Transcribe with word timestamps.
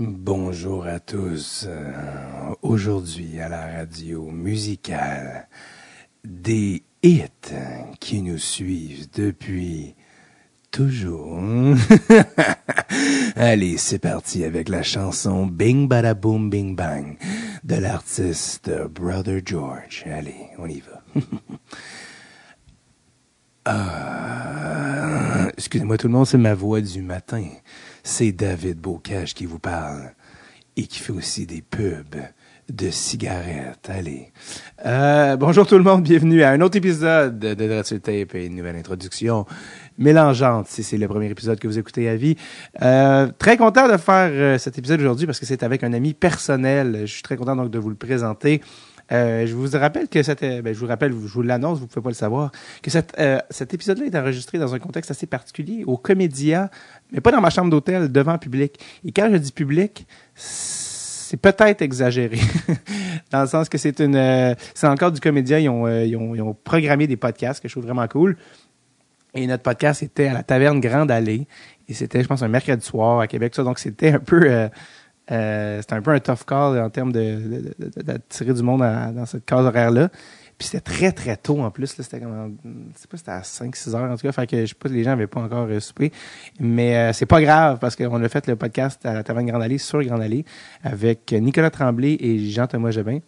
Bonjour 0.00 0.86
à 0.86 1.00
tous. 1.00 1.64
Euh, 1.66 1.92
Aujourd'hui 2.62 3.40
à 3.40 3.48
la 3.48 3.66
radio 3.66 4.30
musicale, 4.30 5.48
des 6.24 6.84
hits 7.02 7.24
qui 7.98 8.22
nous 8.22 8.38
suivent 8.38 9.08
depuis 9.12 9.96
toujours. 10.70 11.40
Allez, 13.34 13.76
c'est 13.76 13.98
parti 13.98 14.44
avec 14.44 14.68
la 14.68 14.84
chanson 14.84 15.46
Bing 15.46 15.88
Bada 15.88 16.14
Boom 16.14 16.48
Bing 16.48 16.76
Bang 16.76 17.16
de 17.64 17.74
l'artiste 17.74 18.70
Brother 18.90 19.40
George. 19.44 20.04
Allez, 20.06 20.46
on 20.58 20.68
y 20.68 20.80
va. 20.80 21.02
Ah, 23.70 24.47
excusez-moi 25.58 25.98
tout 25.98 26.06
le 26.06 26.12
monde, 26.12 26.26
c'est 26.26 26.38
ma 26.38 26.54
voix 26.54 26.80
du 26.80 27.02
matin. 27.02 27.44
C'est 28.04 28.30
David 28.30 28.78
Bocage 28.78 29.34
qui 29.34 29.44
vous 29.44 29.58
parle 29.58 30.12
et 30.76 30.86
qui 30.86 31.00
fait 31.00 31.12
aussi 31.12 31.46
des 31.46 31.62
pubs 31.62 32.16
de 32.68 32.90
cigarettes. 32.90 33.88
Allez. 33.88 34.30
Euh, 34.86 35.36
bonjour 35.36 35.66
tout 35.66 35.76
le 35.76 35.82
monde, 35.82 36.04
bienvenue 36.04 36.44
à 36.44 36.50
un 36.50 36.60
autre 36.60 36.76
épisode 36.76 37.40
de 37.40 37.54
Dreadful 37.54 38.00
Tape 38.00 38.36
et 38.36 38.46
une 38.46 38.54
nouvelle 38.54 38.76
introduction 38.76 39.46
mélangeante, 39.98 40.68
si 40.68 40.84
c'est 40.84 40.96
le 40.96 41.08
premier 41.08 41.28
épisode 41.28 41.58
que 41.58 41.66
vous 41.66 41.78
écoutez 41.78 42.08
à 42.08 42.14
vie. 42.14 42.36
Euh, 42.80 43.26
très 43.38 43.56
content 43.56 43.88
de 43.88 43.96
faire 43.96 44.30
euh, 44.30 44.58
cet 44.58 44.78
épisode 44.78 45.00
aujourd'hui 45.00 45.26
parce 45.26 45.40
que 45.40 45.46
c'est 45.46 45.64
avec 45.64 45.82
un 45.82 45.92
ami 45.92 46.14
personnel. 46.14 47.00
Je 47.00 47.12
suis 47.12 47.22
très 47.22 47.36
content 47.36 47.56
donc 47.56 47.70
de 47.70 47.80
vous 47.80 47.90
le 47.90 47.96
présenter. 47.96 48.60
Euh, 49.10 49.46
je 49.46 49.54
vous 49.54 49.68
rappelle 49.78 50.08
que 50.08 50.22
cette, 50.22 50.42
euh, 50.42 50.62
ben, 50.62 50.74
je 50.74 50.78
vous 50.78 50.86
rappelle, 50.86 51.12
je 51.12 51.16
vous 51.16 51.42
l'annonce, 51.42 51.78
vous 51.78 51.86
pouvez 51.86 52.02
pas 52.02 52.10
le 52.10 52.14
savoir, 52.14 52.52
que 52.82 52.90
cette, 52.90 53.14
euh, 53.18 53.38
cet 53.50 53.72
épisode-là 53.72 54.06
est 54.06 54.16
enregistré 54.16 54.58
dans 54.58 54.74
un 54.74 54.78
contexte 54.78 55.10
assez 55.10 55.26
particulier, 55.26 55.84
au 55.86 55.96
Comédia, 55.96 56.70
mais 57.12 57.20
pas 57.20 57.32
dans 57.32 57.40
ma 57.40 57.50
chambre 57.50 57.70
d'hôtel, 57.70 58.12
devant 58.12 58.36
public. 58.38 58.78
Et 59.04 59.12
quand 59.12 59.28
je 59.32 59.36
dis 59.36 59.52
public, 59.52 60.06
c'est 61.28 61.36
peut-être 61.36 61.82
exagéré, 61.82 62.38
dans 63.30 63.42
le 63.42 63.46
sens 63.46 63.68
que 63.68 63.76
c'est 63.76 64.00
une, 64.00 64.16
euh, 64.16 64.54
c'est 64.74 64.86
encore 64.86 65.12
du 65.12 65.20
Comédia, 65.20 65.60
ils 65.60 65.68
ont, 65.68 65.86
euh, 65.86 66.04
ils 66.04 66.16
ont, 66.16 66.34
ils 66.34 66.40
ont 66.40 66.54
programmé 66.54 67.06
des 67.06 67.18
podcasts 67.18 67.62
que 67.62 67.68
je 67.68 67.74
trouve 67.74 67.84
vraiment 67.84 68.08
cool. 68.08 68.36
Et 69.34 69.46
notre 69.46 69.62
podcast 69.62 70.02
était 70.02 70.28
à 70.28 70.32
la 70.32 70.42
taverne 70.42 70.80
Grande 70.80 71.10
Allée. 71.10 71.46
Et 71.86 71.92
c'était, 71.92 72.22
je 72.22 72.28
pense, 72.28 72.42
un 72.42 72.48
mercredi 72.48 72.84
soir 72.84 73.20
à 73.20 73.26
Québec. 73.26 73.54
Ça, 73.54 73.62
donc, 73.62 73.78
c'était 73.78 74.12
un 74.12 74.20
peu, 74.20 74.40
euh, 74.44 74.68
euh, 75.30 75.80
c'était 75.80 75.94
un 75.94 76.02
peu 76.02 76.10
un 76.12 76.20
tough 76.20 76.44
call 76.46 76.80
en 76.80 76.90
termes 76.90 77.12
de, 77.12 77.74
d'attirer 78.02 78.54
du 78.54 78.62
monde 78.62 78.82
à- 78.82 79.12
dans 79.12 79.26
cette 79.26 79.44
case 79.44 79.64
horaire-là. 79.66 80.08
Puis 80.58 80.66
c'était 80.68 80.80
très, 80.80 81.12
très 81.12 81.36
tôt 81.36 81.60
en 81.60 81.70
plus. 81.70 81.96
Là, 81.96 82.02
c'était 82.02 82.18
comme, 82.18 82.56
je 82.64 83.00
sais 83.00 83.06
pas, 83.06 83.16
c'était 83.16 83.30
à 83.30 83.42
5-6 83.42 83.94
heures 83.94 84.10
en 84.10 84.16
tout 84.16 84.22
cas. 84.26 84.32
Fait 84.32 84.46
que 84.48 84.60
je 84.62 84.66
sais 84.66 84.74
pas 84.74 84.88
les 84.88 85.04
gens 85.04 85.12
avaient 85.12 85.28
pas 85.28 85.40
encore 85.40 85.66
euh, 85.70 85.78
soupé. 85.78 86.10
Mais 86.58 86.96
euh, 86.96 87.12
c'est 87.12 87.26
pas 87.26 87.40
grave 87.40 87.78
parce 87.80 87.94
qu'on 87.94 88.20
a 88.22 88.28
fait 88.28 88.46
le 88.48 88.56
podcast 88.56 89.06
à 89.06 89.14
la 89.14 89.22
taverne 89.22 89.46
Grande 89.46 89.62
Allée 89.62 89.78
sur 89.78 90.02
Grande 90.02 90.20
Allée 90.22 90.44
avec 90.82 91.30
Nicolas 91.32 91.70
Tremblay 91.70 92.16
et 92.18 92.38
Jean-Thomas 92.50 92.90
Jobin. 92.90 93.20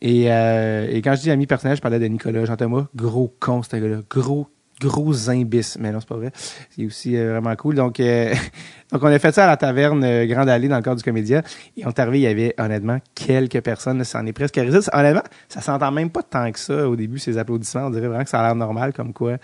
Et, 0.00 0.30
euh, 0.30 0.86
et 0.90 1.00
quand 1.02 1.14
je 1.16 1.22
dis 1.22 1.30
ami 1.30 1.46
personnel, 1.46 1.76
je 1.76 1.82
parlais 1.82 1.98
de 1.98 2.06
Nicolas 2.06 2.44
Jean-Thomas. 2.44 2.86
Gros 2.94 3.34
con, 3.40 3.62
ce 3.62 3.74
gars-là. 3.76 4.00
Gros, 4.08 4.46
gros 4.80 5.30
imbis. 5.30 5.76
Mais 5.78 5.92
non, 5.92 6.00
c'est 6.00 6.08
pas 6.08 6.16
vrai. 6.16 6.32
C'est 6.70 6.84
aussi 6.84 7.16
euh, 7.16 7.32
vraiment 7.32 7.54
cool. 7.56 7.74
Donc, 7.74 8.00
euh, 8.00 8.34
donc, 8.92 9.02
on 9.02 9.06
a 9.06 9.18
fait 9.18 9.32
ça 9.32 9.44
à 9.44 9.46
la 9.46 9.56
taverne 9.56 10.02
euh, 10.04 10.26
Grande 10.26 10.48
Allée 10.48 10.68
dans 10.68 10.76
le 10.76 10.82
cadre 10.82 10.96
du 10.96 11.02
Comédia. 11.02 11.42
Et 11.76 11.86
on 11.86 11.90
est 11.90 11.98
arrivé, 11.98 12.18
il 12.18 12.22
y 12.22 12.26
avait 12.26 12.54
honnêtement 12.58 12.98
quelques 13.14 13.60
personnes. 13.60 14.02
Ça 14.04 14.20
en 14.20 14.26
est 14.26 14.32
presque 14.32 14.56
risé. 14.56 14.78
Honnêtement, 14.92 15.22
ça 15.48 15.60
s'entend 15.60 15.90
même 15.90 16.10
pas 16.10 16.22
tant 16.22 16.50
que 16.50 16.58
ça 16.58 16.88
au 16.88 16.96
début, 16.96 17.18
ces 17.18 17.38
applaudissements. 17.38 17.86
On 17.86 17.90
dirait 17.90 18.08
vraiment 18.08 18.24
que 18.24 18.30
ça 18.30 18.40
a 18.40 18.46
l'air 18.46 18.54
normal, 18.54 18.92
comme 18.92 19.12
quoi, 19.12 19.36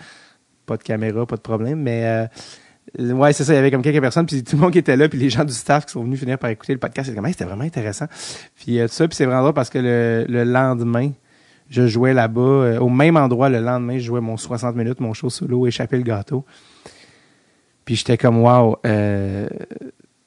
pas 0.65 0.77
de 0.77 0.83
caméra, 0.83 1.25
pas 1.25 1.37
de 1.37 1.41
problème. 1.41 1.81
Mais 1.81 2.27
Ouais, 2.97 3.31
c'est 3.31 3.45
ça. 3.45 3.53
Il 3.53 3.55
y 3.55 3.59
avait 3.59 3.71
comme 3.71 3.83
quelques 3.83 4.01
personnes, 4.01 4.25
puis 4.25 4.43
tout 4.43 4.57
le 4.57 4.61
monde 4.63 4.73
qui 4.73 4.79
était 4.79 4.97
là, 4.97 5.07
puis 5.07 5.17
les 5.17 5.29
gens 5.29 5.45
du 5.45 5.53
staff 5.53 5.85
qui 5.85 5.93
sont 5.93 6.03
venus 6.03 6.19
finir 6.19 6.37
par 6.37 6.49
écouter 6.49 6.73
le 6.73 6.79
podcast, 6.79 7.05
c'était 7.05 7.15
comme, 7.15 7.25
Hey, 7.25 7.31
c'était 7.31 7.45
vraiment 7.45 7.63
intéressant. 7.63 8.07
Puis 8.55 8.79
tout 8.81 8.87
ça, 8.89 9.07
puis 9.07 9.15
c'est 9.15 9.25
vraiment 9.25 9.41
drôle 9.41 9.53
parce 9.53 9.69
que 9.69 9.79
le 10.27 10.43
lendemain, 10.43 11.11
je 11.71 11.87
jouais 11.87 12.13
là-bas, 12.13 12.41
euh, 12.41 12.79
au 12.79 12.89
même 12.89 13.15
endroit, 13.15 13.49
le 13.49 13.61
lendemain, 13.61 13.97
je 13.97 14.03
jouais 14.03 14.19
mon 14.19 14.35
60 14.35 14.75
minutes, 14.75 14.99
mon 14.99 15.13
show 15.13 15.29
solo, 15.29 15.65
échapper 15.65 15.97
le 15.97 16.03
gâteau. 16.03 16.45
Puis 17.85 17.95
j'étais 17.95 18.17
comme, 18.17 18.43
wow, 18.43 18.77
euh, 18.85 19.47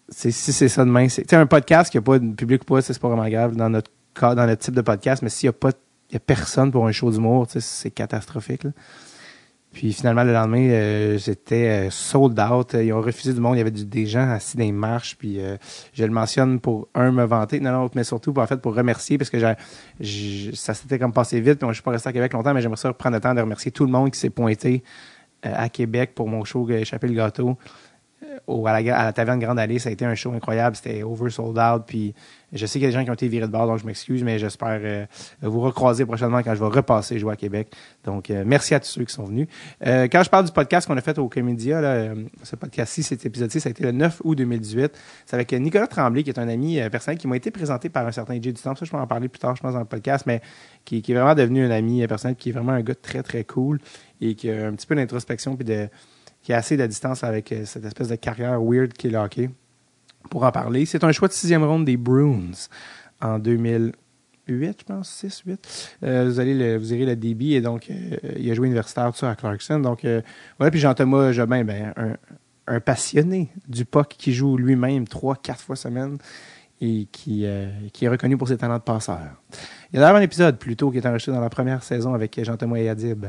si 0.09 0.33
c'est 0.33 0.69
ça 0.69 0.85
demain, 0.85 1.09
c'est 1.09 1.33
un 1.35 1.47
podcast 1.47 1.93
qui 1.93 1.99
a 1.99 2.03
pas 2.03 2.19
de 2.19 2.33
public 2.33 2.63
ou 2.63 2.65
pas, 2.65 2.83
c'est 2.83 2.99
pas 2.99 3.09
vraiment 3.09 3.29
grave 3.29 3.55
dans 3.55 3.69
notre 3.69 3.91
dans 4.21 4.47
notre 4.47 4.59
type 4.59 4.75
de 4.75 4.81
podcast, 4.81 5.23
mais 5.23 5.29
s'il 5.29 5.49
y 5.49 5.51
a 5.51 5.53
pas, 5.53 5.71
y 6.13 6.17
a 6.17 6.21
personne 6.21 6.71
pour 6.71 6.87
un 6.87 6.93
show 6.93 7.11
d'humour, 7.11 7.47
c'est 7.49 7.91
catastrophique, 7.91 8.63
là. 8.63 8.71
Puis 9.75 9.93
finalement, 9.93 10.23
le 10.23 10.33
lendemain, 10.33 10.69
euh, 10.71 11.19
j'étais 11.19 11.89
euh, 11.89 11.91
sold 11.91 12.39
out. 12.41 12.75
Ils 12.75 12.93
ont 12.93 13.03
refusé 13.03 13.35
du 13.35 13.41
monde. 13.41 13.57
Il 13.57 13.59
y 13.59 13.61
avait 13.61 13.71
du- 13.73 13.85
des 13.85 14.07
gens 14.07 14.31
assis 14.31 14.57
dans 14.57 14.63
les 14.65 14.73
marches. 14.73 15.17
Puis 15.19 15.41
euh, 15.41 15.57
je 15.93 16.05
le 16.05 16.13
mentionne 16.13 16.61
pour, 16.61 16.89
un, 16.95 17.11
me 17.11 17.25
vanter. 17.25 17.59
Non, 17.61 17.73
non, 17.73 17.91
mais 17.95 18.05
surtout, 18.05 18.33
pour, 18.33 18.43
en 18.43 18.47
fait, 18.47 18.61
pour 18.63 18.75
remercier 18.75 19.19
parce 19.19 19.31
que 19.31 19.39
ça 20.55 20.75
s'était 20.75 20.99
comme 20.99 21.13
passé 21.13 21.41
vite. 21.41 21.59
Puis 21.59 21.65
moi, 21.67 21.73
je 21.73 21.77
suis 21.79 21.83
pas 21.83 21.91
resté 21.91 22.09
à 22.09 22.13
Québec 22.13 22.33
longtemps, 22.33 22.55
mais 22.55 22.63
j'aimerais 22.63 22.77
ça 22.79 22.93
prendre 22.93 23.17
le 23.17 23.21
temps 23.21 23.35
de 23.35 23.41
remercier 23.41 23.71
tout 23.73 23.85
le 23.85 23.91
monde 23.91 24.11
qui 24.13 24.19
s'est 24.19 24.31
pointé 24.31 24.83
euh, 25.45 25.53
à 25.55 25.69
Québec 25.69 26.13
pour 26.15 26.29
mon 26.29 26.45
show 26.45 26.69
Échapper 26.71 27.09
le 27.09 27.15
gâteau. 27.15 27.59
À, 28.47 28.81
la, 28.83 29.13
Taverne 29.13 29.39
Grande 29.39 29.59
Allée, 29.59 29.79
ça 29.79 29.89
a 29.89 29.93
été 29.93 30.05
un 30.05 30.15
show 30.15 30.33
incroyable. 30.33 30.77
C'était 30.77 31.03
over 31.03 31.31
sold 31.31 31.59
out. 31.59 31.85
Puis 31.87 32.15
je 32.55 32.67
sais 32.67 32.79
qu'il 32.79 32.83
y 32.83 32.85
a 32.87 32.89
des 32.89 32.95
gens 32.95 33.05
qui 33.05 33.11
ont 33.11 33.15
été 33.15 33.27
virés 33.27 33.47
de 33.47 33.53
bord, 33.53 33.67
donc 33.67 33.79
je 33.79 33.87
m'excuse, 33.87 34.23
mais 34.23 34.39
j'espère 34.39 34.81
euh, 34.83 35.07
vous 35.43 35.61
recroiser 35.61 36.07
prochainement 36.07 36.41
quand 36.43 36.55
je 36.55 36.61
vais 36.61 36.71
repasser 36.71 37.19
jouer 37.19 37.33
à 37.33 37.37
Québec. 37.37 37.75
Donc, 38.05 38.31
euh, 38.31 38.45
merci 38.47 38.75
à 38.75 38.81
tous 38.81 38.87
ceux 38.87 39.05
qui 39.05 39.13
sont 39.13 39.25
venus. 39.25 39.49
Euh, 39.85 40.05
quand 40.05 40.23
je 40.23 40.31
parle 40.31 40.45
du 40.45 40.53
podcast 40.53 40.87
qu'on 40.87 40.97
a 40.97 41.01
fait 41.01 41.19
au 41.19 41.29
Comédia, 41.29 42.15
ce 42.43 42.55
podcast-ci, 42.55 43.03
cet 43.03 43.27
épisode-ci, 43.27 43.61
ça 43.61 43.69
a 43.69 43.71
été 43.71 43.83
le 43.83 43.91
9 43.91 44.23
août 44.25 44.37
2018. 44.37 44.97
C'est 45.27 45.35
avec 45.35 45.53
Nicolas 45.53 45.89
Tremblay, 45.89 46.23
qui 46.23 46.31
est 46.31 46.39
un 46.39 46.49
ami 46.49 46.79
personnel 46.91 47.19
qui 47.19 47.27
m'a 47.27 47.37
été 47.37 47.51
présenté 47.51 47.89
par 47.89 48.07
un 48.07 48.13
certain 48.13 48.35
Jay 48.35 48.53
Dutemps. 48.53 48.77
Ça, 48.77 48.85
je 48.85 48.91
vais 48.91 48.99
en 48.99 49.07
parler 49.07 49.29
plus 49.29 49.41
tard, 49.41 49.57
je 49.57 49.63
pense, 49.63 49.73
dans 49.73 49.81
le 49.81 49.85
podcast, 49.85 50.25
mais 50.27 50.41
qui, 50.85 51.03
qui 51.03 51.13
est 51.13 51.15
vraiment 51.15 51.35
devenu 51.35 51.65
un 51.65 51.71
ami 51.71 52.07
personnel, 52.07 52.37
qui 52.37 52.51
est 52.51 52.53
vraiment 52.53 52.73
un 52.73 52.83
gars 52.83 52.95
très, 52.95 53.23
très 53.23 53.43
cool 53.43 53.81
et 54.21 54.35
qui 54.37 54.51
a 54.51 54.69
un 54.69 54.73
petit 54.73 54.87
peu 54.87 54.95
d'introspection 54.95 55.57
puis 55.57 55.65
de 55.65 55.89
qui 56.45 56.53
a 56.53 56.59
assez 56.59 56.77
de 56.77 56.87
distance 56.87 57.25
avec 57.25 57.51
euh, 57.51 57.65
cette 57.65 57.85
espèce 57.87 58.09
de 58.09 58.17
carrière 58.17 58.63
weird 58.63 58.93
qu'est 58.93 59.09
le 59.09 59.19
hockey 59.19 59.51
pour 60.31 60.45
en 60.45 60.53
parler. 60.53 60.85
C'est 60.85 61.03
un 61.03 61.11
choix 61.11 61.27
de 61.27 61.33
sixième 61.33 61.65
ronde 61.65 61.87
des 61.87 61.97
Bruins 61.97 62.53
en 63.23 63.39
2008, 63.39 64.77
je 64.79 64.85
pense, 64.85 65.09
6, 65.09 65.43
8. 65.47 65.97
Euh, 66.03 66.25
vous, 66.27 66.41
allez 66.41 66.55
le, 66.55 66.77
vous 66.77 66.93
irez 66.93 67.07
le 67.07 67.17
débit 67.17 67.55
et 67.55 67.63
donc 67.63 67.91
euh, 67.91 68.17
il 68.37 68.51
a 68.51 68.55
joué 68.55 68.67
universitaire 68.67 69.11
tout 69.11 69.19
ça 69.19 69.31
à 69.31 69.37
Clarkson. 69.37 69.81
Donc 69.81 70.07
voilà, 70.59 70.71
puis 70.71 70.81
Jean-Thomas 70.81 71.33
Jobin, 71.33 71.65
ben, 71.65 71.95
un, 72.67 72.81
passionné 72.81 73.51
du 73.67 73.87
puck 73.87 74.09
qui 74.09 74.35
joue 74.35 74.59
lui-même 74.59 75.09
trois, 75.09 75.37
quatre 75.37 75.61
fois 75.61 75.77
semaine 75.77 76.19
et 76.81 77.09
qui, 77.11 77.47
qui 77.93 78.05
est 78.05 78.09
reconnu 78.09 78.37
pour 78.37 78.49
ses 78.49 78.59
talents 78.59 78.79
de 78.79 78.83
passeur. 78.83 79.43
Il 79.91 79.97
y 79.97 79.99
a 79.99 80.01
d'ailleurs 80.01 80.17
un 80.17 80.23
épisode 80.23 80.59
plus 80.59 80.77
tôt 80.77 80.91
qui 80.91 80.99
est 80.99 81.07
enregistré 81.07 81.33
dans 81.33 81.41
la 81.41 81.51
première 81.51 81.83
saison 81.83 82.13
avec 82.13 82.43
Jean-Thomas 82.43 82.77
et 82.77 82.89
Adib. 82.89 83.27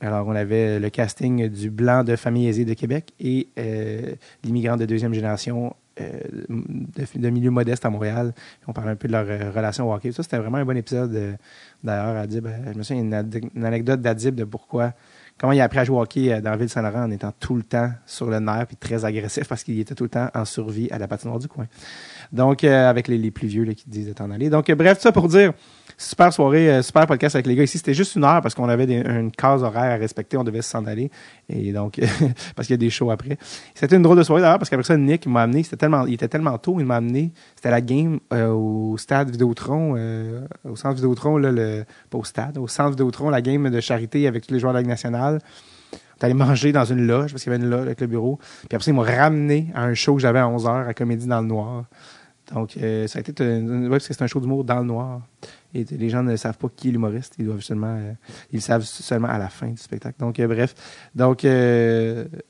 Alors, 0.00 0.26
on 0.26 0.34
avait 0.34 0.80
le 0.80 0.88
casting 0.88 1.48
du 1.48 1.70
blanc 1.70 2.04
de 2.04 2.16
famille 2.16 2.48
aisée 2.48 2.64
de 2.64 2.72
Québec 2.72 3.12
et 3.20 3.48
euh, 3.58 4.14
l'immigrant 4.44 4.76
de 4.76 4.86
deuxième 4.86 5.12
génération 5.12 5.76
euh, 6.00 6.20
de, 6.48 7.28
milieu 7.28 7.50
modeste 7.50 7.84
à 7.84 7.90
Montréal. 7.90 8.32
On 8.66 8.72
parlait 8.72 8.92
un 8.92 8.96
peu 8.96 9.08
de 9.08 9.12
leur 9.12 9.26
euh, 9.28 9.50
relation 9.50 9.90
au 9.90 9.94
hockey. 9.94 10.12
Ça, 10.12 10.22
c'était 10.22 10.38
vraiment 10.38 10.56
un 10.56 10.64
bon 10.64 10.76
épisode. 10.76 11.36
D'ailleurs, 11.84 12.16
Adib, 12.16 12.48
je 12.72 12.78
me 12.78 12.82
souviens 12.82 13.02
une, 13.02 13.50
une 13.54 13.64
anecdote 13.64 14.00
d'Adib 14.00 14.34
de 14.34 14.44
pourquoi, 14.44 14.94
comment 15.38 15.52
il 15.52 15.60
a 15.60 15.64
appris 15.64 15.80
à 15.80 15.84
jouer 15.84 15.98
au 15.98 16.02
hockey 16.02 16.40
dans 16.40 16.50
la 16.50 16.56
ville 16.56 16.66
de 16.66 16.72
Saint-Laurent 16.72 17.04
en 17.04 17.10
étant 17.10 17.32
tout 17.38 17.54
le 17.54 17.62
temps 17.62 17.90
sur 18.06 18.30
le 18.30 18.40
nerf 18.40 18.68
et 18.72 18.76
très 18.76 19.04
agressif 19.04 19.48
parce 19.48 19.64
qu'il 19.64 19.78
était 19.78 19.94
tout 19.94 20.04
le 20.04 20.10
temps 20.10 20.30
en 20.34 20.46
survie 20.46 20.90
à 20.90 20.98
la 20.98 21.08
patinoire 21.08 21.38
du 21.38 21.48
coin. 21.48 21.66
Donc, 22.32 22.62
euh, 22.64 22.88
avec 22.88 23.08
les, 23.08 23.18
les 23.18 23.30
plus 23.30 23.48
vieux 23.48 23.64
là, 23.64 23.74
qui 23.74 23.84
disent 23.88 24.08
de 24.08 24.12
t'en 24.12 24.30
aller. 24.30 24.50
Donc, 24.50 24.70
euh, 24.70 24.74
bref, 24.74 25.00
ça 25.00 25.10
pour 25.12 25.26
dire, 25.28 25.52
super 25.98 26.32
soirée, 26.32 26.70
euh, 26.70 26.82
super 26.82 27.06
podcast 27.06 27.34
avec 27.34 27.46
les 27.46 27.56
gars 27.56 27.64
ici. 27.64 27.78
C'était 27.78 27.92
juste 27.94 28.14
une 28.14 28.24
heure 28.24 28.40
parce 28.40 28.54
qu'on 28.54 28.68
avait 28.68 28.86
des- 28.86 29.02
une 29.04 29.30
case 29.32 29.62
horaire 29.62 29.92
à 29.92 29.96
respecter. 29.96 30.36
On 30.36 30.44
devait 30.44 30.62
s'en 30.62 30.86
aller. 30.86 31.10
Et 31.48 31.72
donc, 31.72 32.00
parce 32.56 32.66
qu'il 32.68 32.74
y 32.74 32.78
a 32.78 32.78
des 32.78 32.88
shows 32.90 33.10
après. 33.10 33.36
C'était 33.74 33.96
une 33.96 34.02
drôle 34.02 34.16
de 34.16 34.22
soirée 34.22 34.42
d'ailleurs 34.42 34.58
parce 34.58 34.70
qu'après 34.70 34.84
ça, 34.84 34.96
Nick 34.96 35.26
m'a 35.26 35.42
amené. 35.42 35.62
C'était 35.64 35.76
tellement, 35.76 36.06
il 36.06 36.14
était 36.14 36.28
tellement 36.28 36.56
tôt, 36.58 36.76
il 36.78 36.86
m'a 36.86 36.96
amené. 36.96 37.32
C'était 37.56 37.70
la 37.70 37.80
game 37.80 38.20
euh, 38.32 38.48
au 38.48 38.96
stade 38.96 39.30
Vidéotron, 39.30 39.94
euh, 39.98 40.46
au 40.68 40.76
centre 40.76 40.94
Vidéotron, 40.94 41.36
là, 41.36 41.50
le, 41.50 41.84
pas 42.10 42.18
au 42.18 42.24
stade, 42.24 42.58
au 42.58 42.68
centre 42.68 42.90
Vidéotron, 42.90 43.28
la 43.30 43.42
game 43.42 43.68
de 43.68 43.80
charité 43.80 44.26
avec 44.28 44.46
tous 44.46 44.54
les 44.54 44.60
joueurs 44.60 44.72
de 44.72 44.78
la 44.78 44.82
Ligue 44.82 44.90
nationale. 44.90 45.40
On 46.22 46.26
allé 46.26 46.34
manger 46.34 46.70
dans 46.70 46.84
une 46.84 47.06
loge 47.06 47.30
parce 47.32 47.42
qu'il 47.42 47.50
y 47.50 47.54
avait 47.54 47.64
une 47.64 47.70
loge 47.70 47.86
avec 47.86 48.00
le 48.02 48.06
bureau. 48.06 48.38
Puis 48.68 48.76
après 48.76 48.84
ça, 48.84 48.90
ils 48.90 48.94
m'ont 48.94 49.00
ramené 49.02 49.70
à 49.74 49.84
un 49.84 49.94
show 49.94 50.14
que 50.14 50.20
j'avais 50.20 50.38
à 50.38 50.44
11h 50.46 50.86
à 50.86 50.92
Comédie 50.92 51.26
dans 51.26 51.40
le 51.40 51.46
Noir. 51.46 51.84
Donc, 52.52 52.76
euh, 52.76 53.06
ça 53.06 53.18
a 53.18 53.20
été 53.20 53.32
ouais, 53.42 53.88
parce 53.88 54.08
que 54.08 54.14
c'est 54.14 54.22
un 54.22 54.26
show 54.26 54.40
d'humour 54.40 54.64
dans 54.64 54.78
le 54.78 54.84
noir. 54.84 55.22
Et 55.72 55.84
les 55.84 56.10
gens 56.10 56.22
ne 56.22 56.34
savent 56.36 56.58
pas 56.58 56.68
qui 56.74 56.88
est 56.88 56.92
l'humoriste. 56.92 57.34
Ils 57.38 57.46
doivent 57.46 57.60
seulement, 57.60 57.96
euh, 57.96 58.12
ils 58.52 58.56
le 58.56 58.60
savent 58.60 58.82
seulement 58.82 59.28
à 59.28 59.38
la 59.38 59.48
fin 59.48 59.68
du 59.68 59.76
spectacle. 59.76 60.18
Donc, 60.18 60.40
euh, 60.40 60.48
bref. 60.48 60.74
Donc, 61.14 61.40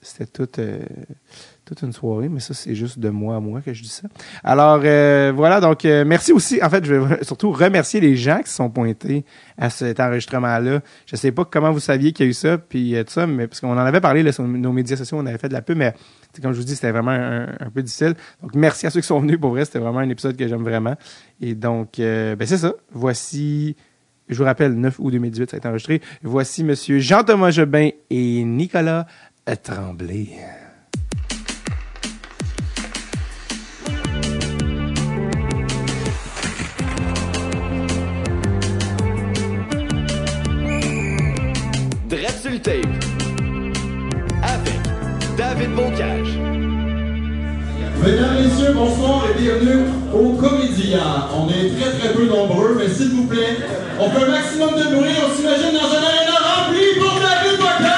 c'était 0.00 0.26
tout, 0.26 0.48
toute 1.70 1.82
une 1.82 1.92
soirée, 1.92 2.28
mais 2.28 2.40
ça, 2.40 2.52
c'est 2.52 2.74
juste 2.74 2.98
de 2.98 3.10
moi 3.10 3.36
à 3.36 3.40
moi 3.40 3.60
que 3.60 3.72
je 3.72 3.80
dis 3.80 3.88
ça. 3.88 4.08
Alors, 4.42 4.80
euh, 4.84 5.32
voilà, 5.34 5.60
donc, 5.60 5.84
euh, 5.84 6.04
merci 6.04 6.32
aussi. 6.32 6.60
En 6.60 6.68
fait, 6.68 6.84
je 6.84 6.94
vais 6.94 7.18
surtout 7.24 7.52
remercier 7.52 8.00
les 8.00 8.16
gens 8.16 8.40
qui 8.42 8.50
sont 8.50 8.68
pointés 8.68 9.24
à 9.56 9.70
cet 9.70 10.00
enregistrement-là. 10.00 10.80
Je 11.06 11.14
sais 11.14 11.30
pas 11.30 11.44
comment 11.44 11.70
vous 11.70 11.78
saviez 11.78 12.12
qu'il 12.12 12.26
y 12.26 12.28
a 12.28 12.30
eu 12.30 12.34
ça, 12.34 12.58
puis 12.58 12.96
tout 13.06 13.12
ça, 13.12 13.28
mais 13.28 13.46
parce 13.46 13.60
qu'on 13.60 13.72
en 13.72 13.78
avait 13.78 14.00
parlé 14.00 14.24
là, 14.24 14.32
sur 14.32 14.42
nos 14.42 14.72
médias 14.72 14.96
sociaux, 14.96 15.18
on 15.20 15.26
avait 15.26 15.38
fait 15.38 15.48
de 15.48 15.52
la 15.52 15.62
pub, 15.62 15.78
mais 15.78 15.94
comme 16.42 16.52
je 16.52 16.58
vous 16.58 16.64
dis, 16.64 16.74
c'était 16.74 16.90
vraiment 16.90 17.12
un, 17.12 17.70
peu 17.72 17.82
difficile. 17.82 18.14
Donc, 18.42 18.56
merci 18.56 18.88
à 18.88 18.90
ceux 18.90 19.00
qui 19.00 19.06
sont 19.06 19.20
venus. 19.20 19.38
Pour 19.38 19.50
vrai, 19.50 19.64
c'était 19.64 19.78
vraiment 19.78 20.00
un 20.00 20.08
épisode 20.08 20.36
que 20.36 20.48
j'aime 20.48 20.64
vraiment. 20.64 20.96
Et 21.40 21.54
donc, 21.54 21.98
ben 21.98 22.36
c'est 22.44 22.58
ça. 22.58 22.74
Voici 22.92 23.76
je 24.28 24.36
vous 24.36 24.44
rappelle, 24.44 24.74
9 24.74 25.00
août 25.00 25.10
2018, 25.10 25.50
ça 25.50 25.56
a 25.56 25.58
été 25.58 25.66
enregistré. 25.66 26.00
Voici 26.22 26.62
Monsieur 26.62 27.00
Jean-Thomas 27.00 27.50
Jobin 27.50 27.90
et 28.10 28.44
Nicolas 28.44 29.06
Tremblay. 29.64 30.28
Tape 42.62 42.84
avec 44.42 44.78
David 45.38 45.74
Bocage. 45.74 46.38
Mesdames, 48.04 48.34
Messieurs, 48.42 48.74
bonsoir 48.74 49.24
et 49.30 49.40
bienvenue 49.40 49.84
au 50.12 50.34
Comédia. 50.34 51.28
On 51.34 51.48
est 51.48 51.70
très 51.78 51.90
très 51.98 52.12
peu 52.12 52.26
nombreux, 52.26 52.76
mais 52.78 52.88
s'il 52.88 53.10
vous 53.10 53.26
plaît, 53.26 53.56
on 53.98 54.10
fait 54.10 54.24
un 54.24 54.30
maximum 54.30 54.74
de 54.74 54.94
bruit. 54.94 55.14
On 55.26 55.34
s'imagine 55.34 55.72
dans 55.72 55.88
un 55.88 56.02
aréna 56.02 56.36
rempli 56.36 56.80
pour 56.98 57.14
David 57.20 57.58
Bocage! 57.58 57.90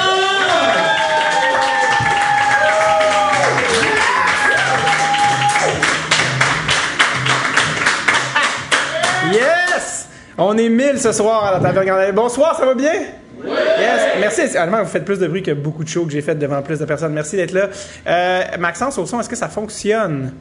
Yes! 9.32 10.08
On 10.38 10.56
est 10.56 10.68
mille 10.68 11.00
ce 11.00 11.10
soir 11.10 11.46
à 11.46 11.52
la 11.52 11.58
taverne 11.58 12.12
Bonsoir, 12.14 12.56
ça 12.56 12.64
va 12.64 12.74
bien? 12.74 13.21
Yes. 13.44 14.02
Merci. 14.20 14.56
Honnêtement, 14.56 14.82
vous 14.82 14.88
faites 14.88 15.04
plus 15.04 15.18
de 15.18 15.26
bruit 15.26 15.42
que 15.42 15.52
beaucoup 15.52 15.84
de 15.84 15.88
shows 15.88 16.06
que 16.06 16.12
j'ai 16.12 16.22
fait 16.22 16.34
devant 16.34 16.62
plus 16.62 16.78
de 16.78 16.84
personnes. 16.84 17.12
Merci 17.12 17.36
d'être 17.36 17.52
là. 17.52 17.68
Euh, 18.06 18.42
Maxence, 18.58 18.98
au 18.98 19.06
son, 19.06 19.20
est-ce 19.20 19.28
que 19.28 19.36
ça 19.36 19.48
fonctionne? 19.48 20.32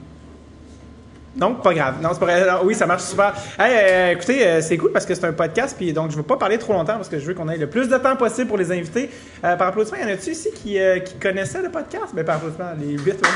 Non, 1.36 1.56
pas 1.56 1.74
grave. 1.74 1.96
Non, 2.02 2.10
c'est 2.12 2.20
pas 2.20 2.62
oui, 2.62 2.76
ça 2.76 2.86
marche 2.86 3.04
super. 3.04 3.34
Euh, 3.60 4.12
écoutez, 4.12 4.46
euh, 4.46 4.62
c'est 4.62 4.78
cool 4.78 4.92
parce 4.92 5.06
que 5.06 5.16
c'est 5.16 5.26
un 5.26 5.32
podcast, 5.32 5.76
puis 5.78 5.94
donc 5.94 6.12
je 6.12 6.18
veux 6.18 6.24
pas 6.24 6.36
parler 6.36 6.58
trop 6.58 6.74
longtemps 6.74 6.96
parce 6.96 7.08
que 7.08 7.20
je 7.20 7.26
veux 7.26 7.34
qu'on 7.34 7.48
ait 7.48 7.58
le 7.58 7.68
plus 7.68 7.88
de 7.88 7.98
temps 7.98 8.18
possible 8.18 8.48
pour 8.48 8.58
les 8.58 8.70
invités. 8.72 9.10
Par 9.42 9.62
applaudissement, 9.62 10.00
y 10.00 10.04
en 10.04 10.14
a-tu 10.14 10.32
ici 10.32 10.50
qui, 10.54 10.78
connaissaient 11.22 11.62
le 11.62 11.70
podcast? 11.70 12.14
Ben, 12.14 12.26
par 12.26 12.36
applaudissement, 12.36 12.72
les 12.80 12.98
huit, 12.98 13.16
oui. 13.24 13.30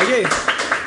OK. 0.00 0.77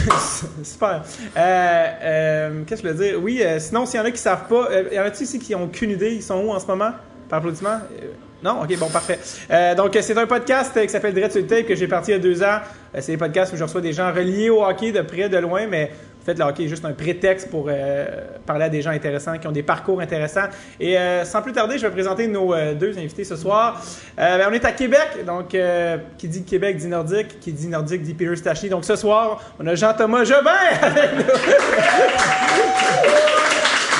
Super. 0.62 1.02
Qu'est-ce 1.34 2.82
que 2.82 2.88
je 2.88 2.92
veux 2.92 3.04
dire? 3.04 3.22
Oui, 3.22 3.42
sinon, 3.58 3.86
s'il 3.86 3.98
y 3.98 4.02
en 4.02 4.06
a 4.06 4.10
qui 4.10 4.18
savent 4.18 4.48
pas, 4.48 4.68
y 4.92 4.98
en 4.98 5.04
a-tu 5.04 5.24
ici 5.24 5.38
qui 5.38 5.54
ont 5.54 5.68
qu'une 5.68 5.90
idée? 5.90 6.14
Ils 6.14 6.22
sont 6.22 6.36
où 6.36 6.50
en 6.50 6.58
ce 6.58 6.66
moment? 6.66 6.92
Par 7.28 7.38
applaudissement? 7.38 7.78
Non? 8.42 8.62
OK, 8.62 8.78
bon, 8.78 8.88
parfait. 8.88 9.18
Euh, 9.50 9.74
donc, 9.74 9.96
c'est 10.00 10.16
un 10.16 10.26
podcast 10.26 10.80
qui 10.80 10.88
s'appelle 10.88 11.30
sur 11.30 11.46
Tape 11.46 11.66
que 11.66 11.74
j'ai 11.74 11.86
parti 11.86 12.10
il 12.10 12.14
y 12.14 12.16
a 12.16 12.20
deux 12.20 12.42
ans. 12.42 12.60
Euh, 12.94 12.98
c'est 13.00 13.12
des 13.12 13.18
podcasts 13.18 13.52
où 13.52 13.56
je 13.56 13.62
reçois 13.62 13.82
des 13.82 13.92
gens 13.92 14.12
reliés 14.12 14.48
au 14.48 14.64
hockey 14.64 14.92
de 14.92 15.02
près, 15.02 15.28
de 15.28 15.36
loin, 15.36 15.66
mais 15.66 15.90
fait, 16.32 16.38
le 16.38 16.44
hockey 16.44 16.64
est 16.64 16.68
juste 16.68 16.84
un 16.84 16.92
prétexte 16.92 17.50
pour 17.50 17.66
euh, 17.68 18.06
parler 18.46 18.64
à 18.64 18.68
des 18.68 18.82
gens 18.82 18.90
intéressants 18.90 19.38
qui 19.38 19.46
ont 19.46 19.52
des 19.52 19.62
parcours 19.62 20.00
intéressants. 20.00 20.48
Et 20.78 20.96
sans 21.24 21.42
plus 21.42 21.52
tarder, 21.52 21.78
je 21.78 21.86
vais 21.86 21.92
présenter 21.92 22.26
nos 22.26 22.54
deux 22.74 22.98
invités 22.98 23.24
ce 23.24 23.36
soir. 23.36 23.80
Ben, 24.16 24.46
on 24.48 24.52
est 24.52 24.64
à 24.64 24.72
Québec, 24.72 25.24
donc 25.26 25.56
qui 26.18 26.28
dit 26.28 26.44
Québec 26.44 26.76
dit 26.76 26.88
nordique, 26.88 27.40
qui 27.40 27.52
dit 27.52 27.68
nordique 27.68 28.02
dit 28.02 28.14
Peter 28.14 28.36
Stachny. 28.36 28.68
Donc 28.68 28.84
ce 28.84 28.96
soir, 28.96 29.42
on 29.58 29.66
a 29.66 29.74
Jean-Thomas 29.74 30.24
Jobin 30.24 30.50
avec 30.82 31.12
nous. 31.14 31.24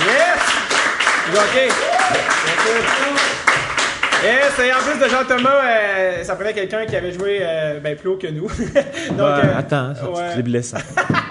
yes! 0.06 0.40
OK. 1.32 1.70
Et 4.22 4.72
en 4.72 4.78
plus 4.78 5.02
de 5.02 5.08
Jean-Thomas, 5.08 5.62
euh, 5.64 6.22
ça 6.24 6.34
prenait 6.34 6.52
quelqu'un 6.52 6.84
qui 6.84 6.94
avait 6.94 7.12
joué 7.12 7.38
euh, 7.40 7.80
ben, 7.80 7.96
plus 7.96 8.10
haut 8.10 8.16
que 8.16 8.26
nous. 8.26 8.48
Donc, 9.10 9.20
euh, 9.20 9.58
attends, 9.58 9.94
c'est 10.34 10.42
blessant. 10.42 10.76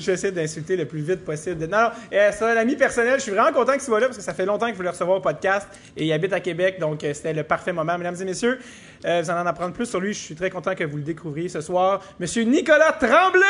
J'essaie 0.00 0.32
d'insulter 0.32 0.76
le 0.76 0.86
plus 0.86 1.00
vite 1.00 1.24
possible. 1.24 1.66
Non, 1.66 1.78
non 1.78 1.88
c'est 2.10 2.42
un 2.42 2.56
ami 2.56 2.76
personnel. 2.76 3.14
Je 3.16 3.22
suis 3.22 3.32
vraiment 3.32 3.52
content 3.52 3.72
qu'il 3.72 3.82
soit 3.82 4.00
là 4.00 4.06
parce 4.06 4.18
que 4.18 4.24
ça 4.24 4.34
fait 4.34 4.46
longtemps 4.46 4.66
qu'il 4.66 4.74
voulait 4.74 4.90
recevoir 4.90 5.18
au 5.18 5.20
podcast 5.20 5.68
et 5.96 6.06
il 6.06 6.12
habite 6.12 6.32
à 6.32 6.40
Québec. 6.40 6.78
Donc, 6.80 7.00
c'était 7.02 7.32
le 7.32 7.42
parfait 7.42 7.72
moment. 7.72 7.96
Mesdames 7.98 8.16
et 8.20 8.24
messieurs, 8.24 8.58
vous 9.02 9.08
allez 9.08 9.30
en 9.30 9.46
apprendre 9.46 9.72
plus 9.72 9.86
sur 9.86 10.00
lui. 10.00 10.12
Je 10.12 10.18
suis 10.18 10.34
très 10.34 10.50
content 10.50 10.74
que 10.74 10.84
vous 10.84 10.96
le 10.96 11.02
découvriez 11.02 11.48
ce 11.48 11.60
soir. 11.60 12.02
Monsieur 12.18 12.42
Nicolas 12.42 12.92
Tremblay! 12.92 13.44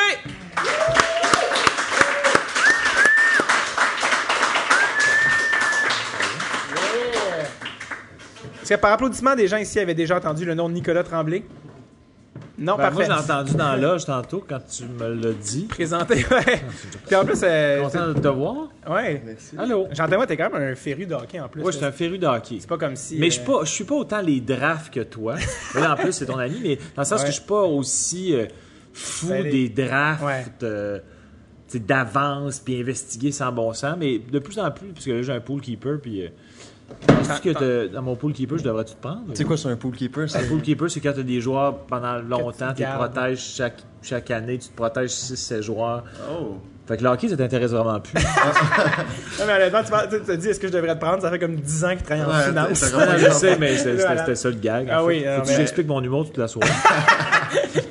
Est-ce 8.62 8.76
que 8.76 8.81
par 8.81 8.93
applaudissement, 8.93 9.35
des 9.35 9.49
gens 9.49 9.56
ici 9.56 9.81
avaient 9.81 9.94
déjà 9.94 10.17
entendu 10.17 10.44
le 10.44 10.55
nom 10.55 10.69
de 10.69 10.75
Nicolas 10.75 11.03
Tremblay? 11.03 11.43
Non, 12.61 12.77
ben, 12.77 12.91
parfait. 12.91 13.07
Moi, 13.07 13.17
j'ai 13.17 13.33
entendu 13.33 13.55
dans 13.55 13.75
l'âge 13.75 14.05
tantôt 14.05 14.45
quand 14.47 14.61
tu 14.61 14.85
me 14.85 15.15
l'as 15.15 15.33
dit. 15.33 15.65
Présenté, 15.65 16.17
ouais. 16.17 16.62
Puis 17.07 17.17
en 17.17 17.25
plus. 17.25 17.41
Euh, 17.43 17.83
content 17.83 18.09
de 18.09 18.12
te 18.21 18.29
voir. 18.29 18.69
Ouais. 18.87 19.23
Merci. 19.25 19.57
Allô? 19.57 19.89
J'entends, 19.93 20.27
t'es 20.27 20.37
quand 20.37 20.51
même 20.51 20.73
un 20.73 20.75
féru 20.75 21.07
de 21.07 21.15
hockey 21.15 21.41
en 21.41 21.49
plus. 21.49 21.62
Oui, 21.62 21.73
je 21.73 21.79
suis 21.79 21.87
un 21.87 21.93
féru 21.93 22.19
de 22.19 22.27
hockey. 22.27 22.59
C'est 22.61 22.69
pas 22.69 22.77
comme 22.77 22.97
si. 22.97 23.17
Mais 23.19 23.31
je 23.31 23.37
suis 23.37 23.45
pas, 23.45 23.65
je 23.65 23.71
suis 23.71 23.85
pas 23.85 23.95
autant 23.95 24.21
les 24.21 24.41
drafts 24.41 24.93
que 24.93 25.01
toi. 25.01 25.37
en 25.75 25.97
plus, 25.97 26.12
c'est 26.12 26.27
ton 26.27 26.39
ami, 26.39 26.61
mais 26.62 26.77
dans 26.77 27.03
le 27.03 27.05
sens 27.05 27.23
que 27.23 27.29
je 27.29 27.37
suis 27.37 27.47
pas 27.47 27.62
aussi 27.62 28.35
euh, 28.35 28.45
fou 28.93 29.29
ben, 29.29 29.51
des 29.51 29.71
drafts. 29.71 30.63
Euh, 30.63 31.01
d'avance 31.73 32.59
puis 32.59 32.81
investiguer 32.81 33.31
sans 33.31 33.53
bon 33.53 33.73
sens 33.75 33.95
mais 33.97 34.19
de 34.19 34.41
plus 34.41 34.59
en 34.59 34.73
plus 34.73 34.89
parce 34.89 35.05
que 35.05 35.13
là 35.13 35.23
j'ai 35.23 35.33
un 35.33 35.39
pool 35.39 35.61
keeper 35.61 36.01
puis 36.01 36.29
est-ce 37.21 37.41
que 37.41 37.87
dans 37.89 38.03
mon 38.03 38.17
pool 38.17 38.33
keeper, 38.33 38.59
je 38.59 38.65
devrais-tu 38.65 38.95
te 38.95 39.01
prendre? 39.01 39.23
C'est 39.35 39.45
quoi, 39.45 39.57
c'est 39.57 39.69
un 39.69 39.77
pool 39.77 39.95
keeper? 39.95 40.27
Un 40.35 40.49
pool 40.49 40.63
keeper, 40.63 40.91
c'est 40.91 41.01
quand 41.01 41.13
tu 41.13 41.21
as 41.21 41.25
des 41.25 41.41
joueurs 41.41 41.79
pendant 41.79 42.19
longtemps, 42.19 42.73
tu 42.75 42.83
te 42.83 42.97
protèges 42.97 43.41
chaque, 43.41 43.83
chaque 44.03 44.31
année, 44.31 44.59
tu 44.59 44.69
te 44.69 44.77
protèges 44.77 45.11
6-7 45.11 45.63
joueurs. 45.63 46.05
Oh! 46.31 46.59
Fait 46.87 46.97
que 46.97 47.05
le 47.05 47.11
hockey, 47.11 47.29
ça 47.29 47.37
t'intéresse 47.37 47.71
vraiment 47.71 48.01
plus. 48.01 48.15
non, 49.39 49.45
mais 49.47 49.53
honnêtement, 49.53 49.99
tu 50.11 50.21
te 50.21 50.33
dis, 50.33 50.49
est-ce 50.49 50.59
que 50.59 50.67
je 50.67 50.73
devrais 50.73 50.97
te 50.97 51.01
prendre? 51.01 51.23
Ça 51.23 51.31
fait 51.31 51.39
comme 51.39 51.55
10 51.55 51.85
ans 51.85 51.91
qu'il 51.91 52.03
travaille 52.03 52.25
en 52.25 52.49
finance. 52.49 52.85
je 53.19 53.31
sais, 53.31 53.57
mais 53.59 53.77
c'était 53.77 54.35
ça 54.35 54.49
le 54.49 54.57
gag. 54.57 54.89
Ah 54.91 55.05
oui. 55.05 55.25
Faut 55.37 55.43
que 55.43 55.57
j'explique 55.57 55.87
mon 55.87 56.03
humour 56.03 56.27
toute 56.27 56.39
la 56.39 56.49
soirée. 56.49 56.69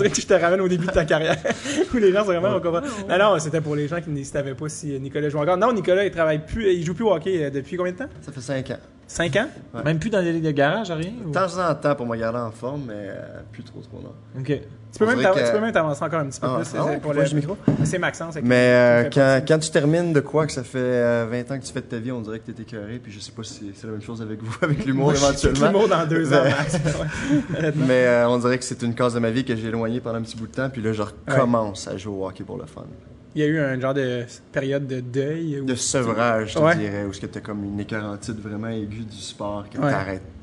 On 0.00 0.02
dirait 0.02 0.14
que 0.14 0.20
je 0.20 0.26
te 0.26 0.34
ramène 0.34 0.60
au 0.60 0.68
début 0.68 0.86
de 0.86 0.92
ta 0.92 1.04
carrière. 1.04 1.36
où 1.94 1.96
les 1.98 2.12
gens 2.12 2.20
sont 2.20 2.32
vraiment 2.32 2.56
au 2.56 2.60
Non, 2.60 3.18
non, 3.18 3.38
c'était 3.38 3.60
pour 3.60 3.76
les 3.76 3.86
gens 3.86 4.00
qui 4.00 4.10
ne 4.10 4.24
savaient 4.24 4.54
pas 4.54 4.68
si 4.68 4.98
Nicolas 4.98 5.28
joue 5.28 5.38
encore. 5.38 5.56
Non, 5.56 5.72
Nicolas, 5.72 6.04
il 6.04 6.10
travaille 6.10 6.44
plus, 6.44 6.72
il 6.72 6.84
joue 6.84 6.94
plus 6.94 7.04
au 7.04 7.12
hockey 7.12 7.44
euh, 7.44 7.50
depuis 7.50 7.76
combien 7.76 7.92
de 7.92 7.98
temps? 7.98 8.08
Ça 8.22 8.32
fait 8.32 8.40
5 8.40 8.70
ans. 8.70 8.78
5 9.06 9.36
ans? 9.36 9.48
Même 9.84 9.98
plus 9.98 10.08
dans 10.08 10.20
les 10.20 10.32
ligues 10.32 10.44
de 10.44 10.50
garage, 10.52 10.90
rien? 10.90 11.12
De 11.26 11.32
temps 11.32 11.58
en 11.58 11.74
temps 11.74 11.94
pour 11.94 12.06
me 12.06 12.16
garder 12.16 12.38
en 12.38 12.50
forme, 12.50 12.84
mais 12.86 12.94
euh, 13.08 13.40
plus 13.52 13.64
trop 13.64 13.80
trop 13.80 14.00
non. 14.00 14.40
OK. 14.40 14.60
Tu 14.92 14.98
peux, 14.98 15.06
même 15.06 15.72
t'avancer 15.72 16.02
encore 16.02 16.20
un 16.20 16.26
petit 16.26 16.40
peu 16.40 16.46
ah, 16.48 16.60
plus. 16.60 16.78
Ah 16.78 16.98
pour 17.00 17.12
le 17.12 17.22
micro. 17.34 17.56
C'est 17.84 17.98
Maxence. 17.98 18.34
Mais 18.42 18.54
euh, 18.56 19.10
quand, 19.12 19.40
quand, 19.46 19.58
tu 19.58 19.70
termines 19.70 20.12
de 20.12 20.20
quoi 20.20 20.46
que 20.46 20.52
ça 20.52 20.64
fait 20.64 21.26
20 21.26 21.50
ans 21.50 21.58
que 21.58 21.64
tu 21.64 21.72
fais 21.72 21.80
de 21.80 21.86
ta 21.86 21.98
vie, 21.98 22.12
on 22.12 22.20
dirait 22.20 22.40
que 22.40 22.50
tu 22.50 22.58
es 22.58 22.62
écœuré. 22.62 22.98
Puis 23.02 23.12
je 23.12 23.20
sais 23.20 23.32
pas 23.32 23.42
si 23.44 23.72
c'est 23.74 23.86
la 23.86 23.92
même 23.92 24.02
chose 24.02 24.20
avec 24.20 24.42
vous, 24.42 24.56
avec 24.62 24.84
l'humour 24.84 25.12
éventuellement. 25.12 25.66
l'humour 25.66 25.88
dans 25.88 26.06
deux 26.06 26.32
ans, 26.32 26.44
Max. 26.44 26.78
mais 27.76 28.24
on 28.26 28.38
dirait 28.38 28.58
que 28.58 28.64
c'est 28.64 28.82
une 28.82 28.94
cause 28.94 29.14
de 29.14 29.20
ma 29.20 29.30
vie 29.30 29.44
que 29.44 29.54
j'ai 29.54 29.68
éloignée 29.68 30.00
pendant 30.00 30.18
un 30.18 30.22
petit 30.22 30.36
bout 30.36 30.48
de 30.48 30.52
temps. 30.52 30.70
Puis 30.70 30.82
là, 30.82 30.92
je 30.92 31.02
recommence 31.02 31.86
à 31.88 31.96
jouer 31.96 32.14
au 32.14 32.26
hockey 32.26 32.44
pour 32.44 32.58
le 32.58 32.66
fun. 32.66 32.84
Il 33.34 33.42
y 33.42 33.44
a 33.44 33.46
eu 33.46 33.60
un 33.60 33.78
genre 33.78 33.94
de 33.94 34.24
période 34.50 34.88
de 34.88 34.98
deuil. 34.98 35.62
De 35.64 35.74
sevrage, 35.76 36.54
je 36.54 36.58
te 36.58 36.76
dirais, 36.76 37.04
où 37.04 37.12
tu 37.12 37.26
as 37.32 37.40
comme 37.40 37.64
une 37.64 37.78
écœurantite 37.78 38.40
vraiment 38.40 38.68
aiguë 38.68 39.04
du 39.04 39.16
sport, 39.16 39.66
que 39.70 39.78
t'arrêtes 39.78 40.22
tout. 40.22 40.39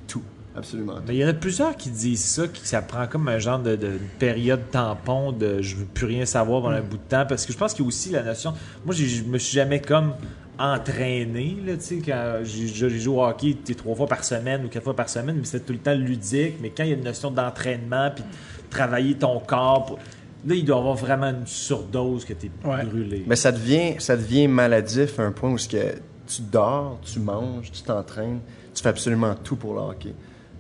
Absolument. 0.58 0.96
Mais 1.08 1.16
il 1.16 1.20
y 1.20 1.26
en 1.26 1.28
a 1.28 1.34
plusieurs 1.34 1.76
qui 1.76 1.90
disent 1.90 2.26
ça, 2.26 2.48
que 2.48 2.58
ça 2.64 2.82
prend 2.82 3.06
comme 3.08 3.28
un 3.28 3.38
genre 3.38 3.60
de, 3.60 3.78
période 4.18 4.62
tampon 4.72 5.32
de 5.32 5.62
je 5.62 5.76
veux 5.76 5.86
plus 5.86 6.08
rien 6.08 6.26
savoir 6.26 6.62
pendant 6.62 6.76
un 6.76 6.82
bout 6.82 6.98
de 6.98 7.10
temps. 7.10 7.26
Parce 7.28 7.46
que 7.46 7.54
je 7.54 7.58
pense 7.58 7.74
qu'il 7.74 7.84
y 7.84 7.86
a 7.86 7.90
aussi 7.90 8.10
la 8.10 8.24
notion. 8.24 8.54
Moi, 8.86 8.96
je 8.96 9.24
me 9.24 9.38
suis 9.38 9.56
jamais 9.56 9.80
comme 9.80 10.14
entraîné, 10.60 11.56
là, 11.64 11.76
tu 11.76 11.84
sais, 11.84 12.02
quand 12.04 12.40
j'ai 12.44 12.90
joué 13.00 13.16
au 13.16 13.24
hockey 13.24 13.56
trois 13.78 13.96
fois 13.96 14.08
par 14.08 14.24
semaine 14.24 14.66
ou 14.66 14.70
quatre 14.70 14.86
fois 14.86 14.96
par 14.96 15.08
semaine, 15.08 15.38
mais 15.38 15.46
c'était 15.46 15.64
tout 15.64 15.74
le 15.74 15.80
temps 15.80 15.94
ludique. 15.94 16.56
Mais 16.60 16.72
quand 16.72 16.84
il 16.84 16.90
y 16.90 16.94
a 16.94 16.96
une 16.96 17.04
notion 17.04 17.30
d'entraînement, 17.30 18.10
puis 18.16 18.24
travailler 18.72 19.16
ton 19.16 19.40
corps, 19.40 19.98
Là, 20.46 20.56
il 20.56 20.64
doit 20.64 20.78
y 20.78 20.80
avoir 20.80 20.96
vraiment 20.96 21.30
une 21.30 21.48
surdose 21.48 22.24
que 22.24 22.34
tu 22.34 22.46
es 22.46 22.86
brûlé. 22.86 23.24
Mais 23.28 23.36
ça 23.36 23.52
devient, 23.52 23.96
ça 23.98 24.16
devient 24.16 24.48
maladif 24.48 25.20
à 25.20 25.24
un 25.24 25.32
point 25.32 25.52
où 25.52 25.56
que 25.56 25.96
tu 26.28 26.42
dors, 26.42 27.00
tu 27.02 27.20
manges, 27.20 27.72
tu 27.72 27.82
t'entraînes, 27.82 28.40
tu 28.74 28.84
fais 28.84 28.90
absolument 28.90 29.34
tout 29.36 29.56
pour 29.56 29.74
le 29.74 29.82
hockey. 29.82 30.14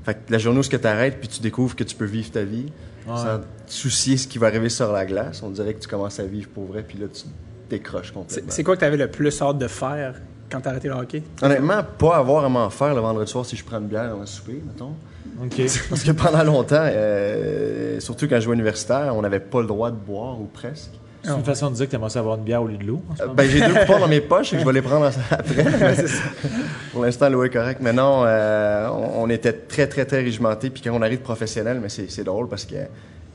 Fait 0.08 0.14
que 0.14 0.32
la 0.32 0.38
journée 0.38 0.60
où 0.60 0.64
tu 0.64 0.88
arrêtes 0.88 1.20
puis 1.20 1.28
tu 1.28 1.42
découvres 1.42 1.76
que 1.76 1.84
tu 1.84 1.94
peux 1.94 2.06
vivre 2.06 2.32
ta 2.32 2.44
vie, 2.44 2.72
sans 3.06 3.42
soucier 3.66 4.16
ce 4.16 4.26
qui 4.26 4.38
va 4.38 4.48
arriver 4.48 4.70
sur 4.70 4.94
la 4.94 5.06
glace, 5.06 5.44
on 5.44 5.50
dirait 5.50 5.74
que 5.74 5.82
tu 5.82 5.90
commences 5.90 6.18
à 6.22 6.24
vivre 6.24 6.48
pour 6.48 6.64
vrai, 6.64 6.82
puis 6.82 6.98
là, 6.98 7.08
tu 7.14 7.24
décroches 7.70 8.14
complètement. 8.14 8.50
C'est 8.50 8.64
quoi 8.64 8.76
que 8.76 8.80
tu 8.80 8.86
avais 8.86 8.96
le 8.96 9.12
plus 9.12 9.42
hâte 9.42 9.58
de 9.58 9.68
faire 9.68 10.16
quand 10.50 10.62
t'as 10.62 10.70
arrêté 10.70 10.88
le 10.88 10.94
hockey? 10.94 11.24
Honnêtement, 11.42 11.82
pas 11.98 12.16
avoir 12.16 12.46
à 12.46 12.50
m'en 12.50 12.70
faire 12.70 12.96
le 12.96 13.02
vendredi 13.02 13.30
soir 13.30 13.46
si 13.46 13.58
je 13.58 13.66
prends 13.66 13.80
une 13.80 13.88
bière 13.88 14.10
dans 14.10 14.22
un 14.22 14.26
souper, 14.26 14.64
mettons. 14.66 14.94
Parce 15.90 16.04
que 16.04 16.12
pendant 16.12 16.44
longtemps, 16.44 16.86
euh, 16.86 18.00
surtout 18.00 18.30
quand 18.30 18.38
je 18.38 18.46
jouais 18.46 18.56
universitaire, 18.56 19.14
on 19.14 19.22
n'avait 19.22 19.42
pas 19.42 19.60
le 19.60 19.68
droit 19.68 19.92
de 19.92 19.98
boire 19.98 20.40
ou 20.40 20.46
presque. 20.46 20.92
C'est 21.27 21.38
une 21.38 21.43
façon 21.43 21.69
de 21.69 21.75
dire 21.75 21.86
que 21.86 21.91
t'aimerais 21.91 22.10
ça 22.10 22.19
avoir 22.19 22.38
une 22.38 22.43
bière 22.43 22.63
au 22.63 22.67
lieu 22.67 22.77
de 22.77 22.86
l'eau. 22.86 23.01
Euh. 23.22 23.27
Ben, 23.27 23.50
j'ai 23.50 23.60
deux 23.60 23.74
coupons 23.86 24.00
dans 24.00 24.07
mes 24.07 24.22
poches 24.22 24.53
et 24.53 24.60
je 24.60 24.65
vais 24.65 24.74
les 24.74 24.81
prendre 24.81 25.05
après. 25.05 25.63
mais 25.63 25.96
Pour 26.91 27.03
l'instant, 27.03 27.29
l'eau 27.29 27.43
est 27.43 27.50
correct. 27.50 27.79
Mais 27.81 27.93
non, 27.93 28.24
euh, 28.25 28.88
on, 28.89 29.24
on 29.24 29.29
était 29.29 29.53
très, 29.53 29.88
très, 29.88 30.05
très 30.05 30.22
régimentés. 30.22 30.69
Puis 30.69 30.81
quand 30.81 30.91
on 30.93 31.01
arrive 31.01 31.19
professionnel, 31.19 31.79
mais 31.81 31.89
c'est 31.89 32.10
c'est 32.10 32.24
drôle 32.24 32.48
parce 32.48 32.65
que 32.65 32.75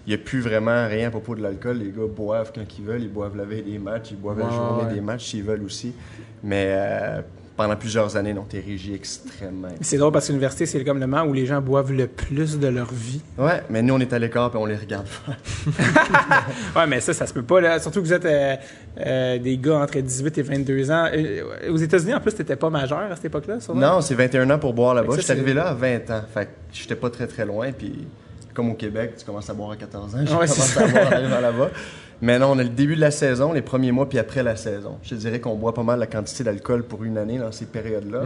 il 0.07 0.11
n'y 0.11 0.15
a 0.15 0.19
plus 0.19 0.41
vraiment 0.41 0.89
rien 0.89 1.09
à 1.09 1.11
propos 1.11 1.37
de 1.37 1.43
l'alcool. 1.43 1.79
Les 1.79 1.91
gars 1.91 2.09
boivent 2.09 2.53
quand 2.55 2.65
ils 2.79 2.85
veulent. 2.85 3.03
Ils 3.03 3.13
boivent 3.13 3.37
la 3.37 3.45
veille 3.45 3.63
des 3.63 3.79
matchs. 3.79 4.09
Ils 4.11 4.17
boivent 4.17 4.39
la 4.39 4.51
journée 4.51 4.85
ouais. 4.85 4.95
des 4.95 5.01
matchs 5.01 5.27
s'ils 5.27 5.45
veulent 5.45 5.63
aussi. 5.63 5.93
Mais 6.43 6.67
euh, 6.71 7.23
pendant 7.57 7.77
plusieurs 7.77 8.17
années, 8.17 8.33
non, 8.33 8.45
t'es 8.49 8.61
régi 8.61 8.95
extrêmement. 8.95 9.69
C'est 9.81 9.99
drôle 9.99 10.13
parce 10.13 10.27
que 10.27 10.33
l'université, 10.33 10.65
c'est 10.67 10.83
comme 10.85 10.99
le 10.99 11.07
moment 11.07 11.25
où 11.29 11.33
les 11.35 11.45
gens 11.47 11.61
boivent 11.61 11.93
le 11.93 12.07
plus 12.07 12.59
de 12.59 12.67
leur 12.67 12.91
vie. 12.93 13.21
Ouais, 13.37 13.63
mais 13.69 13.83
nous, 13.83 13.95
on 13.95 14.01
est 14.01 14.13
à 14.13 14.19
l'écart 14.19 14.51
et 14.55 14.57
on 14.57 14.65
les 14.67 14.77
regarde 14.77 15.07
faire. 15.07 15.37
Ouais, 16.77 16.87
mais 16.87 17.01
ça, 17.01 17.13
ça 17.13 17.27
se 17.27 17.35
peut 17.35 17.43
pas. 17.43 17.61
Là. 17.61 17.79
Surtout 17.79 18.01
que 18.01 18.07
vous 18.07 18.13
êtes 18.13 18.25
euh, 18.25 18.57
euh, 18.99 19.39
des 19.39 19.59
gars 19.59 19.77
entre 19.79 19.99
18 19.99 20.39
et 20.39 20.43
22 20.43 20.91
ans. 20.91 21.09
Euh, 21.13 21.71
aux 21.71 21.77
États-Unis, 21.77 22.15
en 22.15 22.21
plus, 22.21 22.33
t'étais 22.35 22.57
pas 22.57 22.71
majeur 22.71 22.99
à 23.11 23.15
cette 23.17 23.27
époque-là? 23.27 23.59
Non, 23.75 24.01
c'est 24.01 24.15
21 24.15 24.49
ans 24.51 24.59
pour 24.59 24.73
boire 24.73 24.95
là-bas. 24.95 25.15
Je 25.17 25.21
suis 25.21 25.33
arrivé 25.33 25.53
là 25.55 25.69
à 25.69 25.75
20 25.75 26.11
ans. 26.11 26.23
Fait 26.33 26.47
que 26.47 26.51
j'étais 26.73 26.97
pas 26.97 27.11
très 27.11 27.27
très 27.27 27.45
loin. 27.45 27.71
Puis 27.73 28.07
comme 28.55 28.71
au 28.71 28.75
Québec, 28.75 29.15
tu 29.19 29.25
commences 29.25 29.49
à 29.51 29.55
boire 29.55 29.73
à 29.73 29.77
14 29.77 30.15
ans. 30.15 30.19
J'ai 30.25 30.33
Ouais, 30.35 30.47
commencé 30.47 30.79
à 30.79 30.87
boire 30.89 31.07
en 31.09 31.13
arrivant 31.13 31.41
là-bas. 31.41 31.71
Mais 32.23 32.39
non, 32.39 32.53
on 32.53 32.59
a 32.59 32.63
le 32.63 32.69
début 32.69 32.95
de 32.95 33.01
la 33.01 33.11
saison, 33.11 33.53
les 33.53 33.63
premiers 33.63 33.91
mois, 33.91 34.09
puis 34.09 34.19
après 34.21 34.45
la 34.45 34.55
saison. 34.55 34.99
Je 35.03 35.17
dirais 35.17 35.41
qu'on 35.41 35.57
boit 35.57 35.75
pas 35.75 35.83
mal 35.83 35.99
la 35.99 36.07
quantité 36.07 36.45
d'alcool 36.45 36.85
pour 36.85 37.03
une 37.03 37.19
année 37.19 37.39
dans 37.39 37.51
ces 37.51 37.67
périodes-là. 37.67 38.23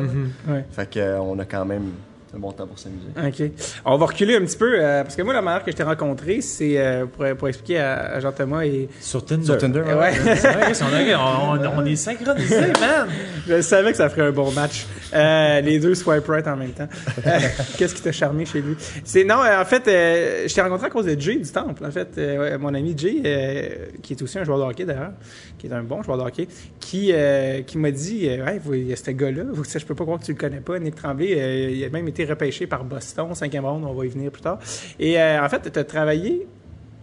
Ouais. 0.47 0.65
Fait 0.71 0.89
que, 0.89 0.99
euh, 0.99 1.39
a 1.39 1.45
quand 1.47 1.65
même 1.65 1.93
un 2.37 2.39
bon 2.39 2.53
temps 2.53 2.67
pour 2.67 2.79
s'amuser. 2.79 3.09
OK. 3.17 3.51
On 3.85 3.97
va 3.97 4.07
reculer 4.07 4.37
un 4.37 4.41
petit 4.41 4.57
peu, 4.57 4.75
euh, 4.79 5.03
parce 5.03 5.17
que 5.17 5.23
moi, 5.23 5.33
la 5.35 5.43
manière 5.43 5.65
que 5.65 5.71
je 5.71 5.77
t'ai 5.77 5.83
rencontré, 5.83 6.41
c'est 6.41 6.79
euh, 6.79 7.07
pour, 7.07 7.25
pour 7.37 7.49
expliquer 7.49 7.79
à, 7.79 8.15
à 8.15 8.21
Jean-Thomas 8.21 8.63
et... 8.65 8.89
Sur 9.01 9.25
Tinder. 9.25 9.45
Sur 9.45 9.59
Tinder, 9.59 9.81
Ouais. 9.81 9.95
ouais. 9.95 10.37
C'est 10.37 10.53
vrai, 10.85 11.15
on, 11.15 11.53
on- 11.53 11.79
on 11.79 11.85
est 11.87 11.97
synchronisés, 11.97 12.61
man! 12.81 13.09
Je 13.49 13.61
savais 13.63 13.93
que 13.93 13.97
ça 13.97 14.09
ferait 14.09 14.29
un 14.29 14.33
bon 14.33 14.51
match. 14.53 14.87
Euh, 15.15 15.61
les 15.61 15.79
deux 15.79 15.95
swipe 15.95 16.27
right 16.27 16.47
en 16.49 16.57
même 16.57 16.73
temps. 16.73 16.89
Qu'est-ce 17.79 17.95
qui 17.95 18.03
t'a 18.03 18.13
charmé 18.13 18.45
chez 18.45 18.61
lui? 18.61 18.75
C'est 19.05 19.25
non, 19.25 19.37
en 19.37 19.65
fait, 19.65 19.87
euh, 19.89 20.45
je 20.49 20.55
t'ai 20.55 20.61
rencontré 20.61 20.87
à 20.87 20.91
cause 20.91 21.07
de 21.07 21.19
Jay 21.19 21.37
du 21.37 21.51
Temple. 21.51 21.85
En 21.87 21.91
fait, 21.91 22.09
euh, 22.19 22.39
ouais, 22.39 22.59
mon 22.59 22.75
ami 22.75 22.95
Jay, 22.97 23.23
euh, 23.25 23.69
qui 24.03 24.13
est 24.15 24.23
aussi 24.23 24.39
un 24.39 24.45
joueur 24.45 24.59
de 24.59 24.65
hockey 24.65 24.85
d'ailleurs, 24.85 25.13
qui 25.59 25.69
est 25.69 25.73
un 25.73 25.83
bon 25.83 26.03
joueur 26.03 26.19
de 26.19 26.23
hockey, 26.25 26.49
qui 26.81 27.11
euh, 27.13 27.63
qui 27.63 27.79
m'a 27.79 27.91
dit, 27.91 28.29
euh, 28.29 28.45
ouais, 28.45 28.61
vous- 28.63 28.75
il 28.75 28.89
y 28.89 28.93
a 28.93 28.97
ce 28.97 29.11
gars-là, 29.11 29.45
vous- 29.53 29.65
je 29.65 29.85
peux 29.85 29.95
pas 29.95 30.05
croire 30.05 30.19
que 30.21 30.25
tu 30.25 30.33
le 30.33 30.39
connais 30.39 30.61
pas, 30.61 30.79
Nick 30.79 30.97
Tremblay. 30.97 31.35
euh, 31.39 31.71
il 31.71 31.85
a 31.85 31.89
même 31.89 32.09
été 32.09 32.25
repêché 32.27 32.67
par 32.67 32.85
Boston, 32.85 33.35
cinquième 33.35 33.65
round, 33.65 33.85
on 33.85 33.93
va 33.95 34.05
y 34.05 34.09
venir 34.09 34.31
plus 34.31 34.43
tard. 34.43 34.59
Et 34.99 35.19
euh, 35.21 35.43
en 35.45 35.49
fait, 35.49 35.71
tu 35.73 35.79
as 35.79 35.85
travaillé. 35.85 36.47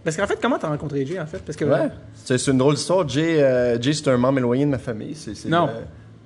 Parce 0.04 0.18
qu'en 0.18 0.28
fait, 0.28 0.38
comment 0.42 0.58
t'as 0.60 0.68
rencontré 0.68 1.06
Jay 1.06 1.20
en 1.20 1.26
fait? 1.26 1.40
Parce 1.40 1.56
que 1.56 1.64
Ouais. 1.66 1.90
C'est 2.14 2.48
une 2.48 2.58
drôle 2.58 2.76
d'histoire. 2.76 3.08
Jay, 3.08 3.42
euh, 3.42 3.82
Jay 3.82 3.94
c'est 3.94 4.10
un 4.10 4.18
membre 4.18 4.40
éloigné 4.40 4.66
de 4.66 4.70
ma 4.72 4.78
famille. 4.78 5.16
Non. 5.48 5.70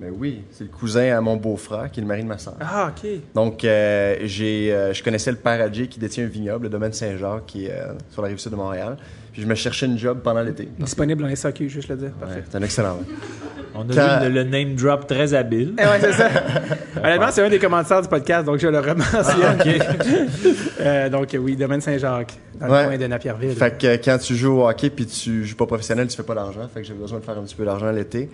mais 0.00 0.10
oui, 0.10 0.42
c'est 0.50 0.64
le 0.64 0.70
cousin 0.70 1.16
à 1.16 1.20
mon 1.20 1.36
beau-frère, 1.36 1.88
qui 1.90 2.00
est 2.00 2.02
le 2.02 2.08
mari 2.08 2.22
de 2.24 2.28
ma 2.28 2.38
soeur. 2.38 2.54
Ah, 2.60 2.90
ok. 2.90 3.08
Donc, 3.34 3.64
euh, 3.64 4.16
j'ai, 4.24 4.72
euh, 4.72 4.92
je 4.92 5.02
connaissais 5.04 5.30
le 5.30 5.36
père 5.36 5.60
à 5.60 5.70
Jay 5.72 5.86
qui 5.86 6.00
détient 6.00 6.24
un 6.24 6.28
vignoble, 6.28 6.64
le 6.64 6.70
domaine 6.70 6.92
Saint-Jacques, 6.92 7.46
qui 7.46 7.66
est 7.66 7.72
euh, 7.72 7.92
sur 8.10 8.22
la 8.22 8.28
rive 8.28 8.38
sud 8.38 8.50
de 8.50 8.56
Montréal. 8.56 8.96
Puis 9.38 9.44
je 9.44 9.48
me 9.48 9.54
cherchais 9.54 9.86
une 9.86 9.96
job 9.96 10.18
pendant 10.24 10.42
l'été. 10.42 10.68
Disponible 10.80 11.22
en 11.24 11.32
SAQ, 11.36 11.68
juste 11.68 11.88
le 11.90 11.94
dire. 11.96 12.10
Parfait. 12.10 12.38
Ouais, 12.40 12.44
c'est 12.50 12.56
un 12.58 12.62
excellent. 12.62 12.94
ouais. 12.96 13.04
On 13.72 13.88
a 13.88 13.94
Quand- 13.94 14.24
vu 14.24 14.32
le, 14.32 14.34
le 14.34 14.42
name 14.50 14.74
drop 14.74 15.06
très 15.06 15.32
habile. 15.32 15.74
Eh 15.78 15.82
ouais, 15.82 16.00
c'est 16.00 16.12
ça. 16.12 16.28
Honnêtement, 17.04 17.28
c'est 17.30 17.42
un 17.44 17.48
des 17.48 17.60
commentaires 17.60 18.02
du 18.02 18.08
podcast, 18.08 18.44
donc 18.46 18.58
je 18.58 18.66
le 18.66 18.80
rementionne. 18.80 19.58
Euh, 20.80 21.08
donc, 21.08 21.36
oui, 21.40 21.54
Domaine 21.56 21.80
Saint-Jacques, 21.80 22.34
dans 22.60 22.68
Ouais. 22.68 22.82
le 22.82 22.88
coin 22.88 22.98
de 22.98 23.06
Napierville. 23.06 23.50
Fait 23.54 23.76
que 23.78 23.86
euh, 23.86 23.96
quand 24.02 24.18
tu 24.18 24.34
joues 24.34 24.60
au 24.62 24.68
hockey 24.68 24.90
puis 24.90 25.06
tu 25.06 25.44
joues 25.44 25.56
pas 25.56 25.66
professionnel, 25.66 26.08
tu 26.08 26.16
fais 26.16 26.22
pas 26.24 26.34
d'argent. 26.34 26.68
Fait 26.72 26.80
que 26.80 26.86
j'avais 26.88 26.98
besoin 27.00 27.18
de 27.20 27.24
faire 27.24 27.38
un 27.38 27.42
petit 27.42 27.54
peu 27.54 27.64
d'argent 27.64 27.90
l'été. 27.92 28.28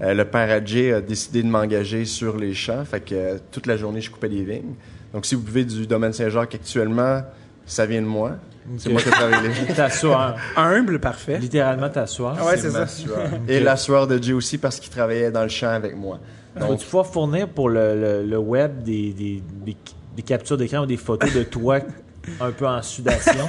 Euh, 0.00 0.14
le 0.14 0.24
père 0.24 0.60
Jay 0.66 0.92
a 0.92 1.00
décidé 1.00 1.42
de 1.42 1.48
m'engager 1.48 2.04
sur 2.04 2.36
les 2.36 2.54
champs. 2.54 2.84
Fait 2.84 3.00
que 3.00 3.14
euh, 3.14 3.38
toute 3.52 3.66
la 3.66 3.76
journée, 3.76 4.00
je 4.00 4.10
coupais 4.10 4.28
des 4.28 4.42
vignes. 4.44 4.74
Donc, 5.12 5.26
si 5.26 5.34
vous 5.34 5.42
buvez 5.42 5.64
du 5.64 5.86
domaine 5.86 6.12
Saint-Jacques 6.12 6.54
actuellement, 6.54 7.22
ça 7.66 7.84
vient 7.86 8.00
de 8.02 8.06
moi. 8.06 8.32
C'est 8.76 8.90
moi 8.90 9.00
qui 9.00 9.08
ai 9.08 9.10
travaillé 9.12 9.48
les 9.68 9.74
T'asseoir. 9.74 10.36
Humble, 10.56 10.98
parfait. 11.00 11.38
Littéralement 11.38 11.88
t'asseoir. 11.88 12.36
Ah 12.38 12.44
ouais, 12.46 12.56
c'est 12.56 12.70
ma 12.70 12.86
ça. 12.86 13.04
Et 13.48 13.60
la 13.60 13.76
sueur 13.76 14.06
de 14.06 14.22
Jay 14.22 14.32
aussi 14.32 14.58
parce 14.58 14.78
qu'il 14.80 14.90
travaillait 14.92 15.30
dans 15.30 15.42
le 15.42 15.48
champ 15.48 15.68
avec 15.68 15.96
moi. 15.96 16.18
Donc, 16.58 16.70
Vas-tu 16.70 16.84
pouvoir 16.86 17.06
fournir 17.06 17.48
pour 17.48 17.68
le, 17.68 17.94
le- 17.94 18.22
le 18.28 18.38
web 18.38 18.82
des, 18.82 19.12
des, 19.12 19.42
des- 19.64 19.76
des 20.16 20.22
captures 20.22 20.56
d'écran 20.56 20.80
ou 20.80 20.86
des 20.86 20.96
photos 20.96 21.32
de 21.32 21.44
toi 21.44 21.78
un 22.40 22.50
peu 22.52 22.66
en 22.66 22.82
sudation? 22.82 23.46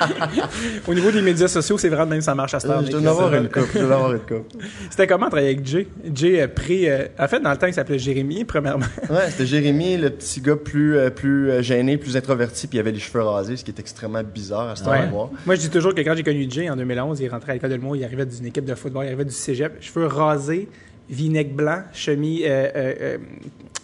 Au 0.86 0.94
niveau 0.94 1.10
des 1.10 1.22
médias 1.22 1.48
sociaux, 1.48 1.78
c'est 1.78 1.88
vraiment 1.88 2.06
même 2.06 2.20
ça 2.20 2.34
marche 2.34 2.54
à 2.54 2.60
ce 2.60 2.66
temps. 2.66 2.80
je 2.84 2.90
dois 2.96 3.10
avoir 3.10 3.34
une 3.34 3.48
coupe. 3.48 3.68
Je 3.74 3.78
dois 3.80 3.96
avoir 3.96 4.12
une 4.12 4.20
coupe. 4.20 4.52
C'était 4.90 5.06
comment 5.06 5.26
travailler 5.28 5.48
avec 5.54 5.66
Jay? 5.66 5.88
Jay 6.14 6.40
a 6.42 6.48
pris... 6.48 6.88
euh, 6.88 7.06
en 7.18 7.28
fait, 7.28 7.40
dans 7.40 7.50
le 7.50 7.56
temps, 7.56 7.66
il 7.66 7.74
s'appelait 7.74 7.98
Jérémy, 7.98 8.44
premièrement. 8.44 8.86
Ouais, 9.10 9.30
c'était 9.30 9.46
Jérémy, 9.46 9.96
le 9.96 10.10
petit 10.10 10.40
gars 10.40 10.56
plus, 10.56 10.96
euh, 10.96 11.10
plus 11.10 11.50
euh, 11.50 11.62
gêné, 11.62 11.96
plus 11.96 12.16
introverti, 12.16 12.66
puis 12.66 12.76
il 12.78 12.80
avait 12.80 12.92
les 12.92 12.98
cheveux 12.98 13.22
rasés, 13.22 13.56
ce 13.56 13.64
qui 13.64 13.70
est 13.70 13.78
extrêmement 13.80 14.22
bizarre 14.22 14.70
à 14.70 14.76
ce 14.76 14.84
Ouais. 14.84 14.98
temps 15.00 15.06
de 15.06 15.10
voir. 15.10 15.30
Moi, 15.46 15.54
je 15.54 15.60
dis 15.60 15.70
toujours 15.70 15.94
que 15.94 16.00
quand 16.00 16.14
j'ai 16.16 16.22
connu 16.22 16.46
Jay 16.50 16.68
en 16.68 16.76
2011, 16.76 17.20
il 17.20 17.28
rentrait 17.28 17.52
à 17.52 17.54
l'école 17.54 17.70
de 17.70 17.76
l'humour, 17.76 17.96
il 17.96 18.04
arrivait 18.04 18.26
d'une 18.26 18.46
équipe 18.46 18.64
de 18.64 18.74
football, 18.74 19.04
il 19.04 19.08
arrivait 19.08 19.24
du 19.24 19.32
cégep, 19.34 19.72
cheveux 19.80 20.06
rasés, 20.06 20.68
vinaigre 21.08 21.54
blanc, 21.54 21.82
chemise, 21.92 22.42
euh, 22.44 22.68
euh, 22.74 22.94
euh, 23.00 23.16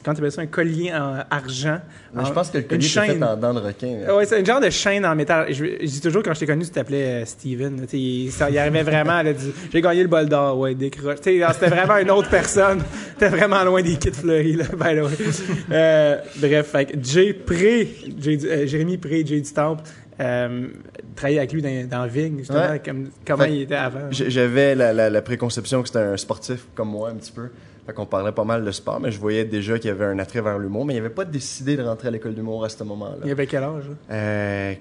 comment 0.05 0.15
tu 0.15 0.21
appelles 0.21 0.33
ça, 0.33 0.43
un 0.43 0.47
collier 0.47 0.93
en 0.93 1.17
argent. 1.31 1.79
Mais 2.15 2.23
en- 2.23 2.25
je 2.25 2.33
pense 2.33 2.51
que 2.51 2.59
le 2.59 2.65
une 2.65 2.69
collier 2.69 2.87
était 2.87 3.01
fait 3.19 3.23
en 3.23 3.37
dents 3.37 3.55
de 3.55 3.61
requin. 3.61 3.99
là. 4.01 4.07
Ah 4.09 4.17
Ouais, 4.17 4.27
c'est 4.27 4.41
un 4.41 4.45
genre 4.45 4.61
de 4.61 4.71
chaîne 4.71 5.07
en 5.07 5.15
métal. 5.15 5.47
Je, 5.51 5.65
je 5.81 5.87
dis 5.87 6.01
toujours, 6.01 6.23
quand 6.23 6.35
je 6.35 6.41
t'ai 6.41 6.47
connu, 6.47 6.65
tu 6.65 6.71
t'appelais 6.71 7.23
euh, 7.23 7.25
Steven. 7.25 7.81
là, 7.81 7.87
Il, 7.93 8.31
ça- 8.33 8.51
il 8.51 8.59
arrivait 8.59 8.83
vraiment 8.83 9.13
à 9.19 9.25
dire 9.25 9.53
J'ai 9.73 9.81
gagné 9.81 10.03
le 10.03 10.09
bol 10.09 10.29
d'or, 10.29 10.59
ouais, 10.59 10.75
décroche. 10.75 11.19
C'était 11.23 11.39
vraiment 11.69 11.97
une 11.99 12.11
autre 12.11 12.29
personne. 12.29 12.83
T'es 13.19 13.29
vraiment 13.29 13.63
loin 13.63 13.83
des 13.83 13.97
kits 13.97 14.11
fleuris, 14.11 14.55
là, 14.57 14.65
by 14.73 14.97
the 14.99 15.05
way. 15.05 15.27
Euh, 15.71 16.17
bref, 16.39 16.67
fait 16.73 16.93
Jay 17.03 17.33
Pré, 17.33 17.89
du- 18.09 18.41
euh, 18.47 18.67
Jérémy 18.67 18.99
Pré, 18.99 19.25
Jay 19.25 19.41
du 19.41 19.53
Temple, 19.53 19.85
euh, 20.23 20.69
travailler 21.17 21.39
avec 21.39 21.53
lui 21.53 21.61
dans, 21.63 21.89
dans 21.89 22.07
Vigne, 22.07 22.39
justement, 22.39 22.61
Ouais. 22.71 22.81
comme, 22.85 23.09
comment 23.27 23.45
Fait- 23.45 23.55
il 23.57 23.63
était 23.63 23.75
avant. 23.75 24.09
J'avais 24.11 24.75
la, 24.75 24.93
la- 24.93 25.11
la 25.11 25.23
préconception 25.23 25.83
que 25.83 25.89
c'était 25.89 26.01
un 26.01 26.17
sportif 26.17 26.67
comme 26.75 26.89
moi, 26.91 27.11
un 27.11 27.15
petit 27.17 27.33
peu. 27.33 27.49
Fait 27.87 27.93
qu'on 27.93 28.07
parlait 28.07 28.31
pas 28.33 28.45
mal 28.45 28.65
de 28.65 28.71
sport, 28.71 29.01
mais 29.01 29.11
je 29.11 29.19
voyais 29.19 29.45
déjà 29.45 29.77
qu'il 29.79 29.89
y 29.89 29.91
avait 29.91 30.05
un 30.05 30.19
attrait 30.21 30.41
vers 30.41 30.57
l'humour, 30.59 30.85
mais 30.85 30.95
il 30.95 30.99
avait 30.99 31.11
pas 31.11 31.25
décidé 31.25 31.77
de 31.77 31.83
rentrer 31.83 32.09
à 32.09 32.11
l'école 32.13 32.35
d'humour 32.35 32.65
à 32.65 32.69
ce 32.69 32.77
Il 32.81 32.87
moment-là. 32.87 33.29
avait 33.31 33.47
quel 33.49 33.65
âge? 33.65 33.85
là? 33.89 34.15
Euh, 34.15 34.75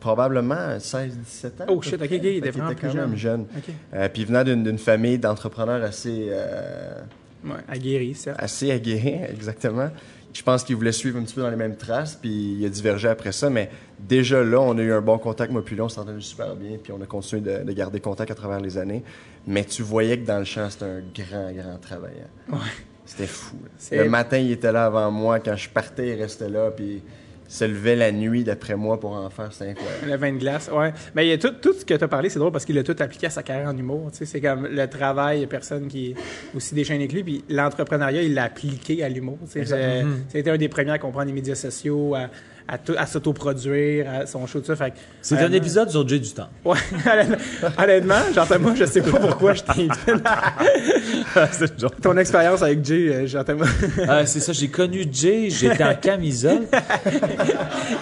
probablement 0.00 0.78
16-17 0.78 1.62
ans. 1.62 1.64
Oh 1.68 1.82
shit, 1.82 1.94
ok, 1.94 2.02
ok, 2.02 2.10
il 2.10 2.26
était 2.36 2.50
vraiment 2.50 2.70
était 2.70 2.86
quand 2.88 2.94
même 2.94 3.16
jeune. 3.16 3.42
Ok. 3.56 3.74
Euh, 3.94 4.08
puis 4.12 4.24
venant 4.24 4.42
d'une 4.44 4.62
d'une 4.64 4.78
famille 4.78 5.18
d'entrepreneurs 5.18 5.82
assez, 5.82 6.26
euh, 6.30 7.00
Ouais, 7.44 7.50
aguerri, 7.68 8.14
certes. 8.14 8.38
assez 8.40 8.70
aguerri, 8.70 9.16
exactement. 9.32 9.90
Je 10.32 10.42
pense 10.42 10.64
qu'il 10.64 10.76
voulait 10.76 10.92
suivre 10.92 11.18
un 11.18 11.22
petit 11.22 11.34
peu 11.34 11.42
dans 11.42 11.50
les 11.50 11.56
mêmes 11.56 11.76
traces, 11.76 12.16
puis 12.16 12.56
il 12.58 12.64
a 12.64 12.68
divergé 12.68 13.08
après 13.08 13.32
ça, 13.32 13.50
mais 13.50 13.70
déjà 13.98 14.42
là, 14.42 14.60
on 14.60 14.76
a 14.78 14.80
eu 14.80 14.92
un 14.92 15.00
bon 15.02 15.18
contact, 15.18 15.52
moi 15.52 15.62
puis 15.64 15.74
lui, 15.74 15.82
on 15.82 15.88
s'entendait 15.88 16.20
super 16.20 16.56
bien, 16.56 16.78
puis 16.82 16.92
on 16.92 17.00
a 17.02 17.06
continué 17.06 17.42
de, 17.42 17.64
de 17.64 17.72
garder 17.72 18.00
contact 18.00 18.30
à 18.30 18.34
travers 18.34 18.60
les 18.60 18.78
années. 18.78 19.02
Mais 19.46 19.64
tu 19.64 19.82
voyais 19.82 20.18
que 20.18 20.26
dans 20.26 20.38
le 20.38 20.44
champ, 20.44 20.68
c'était 20.70 20.84
un 20.86 21.00
grand, 21.00 21.52
grand 21.52 21.78
travailleur. 21.78 22.28
Ouais. 22.48 22.58
C'était 23.04 23.26
fou. 23.26 23.56
là. 23.90 24.04
Le 24.04 24.08
matin, 24.08 24.38
il 24.38 24.52
était 24.52 24.72
là 24.72 24.86
avant 24.86 25.10
moi. 25.10 25.40
Quand 25.40 25.56
je 25.56 25.68
partais, 25.68 26.10
il 26.10 26.22
restait 26.22 26.48
là, 26.48 26.70
puis 26.70 27.02
se 27.52 27.64
levait 27.64 27.96
la 27.96 28.12
nuit 28.12 28.44
d'après 28.44 28.76
moi 28.76 28.98
pour 28.98 29.12
en 29.12 29.28
faire. 29.28 29.52
C'était 29.52 29.70
incroyable. 29.72 30.06
Le 30.08 30.16
vin 30.16 30.32
de 30.32 30.38
glace, 30.38 30.70
ouais. 30.72 30.92
Mais 31.14 31.26
il 31.26 31.28
y 31.30 31.32
a 31.32 31.38
tout, 31.38 31.50
tout 31.60 31.74
ce 31.74 31.84
que 31.84 31.92
tu 31.94 32.02
as 32.02 32.08
parlé, 32.08 32.30
c'est 32.30 32.38
drôle 32.38 32.50
parce 32.52 32.64
qu'il 32.64 32.78
a 32.78 32.82
tout 32.82 32.96
appliqué 32.98 33.26
à 33.26 33.30
sa 33.30 33.42
carrière 33.42 33.68
en 33.68 33.76
humour. 33.76 34.10
Tu 34.10 34.18
sais, 34.18 34.24
c'est 34.24 34.40
comme 34.40 34.66
le 34.66 34.86
travail, 34.86 35.38
il 35.38 35.40
y 35.42 35.44
a 35.44 35.48
personne 35.48 35.86
qui 35.86 36.12
est 36.12 36.14
aussi 36.56 36.74
déchaîné 36.74 37.08
que 37.08 37.12
lui. 37.14 37.22
Puis 37.24 37.44
l'entrepreneuriat, 37.50 38.22
il 38.22 38.32
l'a 38.32 38.44
appliqué 38.44 39.02
à 39.04 39.08
l'humour. 39.10 39.38
Tu 39.44 39.50
sais, 39.50 39.64
c'est- 39.66 40.04
C'était 40.30 40.50
un 40.50 40.56
des 40.56 40.68
premiers 40.68 40.92
à 40.92 40.98
comprendre 40.98 41.26
les 41.26 41.32
médias 41.34 41.54
sociaux, 41.54 42.14
à, 42.14 42.30
à, 42.68 42.76
à 43.00 43.06
s'autoproduire, 43.06 44.06
à 44.10 44.26
son 44.26 44.46
show, 44.46 44.60
tout 44.60 44.66
ça. 44.66 44.76
Fait 44.76 44.92
C'est 45.20 45.34
un 45.34 45.38
honnêtement- 45.38 45.56
épisode 45.56 45.90
sur 45.90 46.08
Jay 46.08 46.18
du 46.18 46.30
temps. 46.32 46.48
Ouais, 46.64 46.78
honnêtement, 47.78 48.14
Jean-Thomas, 48.34 48.74
je 48.74 48.84
sais 48.84 49.02
pas 49.02 49.18
pourquoi 49.18 49.54
je 49.54 49.62
t'invite. 49.62 49.92
Ton 52.02 52.16
expérience 52.16 52.62
avec 52.62 52.84
Jay, 52.84 53.08
euh, 53.12 53.26
Jean-Thomas. 53.26 53.66
Ah, 54.08 54.26
c'est 54.26 54.40
ça, 54.40 54.52
j'ai 54.52 54.68
connu 54.68 55.04
Jay, 55.10 55.48
j'étais 55.50 55.84
en 55.84 55.94
camisole. 56.00 56.62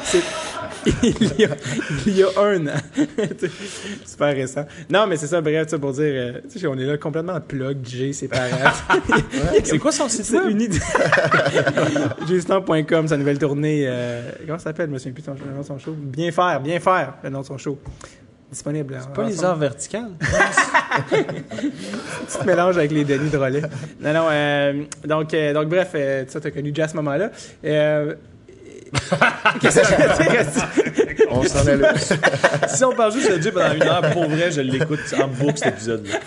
C'est- 0.04 0.22
il, 1.02 1.34
y 1.38 1.44
a, 1.44 1.48
il 2.06 2.16
y 2.16 2.22
a 2.22 2.28
un 2.40 2.66
an. 2.66 2.80
Super 4.06 4.34
récent. 4.34 4.64
Non, 4.88 5.06
mais 5.06 5.16
c'est 5.16 5.26
ça, 5.26 5.40
bref, 5.40 5.68
ça 5.68 5.78
pour 5.78 5.92
dire, 5.92 6.04
euh, 6.06 6.40
tu 6.50 6.58
sais, 6.58 6.66
on 6.66 6.76
est 6.78 6.86
là 6.86 6.96
complètement 6.98 7.34
en 7.34 7.40
plug, 7.40 7.78
Jay, 7.84 8.12
ses 8.12 8.28
parents. 8.28 8.48
C'est 9.64 9.78
quoi 9.78 9.92
son 9.92 10.08
site 10.08 10.24
C'est 10.24 10.38
web? 10.38 10.50
une 10.50 10.62
idée. 10.62 10.78
Justin.com, 12.28 13.08
sa 13.08 13.16
nouvelle 13.16 13.38
tournée. 13.38 13.84
euh, 13.86 14.30
comment 14.46 14.58
ça 14.58 14.64
s'appelle? 14.64 14.90
De 14.90 14.98
son, 14.98 15.10
le 15.10 15.52
nom 15.54 15.60
de 15.60 15.66
son 15.66 15.78
show. 15.78 15.92
Bien 15.92 16.30
faire, 16.32 16.60
bien 16.60 16.80
faire, 16.80 17.14
le 17.22 17.30
nom 17.30 17.40
de 17.40 17.46
son 17.46 17.58
show. 17.58 17.78
disponible. 18.50 18.98
Pas 19.14 19.24
les 19.28 19.44
heures 19.44 19.56
verticales? 19.56 20.10
petit 21.10 22.46
mélange 22.46 22.78
avec 22.78 22.90
les 22.90 23.04
Denis 23.04 23.30
Drolet. 23.30 23.62
Non, 24.00 24.12
non, 24.12 24.26
euh, 24.30 24.82
donc, 25.04 25.32
euh, 25.34 25.52
donc, 25.52 25.68
bref, 25.68 25.90
euh, 25.94 26.24
tu 26.30 26.36
as 26.36 26.50
connu 26.50 26.72
Jay 26.74 26.82
à 26.82 26.88
ce 26.88 26.96
moment-là. 26.96 27.30
Qu'est-ce 29.60 29.80
que 29.80 29.86
je 29.90 29.94
veux 29.94 31.14
dire? 31.14 31.26
On 31.30 31.42
s'en 31.44 31.66
allait. 31.66 31.88
si 32.68 32.84
on 32.84 32.92
parle 32.92 33.12
juste 33.12 33.30
de 33.30 33.36
Dieu 33.38 33.52
pendant 33.52 33.72
une 33.74 33.82
heure, 33.82 34.02
pour 34.12 34.28
vrai, 34.28 34.50
je 34.50 34.60
l'écoute 34.60 35.00
en 35.20 35.28
boucle 35.28 35.58
cet 35.58 35.74
épisode-là. 35.74 36.18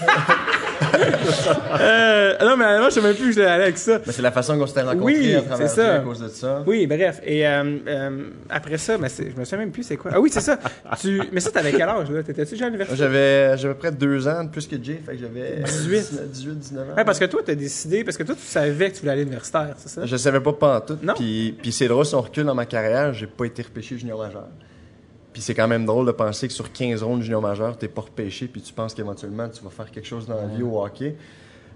Euh, 1.80 2.34
non, 2.42 2.56
mais 2.58 2.78
moi, 2.80 2.90
je 2.90 2.96
sais 2.96 3.02
même 3.02 3.16
plus 3.16 3.36
l'ai 3.36 3.46
allé 3.46 3.64
avec 3.64 3.78
ça. 3.78 4.00
Mais 4.06 4.12
c'est 4.14 4.22
la 4.22 4.32
façon 4.32 4.58
qu'on 4.58 4.68
s'était 4.68 4.82
rencontrés 4.82 5.04
Oui, 5.04 5.36
à 5.36 5.42
travers 5.42 5.70
ça. 5.70 5.96
À 5.96 6.00
cause 6.00 6.20
de 6.20 6.28
ça. 6.28 6.64
Oui, 6.66 6.86
bref. 6.88 7.20
Et 7.26 7.48
euh, 7.48 7.78
euh, 7.88 8.24
après 8.50 8.78
ça, 8.78 8.98
mais 8.98 9.10
c'est- 9.10 9.32
je 9.32 9.40
me 9.40 9.44
souviens 9.44 9.60
même 9.60 9.72
plus 9.72 9.84
c'est 9.84 9.98
quoi. 9.98 10.12
Ah 10.14 10.20
oui, 10.20 10.30
c'est 10.32 10.42
ça. 10.42 10.58
Tu... 11.02 11.22
Mais 11.32 11.40
ça, 11.40 11.52
t'avais 11.52 11.72
quel 11.72 11.84
âge, 11.90 12.10
là? 12.10 12.24
T'étais-tu 12.24 12.52
déjà 12.52 12.66
à 12.66 12.68
l'université? 12.70 12.98
J'avais 12.98 13.58
j'avais 13.58 13.74
près 13.76 13.92
de 13.92 13.98
deux 13.98 14.28
ans 14.28 14.44
de 14.44 14.50
plus 14.50 14.68
que 14.68 14.76
Jay, 14.82 15.02
fait 15.06 15.14
que 15.16 15.20
j'avais 15.22 15.62
18. 15.64 16.32
18, 16.32 16.60
19 16.60 16.90
ans. 16.90 16.96
Ouais, 16.96 17.06
parce 17.06 17.20
que 17.20 17.26
toi, 17.26 17.42
t'as 17.46 17.56
décidé, 17.56 18.04
parce 18.04 18.18
que 18.18 18.24
toi, 18.24 18.36
tu 18.36 18.46
savais 18.46 18.90
que 18.90 18.96
tu 18.96 19.00
voulais 19.02 19.12
aller 19.14 19.22
à 19.22 19.26
l'universitaire, 19.26 19.76
c'est 19.78 19.90
ça? 19.90 20.06
Je 20.06 20.18
savais 20.18 20.40
pas 20.40 20.54
pas 20.54 20.78
en 20.78 20.82
tout. 20.82 20.98
Non. 21.02 21.14
Puis, 21.16 21.58
puis 21.62 21.72
c'est 21.72 21.88
drôle, 21.88 22.06
si 22.06 22.16
on 22.16 22.22
recule 22.22 22.46
dans 22.46 22.56
ma 22.56 22.66
carrière, 22.66 23.14
j'ai 23.14 23.28
pas 23.28 23.46
été 23.46 23.62
repêché 23.62 23.98
junior 23.98 24.20
majeur. 24.20 24.48
Puis 25.34 25.42
c'est 25.42 25.56
quand 25.56 25.68
même 25.68 25.86
drôle 25.86 26.06
de 26.06 26.12
penser 26.12 26.48
que 26.48 26.54
sur 26.54 26.72
15 26.72 27.02
rondes 27.02 27.24
junior 27.24 27.42
majeur, 27.42 27.76
t'es 27.78 27.88
pas 27.88 28.02
repêché, 28.02 28.48
puis 28.48 28.62
tu 28.62 28.72
penses 28.72 28.94
qu'éventuellement 28.94 29.50
tu 29.50 29.64
vas 29.64 29.72
faire 29.72 29.90
quelque 29.90 30.08
chose 30.08 30.28
dans 30.28 30.36
la 30.36 30.46
vie 30.46 30.64
au 30.64 30.82
hockey. 30.82 31.16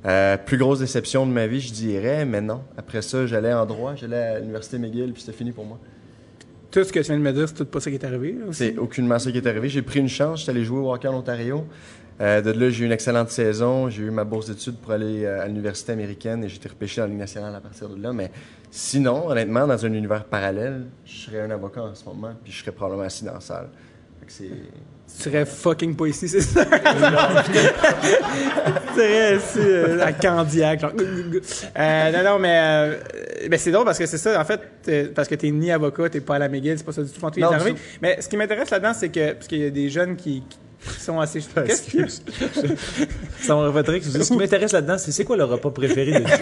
Euh, 0.06 0.38
plus 0.38 0.58
grosse 0.58 0.80
déception 0.80 1.26
de 1.26 1.32
ma 1.32 1.48
vie, 1.48 1.60
je 1.60 1.74
dirais, 1.74 2.24
mais 2.24 2.40
non. 2.40 2.62
Après 2.78 3.02
ça, 3.02 3.26
j'allais 3.26 3.52
en 3.52 3.66
droit, 3.66 3.96
j'allais 3.96 4.16
à 4.16 4.40
l'université 4.40 4.78
McGill, 4.78 5.12
puis 5.12 5.24
c'était 5.24 5.36
fini 5.36 5.52
pour 5.52 5.66
moi. 5.66 5.80
Tout 6.70 6.84
ce 6.84 6.94
que 6.94 7.00
tu 7.00 7.06
viens 7.06 7.18
de 7.18 7.24
me 7.24 7.34
dire, 7.34 7.48
c'est 7.48 7.56
tout 7.56 7.66
pas 7.66 7.80
ça 7.80 7.90
qui 7.90 7.96
est 7.96 8.06
arrivé? 8.06 8.36
C'est 8.52 8.78
aucunement 8.78 9.18
ça 9.18 9.32
qui 9.32 9.38
est 9.38 9.48
arrivé. 9.48 9.70
J'ai 9.70 9.82
pris 9.82 10.00
une 10.00 10.10
chance, 10.10 10.42
j'étais 10.42 10.52
allé 10.52 10.64
jouer 10.64 10.80
au 10.80 10.94
hockey 10.94 11.08
en 11.08 11.16
Ontario. 11.16 11.66
Euh, 12.20 12.42
de 12.42 12.52
là, 12.52 12.70
j'ai 12.70 12.84
eu 12.84 12.86
une 12.86 12.92
excellente 12.92 13.30
saison. 13.30 13.90
J'ai 13.90 14.04
eu 14.04 14.10
ma 14.10 14.24
bourse 14.24 14.48
d'études 14.48 14.78
pour 14.78 14.92
aller 14.92 15.24
euh, 15.26 15.44
à 15.44 15.48
l'université 15.48 15.92
américaine 15.92 16.44
et 16.44 16.50
j'ai 16.50 16.58
été 16.58 16.70
repêché 16.70 17.00
dans 17.00 17.06
la 17.06 17.10
Ligue 17.10 17.20
nationale 17.20 17.56
à 17.56 17.62
partir 17.62 17.90
de 17.90 18.02
là. 18.02 18.12
Mais 18.12 18.32
sinon, 18.72 19.28
honnêtement, 19.28 19.68
dans 19.68 19.86
un 19.86 19.94
univers 19.94 20.26
parallèle, 20.26 20.88
je 21.06 21.14
serais 21.14 21.42
un 21.42 21.52
avocat 21.52 21.84
en 21.84 21.96
ce 21.96 22.06
moment, 22.06 22.34
puis 22.44 22.52
je 22.52 22.60
serais 22.62 22.72
probablement 22.72 23.06
assis 23.06 23.24
dans 23.24 23.34
la 23.34 23.40
salle. 23.40 23.70
Tu 24.36 25.24
serais 25.24 25.46
fucking 25.46 25.96
pas 25.96 26.08
ici, 26.08 26.28
c'est 26.28 26.42
ça? 26.42 26.66
tu 26.66 26.72
serais 28.94 29.38
ici, 29.38 29.60
euh, 29.60 30.06
à 30.06 30.12
Candiac. 30.12 30.82
genre. 30.82 30.92
Euh, 30.98 32.12
non, 32.12 32.24
non, 32.32 32.40
mais 32.40 32.60
euh, 32.60 32.96
ben, 33.50 33.58
c'est 33.58 33.72
drôle 33.72 33.86
parce 33.86 33.98
que 33.98 34.06
c'est 34.06 34.18
ça, 34.18 34.40
en 34.40 34.44
fait, 34.44 35.14
parce 35.16 35.30
que 35.30 35.36
t'es 35.36 35.50
ni 35.50 35.72
avocat, 35.72 36.10
t'es 36.10 36.20
pas 36.20 36.36
à 36.36 36.40
la 36.40 36.50
McGill, 36.50 36.78
c'est 36.78 36.84
pas 36.84 36.92
ça 36.92 37.04
du 37.04 37.10
tout 37.10 37.22
quand 37.22 37.32
tu 37.32 37.40
es 37.40 37.44
arrivé. 37.44 37.76
Mais 38.02 38.22
ce 38.22 38.28
qui 38.28 38.36
m'intéresse 38.36 38.70
là-dedans, 38.70 38.94
c'est 38.94 39.10
que, 39.10 39.32
parce 39.34 39.48
qu'il 39.48 39.60
y 39.60 39.66
a 39.66 39.70
des 39.70 39.90
jeunes 39.90 40.18
qui, 40.18 40.44
qui 40.50 40.58
sont 40.92 41.20
assez... 41.20 41.42
Qu'est-ce 41.42 41.82
qu'il 41.84 42.00
y 42.00 42.04
a? 42.04 42.08
Ça 42.08 42.20
ce 43.44 44.28
qui 44.28 44.38
m'intéresse 44.38 44.72
là-dedans, 44.72 44.98
c'est 44.98 45.12
c'est 45.12 45.24
quoi 45.24 45.38
le 45.38 45.44
repas 45.44 45.70
préféré 45.72 46.20
de 46.20 46.26
Dieu? 46.26 46.36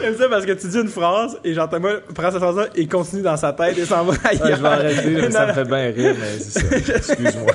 J'aime 0.00 0.16
ça 0.16 0.28
parce 0.28 0.46
que 0.46 0.52
tu 0.52 0.68
dis 0.68 0.78
une 0.78 0.88
phrase 0.88 1.38
et 1.44 1.54
Jean-Thomas 1.54 1.94
prend 2.14 2.30
cette 2.30 2.40
phrase-là 2.40 2.66
et 2.74 2.86
continue 2.86 3.22
dans 3.22 3.36
sa 3.36 3.52
tête 3.52 3.78
et 3.78 3.84
s'en 3.84 4.04
va 4.04 4.14
ailleurs. 4.24 4.44
Ouais, 4.44 4.56
je 4.56 4.62
vais 4.62 4.68
arrêter, 4.68 5.10
mais 5.10 5.30
ça 5.30 5.46
me 5.46 5.52
fait 5.52 5.64
bien 5.64 5.90
rire, 5.90 6.16
mais 6.18 6.38
c'est 6.38 6.60
ça. 6.60 6.76
Excuse-moi. 6.96 7.52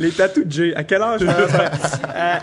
Les 0.00 0.10
tatous 0.10 0.46
de 0.46 0.50
Jay. 0.50 0.74
À 0.74 0.82
quel 0.84 1.02
âge? 1.02 1.20
Euh, 2.20 2.38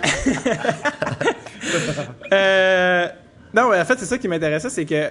euh, 2.33 3.07
non, 3.53 3.73
en 3.73 3.85
fait, 3.85 3.99
c'est 3.99 4.05
ça 4.05 4.17
qui 4.17 4.27
m'intéressait, 4.27 4.69
c'est 4.69 4.85
que 4.85 5.09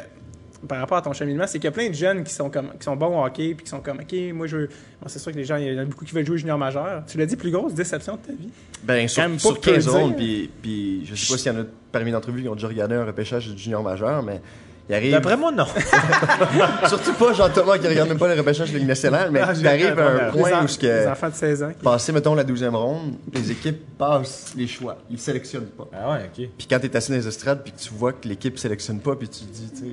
par 0.68 0.78
rapport 0.78 0.98
à 0.98 1.02
ton 1.02 1.12
cheminement, 1.12 1.44
c'est 1.46 1.58
qu'il 1.58 1.64
y 1.66 1.68
a 1.68 1.72
plein 1.72 1.88
de 1.88 1.94
jeunes 1.94 2.24
qui 2.24 2.32
sont 2.32 2.48
comme 2.50 2.70
qui 2.78 2.84
sont 2.84 2.96
bons 2.96 3.20
au 3.20 3.24
hockey 3.24 3.54
puis 3.54 3.64
qui 3.64 3.70
sont 3.70 3.80
comme 3.80 3.98
OK, 4.00 4.14
moi 4.34 4.46
je 4.46 4.56
veux 4.56 4.66
bon, 5.00 5.06
c'est 5.08 5.18
sûr 5.18 5.32
que 5.32 5.36
les 5.36 5.44
gens 5.44 5.56
il 5.56 5.72
y 5.72 5.78
en 5.78 5.82
a 5.82 5.84
beaucoup 5.84 6.04
qui 6.04 6.14
veulent 6.14 6.26
jouer 6.26 6.38
junior 6.38 6.58
majeur. 6.58 7.02
Tu 7.06 7.18
l'as 7.18 7.26
dit 7.26 7.36
plus 7.36 7.50
grosse 7.50 7.74
déception 7.74 8.14
de 8.16 8.20
ta 8.26 8.32
vie? 8.32 8.48
Ben, 8.82 9.06
sur, 9.08 9.22
pas 9.22 9.38
sur 9.38 9.60
peu 9.60 9.72
15 9.72 9.84
dire. 9.84 9.92
rondes, 9.92 10.16
puis, 10.16 10.50
puis 10.62 11.04
je 11.06 11.14
sais 11.14 11.32
pas 11.32 11.38
s'il 11.38 11.52
y 11.52 11.56
en 11.56 11.60
a 11.60 11.64
parmi 11.92 12.10
d'entre 12.12 12.30
vous 12.30 12.40
qui 12.40 12.48
ont 12.48 12.54
déjà 12.54 12.68
regardé 12.68 12.94
un 12.94 13.04
repêchage 13.04 13.48
de 13.48 13.56
junior 13.58 13.82
majeur, 13.82 14.22
mais 14.22 14.40
il 14.88 14.94
arrive... 14.94 15.10
D'après 15.10 15.36
moi, 15.36 15.50
non. 15.50 15.64
Surtout 16.88 17.12
pas 17.14 17.32
Jean-Thomas 17.32 17.78
qui 17.78 17.88
regarde 17.88 18.08
même 18.08 18.18
pas 18.18 18.32
le 18.32 18.38
repêchage 18.40 18.70
de 18.72 18.78
Ligue 18.78 18.86
nationale, 18.86 19.30
mais 19.32 19.40
Ah, 19.40 19.46
t'arrives 19.46 19.88
regardé 19.90 20.00
à 20.00 20.06
un 20.06 20.26
les, 20.32 20.38
point 20.40 20.60
en- 20.60 20.64
où 20.64 20.68
ce 20.68 20.80
les 20.80 20.88
que... 20.88 21.08
enfants 21.08 21.28
de 21.28 21.34
16 21.34 21.62
ans. 21.64 21.70
qui- 21.76 21.82
Passer, 21.82 22.12
mettons, 22.12 22.34
la 22.36 22.44
12e 22.44 22.74
ronde, 22.74 23.14
les 23.32 23.50
équipes 23.50 23.80
passent 23.98 24.52
les 24.56 24.68
choix. 24.68 24.96
Ils 25.10 25.18
sélectionnent 25.18 25.66
pas. 25.66 25.88
Ah 25.92 26.12
ouais, 26.12 26.30
ok. 26.32 26.48
Puis 26.56 26.66
quand 26.70 26.78
t'es 26.78 26.94
assis 26.96 27.10
dans 27.10 27.16
les 27.16 27.26
estrades, 27.26 27.62
puis 27.64 27.72
que 27.72 27.78
tu 27.80 27.90
vois 27.94 28.12
que 28.12 28.28
l'équipe 28.28 28.56
sélectionne 28.58 29.00
pas, 29.00 29.16
puis 29.16 29.28
tu 29.28 29.40
te 29.40 29.52
dis, 29.52 29.70
tu 29.70 29.76
sais... 29.78 29.84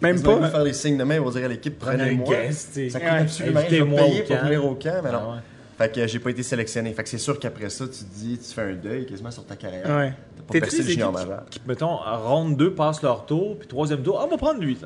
Même 0.00 0.22
pas. 0.22 0.48
faire 0.48 0.64
des 0.64 0.72
signes 0.72 0.96
de 0.98 1.04
main 1.04 1.20
pour 1.20 1.30
dire 1.30 1.44
à 1.44 1.48
l'équipe, 1.48 1.78
Prenez 1.78 2.02
un 2.02 2.06
prenez-moi. 2.06 2.52
Ça 2.52 3.00
coûte 3.00 3.08
Ouais. 3.10 3.18
absolument 3.20 3.60
rien. 3.60 3.68
Je 3.68 3.74
vais 3.74 3.86
payer 3.88 4.22
pour 4.22 4.36
camp. 4.36 4.44
venir 4.44 4.64
au 4.64 4.74
camp, 4.74 5.00
mais 5.04 5.12
non. 5.12 5.18
Ah 5.22 5.30
ouais. 5.34 5.40
Fait 5.80 5.90
que 5.90 6.06
j'ai 6.06 6.18
pas 6.18 6.28
été 6.30 6.42
sélectionné. 6.42 6.92
Fait 6.92 7.02
que 7.02 7.08
c'est 7.08 7.16
sûr 7.16 7.38
qu'après 7.38 7.70
ça, 7.70 7.86
tu 7.86 8.04
te 8.04 8.14
dis, 8.14 8.38
tu 8.38 8.52
fais 8.54 8.60
un 8.60 8.74
deuil 8.74 9.06
quasiment 9.06 9.30
sur 9.30 9.46
ta 9.46 9.56
carrière. 9.56 9.86
Ouais. 9.86 10.12
T'as 10.36 10.42
pas 10.42 10.52
T'es 10.52 10.60
percé 10.60 10.76
triste, 10.76 10.88
le 10.88 10.92
junior 10.92 11.14
qui-. 11.48 11.60
Mettons, 11.66 11.96
ronde 11.96 12.58
2 12.58 12.74
passe 12.74 13.00
leur 13.00 13.24
tour, 13.24 13.56
puis 13.58 13.66
troisième 13.66 14.02
tour, 14.02 14.18
ah, 14.20 14.26
on 14.26 14.30
va 14.30 14.36
prendre 14.36 14.60
lui. 14.60 14.76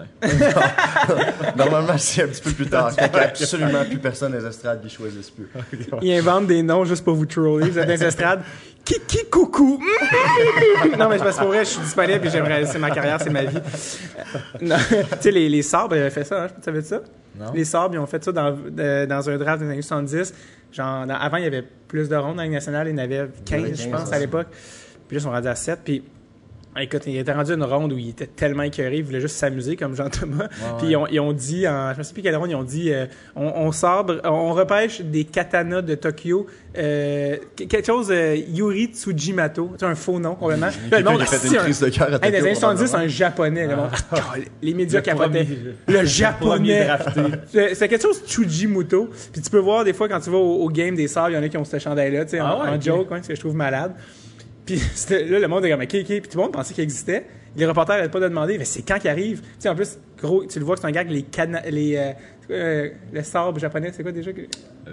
Normalement, 1.57 1.99
c'est 1.99 2.23
un 2.23 2.29
petit 2.29 2.43
peu 2.43 2.53
plus 2.53 2.67
tard. 2.69 2.93
Fait 2.95 3.13
absolument 3.13 3.85
plus 3.85 3.99
personne 3.99 4.31
dans 4.33 4.39
les 4.39 4.47
estrades 4.47 4.83
qui 4.83 4.89
choisissent 4.89 5.31
plus. 5.31 5.49
Ils 6.03 6.13
inventent 6.15 6.47
des 6.47 6.63
noms 6.63 6.85
juste 6.85 7.03
pour 7.05 7.15
vous 7.17 7.27
troller. 7.27 7.71
Vous 7.71 7.79
êtes 7.79 7.87
dans 7.89 7.93
les 7.93 8.05
estrades. 8.05 8.43
Kiki 8.85 9.25
coucou. 9.31 9.83
non, 10.99 11.09
mais 11.09 11.19
c'est 11.19 11.25
parce 11.25 11.37
que 11.37 11.41
pour 11.41 11.49
vrai, 11.49 11.65
je 11.65 11.71
suis 11.71 11.81
disponible 11.81 12.27
et 12.27 12.31
j'aimerais. 12.31 12.67
C'est 12.67 12.79
ma 12.79 12.91
carrière, 12.91 13.19
c'est 13.21 13.31
ma 13.31 13.45
vie. 13.45 13.57
Euh, 13.57 14.59
tu 14.61 14.67
sais, 15.21 15.31
les, 15.31 15.49
les 15.49 15.63
sabres, 15.63 15.97
ils 15.97 16.01
avaient 16.01 16.11
fait 16.11 16.25
ça, 16.25 16.45
hein? 16.45 16.49
Tu 16.49 16.63
savais 16.63 16.83
ça? 16.83 17.01
Non. 17.39 17.53
Les 17.55 17.65
sabres, 17.65 17.95
ils 17.95 17.99
ont 17.99 18.07
fait 18.07 18.23
ça 18.23 18.33
dans, 18.33 18.51
dans 18.53 19.31
un 19.31 19.39
draft 19.39 19.63
des 19.63 19.71
années 19.71 19.83
70. 19.83 20.35
Genre, 20.73 21.07
dans- 21.07 21.15
avant, 21.15 21.39
il 21.39 21.45
y 21.45 21.47
avait 21.47 21.65
plus 21.89 22.09
de 22.09 22.17
rondes 22.17 22.37
dans 22.37 22.43
la 22.43 22.49
nationale. 22.49 22.89
Il 22.89 22.93
y 22.93 22.95
en 22.95 22.99
avait 22.99 23.29
15, 23.47 23.61
avait 23.65 23.75
je 23.75 23.89
15, 23.89 23.93
pense, 24.01 24.09
ouais. 24.11 24.17
à 24.17 24.19
l'époque. 24.19 24.49
Puis 25.09 25.17
là, 25.17 25.21
ils 25.21 25.23
sont 25.23 25.31
rendus 25.31 25.49
à 25.49 25.55
7. 25.55 25.81
Puis, 25.85 26.03
écoute, 26.83 27.03
il 27.07 27.17
était 27.17 27.33
rendu 27.33 27.53
une 27.53 27.63
ronde 27.63 27.93
où 27.93 27.99
il 27.99 28.09
était 28.11 28.27
tellement 28.27 28.65
écœuré, 28.65 28.97
il 28.99 29.05
voulait 29.05 29.21
juste 29.21 29.37
s'amuser 29.37 29.77
comme 29.77 29.95
Jean-Thomas. 29.95 30.49
Puis 30.79 30.89
ils 30.89 30.97
ont, 30.97 31.07
ils 31.07 31.21
ont 31.21 31.33
dit, 31.33 31.69
en, 31.69 31.93
je 31.95 31.99
ne 31.99 32.03
sais 32.03 32.13
plus 32.13 32.23
quelle 32.23 32.37
ronde, 32.37 32.51
ils 32.51 32.55
ont 32.57 32.65
dit, 32.65 32.93
euh, 32.93 33.07
on, 33.37 33.47
on 33.47 33.73
sabre, 33.73 34.21
on 34.25 34.53
repêche 34.53 35.01
des 35.01 35.25
katanas 35.25 35.83
de 35.83 35.95
Tokyo, 35.95 36.47
euh, 36.77 37.37
que- 37.57 37.65
quelque 37.65 37.87
chose, 37.87 38.09
euh, 38.11 38.35
Yuri 38.49 38.87
Tsujimato, 38.93 39.71
c'est 39.79 39.87
un 39.87 39.95
faux 39.95 40.19
nom 40.19 40.35
complètement. 40.35 40.69
Puis 40.91 41.03
le 41.03 41.11
monde, 41.11 41.21
a 41.23 41.27
fait 41.27 41.47
une 41.49 41.57
un- 41.57 41.63
crise 41.63 41.81
de 41.81 41.89
cœur 41.91 42.09
à 42.09 42.11
Hey, 42.15 42.19
dans 42.19 42.27
les 42.27 42.33
Tokyo, 42.33 42.47
années 42.47 42.55
70, 42.55 42.85
probablement. 42.91 43.05
un 43.05 43.09
japonais. 43.09 43.67
le 43.69 43.77
monde, 43.77 43.91
Ah, 44.11 44.35
les 44.63 44.75
médias 44.75 44.99
Le 44.99 45.05
capotaient. 45.05 45.45
premier- 45.45 46.01
Le 46.01 46.05
japonais. 46.05 46.89
C'est 47.75 47.89
quelque 47.89 48.03
chose 48.03 48.21
Tsujimuto. 48.27 49.11
Puis 49.33 49.43
tu 49.43 49.51
peux 49.51 49.59
voir 49.59 49.85
des 49.85 49.93
fois 49.93 50.09
quand 50.09 50.21
tu 50.21 50.31
vas 50.31 50.39
au, 50.39 50.63
au 50.65 50.69
game 50.71 50.95
des 50.97 51.07
sables, 51.09 51.33
il 51.33 51.37
y 51.37 51.39
en 51.39 51.43
a 51.43 51.49
qui 51.49 51.57
ont 51.57 51.65
ce 51.65 51.79
chandail-là, 51.79 52.25
tu 52.25 52.33
sais, 52.33 52.39
Ah 52.41 52.57
en, 52.57 52.63
ouais, 52.65 52.69
en 52.71 52.75
ok. 52.77 52.83
joke, 52.83 53.09
hein, 53.13 53.21
ce 53.23 53.29
que 53.29 53.35
je 53.35 53.41
trouve 53.41 53.55
malade. 53.55 53.93
Puis 54.67 54.77
là, 55.11 55.39
le 55.39 55.49
monde 55.49 55.65
est 55.65 55.71
comme, 55.71 55.83
OK, 55.83 55.95
OK. 55.95 56.07
Puis 56.07 56.21
tout 56.23 56.39
le 56.39 56.43
monde 56.43 56.53
pensait 56.53 56.75
qu'il 56.75 56.85
existait. 56.85 57.27
Les 57.57 57.67
reporters 57.67 57.97
n'arrêtent 57.97 58.11
pas 58.11 58.21
de 58.21 58.29
demander, 58.29 58.59
mais 58.59 58.65
c'est 58.65 58.83
quand 58.83 58.99
qu'il 58.99 59.11
arrive? 59.11 59.41
Tu 59.41 59.49
sais, 59.61 59.69
en 59.69 59.77
plus, 59.77 59.99
gros, 60.21 60.45
tu 60.45 60.59
le 60.59 60.65
vois 60.65 60.75
que 60.75 60.81
c'est 60.81 60.89
un 60.89 60.91
gars 60.91 61.03
avec 61.03 61.13
les, 61.13 61.23
cana 61.23 61.61
les, 61.71 61.97
euh, 61.97 62.13
euh, 62.51 62.89
le 63.13 63.23
sabre 63.23 63.59
japonais, 63.59 63.91
c'est 63.95 64.03
quoi 64.03 64.13
déjà? 64.13 64.31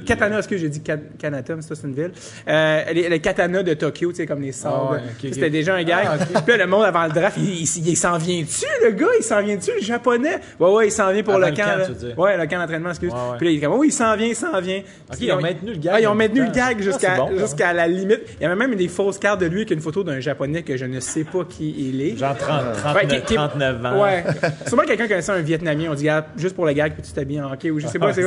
Katana, 0.06 0.40
est-ce 0.40 0.48
que 0.48 0.58
j'ai 0.58 0.70
dit 0.70 0.82
Ka- 0.82 0.98
Kanata, 1.20 1.56
mais 1.56 1.62
ça 1.62 1.76
c'est 1.76 1.86
une 1.86 1.94
ville. 1.94 2.12
Euh, 2.48 2.84
les, 2.94 3.10
les 3.10 3.20
katanas 3.20 3.64
de 3.64 3.74
Tokyo, 3.74 4.12
tu 4.12 4.18
sais, 4.18 4.26
comme 4.26 4.42
les 4.42 4.54
sabres. 4.54 4.98
Ah. 5.00 5.10
C'était 5.22 5.50
déjà 5.50 5.76
un 5.76 5.84
gag. 5.84 6.08
Puis 6.46 6.58
là, 6.58 6.64
le 6.64 6.68
monde 6.68 6.86
avant 6.86 7.04
le 7.06 7.12
draft, 7.12 7.38
il, 7.38 7.62
il- 7.62 7.88
il 7.90 7.96
s'en 7.98 8.18
vient-tu, 8.18 8.66
le 8.86 8.92
gars? 8.92 9.08
Il 9.20 9.24
s'en 9.24 9.42
vient-tu, 9.42 9.72
le 9.76 9.82
japonais? 9.82 10.40
Ouais, 10.60 10.72
ouais, 10.72 10.88
il 10.88 10.92
s'en 10.92 11.12
vient 11.12 11.24
pour 11.24 11.34
Avant 11.34 11.46
le 11.46 11.52
le 11.52 11.58
camp. 11.58 11.64
camp, 11.64 11.78
là. 11.78 11.86
tu 11.86 11.92
veux 11.92 12.08
dire. 12.08 12.18
Ouais, 12.20 12.38
le 12.38 12.46
camp 12.48 12.60
d'entraînement, 12.60 12.90
excuse. 12.90 13.12
Ouais, 13.12 13.16
ouais. 13.18 13.38
Puis 13.38 13.46
là, 13.48 13.52
il 13.52 13.58
est 13.58 13.62
comme, 13.62 13.74
oui, 13.80 13.88
il 13.90 13.94
s'en 13.94 14.16
vient, 14.16 14.28
il 14.28 14.36
s'en 14.36 14.62
vient. 14.62 14.82
Puis 15.12 15.26
ils 15.26 15.32
ont 15.34 15.38
on- 15.38 15.42
maintenu 15.42 15.72
le 15.74 15.78
gag. 15.78 15.94
Ah, 15.96 16.00
ils 16.00 16.08
ont 16.08 16.12
en 16.12 16.16
maintenu 16.16 16.40
le 16.46 16.52
gag 16.52 16.78
Ah, 16.80 16.82
jusqu'à 16.82 17.16
bon, 17.18 17.30
la 17.76 17.88
limite. 17.88 18.22
Il 18.40 18.44
y 18.44 18.46
avait 18.46 18.56
même 18.56 18.76
des 18.76 18.88
fausses 18.88 19.18
cartes 19.20 19.42
de 19.42 19.48
lui 19.48 19.58
avec 19.58 19.72
une 19.72 19.82
photo 19.82 20.04
d'un 20.06 20.22
japonais 20.22 20.64
que 20.64 20.78
je 20.78 20.86
ne 20.86 21.00
sais 21.02 21.26
pas 21.26 21.44
qui 21.44 21.76
il 21.90 22.02
est. 22.02 22.16
Genre 22.18 22.36
30, 22.38 22.64
Ouais, 22.64 22.72
39, 22.82 23.08
qui- 23.20 23.26
qui- 23.26 23.36
39 23.36 23.86
ans. 23.86 24.02
Ouais. 24.04 24.24
Sûrement 24.68 24.84
quelqu'un 24.84 25.08
connaissait 25.10 25.32
un 25.34 25.42
Vietnamien. 25.42 25.90
On 25.92 25.96
dit, 25.96 26.08
juste 26.38 26.56
pour 26.56 26.66
le 26.66 26.72
gag, 26.74 26.94
puis 26.94 27.02
tu 27.02 27.12
t'habilles 27.12 27.41
en 27.42 27.52
hockey 27.52 27.72
ou 27.72 27.80
je 27.80 27.88
sais 27.88 28.00
pas. 28.00 28.14
Ça. 28.14 28.22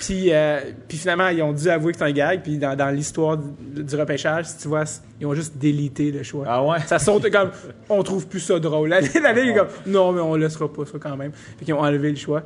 Puis, 0.00 0.32
euh, 0.32 0.60
puis 0.88 0.98
finalement, 0.98 1.28
ils 1.28 1.42
ont 1.42 1.52
dû 1.52 1.68
avouer 1.68 1.92
que 1.92 1.98
c'est 1.98 2.04
un 2.04 2.12
gag. 2.12 2.42
Puis 2.42 2.58
dans, 2.58 2.76
dans 2.76 2.90
l'histoire 2.90 3.36
du, 3.36 3.82
du 3.82 3.96
repêchage, 3.96 4.46
si 4.46 4.58
tu 4.58 4.68
vois, 4.68 4.84
ils 5.20 5.26
ont 5.26 5.34
juste 5.34 5.56
délité 5.56 6.10
le 6.10 6.22
choix. 6.22 6.44
Ah 6.48 6.62
ouais? 6.64 6.78
Ça 6.86 6.98
saute 6.98 7.30
comme, 7.30 7.50
on 7.88 8.02
trouve 8.02 8.26
plus 8.26 8.40
ça 8.40 8.58
drôle. 8.58 8.88
La, 8.88 9.00
la 9.00 9.32
ligue 9.32 9.50
est 9.50 9.54
comme, 9.54 9.68
non, 9.86 10.12
mais 10.12 10.20
on 10.20 10.34
laissera 10.34 10.72
pas 10.72 10.84
ça 10.84 10.98
quand 11.00 11.16
même. 11.16 11.32
Puis 11.56 11.66
qu'ils 11.66 11.74
ont 11.74 11.80
enlevé 11.80 12.10
le 12.10 12.16
choix. 12.16 12.42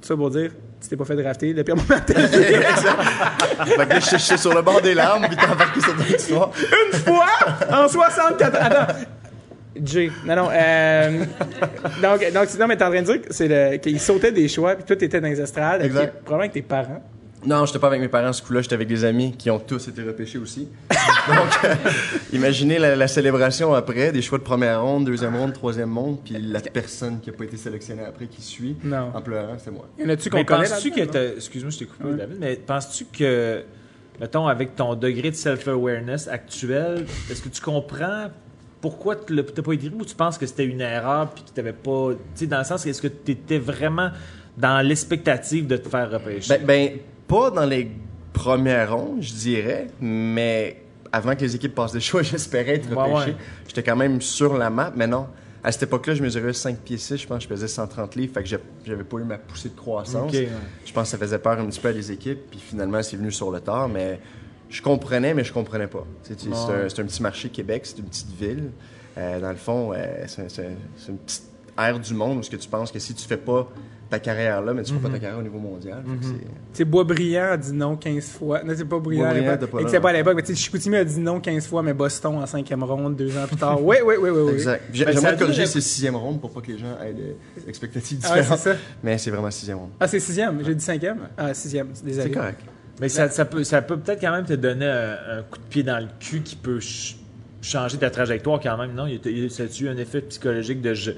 Tout 0.00 0.06
ça 0.06 0.16
pour 0.16 0.30
dire, 0.30 0.52
tu 0.80 0.88
t'es 0.88 0.96
pas 0.96 1.04
fait 1.04 1.16
drafter. 1.16 1.52
Le 1.52 1.64
pire 1.64 1.74
moment 1.74 1.88
de 1.88 2.12
ta 2.12 2.20
vie. 2.26 2.44
Fait 2.44 2.52
que 3.86 3.88
là, 3.94 3.98
je 3.98 4.10
je 4.10 4.16
suis 4.16 4.38
sur 4.38 4.54
le 4.54 4.62
bord 4.62 4.80
des 4.80 4.94
larmes, 4.94 5.26
puis 5.26 5.36
t'as 5.36 5.52
embarqué 5.52 5.80
sur 5.80 5.96
ton 5.96 6.04
histoire. 6.04 6.50
une 6.92 6.98
fois 7.00 7.26
en 7.72 7.88
64 7.88 8.54
Attends. 8.54 8.94
J. 9.84 10.10
Non, 10.26 10.36
non. 10.36 10.48
Euh, 10.52 11.24
donc, 12.02 12.20
donc, 12.32 12.58
non, 12.58 12.66
mais 12.66 12.76
t'es 12.76 12.84
en 12.84 12.90
train 12.90 13.00
de 13.02 13.06
dire 13.06 13.22
que 13.22 13.32
c'est 13.32 13.48
le- 13.48 13.76
qu'il 13.78 13.98
sautait 14.00 14.32
des 14.32 14.48
choix, 14.48 14.74
puis 14.74 14.84
toi, 14.84 14.96
t'étais 14.96 15.20
dans 15.20 15.28
les 15.28 15.40
estrades. 15.40 15.82
Exact. 15.82 16.00
puis 16.14 16.22
probablement 16.24 16.40
avec 16.40 16.52
tes 16.52 16.62
parents. 16.62 17.02
Non, 17.46 17.64
j'étais 17.66 17.78
pas 17.78 17.86
avec 17.86 18.00
mes 18.00 18.08
parents 18.08 18.32
ce 18.32 18.42
coup-là, 18.42 18.62
j'étais 18.62 18.74
avec 18.74 18.88
des 18.88 19.04
amis 19.04 19.32
qui 19.38 19.48
ont 19.48 19.60
tous 19.60 19.86
été 19.86 20.02
repêchés 20.02 20.38
aussi. 20.38 20.68
Donc, 20.90 21.64
euh, 21.64 21.74
imaginez 22.32 22.80
la, 22.80 22.96
la 22.96 23.06
célébration 23.06 23.72
après, 23.74 24.10
des 24.10 24.22
choix 24.22 24.38
de 24.38 24.42
première 24.42 24.82
ronde, 24.82 25.04
deuxième 25.04 25.36
ronde, 25.36 25.52
troisième 25.52 25.96
ronde, 25.96 26.18
puis 26.24 26.34
la 26.36 26.60
personne 26.60 27.20
qui 27.20 27.30
a 27.30 27.32
pas 27.32 27.44
été 27.44 27.56
sélectionnée 27.56 28.02
après 28.04 28.26
qui 28.26 28.42
suit 28.42 28.76
Non. 28.82 29.12
en 29.14 29.20
pleurant, 29.22 29.56
c'est 29.58 29.70
moi. 29.70 29.86
Y 29.98 30.04
en 30.04 30.08
a-tu 30.08 30.30
qu'on 30.30 30.38
Mais 30.38 30.44
connaît 30.44 30.68
penses-tu 30.68 30.90
que 30.90 31.36
Excuse-moi, 31.36 31.70
je 31.70 31.78
t'ai 31.78 31.84
coupé, 31.84 32.04
Ouais. 32.08 32.16
David, 32.16 32.36
mais 32.40 32.56
penses-tu 32.56 33.04
que, 33.04 33.62
mettons, 34.20 34.48
avec 34.48 34.74
ton 34.74 34.96
degré 34.96 35.30
de 35.30 35.36
self-awareness 35.36 36.26
actuel, 36.26 37.06
est-ce 37.30 37.40
que 37.40 37.50
tu 37.50 37.60
comprends 37.62 38.30
pourquoi 38.80 39.16
tu 39.16 39.34
l'as 39.34 39.42
pas 39.42 39.50
été 39.50 39.62
pris 39.62 39.90
ou 39.98 40.04
tu 40.04 40.14
penses 40.14 40.38
que 40.38 40.46
c'était 40.46 40.64
une 40.64 40.80
erreur 40.80 41.30
puis 41.30 41.44
que 41.44 41.50
t'avais 41.50 41.72
pas. 41.72 42.10
Tu 42.12 42.18
sais, 42.40 42.46
dans 42.46 42.58
le 42.58 42.64
sens, 42.64 42.86
est-ce 42.86 43.02
que 43.02 43.08
tu 43.08 43.32
étais 43.32 43.58
vraiment 43.58 44.10
dans 44.56 44.86
l'expectative 44.86 45.66
de 45.66 45.76
te 45.76 45.88
faire 45.88 46.10
repêcher? 46.10 46.58
Ben, 46.58 46.66
ben, 46.66 46.98
pas 47.26 47.50
dans 47.50 47.66
les 47.66 47.90
premières 48.32 48.96
rondes, 48.96 49.22
je 49.22 49.32
dirais, 49.32 49.88
mais 50.00 50.82
avant 51.12 51.34
que 51.34 51.40
les 51.40 51.56
équipes 51.56 51.74
passent 51.74 51.92
des 51.92 52.00
choix, 52.00 52.22
j'espérais 52.24 52.76
être 52.76 52.88
repêché. 52.88 53.30
ouais. 53.30 53.36
J'étais 53.66 53.82
quand 53.82 53.96
même 53.96 54.20
sur 54.20 54.56
la 54.56 54.70
map, 54.70 54.92
mais 54.94 55.06
non. 55.06 55.26
À 55.62 55.72
cette 55.72 55.84
époque-là, 55.84 56.14
je 56.14 56.22
mesurais 56.22 56.52
5 56.52 56.78
pieds 56.78 56.98
6, 56.98 57.16
je 57.16 57.26
pense 57.26 57.38
que 57.38 57.44
je 57.44 57.48
pesais 57.48 57.66
130 57.66 58.14
livres, 58.14 58.32
fait 58.32 58.44
que 58.44 58.48
j'avais 58.86 59.04
pas 59.04 59.18
eu 59.18 59.24
ma 59.24 59.38
poussée 59.38 59.70
de 59.70 59.74
croissance. 59.74 60.32
Je 60.32 60.92
pense 60.92 61.04
que 61.04 61.08
ça 61.10 61.18
faisait 61.18 61.38
peur 61.38 61.58
un 61.58 61.66
petit 61.66 61.80
peu 61.80 61.88
à 61.88 61.92
les 61.92 62.12
équipes, 62.12 62.38
puis 62.48 62.60
finalement, 62.60 63.02
c'est 63.02 63.16
venu 63.16 63.32
sur 63.32 63.50
le 63.50 63.60
tard, 63.60 63.88
mais 63.88 64.20
je 64.68 64.82
comprenais, 64.82 65.34
mais 65.34 65.44
je 65.44 65.52
comprenais 65.52 65.86
pas. 65.86 66.04
C'est 66.22 66.34
un, 66.46 66.88
c'est 66.88 67.00
un 67.00 67.04
petit 67.06 67.22
marché 67.22 67.48
Québec, 67.48 67.82
c'est 67.84 67.98
une 67.98 68.04
petite 68.06 68.30
ville. 68.38 68.70
Euh, 69.16 69.40
dans 69.40 69.50
le 69.50 69.56
fond, 69.56 69.92
euh, 69.92 70.24
c'est 70.26 70.50
c'est- 70.50 70.76
c'est 70.96 71.10
une 71.12 71.18
petite 71.18 71.42
ère 71.78 71.98
du 71.98 72.14
monde 72.14 72.38
où 72.38 72.42
ce 72.42 72.50
que 72.50 72.56
tu 72.56 72.68
penses 72.68 72.92
que 72.92 72.98
si 72.98 73.14
tu 73.14 73.26
fais 73.26 73.36
pas 73.36 73.68
ta 74.10 74.18
carrière 74.18 74.62
là, 74.62 74.72
mais 74.72 74.82
tu 74.82 74.92
fais 74.92 74.96
Mhm. 74.96 75.02
pas 75.02 75.08
ta 75.10 75.18
carrière 75.18 75.38
au 75.38 75.42
niveau 75.42 75.58
mondial. 75.58 76.02
Fait 76.06 76.16
que 76.28 76.34
c'est- 76.72 76.84
Boisbriand 76.86 77.50
a 77.52 77.56
dit 77.58 77.72
non 77.74 77.94
15 77.96 78.24
fois. 78.28 78.62
Non, 78.62 78.72
c'est 78.76 78.84
pas 78.86 78.98
Briand. 78.98 79.30
c'est 79.88 80.00
pas 80.00 80.10
à 80.10 80.12
l'époque. 80.14 80.42
Mais 80.48 80.54
Chicoutimi 80.54 80.96
a 80.96 81.04
dit 81.04 81.20
non 81.20 81.40
15 81.40 81.66
fois, 81.66 81.82
mais 81.82 81.92
Boston 81.92 82.36
en 82.36 82.46
cinquième 82.46 82.82
ronde, 82.84 83.16
deux 83.16 83.36
ans 83.36 83.46
plus 83.46 83.56
tard. 83.56 83.82
Oui, 83.84 83.96
oui, 84.04 84.14
oui, 84.20 84.30
oui. 84.30 84.40
oui. 84.46 84.52
Exact. 84.52 84.82
Ben, 84.88 84.94
J'aimerais 84.94 85.36
corriger 85.36 85.62
duré- 85.62 85.66
ces 85.66 85.80
sixième 85.82 86.16
ronde 86.16 86.40
pour 86.40 86.50
pas 86.50 86.60
que 86.62 86.72
les 86.72 86.78
gens 86.78 86.96
aient 87.04 87.12
des 87.12 87.36
expectatives 87.68 88.20
Ah 88.24 88.32
ouais, 88.32 88.40
différentes. 88.40 88.58
c'est 88.60 88.72
ça. 88.72 88.78
mais 89.02 89.18
c'est 89.18 89.30
vraiment 89.30 89.50
sixième 89.50 89.78
ronde. 89.78 89.90
Ah, 90.00 90.08
c'est 90.08 90.20
sixième. 90.20 90.64
J'ai 90.64 90.74
dit 90.74 90.84
cinquième? 90.84 91.18
Ah, 91.36 91.52
sixième. 91.52 91.88
Désolé. 92.02 92.28
C'est 92.28 92.30
correct. 92.34 92.60
Mais 93.00 93.08
ça, 93.08 93.28
ça 93.28 93.44
peut, 93.44 93.62
ça 93.64 93.80
peut 93.82 93.96
peut-être 93.96 94.20
quand 94.20 94.32
même 94.32 94.44
te 94.44 94.54
donner 94.54 94.86
un, 94.86 95.38
un 95.38 95.42
coup 95.42 95.58
de 95.58 95.64
pied 95.70 95.82
dans 95.82 95.98
le 96.00 96.08
cul 96.18 96.40
qui 96.42 96.56
peut 96.56 96.80
ch- 96.80 97.16
changer 97.62 97.96
ta 97.98 98.10
trajectoire 98.10 98.60
quand 98.60 98.76
même, 98.76 98.92
non? 98.94 99.06
Il 99.06 99.50
Ça 99.50 99.62
a 99.64 99.66
eu 99.80 99.88
un 99.88 99.96
effet 99.96 100.20
psychologique 100.22 100.80
de 100.80 100.94
je- 100.94 101.12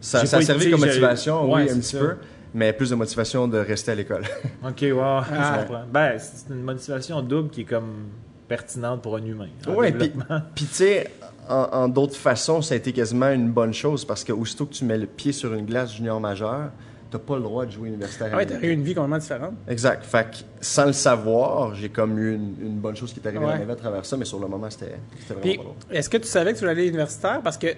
Ça, 0.00 0.24
ça 0.26 0.36
a 0.38 0.42
servi 0.42 0.70
comme 0.70 0.80
motivation, 0.80 1.50
Ouais, 1.50 1.64
oui, 1.64 1.70
un 1.70 1.76
petit 1.76 1.82
ça. 1.96 1.98
peu, 1.98 2.14
mais 2.54 2.72
plus 2.72 2.90
de 2.90 2.94
motivation 2.94 3.48
de 3.48 3.58
rester 3.58 3.92
à 3.92 3.94
l'école. 3.94 4.22
Ok, 4.64 4.84
wow, 4.92 5.00
Ah. 5.02 5.24
je 5.30 5.60
comprends. 5.60 5.84
Ben, 5.92 6.18
c'est 6.18 6.52
une 6.54 6.62
motivation 6.62 7.22
double 7.22 7.50
qui 7.50 7.62
est 7.62 7.64
comme 7.64 8.08
pertinente 8.46 9.02
pour 9.02 9.16
un 9.16 9.24
humain. 9.24 9.48
Ouais, 9.66 9.92
puis 10.54 10.64
tu 10.66 10.74
sais, 10.74 11.10
en, 11.48 11.54
en 11.72 11.88
d'autres 11.88 12.16
façons, 12.16 12.62
ça 12.62 12.74
a 12.74 12.76
été 12.76 12.92
quasiment 12.92 13.30
une 13.30 13.50
bonne 13.50 13.74
chose 13.74 14.04
parce 14.04 14.24
que 14.24 14.32
aussitôt 14.32 14.66
que 14.66 14.74
tu 14.74 14.84
mets 14.84 14.98
le 14.98 15.06
pied 15.06 15.32
sur 15.32 15.52
une 15.54 15.66
glace 15.66 15.94
junior 15.96 16.20
majeur, 16.20 16.70
t'as 17.10 17.18
pas 17.18 17.36
le 17.36 17.42
droit 17.42 17.64
de 17.66 17.70
jouer 17.70 17.88
universitaire. 17.88 18.28
Ah 18.32 18.36
ouais, 18.36 18.46
t'as 18.46 18.60
eu 18.60 18.70
une 18.70 18.82
vie 18.82 18.94
complètement 18.94 19.18
différente. 19.18 19.54
Exact. 19.68 20.04
Fait 20.04 20.24
que 20.30 20.36
sans 20.60 20.86
le 20.86 20.92
savoir, 20.92 21.74
j'ai 21.74 21.88
comme 21.88 22.18
eu 22.18 22.34
une, 22.34 22.54
une 22.60 22.78
bonne 22.78 22.96
chose 22.96 23.12
qui 23.12 23.20
est 23.20 23.26
arrivée 23.26 23.44
Ouais. 23.44 23.70
à 23.70 23.76
travers 23.76 24.04
ça, 24.04 24.16
mais 24.16 24.24
sur 24.24 24.38
le 24.40 24.46
moment, 24.48 24.68
c'était 24.70 24.96
vraiment 25.28 25.40
Puis, 25.42 25.56
pas 25.58 25.94
est-ce 25.96 26.10
que 26.10 26.18
tu 26.18 26.26
savais 26.28 26.52
que 26.52 26.58
tu 26.58 26.68
allais 26.68 26.82
à 26.82 26.84
l'universitaire? 26.84 27.40
Parce 27.42 27.56
que 27.58 27.68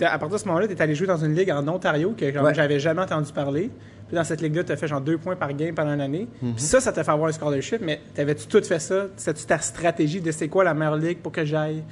à 0.00 0.18
partir 0.18 0.28
de 0.36 0.36
ce 0.38 0.46
moment-là, 0.48 0.66
tu 0.68 0.74
es 0.74 0.82
allé 0.82 0.94
jouer 0.94 1.06
dans 1.06 1.16
une 1.16 1.34
ligue 1.34 1.50
en 1.50 1.66
Ontario 1.68 2.14
que 2.16 2.24
Ouais. 2.26 2.54
j'avais 2.54 2.78
jamais 2.78 3.00
entendu 3.02 3.32
parler. 3.32 3.70
Puis 4.08 4.14
dans 4.14 4.22
cette 4.24 4.40
ligue-là, 4.40 4.62
tu 4.62 4.70
as 4.70 4.76
fait 4.76 4.86
genre 4.86 5.00
deux 5.00 5.18
points 5.18 5.34
par 5.36 5.52
game 5.54 5.74
pendant 5.74 5.94
une 5.94 6.00
année. 6.00 6.28
Mhm. 6.42 6.52
Puis 6.54 6.62
ça, 6.62 6.80
ça 6.80 6.92
t'a 6.92 7.02
fait 7.02 7.10
avoir 7.10 7.28
un 7.28 7.32
scholarship, 7.32 7.80
mais 7.82 8.00
t'avais-tu 8.14 8.46
tout 8.46 8.62
fait 8.62 8.78
ça? 8.78 9.06
C'était-tu 9.16 9.46
ta 9.46 9.58
stratégie 9.58 10.20
de 10.20 10.30
c'est 10.30 10.46
quoi 10.48 10.62
la 10.64 10.74
meilleure 10.74 10.96
ligue 10.96 11.18
pour 11.18 11.32
que 11.32 11.44
j'aille, 11.44 11.82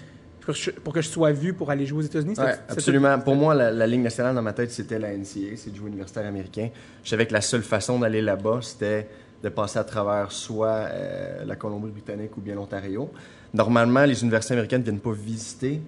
pour 0.45 0.55
que, 0.55 0.61
je, 0.61 0.71
pour 0.71 0.93
que 0.93 1.01
je 1.01 1.09
sois 1.09 1.33
vu 1.33 1.53
pour 1.55 1.71
aller 1.71 1.87
jouer 1.87 1.99
aux 2.01 2.07
États-Unis? 2.07 2.35
Ouais, 2.39 2.55
absolument. 2.69 3.19
Pour 3.19 3.35
moi, 3.37 3.55
la, 3.55 3.71
la 3.71 3.87
ligne 3.87 4.03
nationale 4.03 4.35
dans 4.35 4.43
ma 4.43 4.53
tête, 4.53 4.71
c'était 4.71 4.99
la 4.99 5.17
NCA, 5.17 5.57
c'est 5.57 5.71
de 5.71 5.77
jouer 5.77 5.89
universitaire 5.89 6.27
américain. 6.27 6.69
Je 7.03 7.11
savais 7.11 7.27
que 7.27 7.33
la 7.33 7.41
seule 7.41 7.63
façon 7.63 7.99
d'aller 7.99 8.21
là-bas, 8.23 8.61
c'était 8.63 9.09
de 9.43 9.49
passer 9.49 9.79
à 9.79 9.85
travers 9.85 10.33
soit 10.33 10.69
euh, 10.69 11.45
la 11.45 11.57
Colombie-Britannique 11.57 12.37
ou 12.37 12.41
bien 12.41 12.55
l'Ontario. 12.55 13.11
Normalement, 13.53 14.05
les 14.05 14.23
universités 14.23 14.55
américaines 14.55 14.81
ne 14.81 14.85
viennent 14.87 15.01
pas 15.01 15.13
visiter 15.13 15.81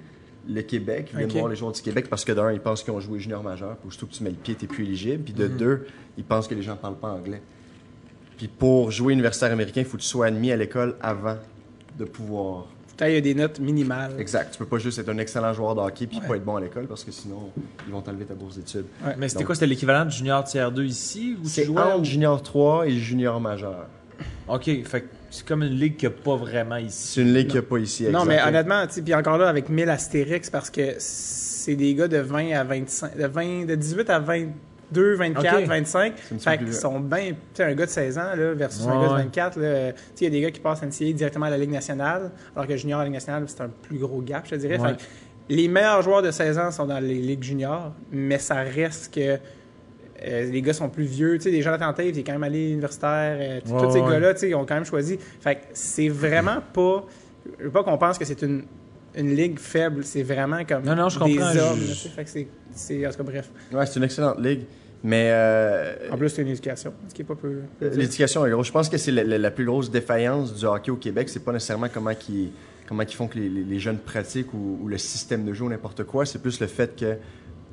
le 0.48 0.62
Québec, 0.62 1.08
ils 1.12 1.18
viennent 1.18 1.30
voir 1.30 1.48
les 1.48 1.56
joueurs 1.56 1.72
du 1.72 1.82
Québec 1.82 2.06
parce 2.08 2.24
que 2.24 2.30
d'un, 2.32 2.52
ils 2.52 2.60
pensent 2.60 2.84
qu'ils 2.84 2.92
ont 2.92 3.00
joué 3.00 3.18
junior 3.18 3.42
majeur, 3.42 3.76
puis 3.78 3.88
aussitôt 3.88 4.06
que 4.06 4.12
tu 4.12 4.22
mets 4.22 4.30
le 4.30 4.36
pied, 4.36 4.54
tu 4.54 4.66
plus 4.68 4.84
éligible. 4.84 5.24
Puis 5.24 5.32
Mhm. 5.32 5.38
de 5.40 5.46
deux, 5.48 5.86
ils 6.16 6.24
pensent 6.24 6.46
que 6.46 6.54
les 6.54 6.62
gens 6.62 6.72
ne 6.72 6.76
parlent 6.78 6.98
pas 6.98 7.08
anglais. 7.08 7.42
Puis 8.36 8.46
pour 8.48 8.90
jouer 8.90 9.12
universitaire 9.14 9.50
américain, 9.50 9.80
il 9.80 9.86
faut 9.86 9.96
que 9.96 10.02
tu 10.02 10.08
sois 10.08 10.26
admis 10.26 10.52
à 10.52 10.56
l'école 10.56 10.94
avant 11.00 11.36
de 11.98 12.04
pouvoir 12.04 12.66
Faut 12.96 13.04
que 13.04 13.04
t'ailles 13.04 13.16
à 13.16 13.20
des 13.20 13.34
notes 13.34 13.60
minimales. 13.60 14.12
Exact. 14.18 14.52
Tu 14.52 14.58
peux 14.58 14.64
pas 14.64 14.78
juste 14.78 14.98
être 14.98 15.10
un 15.10 15.18
excellent 15.18 15.52
joueur 15.52 15.74
de 15.74 15.80
hockey 15.80 16.06
puis 16.06 16.20
pas 16.26 16.36
être 16.36 16.44
bon 16.44 16.56
à 16.56 16.60
l'école 16.60 16.86
parce 16.86 17.04
que 17.04 17.12
sinon, 17.12 17.50
ils 17.86 17.92
vont 17.92 18.00
t'enlever 18.00 18.24
ta 18.24 18.34
bourse 18.34 18.56
d'études. 18.56 18.86
Mais 19.18 19.28
c'était 19.28 19.44
quoi? 19.44 19.54
C'était 19.54 19.66
l'équivalent 19.66 20.06
du 20.06 20.16
junior 20.16 20.42
tiers 20.44 20.72
2 20.72 20.84
ici? 20.84 21.36
C'est 21.44 21.68
entre 21.68 22.04
junior 22.04 22.42
3 22.42 22.86
et 22.86 22.92
junior 22.92 23.40
majeur. 23.40 23.86
Ok, 24.48 24.64
fait 24.64 25.00
que 25.02 25.06
c'est 25.30 25.46
comme 25.46 25.62
une 25.62 25.74
ligue 25.74 25.96
qu'il 25.96 26.08
n'y 26.08 26.14
a 26.14 26.18
pas 26.18 26.36
vraiment 26.36 26.76
ici. 26.76 27.14
C'est 27.14 27.22
une 27.22 27.34
ligue 27.34 27.48
qu'il 27.48 27.60
n'y 27.60 27.66
a 27.66 27.68
pas 27.68 27.78
ici. 27.78 28.08
Non, 28.08 28.24
mais 28.24 28.40
honnêtement, 28.40 28.86
tu 28.86 28.94
sais, 28.94 29.02
puis 29.02 29.14
encore 29.14 29.36
là, 29.38 29.48
avec 29.48 29.68
1000 29.68 29.90
astérix, 29.90 30.48
parce 30.48 30.70
que 30.70 30.94
c'est 30.98 31.74
des 31.74 31.94
gars 31.94 32.08
de 32.08 32.18
20 32.18 32.52
à 32.52 32.64
25, 32.64 33.18
de, 33.18 33.26
20, 33.26 33.66
de 33.66 33.74
18 33.74 34.08
à 34.08 34.20
22, 34.92 35.14
24, 35.16 35.58
Ok. 35.62 35.66
25. 35.68 36.12
C'est 36.16 36.34
un 36.34 36.36
petit 36.36 36.44
Fait 36.44 36.58
qu'ils 36.58 36.74
sont 36.74 37.00
bien. 37.00 37.30
Tu 37.30 37.34
sais, 37.54 37.64
un 37.64 37.74
gars 37.74 37.86
de 37.86 37.90
16 37.90 38.18
ans 38.18 38.34
là, 38.36 38.54
versus 38.54 38.86
un 38.86 39.00
gars 39.00 39.08
de 39.08 39.12
ouais. 39.14 39.22
24. 39.24 39.58
là, 39.60 39.92
Tu 39.92 39.98
sais, 39.98 40.04
il 40.20 40.24
y 40.24 40.26
a 40.26 40.30
des 40.30 40.40
gars 40.40 40.50
qui 40.50 40.60
passent 40.60 40.82
NCAA 40.82 41.12
directement 41.12 41.46
à 41.46 41.50
la 41.50 41.58
Ligue 41.58 41.70
nationale, 41.72 42.30
alors 42.54 42.66
que 42.68 42.76
junior 42.76 43.00
à 43.00 43.02
la 43.02 43.08
Ligue 43.08 43.14
nationale, 43.14 43.44
c'est 43.46 43.60
un 43.62 43.68
plus 43.82 43.98
gros 43.98 44.20
gap, 44.22 44.44
je 44.44 44.50
te 44.50 44.54
dirais. 44.56 44.78
Ouais. 44.78 44.90
Fait 44.90 44.96
que 44.96 45.02
les 45.48 45.68
meilleurs 45.68 46.02
joueurs 46.02 46.22
de 46.22 46.30
16 46.30 46.58
ans 46.58 46.70
sont 46.70 46.86
dans 46.86 46.98
les 47.00 47.14
ligues 47.14 47.42
juniors, 47.42 47.92
mais 48.12 48.38
ça 48.38 48.56
reste 48.62 49.14
que. 49.14 49.38
euh, 50.24 50.50
les 50.50 50.62
gars 50.62 50.72
sont 50.72 50.88
plus 50.88 51.04
vieux, 51.04 51.34
tu 51.36 51.42
sais, 51.42 51.50
des 51.50 51.62
gens 51.62 51.76
Tate, 51.76 52.00
il 52.00 52.18
est 52.18 52.22
quand 52.22 52.32
même 52.32 52.42
allé 52.44 52.70
universitaire, 52.70 53.36
euh, 53.38 53.60
Ouais, 53.72 53.82
tous 53.82 53.92
ces 53.92 54.00
gars-là, 54.00 54.34
tu 54.34 54.40
sais, 54.40 54.48
ils 54.50 54.54
ont 54.54 54.64
quand 54.64 54.74
même 54.74 54.84
choisi. 54.84 55.18
Fait 55.40 55.56
que 55.56 55.60
c'est 55.74 56.08
vraiment 56.08 56.58
pas, 56.72 57.04
je 57.58 57.64
veux 57.64 57.70
pas 57.70 57.84
qu'on 57.84 57.98
pense 57.98 58.18
que 58.18 58.24
c'est 58.24 58.40
une, 58.42 58.64
une 59.16 59.34
ligue 59.34 59.58
faible, 59.58 60.04
c'est 60.04 60.22
vraiment 60.22 60.64
comme 60.64 60.84
Non, 60.84 60.94
non, 60.94 61.08
je 61.08 61.18
des 61.18 61.36
comprends, 61.36 61.50
hommes, 61.50 61.78
je- 61.80 61.88
là, 61.88 61.92
tu 61.92 61.94
sais. 61.94 62.08
fait 62.10 62.24
que 62.24 62.30
c'est, 62.30 62.48
c'est, 62.72 63.06
en 63.06 63.10
tout 63.10 63.16
cas, 63.18 63.22
bref. 63.22 63.50
Ouais, 63.72 63.86
c'est 63.86 63.96
une 63.98 64.04
excellente 64.04 64.38
ligue. 64.40 64.62
Mais 65.04 65.28
euh, 65.30 65.94
En 66.10 66.16
plus, 66.16 66.30
c'est 66.30 66.42
une 66.42 66.48
éducation, 66.48 66.92
ce 67.08 67.14
qui 67.14 67.22
est 67.22 67.24
pas 67.24 67.34
peu. 67.36 67.60
dire. 67.80 67.90
l'éducation 67.92 68.44
est 68.46 68.50
grosse. 68.50 68.66
Je 68.66 68.72
pense 68.72 68.88
que 68.88 68.96
c'est 68.96 69.12
la, 69.12 69.22
la- 69.24 69.38
la 69.38 69.50
plus 69.50 69.64
grosse 69.64 69.90
défaillance 69.90 70.54
du 70.54 70.64
hockey 70.64 70.90
au 70.90 70.96
Québec. 70.96 71.28
C'est 71.28 71.44
pas 71.44 71.52
nécessairement 71.52 71.88
comment 71.92 72.10
ils 72.28 72.50
comment 72.88 73.02
ils 73.02 73.14
font 73.14 73.26
que 73.28 73.38
les, 73.38 73.48
les- 73.48 73.64
les 73.64 73.78
jeunes 73.78 73.98
pratiquent 73.98 74.52
ou, 74.54 74.78
ou 74.82 74.88
le 74.88 74.96
système 74.98 75.44
de 75.44 75.52
jeu 75.52 75.64
ou 75.64 75.68
n'importe 75.68 76.04
quoi. 76.04 76.24
C'est 76.24 76.40
plus 76.40 76.58
le 76.60 76.66
fait 76.66 76.96
que 76.98 77.16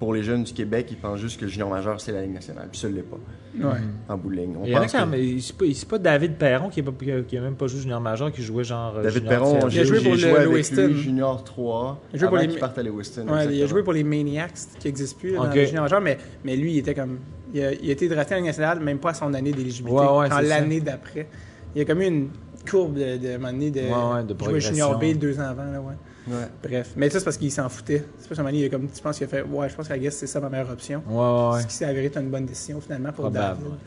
pour 0.03 0.13
les 0.13 0.23
jeunes 0.23 0.43
du 0.43 0.53
Québec, 0.53 0.87
ils 0.91 0.97
pensent 0.97 1.19
juste 1.19 1.39
que 1.39 1.45
le 1.45 1.51
junior 1.51 1.69
majeur, 1.69 1.99
c'est 2.01 2.11
la 2.11 2.21
Ligue 2.21 2.33
nationale. 2.33 2.67
Puis 2.71 2.79
ça 2.79 2.89
ne 2.89 2.93
l'est 2.95 3.01
pas, 3.03 3.17
Ouais. 3.59 3.79
en 4.09 4.17
bout 4.17 4.29
de 4.31 4.35
ligne. 4.35 4.55
On 4.59 4.65
pense 4.79 4.91
quand 4.91 5.09
que-. 5.11 5.39
C'est 5.39 5.55
pas, 5.57 5.65
c'est 5.73 5.87
pas 5.87 5.97
David 5.99 6.33
Perron 6.35 6.69
qui 6.69 6.81
n'a 6.81 7.41
même 7.41 7.55
pas 7.55 7.67
joué 7.67 7.79
junior 7.79 8.01
majeur, 8.01 8.31
qui 8.31 8.41
jouait 8.41 8.63
genre. 8.63 8.97
euh, 8.97 9.03
David 9.03 9.27
Perron, 9.27 9.59
Il 9.59 9.63
a 9.65 9.69
j'ai 9.69 9.85
joué 9.85 9.99
pour 10.01 10.11
le 10.13 10.87
lui 10.87 11.01
junior 11.01 11.43
3 11.43 12.01
Il 12.11 12.15
a 12.15 12.19
joué 12.19 12.27
pour 12.27 12.37
les- 12.37 12.47
à. 12.47 13.31
Ouais, 13.31 13.55
il 13.55 13.63
a 13.63 13.65
joué 13.65 13.83
pour 13.83 13.93
les 13.93 14.03
Maniacs, 14.03 14.51
qui 14.79 14.87
n'existent 14.87 15.19
plus 15.19 15.31
là, 15.31 15.39
dans 15.47 15.53
le 15.53 15.65
junior 15.65 15.83
majeur, 15.83 16.01
mais, 16.01 16.17
mais 16.43 16.55
lui, 16.55 16.73
il 16.73 16.77
était 16.79 16.93
comme. 16.95 17.17
Il 17.53 17.61
a, 17.63 17.71
il 17.73 17.89
a 17.89 17.93
été 17.93 18.07
drafté 18.07 18.33
en 18.33 18.37
Ligue 18.37 18.47
nationale, 18.47 18.79
même 18.79 18.97
pas 18.97 19.11
à 19.11 19.13
son 19.13 19.33
année 19.33 19.51
d'éligibilité, 19.51 19.95
Ouais, 20.01 20.27
l'année 20.41 20.81
d'après. 20.81 21.27
Il 21.75 21.79
y 21.79 21.81
a 21.81 21.85
comme 21.85 22.01
eu 22.01 22.05
une 22.07 22.29
courbe 22.69 22.95
de, 22.95 23.17
de, 23.17 23.37
de, 23.69 23.79
Ouais, 23.81 23.87
ouais, 24.15 24.23
de 24.23 24.27
jouer 24.29 24.35
progression. 24.35 24.71
junior 24.71 24.97
B 24.99 25.13
deux 25.17 25.39
ans 25.39 25.43
avant. 25.49 25.65
Là, 25.71 25.79
ouais. 25.79 25.93
Ouais. 26.27 26.47
Bref. 26.63 26.91
Mais 26.95 27.09
ça, 27.09 27.19
c'est 27.19 27.25
parce 27.25 27.37
qu'il 27.37 27.51
s'en 27.51 27.67
foutait. 27.67 28.05
C'est 28.19 28.33
pas 28.33 28.51
il 28.51 28.65
a 28.65 28.69
comme, 28.69 28.87
tu 28.89 29.01
penses 29.01 29.17
qu'il 29.17 29.25
a 29.25 29.29
fait, 29.29 29.41
ouais, 29.41 29.69
je 29.69 29.75
pense 29.75 29.87
qu'à 29.87 29.97
guess, 29.97 30.15
c'est 30.17 30.27
ça 30.27 30.39
ma 30.39 30.49
meilleure 30.49 30.69
option. 30.71 31.03
Ouais, 31.07 31.15
ouais, 31.17 31.53
ouais. 31.55 31.61
Ce 31.61 31.67
qui 31.67 31.73
s'est 31.73 31.85
avéré 31.85 32.05
être 32.05 32.17
une 32.17 32.29
bonne 32.29 32.45
décision 32.45 32.79
finalement 32.79 33.11
pour 33.11 33.25
Probable, 33.25 33.57
David. 33.57 33.65
ouais. 33.65 33.77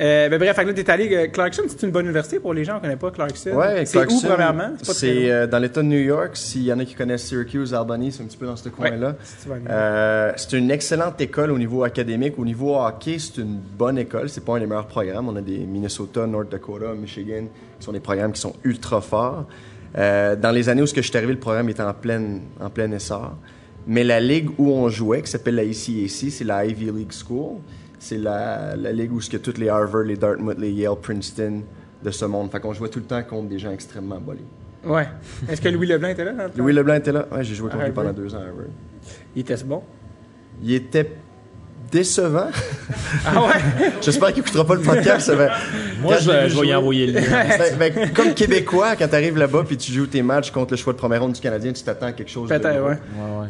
Euh, 0.00 0.28
ben 0.28 0.38
bref, 0.38 0.56
que 0.56 0.62
là, 0.62 0.72
t'es 0.72 0.90
allé. 0.90 1.14
euh, 1.14 1.26
Clarkson, 1.28 1.62
c'est 1.68 1.82
une 1.82 1.92
bonne 1.92 2.06
université 2.06 2.40
pour 2.40 2.54
les 2.54 2.64
gens 2.64 2.74
qui 2.74 2.86
ne 2.86 2.94
connaissent 2.94 2.98
pas 2.98 3.10
Clarkson. 3.10 3.50
Ouais, 3.50 3.84
c'est 3.84 3.98
où, 4.12 4.20
premièrement? 4.20 4.72
C'est 4.82 5.30
euh, 5.30 5.46
dans 5.46 5.58
l'État 5.58 5.82
de 5.82 5.86
New 5.86 5.98
York. 5.98 6.36
S'il 6.36 6.62
y 6.64 6.72
en 6.72 6.78
a 6.78 6.84
qui 6.84 6.94
connaissent 6.94 7.24
Syracuse, 7.24 7.74
Albany, 7.74 8.12
c'est 8.12 8.22
un 8.22 8.26
petit 8.26 8.36
peu 8.36 8.46
dans 8.46 8.56
ce 8.56 8.68
coin-là. 8.68 9.16
Euh, 9.68 10.32
c'est 10.36 10.56
une 10.58 10.70
excellente 10.70 11.20
école 11.20 11.50
au 11.50 11.58
niveau 11.58 11.84
académique. 11.84 12.38
Au 12.38 12.44
niveau 12.44 12.76
hockey, 12.76 13.18
c'est 13.18 13.40
une 13.40 13.58
bonne 13.58 13.98
école. 13.98 14.28
C'est 14.28 14.44
pas 14.44 14.56
un 14.56 14.60
des 14.60 14.66
meilleurs 14.66 14.86
programmes. 14.86 15.28
On 15.28 15.36
a 15.36 15.42
des 15.42 15.58
Minnesota, 15.58 16.26
North 16.26 16.50
Dakota, 16.50 16.92
Michigan, 16.94 17.44
qui 17.78 17.84
sont 17.84 17.92
des 17.92 18.00
programmes 18.00 18.32
qui 18.32 18.40
sont 18.40 18.54
ultra 18.64 19.00
forts. 19.00 19.46
Euh, 19.96 20.34
dans 20.36 20.50
les 20.50 20.68
années 20.68 20.82
où 20.82 20.86
ce 20.86 20.94
que 20.94 21.02
je 21.02 21.08
suis 21.08 21.16
arrivé, 21.16 21.32
le 21.32 21.38
programme 21.38 21.68
était 21.68 21.82
en 21.82 21.94
plein, 21.94 22.40
en 22.60 22.70
plein 22.70 22.90
essor. 22.92 23.36
Mais 23.86 24.02
la 24.02 24.18
ligue 24.20 24.50
où 24.58 24.70
on 24.70 24.88
jouait, 24.88 25.22
qui 25.22 25.30
s'appelle 25.30 25.56
la 25.56 25.64
ICAC, 25.64 26.30
c'est 26.30 26.44
la 26.44 26.64
Ivy 26.64 26.86
League 26.90 27.12
School. 27.12 27.58
C'est 27.98 28.18
la, 28.18 28.76
la 28.76 28.92
ligue 28.92 29.12
où 29.12 29.20
ce 29.20 29.30
que 29.30 29.36
toutes 29.36 29.58
les 29.58 29.68
Harvard, 29.68 30.02
les 30.02 30.16
Dartmouth, 30.16 30.58
les 30.58 30.72
Yale, 30.72 30.96
Princeton 31.00 31.62
de 32.02 32.10
ce 32.10 32.24
monde. 32.24 32.50
Fait 32.50 32.60
qu'on 32.60 32.72
jouait 32.72 32.88
tout 32.88 32.98
le 32.98 33.04
temps 33.04 33.22
contre 33.22 33.48
des 33.48 33.58
gens 33.58 33.70
extrêmement 33.70 34.20
bolés. 34.20 34.44
Ouais. 34.84 35.06
Est-ce 35.48 35.60
que 35.60 35.68
Louis 35.68 35.86
Leblanc 35.86 36.08
était 36.08 36.24
là? 36.24 36.32
Louis 36.56 36.72
Leblanc 36.72 36.94
était 36.94 37.12
là. 37.12 37.26
Ouais, 37.32 37.44
j'ai 37.44 37.54
joué 37.54 37.70
contre 37.70 37.82
lui 37.82 37.90
Harvard. 37.90 38.04
pendant 38.04 38.16
deux 38.16 38.34
ans 38.34 38.38
à 38.40 38.48
Harvard. 38.48 38.66
Il 39.34 39.40
était 39.40 39.56
bon? 39.64 39.82
Il 40.62 40.72
était 40.72 41.10
décevant. 41.90 42.48
Ah 43.26 43.40
ouais? 43.42 43.90
J'espère 44.02 44.28
qu'il 44.32 44.40
écoutera 44.40 44.64
pas 44.66 44.74
le 44.74 44.80
podcast. 44.80 45.30
mais 45.36 45.48
Moi, 46.00 46.14
quand 46.16 46.20
je, 46.22 46.30
vais- 46.30 46.44
vu 46.44 46.50
je 46.50 46.60
vais 46.60 46.66
y 46.68 46.74
envoyer 46.74 47.06
le 47.06 47.12
lien. 47.20 47.22
Ben, 47.78 47.92
ben, 47.94 48.12
comme 48.12 48.34
Québécois, 48.34 48.96
quand 48.96 49.08
tu 49.08 49.14
arrives 49.14 49.38
là-bas 49.38 49.64
puis 49.66 49.76
tu 49.76 49.92
joues 49.92 50.06
tes 50.06 50.22
matchs 50.22 50.50
contre 50.50 50.72
le 50.72 50.76
choix 50.76 50.92
de 50.92 50.98
première 50.98 51.22
ronde 51.22 51.32
du 51.32 51.40
Canadien, 51.40 51.72
tu 51.72 51.82
t'attends 51.82 52.06
à 52.06 52.12
quelque 52.12 52.30
chose 52.30 52.48
de 52.48 52.56
Peut-être, 52.58 52.82
ouais. 52.82 52.96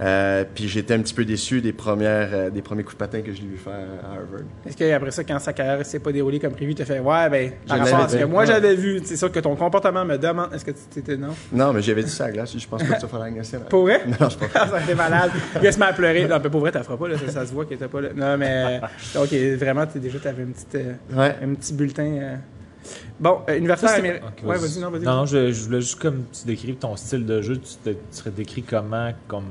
Euh, 0.03 0.45
puis 0.55 0.69
j'étais 0.69 0.95
un 0.95 0.99
petit 1.01 1.15
peu 1.15 1.25
déçu 1.25 1.61
des 1.61 1.73
premières 1.73 2.29
euh, 2.33 2.51
des 2.51 2.63
premiers 2.63 2.83
coups 2.83 2.95
de 2.97 2.99
patin 2.99 3.21
que 3.23 3.33
je 3.33 3.41
l'ai 3.41 3.49
vu 3.49 3.57
faire 3.57 3.73
à 4.03 4.09
Harvard. 4.13 4.47
Est-ce 4.67 4.77
qu'après 4.77 5.11
ça, 5.11 5.25
quand 5.25 5.39
sa 5.39 5.53
carrière 5.53 5.85
s'est 5.87 5.99
pas 5.99 6.13
déroulée 6.13 6.39
comme 6.39 6.53
prévu, 6.53 6.75
tu 6.75 6.85
fait 6.85 7.01
Ouais, 7.01 7.29
ben, 7.31 7.51
par 7.67 7.77
Je 7.79 7.83
rapport 7.83 8.01
à 8.05 8.09
ce 8.09 8.17
que 8.17 8.25
moi 8.25 8.41
Ouais. 8.43 8.47
j'avais 8.47 8.75
vu, 8.75 9.01
c'est 9.05 9.17
sûr 9.17 9.31
que 9.33 9.41
ton 9.41 9.55
comportement 9.57 10.05
me 10.05 10.17
demande. 10.19 10.53
Est-ce 10.55 10.65
que 10.65 10.71
tu 10.73 10.79
t'étais 10.95 11.17
non? 11.17 11.29
Non, 11.53 11.73
mais 11.73 11.83
j'avais 11.83 12.03
dit 12.03 12.11
ça 12.11 12.25
à 12.25 12.27
la 12.29 12.33
glace. 12.35 12.53
Je 12.57 12.67
pense 12.67 12.83
pas 12.83 12.89
que 12.95 13.01
tu 13.01 13.03
vas 13.03 13.09
faire 13.09 13.19
la 13.21 13.31
nationale. 13.31 13.69
Pour 13.69 13.83
vrai? 13.83 14.03
Non, 14.07 14.29
je 14.29 14.37
pense 14.37 14.49
pas. 14.53 14.67
Ça 14.75 14.81
été 14.81 14.95
malade. 14.95 15.31
Il 15.63 15.73
se 15.73 15.79
met 15.79 15.87
à 15.87 15.93
pleurer. 15.93 16.27
Non, 16.27 16.39
mais 16.43 16.51
pour 16.51 16.61
vrai, 16.61 16.71
t'en 16.73 16.83
feras 16.83 16.97
pas, 16.97 17.09
là. 17.09 17.17
Ça, 17.27 17.33
ça 17.33 17.47
se 17.47 17.53
voit 17.53 17.65
qu'il 17.65 17.75
était 17.77 17.89
pas 17.89 18.01
là. 18.01 18.09
Non, 18.25 18.37
mais. 18.39 18.81
Donc, 19.15 19.33
vraiment, 19.57 19.87
t'es 19.87 19.99
déjà, 19.99 20.19
une 20.43 20.53
petite, 20.53 20.75
euh, 20.77 20.93
Ouais. 21.13 21.35
un 21.43 21.55
petit 21.55 21.73
bulletin. 21.75 22.05
euh. 22.05 22.37
Bon, 23.21 23.39
euh, 23.49 23.57
universitaire 23.57 23.99
américain. 23.99 24.27
Ok, 24.27 24.49
ouais, 24.49 24.57
vas-y, 24.59 24.81
non, 24.81 24.91
vas-y. 24.91 25.03
Non, 25.03 25.15
non, 25.17 25.27
je, 25.27 25.53
je 25.53 25.65
voulais 25.65 25.81
juste 25.81 26.01
comme 26.01 26.25
tu 26.33 26.47
décrives 26.47 26.77
ton 26.77 26.97
style 26.97 27.25
de 27.25 27.41
jeu, 27.43 27.57
tu, 27.59 27.75
te- 27.83 27.91
tu 27.91 27.97
serais 28.11 28.31
décrit 28.31 28.63
comment 28.63 29.11
comme 29.29 29.45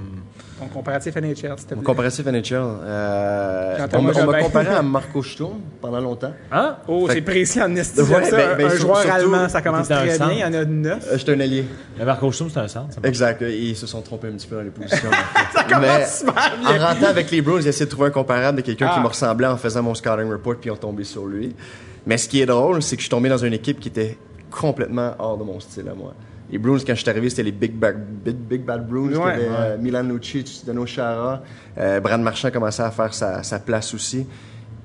Ton 0.60 0.66
comparatif 0.68 1.16
NHL, 1.16 1.34
te 1.34 1.46
Mon 1.48 1.56
plaît. 1.56 1.84
comparatif 1.84 2.26
NHL. 2.26 2.44
Euh, 2.58 3.78
on 3.78 3.80
m'a- 3.80 3.98
on 3.98 4.02
m'a 4.02 4.14
Jobin. 4.14 4.40
comparé 4.44 4.68
à 4.68 4.82
Marco 4.82 5.24
Sturm 5.24 5.60
pendant 5.82 6.00
longtemps. 6.02 6.34
Hein? 6.52 6.78
Oh, 6.88 7.08
Fait 7.08 7.14
c'est 7.16 7.22
précis 7.22 7.62
en 7.62 7.76
esti. 7.76 8.02
Ouais, 8.02 8.26
ça. 8.26 8.38
ben- 8.38 8.58
ben, 8.58 8.66
un 8.68 8.70
sur- 8.72 8.80
joueur 8.80 8.98
surtout- 9.02 9.16
allemand, 9.16 9.50
ça 9.50 9.62
commence 9.62 9.88
très 9.88 10.04
bien. 10.04 10.16
centre. 10.16 10.32
Il 10.34 10.40
y 10.40 10.44
en 10.44 10.54
a 10.54 10.66
neuf. 10.66 11.08
Euh, 11.12 11.18
J'étais 11.18 11.34
un 11.34 11.40
allié. 11.40 11.66
Le 11.98 12.06
Marco 12.06 12.32
Sturm, 12.32 12.50
c'est 12.50 12.60
un 12.60 12.68
centre. 12.68 12.98
Exact. 13.04 13.42
Ils 13.48 13.76
se 13.76 13.88
sont 13.88 14.02
trompés 14.02 14.28
un 14.28 14.32
petit 14.34 14.48
peu 14.48 14.56
dans 14.58 14.62
les 14.62 14.70
positions. 14.70 15.10
ça 15.54 15.64
commence 15.64 16.20
super 16.20 16.34
bien. 16.60 16.70
En 16.84 16.88
rentrant 16.90 17.08
avec 17.08 17.32
les 17.32 17.42
Bruins, 17.42 17.62
j'ai 17.62 17.70
essayé 17.70 17.86
de 17.86 17.92
trouver 17.92 18.08
un 18.10 18.12
comparable 18.12 18.58
de 18.58 18.62
quelqu'un 18.64 18.88
Ah. 18.92 18.96
qui 18.96 19.02
me 19.02 19.08
ressemblait 19.08 19.48
en 19.48 19.58
faisant 19.58 19.82
mon 19.82 19.96
scouting 19.96 20.30
report 20.32 20.56
puis 20.60 20.70
ils 20.70 20.74
ont 20.74 20.78
tombé 20.78 21.04
sur 21.04 21.26
lui. 21.26 21.56
Mais 22.06 22.18
ce 22.18 22.28
qui 22.28 22.42
est 22.42 22.46
drôle, 22.46 22.82
c'est 22.82 22.96
que 22.96 23.02
je 23.02 23.06
suis 23.06 23.10
tombé 23.10 23.30
dans 23.30 23.38
une 23.38 23.54
équipe 23.54 23.80
qui 23.80 23.88
était 23.90 24.18
complètement 24.52 25.14
hors 25.20 25.38
de 25.38 25.44
mon 25.44 25.60
style 25.60 25.88
à 25.90 25.94
moi. 25.94 26.14
Les 26.52 26.58
Bruins, 26.60 26.78
quand 26.86 26.94
je 26.94 27.02
suis 27.02 27.10
arrivé, 27.10 27.30
c'était 27.30 27.44
les 27.44 27.52
Big 27.52 27.74
Bad, 27.74 27.98
Big, 28.24 28.36
Big 28.36 28.62
Bad 28.64 28.88
Bruins. 28.88 29.16
Ouais. 29.16 29.32
avaient, 29.32 29.48
euh, 29.50 29.78
Milan 29.78 30.04
Lucic, 30.04 30.64
Dano 30.66 30.86
Chara. 30.86 31.42
Euh, 31.78 32.00
Brad 32.00 32.22
Marchand 32.22 32.52
commençait 32.52 32.84
à 32.84 32.92
faire 32.92 33.14
sa, 33.14 33.42
sa 33.42 33.60
place 33.60 33.94
aussi. 33.94 34.28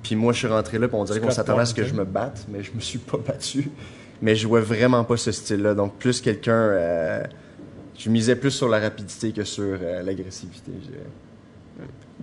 Puis 0.03 0.17
moi, 0.17 0.33
je 0.33 0.39
suis 0.39 0.47
rentré 0.47 0.79
là, 0.79 0.89
puis 0.89 0.97
on 0.97 1.05
dirait 1.05 1.21
qu'on 1.21 1.31
s'attendait 1.31 1.63
à 1.63 1.67
ce 1.67 1.75
que 1.75 1.85
je 1.85 1.93
me 1.93 2.05
batte, 2.05 2.47
mais 2.49 2.63
je 2.63 2.71
me 2.73 2.81
suis 2.81 2.99
pas 2.99 3.19
battu. 3.19 3.69
Mais 4.23 4.35
je 4.35 4.43
jouais 4.43 4.61
vraiment 4.61 5.05
pas 5.05 5.17
ce 5.17 5.31
style-là. 5.33 5.75
Donc, 5.75 5.97
plus 5.97 6.21
quelqu'un. 6.21 6.53
euh, 6.53 7.23
je 7.99 8.11
misais 8.11 8.37
plus 8.37 8.53
sur 8.53 8.69
la 8.69 8.79
rapidité 8.79 9.33
que 9.33 9.43
sur 9.45 9.65
euh, 9.65 10.03
l'agressivité, 10.03 10.71
je 10.83 10.87
dirais. 10.87 11.03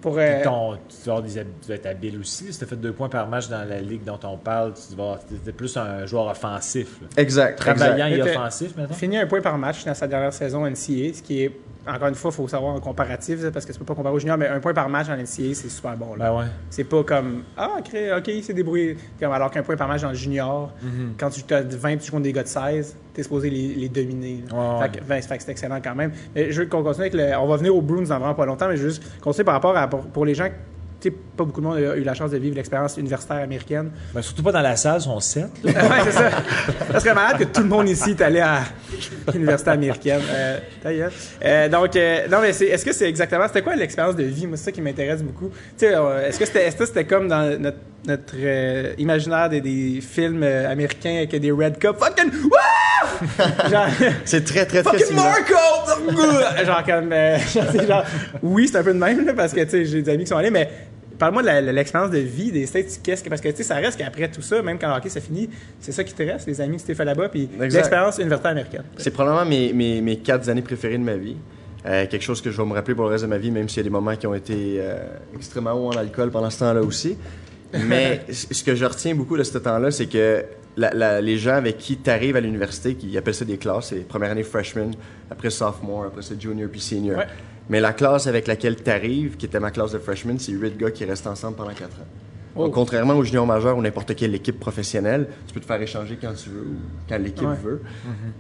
Pour, 0.01 0.17
euh, 0.17 0.35
Puis 0.35 0.43
ton, 0.43 0.73
tu, 0.75 0.95
vas 1.05 1.13
avoir 1.13 1.21
des 1.23 1.37
hab- 1.37 1.47
tu 1.61 1.69
vas 1.69 1.75
être 1.75 1.85
habile 1.85 2.19
aussi. 2.19 2.51
Si 2.51 2.59
tu 2.59 2.63
as 2.65 2.67
fait 2.67 2.75
deux 2.75 2.91
points 2.91 3.09
par 3.09 3.27
match 3.27 3.47
dans 3.47 3.63
la 3.67 3.79
ligue 3.79 4.03
dont 4.03 4.19
on 4.23 4.37
parle, 4.37 4.73
tu 4.73 4.95
vas 4.95 5.19
être 5.47 5.55
plus 5.55 5.75
un 5.77 6.05
joueur 6.05 6.27
offensif. 6.27 6.99
là. 7.01 7.07
Exact. 7.17 7.57
Travaillant 7.57 8.07
exact. 8.07 8.27
et 8.27 8.31
offensif, 8.31 8.75
maintenant. 8.75 8.95
fini 8.95 9.17
un 9.17 9.25
point 9.25 9.41
par 9.41 9.57
match 9.57 9.85
dans 9.85 9.93
sa 9.93 10.07
dernière 10.07 10.33
saison 10.33 10.65
NCA, 10.65 11.13
ce 11.13 11.21
qui 11.23 11.43
est, 11.43 11.51
encore 11.87 12.07
une 12.07 12.15
fois, 12.15 12.31
il 12.31 12.35
faut 12.35 12.47
savoir 12.47 12.75
en 12.75 12.79
comparatif, 12.79 13.39
parce 13.51 13.65
que 13.65 13.71
tu 13.71 13.79
peux 13.79 13.85
pas 13.85 13.95
comparer 13.95 14.15
au 14.15 14.19
junior, 14.19 14.37
mais 14.37 14.47
un 14.47 14.59
point 14.59 14.73
par 14.73 14.89
match 14.89 15.07
en 15.09 15.15
NCA, 15.15 15.53
c'est 15.53 15.69
super 15.69 15.95
bon. 15.95 16.15
Là. 16.15 16.29
Ben 16.31 16.39
ouais. 16.39 16.45
C'est 16.69 16.83
pas 16.83 17.03
comme 17.03 17.43
Ah, 17.57 17.77
ok, 17.79 18.27
il 18.27 18.43
s'est 18.43 18.53
débrouillé. 18.53 18.97
Alors 19.21 19.51
qu'un 19.51 19.63
point 19.63 19.75
par 19.75 19.87
match 19.87 20.01
dans 20.01 20.09
le 20.09 20.15
junior, 20.15 20.71
quand 21.17 21.29
tu 21.29 21.53
as 21.53 21.61
20 21.61 21.97
tu 21.97 22.11
contre 22.11 22.23
des 22.23 22.33
gars 22.33 22.43
de 22.43 22.47
16, 22.47 22.95
t'es 23.13 23.23
supposé 23.23 23.49
les, 23.49 23.75
les 23.75 23.89
dominer. 23.89 24.43
là. 24.51 24.79
Ouais, 24.79 24.83
fait, 24.89 24.99
que, 24.99 25.03
ben, 25.03 25.21
fait 25.21 25.39
c'est 25.39 25.51
excellent 25.51 25.79
quand 25.83 25.95
même. 25.95 26.11
Mais 26.33 26.51
je 26.51 26.61
veux 26.61 26.67
qu'on 26.67 26.83
continue 26.83 27.07
avec 27.07 27.13
le. 27.13 27.35
On 27.37 27.47
va 27.47 27.57
venir 27.57 27.75
aux 27.75 27.81
Bruins 27.81 28.03
dans 28.03 28.19
vraiment 28.19 28.33
pas 28.35 28.45
longtemps, 28.45 28.67
mais 28.67 28.77
je 28.77 28.83
veux 28.83 28.89
juste 28.89 29.03
continuer 29.21 29.45
par 29.45 29.55
rapport 29.55 29.75
à. 29.77 29.87
Pour, 29.89 30.01
pour 30.01 30.25
les 30.25 30.35
gens. 30.35 30.47
Pas 31.37 31.43
beaucoup 31.43 31.59
de 31.61 31.65
monde 31.65 31.77
a 31.77 31.95
eu 31.97 32.03
la 32.03 32.13
chance 32.13 32.31
de 32.31 32.37
vivre 32.37 32.55
l'expérience 32.55 32.95
universitaire 32.97 33.37
américaine. 33.43 33.91
Ben, 34.13 34.21
surtout 34.21 34.41
pas 34.43 34.51
dans 34.53 34.61
la 34.61 34.75
salle, 34.75 35.01
sont 35.01 35.19
sept. 35.19 35.47
ouais, 35.63 35.73
c'est 36.05 36.11
ça. 36.11 36.29
Ça 36.93 36.99
serait 37.01 37.13
malade 37.13 37.37
que 37.39 37.43
tout 37.43 37.61
le 37.61 37.67
monde 37.67 37.89
ici 37.89 38.11
est 38.11 38.21
allé 38.21 38.39
à 38.39 38.61
l'université 39.33 39.71
américaine. 39.71 40.21
Euh, 40.29 40.57
ta 40.81 40.93
gueule. 40.93 41.11
Euh, 41.43 41.67
donc, 41.69 41.95
euh, 41.95 42.27
non, 42.29 42.37
mais 42.41 42.53
c'est- 42.53 42.67
est-ce 42.67 42.85
que 42.85 42.93
c'est 42.93 43.09
exactement. 43.09 43.45
C'était 43.47 43.61
quoi 43.63 43.75
l'expérience 43.75 44.15
de 44.15 44.23
vie? 44.23 44.47
Moi, 44.47 44.55
c'est 44.57 44.65
ça 44.65 44.71
qui 44.71 44.81
m'intéresse 44.81 45.21
beaucoup. 45.23 45.49
Tu 45.49 45.85
sais, 45.85 45.95
euh, 45.95 46.27
est-ce 46.27 46.39
que 46.39 46.45
c'était 46.45 46.65
est-ce 46.67 46.77
que 46.77 46.85
c'était 46.85 47.05
comme 47.05 47.27
dans 47.27 47.59
notre, 47.59 47.77
notre 48.07 48.33
euh, 48.37 48.93
imaginaire 48.97 49.49
des, 49.49 49.59
des 49.61 49.99
films 50.01 50.41
euh, 50.43 50.71
américains 50.71 51.17
avec 51.17 51.35
des 51.41 51.51
Red 51.51 51.79
Cup? 51.79 51.97
Fucking. 51.99 52.31
Wouah! 52.43 53.69
Genre. 53.69 53.87
C'est 54.25 54.43
très, 54.45 54.65
très, 54.65 54.83
très 54.83 54.97
Fucking. 54.99 55.15
Marco! 55.15 55.53
genre 56.65 56.83
comme. 56.85 57.11
euh, 57.11 57.37
genre, 57.39 57.63
c'est 57.71 57.87
genre, 57.87 58.03
oui, 58.41 58.67
c'est 58.67 58.77
un 58.77 58.83
peu 58.83 58.93
de 58.93 58.99
même, 58.99 59.25
là, 59.25 59.33
parce 59.33 59.53
que 59.53 59.61
tu 59.61 59.69
sais, 59.69 59.85
j'ai 59.85 60.01
des 60.01 60.11
amis 60.11 60.23
qui 60.23 60.29
sont 60.29 60.37
allés, 60.37 60.49
mais 60.49 60.69
parle-moi 61.17 61.43
de 61.43 61.71
l'expérience 61.71 62.11
de 62.11 62.17
vie 62.19 62.51
des 62.51 62.65
States. 62.65 62.99
Qu'est-ce 63.03 63.23
que, 63.23 63.29
parce 63.29 63.41
que 63.41 63.49
tu 63.49 63.57
sais, 63.57 63.63
ça 63.63 63.75
reste 63.75 63.97
qu'après 63.97 64.29
tout 64.29 64.41
ça, 64.41 64.61
même 64.61 64.77
quand 64.79 64.87
le 64.89 64.95
hockey 64.95 65.09
ça 65.09 65.21
finit, 65.21 65.49
c'est 65.79 65.91
ça 65.91 66.03
qui 66.03 66.13
te 66.13 66.23
reste, 66.23 66.47
les 66.47 66.59
amis 66.61 66.77
que 66.77 66.81
tu 66.81 66.87
t'es 66.87 66.95
fait 66.95 67.05
là-bas, 67.05 67.29
puis 67.29 67.49
l'expérience 67.59 68.17
universitaire 68.17 68.51
américaine. 68.51 68.83
C'est 68.97 69.11
probablement 69.11 69.45
mes, 69.49 69.73
mes, 69.73 70.01
mes 70.01 70.17
quatre 70.17 70.49
années 70.49 70.61
préférées 70.61 70.97
de 70.97 71.03
ma 71.03 71.15
vie. 71.17 71.35
Euh, 71.85 72.07
quelque 72.07 72.23
chose 72.23 72.41
que 72.41 72.49
je 72.49 72.57
vais 72.59 72.67
me 72.67 72.73
rappeler 72.73 72.95
pour 72.95 73.05
le 73.05 73.11
reste 73.11 73.23
de 73.25 73.29
ma 73.29 73.37
vie, 73.37 73.51
même 73.51 73.69
s'il 73.69 73.77
y 73.77 73.79
a 73.81 73.83
des 73.83 73.89
moments 73.91 74.15
qui 74.15 74.25
ont 74.25 74.33
été 74.33 74.77
euh, 74.79 74.97
extrêmement 75.35 75.73
hauts 75.73 75.89
en 75.89 75.97
alcool 75.97 76.31
pendant 76.31 76.49
ce 76.49 76.59
temps-là 76.59 76.81
aussi. 76.81 77.15
Mais 77.87 78.21
ce 78.31 78.63
que 78.63 78.73
je 78.75 78.85
retiens 78.85 79.13
beaucoup 79.13 79.37
de 79.37 79.43
ce 79.43 79.57
temps-là, 79.57 79.91
c'est 79.91 80.07
que 80.07 80.43
la- 80.77 80.93
la- 80.93 81.21
les 81.21 81.37
gens 81.37 81.53
avec 81.55 81.77
qui 81.77 81.97
tu 81.97 82.09
arrives 82.09 82.35
à 82.35 82.41
l'université, 82.41 82.95
qui 82.95 83.15
appellent 83.17 83.35
ça 83.35 83.45
des 83.45 83.57
classes, 83.57 83.89
c'est 83.89 84.07
première 84.07 84.31
année 84.31 84.43
freshman, 84.43 84.91
après 85.29 85.49
sophomore, 85.51 86.05
après 86.05 86.21
c'est 86.23 86.41
junior 86.41 86.69
puis 86.71 86.81
senior. 86.81 87.19
Ouais. 87.19 87.25
Mais 87.69 87.79
la 87.79 87.93
classe 87.93 88.27
avec 88.27 88.47
laquelle 88.47 88.75
tu 88.81 88.89
arrives, 88.89 89.37
qui 89.37 89.45
était 89.47 89.59
ma 89.59 89.71
classe 89.71 89.91
de 89.91 89.99
freshman, 89.99 90.37
c'est 90.39 90.51
huit 90.51 90.77
gars 90.77 90.91
qui 90.91 91.05
restent 91.05 91.27
ensemble 91.27 91.57
pendant 91.57 91.73
quatre 91.73 91.97
ans. 91.99 92.05
Oh. 92.55 92.65
Donc, 92.65 92.73
contrairement 92.75 93.15
au 93.15 93.23
junior 93.23 93.45
majeur 93.45 93.77
ou 93.77 93.81
n'importe 93.81 94.15
quelle 94.15 94.33
équipe 94.35 94.59
professionnelle, 94.59 95.27
tu 95.47 95.53
peux 95.53 95.59
te 95.59 95.65
faire 95.65 95.81
échanger 95.81 96.17
quand 96.21 96.33
tu 96.33 96.49
veux 96.49 96.61
ou 96.61 96.75
quand 97.09 97.17
l'équipe 97.17 97.47
Ouais. 97.47 97.55
veut. 97.61 97.81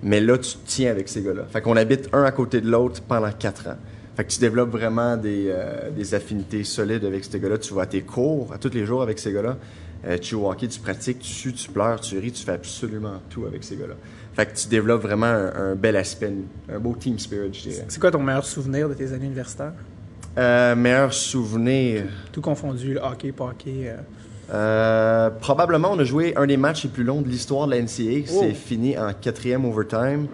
Mais 0.03 0.21
là, 0.21 0.37
tu 0.37 0.51
te 0.53 0.65
tiens 0.65 0.91
avec 0.91 1.09
ces 1.09 1.21
gars-là. 1.21 1.45
Fait 1.51 1.61
qu'on 1.61 1.75
habite 1.75 2.07
un 2.13 2.23
à 2.23 2.31
côté 2.31 2.61
de 2.61 2.69
l'autre 2.69 3.01
pendant 3.01 3.31
quatre 3.31 3.67
ans. 3.67 3.75
Fait 4.15 4.23
que 4.23 4.31
tu 4.31 4.39
développes 4.39 4.69
vraiment 4.71 5.17
des, 5.17 5.47
euh, 5.49 5.89
des 5.91 6.13
affinités 6.13 6.63
solides 6.63 7.03
avec 7.03 7.25
ces 7.25 7.37
gars-là. 7.39 7.57
Tu 7.57 7.73
vas 7.73 7.81
à 7.81 7.85
tes 7.87 8.01
cours 8.03 8.53
à 8.53 8.57
tous 8.57 8.73
les 8.73 8.85
jours 8.85 9.01
avec 9.01 9.19
ces 9.19 9.33
gars-là. 9.33 9.57
Euh, 10.07 10.17
tu 10.17 10.29
joues 10.35 10.45
au 10.45 10.51
hockey, 10.51 10.67
tu 10.69 10.79
pratiques, 10.79 11.19
tu 11.19 11.33
sues, 11.33 11.51
tu 11.53 11.69
pleures, 11.69 11.99
tu 11.99 12.17
ris, 12.19 12.31
tu 12.31 12.45
fais 12.45 12.53
absolument 12.53 13.21
tout 13.29 13.45
avec 13.45 13.63
ces 13.65 13.75
gars-là. 13.75 13.95
Fait 14.35 14.45
que 14.45 14.55
tu 14.57 14.67
développes 14.67 15.01
vraiment 15.03 15.27
un, 15.27 15.71
un 15.71 15.75
bel 15.75 15.95
aspect, 15.95 16.33
un 16.73 16.79
beau 16.79 16.95
team 16.99 17.17
spirit, 17.17 17.53
je 17.53 17.69
dirais. 17.69 17.85
C'est 17.87 17.99
quoi 18.01 18.11
ton 18.11 18.21
meilleur 18.21 18.45
souvenir 18.45 18.89
de 18.89 18.93
tes 18.93 19.13
années 19.13 19.25
universitaires? 19.25 19.71
Euh, 20.37 20.75
meilleur 20.75 21.13
souvenir? 21.13 22.03
Tout 22.33 22.41
confondu, 22.41 22.95
le 22.95 22.99
hockey, 22.99 23.31
pas 23.31 23.45
hockey. 23.45 23.87
euh. 23.89 23.95
Euh, 24.53 25.29
probablement, 25.29 25.91
on 25.93 25.99
a 25.99 26.03
joué 26.03 26.33
un 26.35 26.45
des 26.45 26.57
matchs 26.57 26.83
les 26.83 26.89
plus 26.89 27.03
longs 27.05 27.21
de 27.21 27.29
l'histoire 27.29 27.65
de 27.67 27.71
la 27.71 27.81
NCAA. 27.81 28.25
Oh. 28.29 28.39
C'est 28.41 28.53
fini 28.53 28.97
en 28.97 29.13
quatrième 29.13 29.63
overtime. 29.65 30.27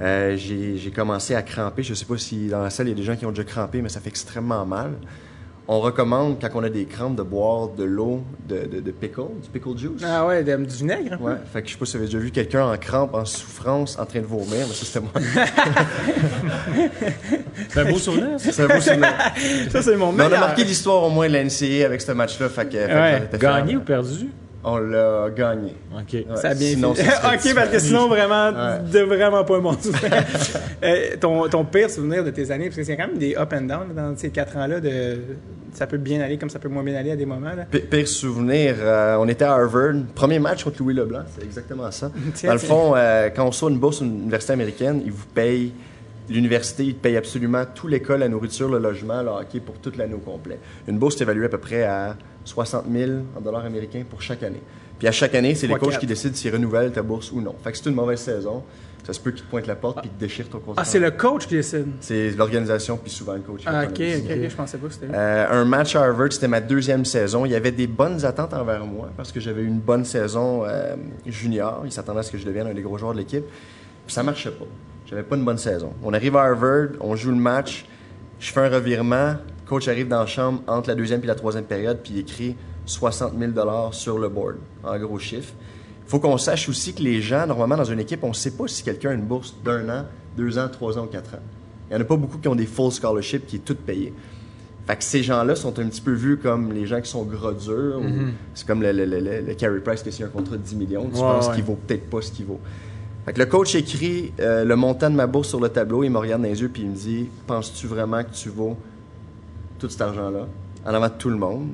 J'ai 0.00 0.78
j'ai 0.78 0.90
commencé 0.90 1.34
à 1.34 1.42
cramper. 1.42 1.82
Je 1.84 1.94
sais 1.94 2.06
pas 2.06 2.16
si 2.18 2.48
dans 2.48 2.62
la 2.62 2.70
salle, 2.70 2.86
il 2.88 2.90
y 2.90 2.94
a 2.94 2.96
des 2.96 3.04
gens 3.04 3.14
qui 3.14 3.24
ont 3.26 3.30
déjà 3.30 3.44
crampé, 3.44 3.82
mais 3.82 3.88
ça 3.88 4.00
fait 4.00 4.08
extrêmement 4.08 4.64
mal. 4.66 4.92
On 5.68 5.78
recommande, 5.80 6.38
quand 6.40 6.48
on 6.54 6.64
a 6.64 6.68
des 6.68 6.84
crampes, 6.86 7.14
de 7.16 7.22
boire 7.22 7.68
de 7.68 7.84
l'eau 7.84 8.22
de, 8.48 8.66
de, 8.66 8.80
de 8.80 8.90
pickle, 8.90 9.22
du 9.42 9.48
pickle 9.48 9.76
juice. 9.78 10.02
Ah 10.04 10.26
ouais, 10.26 10.42
de- 10.42 10.56
du 10.56 10.74
vinaigre? 10.76 11.16
Ouais, 11.20 11.34
fait 11.52 11.62
que 11.62 11.68
je 11.68 11.72
sais 11.74 11.78
pas 11.78 11.86
si 11.86 11.92
vous 11.92 11.98
avez 11.98 12.06
déjà 12.06 12.18
vu 12.18 12.30
quelqu'un 12.32 12.66
en 12.66 12.76
crampe, 12.76 13.14
en 13.14 13.24
souffrance, 13.24 13.96
en 13.98 14.04
train 14.04 14.20
de 14.20 14.26
vomir, 14.26 14.66
mais 14.68 14.74
ça 14.74 14.84
c'était 14.84 15.00
moi. 15.00 15.12
C'est 17.68 17.80
un 17.80 17.90
beau 17.90 17.98
souvenir, 17.98 18.38
ça. 18.40 18.52
C'est 18.52 18.62
un 18.64 18.68
beau 18.74 18.80
souvenir. 18.80 19.12
Ça, 19.70 19.82
c'est 19.82 19.96
mon 19.96 20.12
Mais 20.12 20.22
on 20.24 20.26
a 20.26 20.28
meilleur. 20.30 20.40
marqué 20.40 20.64
l'histoire 20.64 21.02
au 21.04 21.10
moins 21.10 21.28
de 21.28 21.32
la 21.34 21.44
NCAA 21.44 21.86
avec 21.86 22.00
ce 22.00 22.12
match-là, 22.12 22.48
fait 22.48 22.64
que, 22.66 22.70
fait 22.72 22.86
que 22.88 22.92
Ouais. 22.92 23.28
fier. 23.30 23.38
Gagné 23.38 23.76
ou 23.76 23.80
perdu? 23.80 24.28
On 24.64 24.78
l'a 24.78 25.28
gagné. 25.34 25.74
OK. 25.92 26.12
Ouais, 26.12 26.26
Ça 26.36 26.50
a 26.50 26.54
bien 26.54 26.68
sinon, 26.68 26.94
fini. 26.94 27.08
ok, 27.24 27.54
parce 27.54 27.68
que 27.70 27.78
sinon, 27.80 28.08
vraiment, 28.08 28.50
Ouais. 28.50 28.78
de 28.92 29.00
vraiment 29.00 29.42
pas 29.44 29.56
un 29.56 29.60
bon 29.60 29.72
souvenir. 29.80 30.12
Euh, 30.84 31.16
ton, 31.20 31.48
ton 31.48 31.64
pire 31.64 31.88
souvenir 31.88 32.24
de 32.24 32.30
tes 32.30 32.50
années, 32.50 32.64
parce 32.64 32.74
que 32.76 32.82
c'est 32.82 32.96
quand 32.96 33.06
même 33.06 33.16
des 33.16 33.36
up 33.36 33.52
and 33.56 33.62
down 33.66 33.94
dans 33.94 34.16
ces 34.16 34.30
quatre 34.30 34.56
ans-là, 34.56 34.80
de 34.80 35.16
ça 35.72 35.86
peut 35.86 35.96
bien 35.96 36.20
aller 36.20 36.38
comme 36.38 36.50
ça 36.50 36.58
peut 36.58 36.68
moins 36.68 36.82
bien 36.82 36.96
aller 36.96 37.12
à 37.12 37.16
des 37.16 37.24
moments. 37.24 37.52
Là. 37.56 37.66
Pire 37.70 38.08
souvenir, 38.08 38.74
euh, 38.80 39.16
on 39.20 39.28
était 39.28 39.44
à 39.44 39.52
Harvard, 39.52 39.94
premier 40.16 40.40
match 40.40 40.64
contre 40.64 40.82
Louis 40.82 40.94
Leblanc, 40.94 41.22
c'est 41.36 41.44
exactement 41.44 41.88
ça. 41.92 42.10
Dans 42.44 42.52
le 42.52 42.58
fond, 42.58 42.94
euh, 42.96 43.30
quand 43.34 43.44
on 43.44 43.50
reçoit 43.50 43.70
une 43.70 43.78
bourse 43.78 44.02
à 44.02 44.04
une 44.04 44.22
université 44.22 44.52
américaine, 44.54 45.02
ils 45.04 45.12
vous 45.12 45.26
payent, 45.32 45.72
l'université, 46.28 46.82
ils 46.84 46.94
te 46.96 47.00
payent 47.00 47.16
absolument 47.16 47.62
tout 47.72 47.86
l'école, 47.86 48.18
la 48.20 48.28
nourriture, 48.28 48.68
le 48.68 48.78
logement, 48.80 49.22
le 49.22 49.28
hockey 49.28 49.60
pour 49.60 49.78
toute 49.78 49.96
l'année 49.96 50.14
au 50.14 50.18
complet. 50.18 50.58
Une 50.88 50.98
bourse 50.98 51.16
est 51.20 51.22
évaluée 51.22 51.46
à 51.46 51.48
peu 51.48 51.58
près 51.58 51.84
à 51.84 52.16
60 52.44 52.84
000 52.90 53.10
en 53.36 53.40
dollars 53.40 53.64
américains 53.64 54.04
pour 54.08 54.22
chaque 54.22 54.42
année. 54.42 54.62
Puis 54.98 55.08
à 55.08 55.12
chaque 55.12 55.34
année, 55.34 55.54
c'est 55.54 55.66
les 55.66 55.74
coachs 55.74 55.98
qui 55.98 56.06
décident 56.06 56.34
s'ils 56.34 56.52
renouvellent 56.52 56.92
ta 56.92 57.02
bourse 57.02 57.32
ou 57.32 57.40
non. 57.40 57.54
Fait 57.62 57.72
que 57.72 57.78
c'est 57.78 57.88
une 57.88 57.96
mauvaise 57.96 58.20
saison, 58.20 58.62
ça 59.04 59.12
se 59.12 59.18
peut 59.18 59.32
qu'ils 59.32 59.42
te 59.42 59.50
pointent 59.50 59.66
la 59.66 59.74
porte 59.74 60.00
puis 60.00 60.08
qu'ils 60.08 60.16
te 60.16 60.20
déchirent 60.20 60.48
ton 60.48 60.60
contrat. 60.60 60.82
Ah, 60.82 60.84
c'est 60.84 61.00
le 61.00 61.10
coach 61.10 61.46
qui 61.46 61.56
décide. 61.56 61.86
C'est 62.00 62.30
l'organisation 62.30 62.96
puis 62.96 63.10
souvent 63.10 63.34
le 63.34 63.40
coach. 63.40 63.62
Ah, 63.66 63.84
ok, 63.84 63.90
ok, 63.90 64.48
je 64.48 64.54
pensais 64.54 64.78
pas 64.78 64.86
que 64.86 64.94
c'était. 64.94 65.08
Euh, 65.12 65.46
un 65.50 65.64
match 65.64 65.96
à 65.96 66.04
Harvard, 66.04 66.32
c'était 66.32 66.48
ma 66.48 66.60
deuxième 66.60 67.04
saison. 67.04 67.44
Il 67.44 67.50
y 67.50 67.56
avait 67.56 67.72
des 67.72 67.88
bonnes 67.88 68.24
attentes 68.24 68.54
envers 68.54 68.86
moi 68.86 69.10
parce 69.16 69.32
que 69.32 69.40
j'avais 69.40 69.62
eu 69.62 69.66
une 69.66 69.80
bonne 69.80 70.04
saison 70.04 70.62
euh, 70.64 70.94
junior. 71.26 71.82
Ils 71.84 71.92
s'attendaient 71.92 72.20
à 72.20 72.22
ce 72.22 72.30
que 72.30 72.38
je 72.38 72.46
devienne 72.46 72.68
un 72.68 72.74
des 72.74 72.82
gros 72.82 72.96
joueurs 72.96 73.12
de 73.12 73.18
l'équipe. 73.18 73.44
Puis 74.06 74.14
ça 74.14 74.22
marchait 74.22 74.52
pas. 74.52 74.66
J'avais 75.06 75.24
pas 75.24 75.36
une 75.36 75.44
bonne 75.44 75.58
saison. 75.58 75.92
On 76.04 76.14
arrive 76.14 76.36
à 76.36 76.42
Harvard, 76.44 76.90
on 77.00 77.16
joue 77.16 77.30
le 77.30 77.36
match. 77.36 77.84
Je 78.38 78.52
fais 78.52 78.60
un 78.60 78.68
revirement. 78.68 79.34
Coach 79.72 79.88
arrive 79.88 80.08
dans 80.08 80.20
la 80.20 80.26
chambre 80.26 80.60
entre 80.66 80.88
la 80.90 80.94
deuxième 80.94 81.22
et 81.22 81.26
la 81.26 81.34
troisième 81.34 81.64
période, 81.64 81.98
puis 82.02 82.12
il 82.14 82.18
écrit 82.20 82.56
60 82.86 83.32
000 83.38 83.52
sur 83.92 84.18
le 84.18 84.28
board, 84.28 84.56
en 84.84 84.98
gros 84.98 85.18
chiffre. 85.18 85.52
Il 86.06 86.10
faut 86.10 86.18
qu'on 86.20 86.36
sache 86.36 86.68
aussi 86.68 86.92
que 86.92 87.02
les 87.02 87.22
gens, 87.22 87.46
normalement, 87.46 87.76
dans 87.76 87.84
une 87.84 88.00
équipe, 88.00 88.22
on 88.24 88.28
ne 88.28 88.34
sait 88.34 88.50
pas 88.50 88.68
si 88.68 88.82
quelqu'un 88.82 89.10
a 89.10 89.14
une 89.14 89.22
bourse 89.22 89.54
d'un 89.64 89.88
an, 89.88 90.04
deux 90.36 90.58
ans, 90.58 90.68
trois 90.70 90.98
ans 90.98 91.04
ou 91.04 91.06
quatre 91.06 91.34
ans. 91.34 91.42
Il 91.90 91.94
n'y 91.96 91.98
en 92.02 92.04
a 92.04 92.08
pas 92.08 92.16
beaucoup 92.16 92.38
qui 92.38 92.48
ont 92.48 92.54
des 92.54 92.66
full 92.66 92.90
scholarships 92.92 93.46
qui 93.46 93.56
est 93.56 93.64
tout 93.64 93.74
payé. 93.76 94.12
Fait 94.86 94.96
que 94.96 95.04
ces 95.04 95.22
gens-là 95.22 95.54
sont 95.54 95.78
un 95.78 95.86
petit 95.86 96.00
peu 96.00 96.12
vus 96.12 96.36
comme 96.38 96.72
les 96.72 96.86
gens 96.86 97.00
qui 97.00 97.08
sont 97.08 97.22
gros 97.22 97.52
durs. 97.52 98.00
ou 98.00 98.04
C'est 98.54 98.66
comme 98.66 98.82
le, 98.82 98.92
le, 98.92 99.04
le, 99.06 99.20
le- 99.20 99.40
le 99.40 99.54
Carey 99.54 99.78
Price 99.80 100.02
qui 100.02 100.08
a 100.08 100.12
signé 100.12 100.26
un 100.26 100.30
contrat 100.30 100.56
de 100.56 100.62
10 100.62 100.74
millions. 100.76 101.04
Tu 101.08 101.14
Ouais, 101.14 101.20
penses 101.20 101.48
ouais. 101.48 101.54
qu'il 101.54 101.64
vaut 101.64 101.78
peut-être 101.86 102.10
pas 102.10 102.20
ce 102.20 102.32
qu'il 102.32 102.46
vaut. 102.46 102.60
Fait 103.24 103.32
que 103.32 103.38
le 103.38 103.46
coach 103.46 103.74
écrit 103.76 104.32
euh, 104.40 104.64
le 104.64 104.74
montant 104.74 105.08
de 105.08 105.14
ma 105.14 105.28
bourse 105.28 105.48
sur 105.48 105.60
le 105.60 105.68
tableau. 105.68 106.02
Il 106.02 106.10
me 106.10 106.18
regarde 106.18 106.42
dans 106.42 106.48
les 106.48 106.60
yeux 106.60 106.68
puis 106.68 106.82
il 106.82 106.90
me 106.90 106.96
dit 106.96 107.28
Penses-tu 107.46 107.86
vraiment 107.86 108.22
que 108.24 108.32
tu 108.34 108.48
vaux 108.48 108.76
tout 109.82 109.90
cet 109.90 110.00
argent-là 110.00 110.46
en 110.86 110.94
avant 110.94 111.08
de 111.08 111.14
tout 111.18 111.28
le 111.28 111.36
monde 111.36 111.68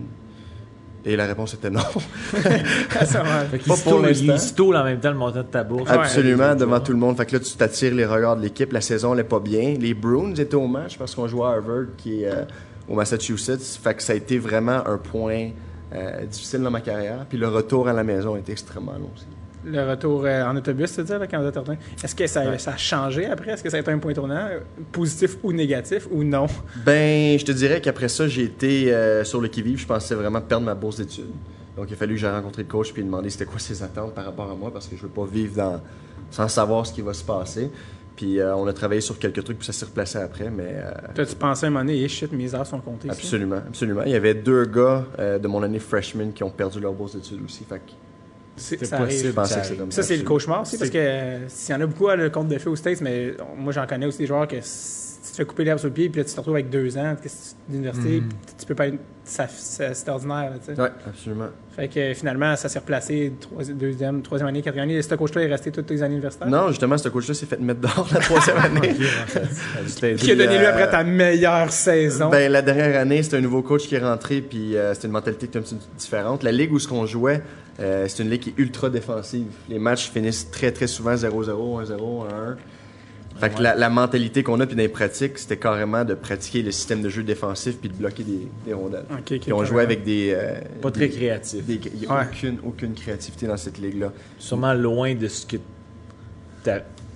Et 1.04 1.14
la 1.14 1.26
réponse 1.26 1.52
était 1.54 1.68
non. 1.70 1.80
Fait 2.30 3.58
qu'il 3.58 3.68
Pas 3.68 3.76
pour 3.84 4.00
l'instant. 4.00 4.32
il 4.32 4.40
se 4.40 4.62
en 4.62 4.84
même 4.84 4.98
temps 4.98 5.10
le 5.10 5.16
montant 5.16 5.38
de 5.38 5.42
ta 5.42 5.62
bourse. 5.62 5.90
Absolument, 5.90 6.50
Ouais. 6.50 6.56
devant 6.56 6.80
tout 6.80 6.92
le 6.92 6.98
monde. 6.98 7.16
Fait 7.16 7.26
que 7.26 7.36
là, 7.36 7.40
tu 7.40 7.52
t'attires 7.54 7.94
les 7.94 8.06
regards 8.06 8.36
de 8.36 8.42
l'équipe. 8.42 8.72
La 8.72 8.80
saison 8.80 9.14
n'est 9.14 9.24
pas 9.24 9.40
bien. 9.40 9.74
Les 9.78 9.94
Bruins 9.94 10.34
étaient 10.34 10.54
au 10.54 10.66
match 10.66 10.96
parce 10.98 11.14
qu'on 11.14 11.28
jouait 11.28 11.46
à 11.46 11.50
Harvard, 11.50 11.86
qui 11.98 12.22
est 12.22 12.30
euh, 12.30 12.44
au 12.88 12.94
Massachusetts. 12.94 13.78
Fait 13.82 13.94
que 13.94 14.02
ça 14.02 14.14
a 14.14 14.16
été 14.16 14.38
vraiment 14.38 14.86
un 14.86 14.98
point 14.98 15.50
euh, 15.94 16.24
difficile 16.26 16.60
dans 16.60 16.70
ma 16.70 16.80
carrière. 16.80 17.26
Puis 17.28 17.38
le 17.38 17.48
retour 17.48 17.88
à 17.88 17.92
la 17.92 18.04
maison 18.04 18.34
a 18.34 18.38
été 18.38 18.52
extrêmement 18.52 18.92
long 18.92 19.10
aussi. 19.14 19.26
Le 19.64 19.88
retour 19.90 20.24
euh, 20.24 20.44
en 20.44 20.56
autobus, 20.56 20.94
tu 20.94 21.02
dire, 21.02 21.18
là, 21.18 21.26
quand 21.26 21.40
vous 21.40 21.46
êtes 21.48 21.56
retourné. 21.56 21.78
Est-ce 22.02 22.14
que 22.14 22.26
ça, 22.26 22.42
Ouais. 22.48 22.58
ça 22.58 22.72
a 22.72 22.76
changé 22.76 23.26
après? 23.26 23.50
Est-ce 23.52 23.62
que 23.62 23.70
ça 23.70 23.76
a 23.76 23.80
été 23.80 23.90
un 23.90 23.98
point 23.98 24.12
tournant, 24.14 24.48
positif 24.92 25.36
ou 25.42 25.52
négatif, 25.52 26.06
ou 26.10 26.22
non? 26.24 26.46
Ben, 26.84 27.38
je 27.38 27.44
te 27.44 27.52
dirais 27.52 27.80
qu'après 27.80 28.08
ça, 28.08 28.28
j'ai 28.28 28.44
été 28.44 28.92
euh, 28.94 29.24
sur 29.24 29.40
le 29.40 29.48
qui-vive. 29.48 29.78
Je 29.78 29.86
pensais 29.86 30.14
vraiment 30.14 30.40
perdre 30.40 30.64
ma 30.66 30.74
bourse 30.74 30.98
d'études. 30.98 31.26
Donc, 31.76 31.86
il 31.90 31.94
a 31.94 31.96
fallu 31.96 32.14
que 32.14 32.20
j'ai 32.20 32.28
rencontré 32.30 32.62
le 32.62 32.68
coach 32.68 32.92
puis 32.92 33.02
lui 33.02 33.06
demander 33.08 33.30
c'était 33.30 33.44
quoi 33.44 33.58
ses 33.58 33.82
attentes 33.82 34.14
par 34.14 34.24
rapport 34.24 34.50
à 34.50 34.54
moi 34.54 34.72
parce 34.72 34.86
que 34.88 34.96
je 34.96 35.02
veux 35.02 35.08
pas 35.08 35.26
vivre 35.26 35.54
dans, 35.56 35.80
sans 36.30 36.48
savoir 36.48 36.86
ce 36.86 36.92
qui 36.92 37.02
va 37.02 37.12
se 37.14 37.24
passer. 37.24 37.70
Puis, 38.16 38.40
euh, 38.40 38.56
on 38.56 38.66
a 38.66 38.72
travaillé 38.72 39.00
sur 39.00 39.16
quelques 39.16 39.44
trucs 39.44 39.58
puis 39.58 39.66
ça 39.66 39.72
s'est 39.72 39.84
replacé 39.84 40.18
après, 40.18 40.50
mais 40.50 40.64
euh, 40.74 40.90
T'as-tu 41.14 41.36
pensé 41.36 41.66
à 41.66 41.68
un 41.68 41.70
moment 41.70 41.84
donné, 41.84 42.02
eh, 42.02 42.08
shit, 42.08 42.32
mes 42.32 42.52
heures 42.52 42.66
sont 42.66 42.80
comptées? 42.80 43.06
ici? 43.08 43.16
Absolument, 43.16 43.58
absolument. 43.68 44.02
Il 44.06 44.10
y 44.10 44.16
avait 44.16 44.34
deux 44.34 44.64
gars 44.64 45.04
euh, 45.20 45.38
de 45.38 45.46
mon 45.46 45.62
année 45.62 45.78
freshman 45.78 46.30
qui 46.34 46.42
ont 46.42 46.50
perdu 46.50 46.80
leur 46.80 46.92
bourse 46.94 47.14
d'études 47.14 47.44
aussi. 47.44 47.62
Fait 47.62 47.80
C'est 48.58 48.76
possible. 48.76 49.32
Ça 49.34 49.42
que 49.42 49.48
c'est 49.48 49.54
arrive. 49.58 49.78
comme 49.78 49.92
Ça, 49.92 50.02
c'est 50.02 50.16
le 50.16 50.24
cauchemar 50.24 50.62
aussi, 50.62 50.78
parce 50.78 50.90
que 50.90 50.98
euh, 50.98 51.48
s'il 51.48 51.74
y 51.74 51.78
en 51.78 51.80
a 51.80 51.86
beaucoup 51.86 52.08
à 52.08 52.16
le 52.16 52.30
compte 52.30 52.48
de 52.48 52.58
feu 52.58 52.70
aux 52.70 52.76
States, 52.76 53.00
mais 53.00 53.28
euh, 53.28 53.36
moi, 53.56 53.72
j'en 53.72 53.86
connais 53.86 54.06
aussi 54.06 54.18
des 54.18 54.26
joueurs 54.26 54.46
que 54.46 54.56
si 54.60 55.20
tu 55.24 55.30
te 55.30 55.36
fais 55.36 55.44
couper 55.44 55.64
l'herbe 55.64 55.78
sur 55.78 55.88
le 55.88 55.94
pied, 55.94 56.08
puis 56.08 56.20
là, 56.20 56.24
tu 56.24 56.32
te 56.32 56.36
retrouves 56.36 56.54
avec 56.54 56.70
deux 56.70 56.96
ans 56.98 57.16
d'université, 57.68 58.20
puis 58.20 58.54
tu 58.58 58.66
peux 58.66 58.74
pas. 58.74 58.86
C'est 59.24 60.08
ordinaire, 60.08 60.52
tu 60.66 60.74
sais. 60.74 60.80
Ouais, 60.80 60.88
absolument. 61.06 61.48
Fait 61.76 61.86
que 61.86 62.14
finalement, 62.14 62.56
ça 62.56 62.68
s'est 62.68 62.78
replacé, 62.78 63.32
deuxième, 63.74 64.22
troisième 64.22 64.48
année, 64.48 64.62
quatrième 64.62 64.88
année. 64.88 64.98
Et 64.98 65.02
ce 65.02 65.14
coach-là 65.14 65.42
est 65.42 65.46
resté 65.48 65.70
toutes 65.70 65.90
les 65.90 66.02
années 66.02 66.14
universitaires. 66.14 66.48
Non, 66.48 66.68
justement, 66.70 66.96
ce 66.96 67.10
coach-là 67.10 67.34
s'est 67.34 67.46
fait 67.46 67.60
mettre 67.60 67.80
dehors 67.80 68.08
la 68.12 68.20
troisième 68.20 68.56
année. 68.64 68.96
Qui 70.16 70.30
a 70.32 70.34
donné 70.34 70.58
lui 70.58 70.64
euh, 70.64 70.70
après 70.70 70.90
ta 70.90 71.04
meilleure 71.04 71.70
saison. 71.70 72.30
Ben, 72.30 72.50
la 72.50 72.62
dernière 72.62 72.98
année, 72.98 73.22
c'était 73.22 73.36
un 73.36 73.42
nouveau 73.42 73.62
coach 73.62 73.86
qui 73.86 73.94
est 73.94 74.00
rentré, 74.00 74.40
puis 74.40 74.76
euh, 74.76 74.94
c'était 74.94 75.08
une 75.08 75.12
mentalité 75.12 75.46
qui 75.46 75.50
était 75.50 75.58
un 75.58 75.62
petit 75.62 75.74
peu 75.74 75.98
différente. 75.98 76.42
La 76.42 76.50
ligue 76.50 76.72
où 76.72 76.78
ce 76.78 76.88
qu'on 76.88 77.04
jouait, 77.04 77.42
euh, 77.80 78.06
c'est 78.08 78.22
une 78.22 78.30
ligue 78.30 78.40
qui 78.40 78.50
est 78.50 78.58
ultra 78.58 78.90
défensive. 78.90 79.46
Les 79.68 79.78
matchs 79.78 80.10
finissent 80.10 80.50
très, 80.50 80.72
très 80.72 80.86
souvent 80.86 81.14
0-0, 81.14 81.30
1-0, 81.84 81.88
1-1. 81.90 82.56
Fait 83.38 83.50
que 83.50 83.62
la, 83.62 83.76
la 83.76 83.88
mentalité 83.88 84.42
qu'on 84.42 84.58
a, 84.58 84.66
puis 84.66 84.74
dans 84.74 84.82
les 84.82 84.88
pratiques, 84.88 85.38
c'était 85.38 85.58
carrément 85.58 86.04
de 86.04 86.14
pratiquer 86.14 86.60
le 86.62 86.72
système 86.72 87.02
de 87.02 87.08
jeu 87.08 87.22
défensif, 87.22 87.76
puis 87.78 87.88
de 87.88 87.94
bloquer 87.94 88.24
des, 88.24 88.48
des 88.66 88.72
rondelles. 88.72 89.04
Puis 89.24 89.52
on 89.52 89.64
jouait 89.64 89.84
avec 89.84 90.02
des... 90.02 90.32
euh, 90.34 90.60
Pas 90.82 90.90
très 90.90 91.06
des- 91.06 91.14
créatif. 91.14 91.64
des- 91.64 91.80
Il 91.94 92.00
n'y 92.00 92.06
a 92.06 92.16
Ouais. 92.18 92.24
aucune, 92.32 92.58
aucune 92.66 92.94
créativité 92.94 93.46
dans 93.46 93.56
cette 93.56 93.78
ligue-là. 93.78 94.12
Sûrement 94.40 94.74
loin 94.74 95.14
de 95.14 95.28
ce 95.28 95.46
que 95.46 95.56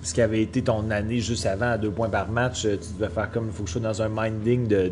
ce 0.01 0.13
qui 0.13 0.21
avait 0.21 0.41
été 0.41 0.61
ton 0.61 0.89
année 0.91 1.19
juste 1.19 1.45
avant 1.45 1.71
à 1.71 1.77
deux 1.77 1.91
points 1.91 2.09
par 2.09 2.29
match. 2.29 2.65
euh, 2.65 2.77
Tu 2.77 2.93
devais 2.97 3.11
faire 3.11 3.29
comme 3.31 3.47
il 3.47 3.51
faut 3.53 3.63
que 3.63 3.67
je 3.69 3.73
sois 3.73 3.81
dans 3.81 4.01
un 4.01 4.09
minding 4.09 4.67
de, 4.67 4.75
de 4.75 4.91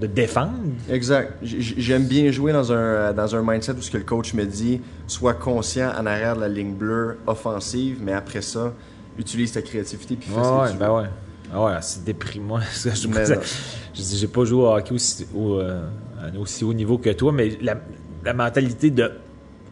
défendre. 0.00 0.52
Exact. 0.90 1.34
J'aime 1.42 2.06
bien 2.06 2.30
jouer 2.30 2.52
dans 2.52 2.72
un, 2.72 3.12
dans 3.12 3.34
un 3.36 3.42
mindset 3.42 3.72
où 3.72 3.82
ce 3.82 3.90
que 3.90 3.98
le 3.98 4.04
coach 4.04 4.34
me 4.34 4.44
dit, 4.44 4.80
sois 5.06 5.34
conscient 5.34 5.92
en 5.98 6.06
arrière 6.06 6.36
de 6.36 6.40
la 6.40 6.48
ligne 6.48 6.74
bleue 6.74 7.18
offensive, 7.26 7.98
mais 8.02 8.12
après 8.12 8.42
ça, 8.42 8.72
utilise 9.18 9.52
ta 9.52 9.62
créativité 9.62 10.16
puis 10.16 10.28
fais 10.28 10.34
ce 10.34 10.48
que 10.48 10.62
ouais, 10.62 10.72
tu 10.72 10.76
ben 10.78 10.86
veux. 10.88 10.92
ouais. 10.94 11.08
Ah 11.52 11.64
ouais, 11.64 11.72
c'est 11.82 12.04
déprimant. 12.04 12.58
je, 12.84 14.02
dis, 14.02 14.18
j'ai 14.18 14.26
pas 14.26 14.44
joué 14.44 14.62
au 14.62 14.74
hockey 14.74 14.92
aussi, 14.92 15.26
au, 15.34 15.54
euh, 15.60 15.86
à 16.20 16.36
aussi 16.38 16.64
haut 16.64 16.74
niveau 16.74 16.98
que 16.98 17.10
toi, 17.10 17.30
mais 17.32 17.56
la, 17.60 17.76
la 18.24 18.34
mentalité 18.34 18.90
de 18.90 19.12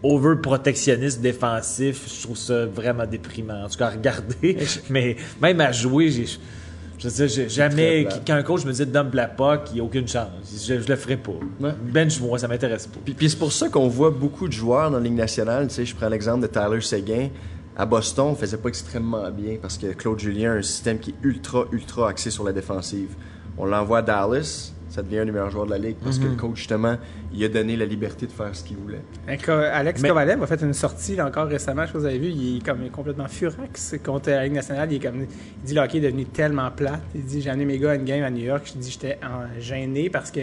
overprotectionniste 0.03 1.21
défensif, 1.21 2.05
je 2.09 2.23
trouve 2.23 2.37
ça 2.37 2.67
vraiment 2.67 3.07
déprimant. 3.07 3.65
En 3.65 3.69
tout 3.69 3.79
cas, 3.79 3.87
à 3.87 3.91
regarder, 3.91 4.59
mais 4.91 5.17
même 5.41 5.61
à 5.61 5.73
jouer, 5.73 6.11
j'ai. 6.11 6.27
Je 7.03 7.09
veux 7.09 7.15
dire, 7.15 7.29
j'ai 7.29 7.49
jamais. 7.49 8.07
Quand 8.25 8.35
un 8.35 8.43
coach 8.43 8.65
me 8.65 8.73
dit 8.73 8.87
dump 8.87 9.13
la 9.15 9.35
il 9.69 9.75
n'y 9.75 9.81
a 9.81 9.85
aucune 9.85 10.07
chance. 10.07 10.29
Je, 10.45 10.81
je 10.81 10.89
le 10.89 10.97
ferai 10.97 11.17
pas. 11.17 11.33
Ouais. 11.61 11.73
Bench-moi, 11.83 12.39
ça 12.39 12.47
m'intéresse 12.47 12.87
pas. 12.87 13.01
Puis, 13.05 13.15
puis 13.15 13.29
c'est 13.29 13.39
pour 13.39 13.53
ça 13.53 13.69
qu'on 13.69 13.89
voit 13.89 14.11
beaucoup 14.11 14.47
de 14.47 14.53
joueurs 14.53 14.91
dans 14.91 14.99
la 14.99 15.05
Ligue 15.05 15.15
nationale. 15.15 15.67
Tu 15.67 15.75
sais, 15.75 15.85
je 15.85 15.97
prends 15.97 16.09
l'exemple 16.09 16.43
de 16.43 16.47
Tyler 16.47 16.81
Seguin. 16.81 17.29
À 17.77 17.87
Boston, 17.87 18.27
on 18.29 18.35
faisait 18.37 18.59
pas 18.59 18.69
extrêmement 18.69 19.31
bien 19.31 19.57
parce 19.61 19.79
que 19.79 19.87
Claude 19.95 20.21
Julien 20.21 20.53
a 20.53 20.55
un 20.57 20.63
système 20.63 20.99
qui 20.99 21.11
est 21.11 21.15
ultra, 21.23 21.65
ultra 21.73 22.11
axé 22.11 22.31
sur 22.31 22.45
la 22.45 22.53
défensive. 22.53 23.17
On 23.59 23.65
l'envoie 23.65 23.99
à 23.99 24.03
Dallas, 24.03 24.73
ça 24.93 25.03
devient 25.03 25.21
un 25.21 25.25
des 25.25 25.33
meilleurs 25.33 25.51
joueurs 25.51 25.65
de 25.65 25.71
la 25.71 25.79
Ligue 25.79 25.97
parce 26.05 26.19
que 26.19 26.25
le 26.27 26.35
coach, 26.37 26.57
justement, 26.57 26.97
il 27.33 27.43
a 27.45 27.49
donné 27.49 27.77
la 27.77 27.87
liberté 27.87 28.27
de 28.27 28.33
faire 28.33 28.55
ce 28.55 28.63
qu'il 28.63 28.77
voulait. 28.77 29.01
Alex 29.27 30.03
Mais- 30.03 30.09
Kovalev 30.11 30.43
a 30.43 30.47
fait 30.47 30.61
une 30.61 30.75
sortie 30.75 31.17
là, 31.17 31.27
encore 31.27 31.47
récemment, 31.47 31.83
je 31.83 31.87
sais 31.87 31.93
pas 31.95 31.99
si 31.99 32.03
vous 32.03 32.07
avez 32.07 32.19
vu, 32.19 32.29
il 32.29 32.59
est 32.59 32.65
comme 32.65 32.89
complètement 32.91 33.27
furax 33.29 33.95
contre 34.05 34.29
la 34.29 34.45
Ligue 34.45 34.53
nationale. 34.53 34.93
Il, 34.93 34.97
est 34.97 35.01
comme, 35.01 35.23
il 35.23 35.65
dit 35.65 35.75
le 35.75 35.81
hockey 35.81 35.97
est 35.97 36.03
devenu 36.03 36.27
tellement 36.27 36.71
plate. 36.71 37.01
Il 37.15 37.25
dit 37.25 37.41
j'ai 37.41 37.49
amené 37.49 37.65
mes 37.65 37.79
gars 37.79 37.93
à 37.93 37.95
une 37.95 38.05
game 38.05 38.23
à 38.23 38.31
New 38.31 38.45
York. 38.45 38.71
Je 38.75 38.79
dis 38.79 38.91
j'étais 38.91 39.19
en- 39.23 39.59
gêné 39.59 40.11
parce 40.11 40.31
que 40.31 40.41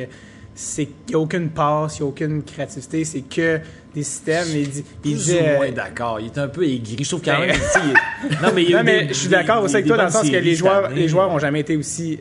c'est 0.56 0.90
n'y 1.08 1.16
a 1.16 1.20
aucune 1.20 1.50
passe, 1.52 2.00
il 2.00 2.02
n'y 2.02 2.08
a 2.08 2.10
aucune 2.10 2.44
créativité, 2.44 3.06
c'est 3.06 3.22
que 3.22 3.60
des 3.94 4.04
systèmes. 4.04 4.48
Il 4.54 4.70
dit, 4.70 4.84
il 5.06 5.16
Plus 5.16 5.32
ou 5.36 5.56
moins 5.58 5.72
d'accord. 5.72 6.20
Il 6.20 6.26
est 6.26 6.38
un 6.40 6.48
peu 6.50 6.64
aigri. 6.68 6.98
Je 7.04 7.08
trouve 7.08 7.22
quand 7.24 7.40
même. 7.40 7.56
Non, 8.42 8.50
mais, 8.54 8.64
il 8.64 8.76
Non, 8.76 8.84
mais 8.84 9.04
des- 9.06 9.08
je 9.10 9.14
suis 9.20 9.30
d'accord 9.30 9.64
aussi 9.64 9.76
avec 9.76 9.86
toi 9.88 9.96
dans 9.98 10.04
le 10.06 10.10
sens 10.10 10.30
que 10.30 10.36
les 10.36 10.56
joueurs, 10.56 10.90
les 10.90 11.08
joueurs 11.08 11.30
ont 11.30 11.40
jamais 11.40 11.62
été 11.62 11.78
aussi 11.78 12.20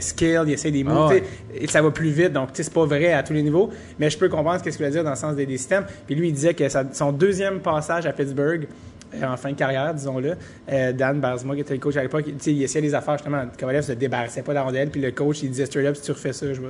skilled, 0.00 0.44
ils 0.48 0.52
essaient 0.54 0.70
des 0.70 0.84
moves, 0.84 0.96
Ah 0.98 1.08
ouais. 1.08 1.20
tu 1.20 1.26
sais, 1.58 1.64
et 1.64 1.66
ça 1.68 1.80
va 1.82 1.90
plus 1.90 2.10
vite, 2.10 2.32
donc 2.32 2.50
c'est 2.52 2.72
pas 2.72 2.84
vrai 2.86 3.12
à 3.12 3.22
tous 3.22 3.32
les 3.32 3.42
niveaux, 3.42 3.70
mais 3.98 4.10
je 4.10 4.18
peux 4.18 4.28
comprendre 4.28 4.58
ce 4.58 4.68
qu'il 4.68 4.84
veut 4.84 4.90
dire 4.90 5.04
dans 5.04 5.10
le 5.10 5.16
sens 5.16 5.34
des, 5.36 5.46
des 5.46 5.56
systèmes. 5.58 5.86
Puis 6.06 6.14
lui, 6.14 6.28
il 6.28 6.32
disait 6.34 6.54
que 6.54 6.68
sa- 6.68 6.92
son 6.92 7.12
deuxième 7.12 7.60
passage 7.60 8.04
à 8.06 8.12
Pittsburgh, 8.12 8.66
euh, 9.14 9.24
en 9.24 9.36
fin 9.36 9.50
de 9.50 9.56
carrière, 9.56 9.94
disons-le, 9.94 10.34
euh, 10.72 10.92
Dan 10.92 11.20
Barzma, 11.20 11.54
qui 11.54 11.60
était 11.60 11.74
le 11.74 11.80
coach 11.80 11.96
à 11.96 12.02
l'époque, 12.02 12.24
tu 12.24 12.32
sais, 12.40 12.52
il 12.52 12.62
essayait 12.62 12.82
des 12.86 12.94
affaires, 12.94 13.16
justement, 13.16 13.42
Kovalev 13.58 13.82
se 13.82 13.92
débarrassait 13.92 14.42
pas 14.42 14.52
de 14.52 14.56
la 14.56 14.62
rondelle, 14.62 14.90
puis 14.90 15.00
le 15.00 15.12
coach, 15.12 15.42
il 15.42 15.50
disait 15.50 15.66
straight 15.66 15.86
up, 15.86 15.96
si 15.96 16.02
tu 16.02 16.12
refais 16.12 16.32
ça, 16.32 16.52
je 16.52 16.60
vais 16.60 16.66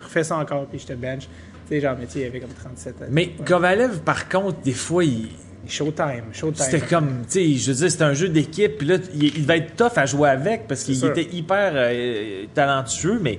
refais 0.00 0.24
ça 0.24 0.36
encore, 0.36 0.66
puis 0.66 0.78
je 0.78 0.86
te 0.86 0.92
bench. 0.92 1.22
Tu 1.68 1.74
sais, 1.74 1.80
genre, 1.80 1.96
mais 1.98 2.06
il 2.14 2.24
avait 2.26 2.40
comme 2.40 2.50
37 2.50 3.02
ans. 3.02 3.04
Mais 3.10 3.22
Ouais. 3.38 3.44
Kovalev, 3.46 4.00
par 4.00 4.28
contre, 4.28 4.60
des 4.62 4.72
fois, 4.72 5.04
il. 5.04 5.28
Showtime, 5.68 6.24
showtime. 6.32 6.64
C'était 6.64 6.86
comme, 6.86 7.22
tu 7.28 7.32
sais, 7.32 7.52
je 7.54 7.70
veux 7.72 7.76
dire, 7.78 7.90
c'était 7.90 8.04
un 8.04 8.14
jeu 8.14 8.28
d'équipe, 8.28 8.78
puis 8.78 8.86
là, 8.86 8.96
il, 9.14 9.42
devait 9.42 9.58
être 9.58 9.76
tough 9.76 9.96
à 9.96 10.06
jouer 10.06 10.28
avec 10.30 10.66
parce 10.68 10.82
qu'il 10.84 11.04
était 11.04 11.28
hyper 11.36 11.72
euh, 11.74 12.44
talentueux, 12.54 13.18
mais 13.20 13.38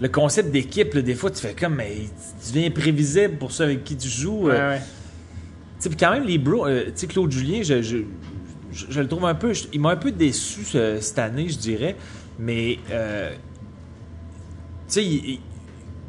le 0.00 0.08
concept 0.08 0.50
d'équipe, 0.50 0.96
des 0.98 1.14
fois, 1.14 1.30
tu 1.30 1.40
fais 1.40 1.54
comme, 1.54 1.76
mais 1.76 1.92
tu 2.44 2.52
deviens 2.52 2.68
imprévisible 2.68 3.36
pour 3.38 3.52
ceux 3.52 3.64
avec 3.64 3.84
qui 3.84 3.96
tu 3.96 4.08
joues. 4.08 4.48
Ouais, 4.48 4.54
euh, 4.54 4.70
ouais. 4.74 4.78
Tu 4.80 4.84
sais, 5.78 5.88
puis 5.88 5.98
quand 5.98 6.10
même, 6.12 6.24
les 6.24 6.38
Bros, 6.38 6.66
euh, 6.66 6.86
tu 6.86 6.92
sais, 6.96 7.06
Claude 7.06 7.30
Julien, 7.32 7.62
je, 7.62 7.82
je, 7.82 7.98
je- 8.72 8.86
je 8.90 9.00
le 9.00 9.08
trouve 9.08 9.24
un 9.26 9.34
peu, 9.34 9.52
il 9.72 9.80
m'a 9.80 9.90
un 9.90 9.96
peu 9.96 10.10
déçu 10.10 10.64
ce- 10.64 10.98
cette 11.00 11.18
année, 11.18 11.48
je 11.48 11.58
dirais, 11.58 11.96
mais, 12.38 12.78
tu 12.88 12.92
sais, 14.88 15.04
il, 15.04 15.40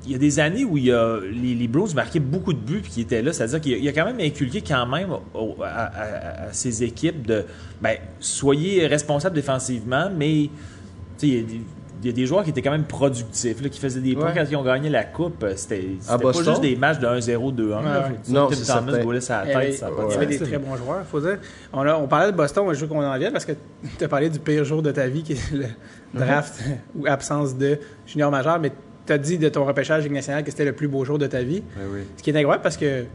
il- 0.08 0.12
y 0.12 0.16
a 0.16 0.18
des 0.18 0.40
années 0.40 0.64
où 0.66 0.78
il 0.78 0.86
y 0.86 0.92
a, 0.92 1.20
les, 1.22 1.54
les 1.56 1.68
Bros 1.68 1.88
marquaient 1.96 2.20
beaucoup 2.20 2.54
de 2.54 2.60
buts 2.60 2.80
puis 2.82 2.92
qui 2.92 3.02
étaient 3.02 3.22
là, 3.22 3.34
c'est-à-dire 3.34 3.62
qu'il 3.62 3.74
a, 3.74 3.78
il 3.78 3.88
a 3.88 3.92
quand 3.92 4.06
même 4.06 4.20
inculqué 4.20 4.62
quand 4.62 4.86
même 4.88 5.10
au- 5.34 5.56
à, 5.64 5.68
à- 5.68 6.48
à 6.50 6.54
ses 6.54 6.84
équipes 6.84 7.26
de, 7.28 7.44
ben, 7.82 7.98
soyez 8.20 8.88
responsables 8.88 9.36
défensivement, 9.36 10.10
mais, 10.16 10.50
il 11.22 11.36
y 11.36 11.40
a 11.40 11.44
des- 11.44 11.62
il 12.04 12.06
y 12.06 12.10
a 12.10 12.14
des 12.14 12.28
joueurs 12.28 12.44
qui 12.44 12.52
étaient 12.52 12.62
quand 12.62 12.70
même 12.70 12.84
productifs, 12.86 13.60
là, 13.60 13.70
qui 13.70 13.80
faisaient 13.80 14.00
des 14.02 14.14
points 14.14 14.26
Ouais. 14.26 14.32
quand 14.36 14.44
ils 14.48 14.56
ont 14.56 14.62
gagné 14.64 14.88
la 14.88 15.04
Coupe. 15.04 15.44
C'était 15.56 15.96
pas 16.08 16.32
juste 16.32 16.62
des 16.62 16.76
matchs 16.76 17.00
de 17.00 17.08
1-0, 17.08 17.52
2-1. 17.52 17.82
là. 17.82 18.02
Ouais, 18.02 18.10
ouais. 18.12 18.16
Tim 18.24 18.34
Non, 18.34 18.44
Thomas 18.46 18.56
c'est 18.56 18.64
certain. 18.66 19.04
goalait 19.04 19.20
sa 19.20 19.44
y 19.44 19.52
tête, 19.52 19.74
ça 19.74 19.90
il 20.08 20.12
y 20.12 20.16
avait 20.16 20.26
des 20.28 20.38
très 20.38 20.60
bons 20.60 20.76
joueurs, 20.76 21.04
faut 21.10 21.20
dire. 21.20 21.40
On, 21.74 21.80
a- 21.82 21.96
on 21.98 22.08
parlait 22.08 22.32
de 22.32 22.38
Boston, 22.38 22.72
je 22.72 22.80
veux 22.82 22.86
qu'on 22.88 23.04
en 23.04 23.18
vienne 23.18 23.32
parce 23.32 23.46
que 23.46 23.54
tu 23.98 24.04
as 24.04 24.08
parlé 24.08 24.30
du 24.30 24.38
pire 24.38 24.64
jour 24.64 24.84
de 24.84 24.92
ta 24.92 25.08
vie, 25.08 25.24
qui 25.24 25.34
est 25.34 25.52
le 25.52 25.66
draft 26.14 26.64
ou 26.96 27.08
absence 27.08 27.58
de 27.58 27.80
junior 28.06 28.30
majeur, 28.30 28.60
mais 28.60 28.72
tu 29.08 29.14
as 29.14 29.18
dit 29.18 29.38
de 29.38 29.50
ton 29.50 29.66
repêchage 29.66 30.04
Ligue 30.04 30.14
nationale 30.14 30.44
que 30.44 30.52
c'était 30.52 30.66
le 30.66 30.74
plus 30.74 30.88
beau 30.88 31.04
jour 31.06 31.18
de 31.18 31.28
ta 31.28 31.42
vie. 31.42 31.64
Ce 32.18 32.24
qui 32.24 32.30
est 32.30 32.38
incroyable 32.38 32.64
parce 32.64 32.78
que 32.78 33.06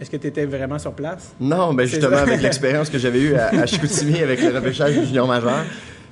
est-ce 0.00 0.10
que 0.10 0.16
tu 0.16 0.26
étais 0.26 0.44
vraiment 0.44 0.78
sur 0.78 0.92
place? 0.92 1.34
Non, 1.40 1.74
ben 1.74 1.86
justement, 1.86 2.18
avec 2.18 2.40
l'expérience 2.42 2.90
que 2.90 2.98
j'avais 2.98 3.20
eue 3.20 3.34
à, 3.34 3.48
à 3.48 3.66
Chicoutimi 3.66 4.20
avec 4.20 4.40
le 4.40 4.54
repêchage 4.54 4.96
du 4.96 5.06
junior 5.06 5.26
majeur, 5.26 5.64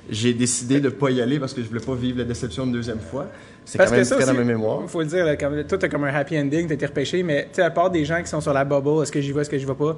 j'ai 0.09 0.33
décidé 0.33 0.79
de 0.79 0.89
pas 0.89 1.09
y 1.09 1.21
aller 1.21 1.39
parce 1.39 1.53
que 1.53 1.61
je 1.61 1.67
voulais 1.67 1.85
pas 1.85 1.95
vivre 1.95 2.17
la 2.17 2.23
déception 2.23 2.65
une 2.65 2.71
deuxième 2.71 2.99
fois. 2.99 3.27
C'est 3.65 3.77
quand 3.77 3.91
même 3.91 4.03
ça 4.03 4.15
très 4.15 4.25
dans 4.25 4.33
ma 4.33 4.43
mémoire. 4.43 4.79
Il 4.83 4.89
faut 4.89 5.01
le 5.01 5.07
dire, 5.07 5.25
là, 5.25 5.35
comme, 5.35 5.63
toi, 5.65 5.77
t'as 5.77 5.89
comme 5.89 6.05
un 6.05 6.13
happy 6.13 6.39
ending, 6.39 6.67
t'as 6.67 6.75
été 6.75 6.85
repêché, 6.85 7.23
mais 7.23 7.43
tu 7.43 7.55
sais, 7.55 7.61
à 7.63 7.69
part 7.69 7.91
des 7.91 8.05
gens 8.05 8.21
qui 8.21 8.29
sont 8.29 8.39
sur 8.39 8.53
la 8.53 8.63
bubble, 8.63 9.03
est-ce 9.03 9.11
que 9.11 9.19
j'y 9.19 9.33
vais, 9.33 9.41
est-ce 9.41 9.49
que 9.49 9.57
j'y 9.57 9.65
vais 9.65 9.73
pas, 9.73 9.97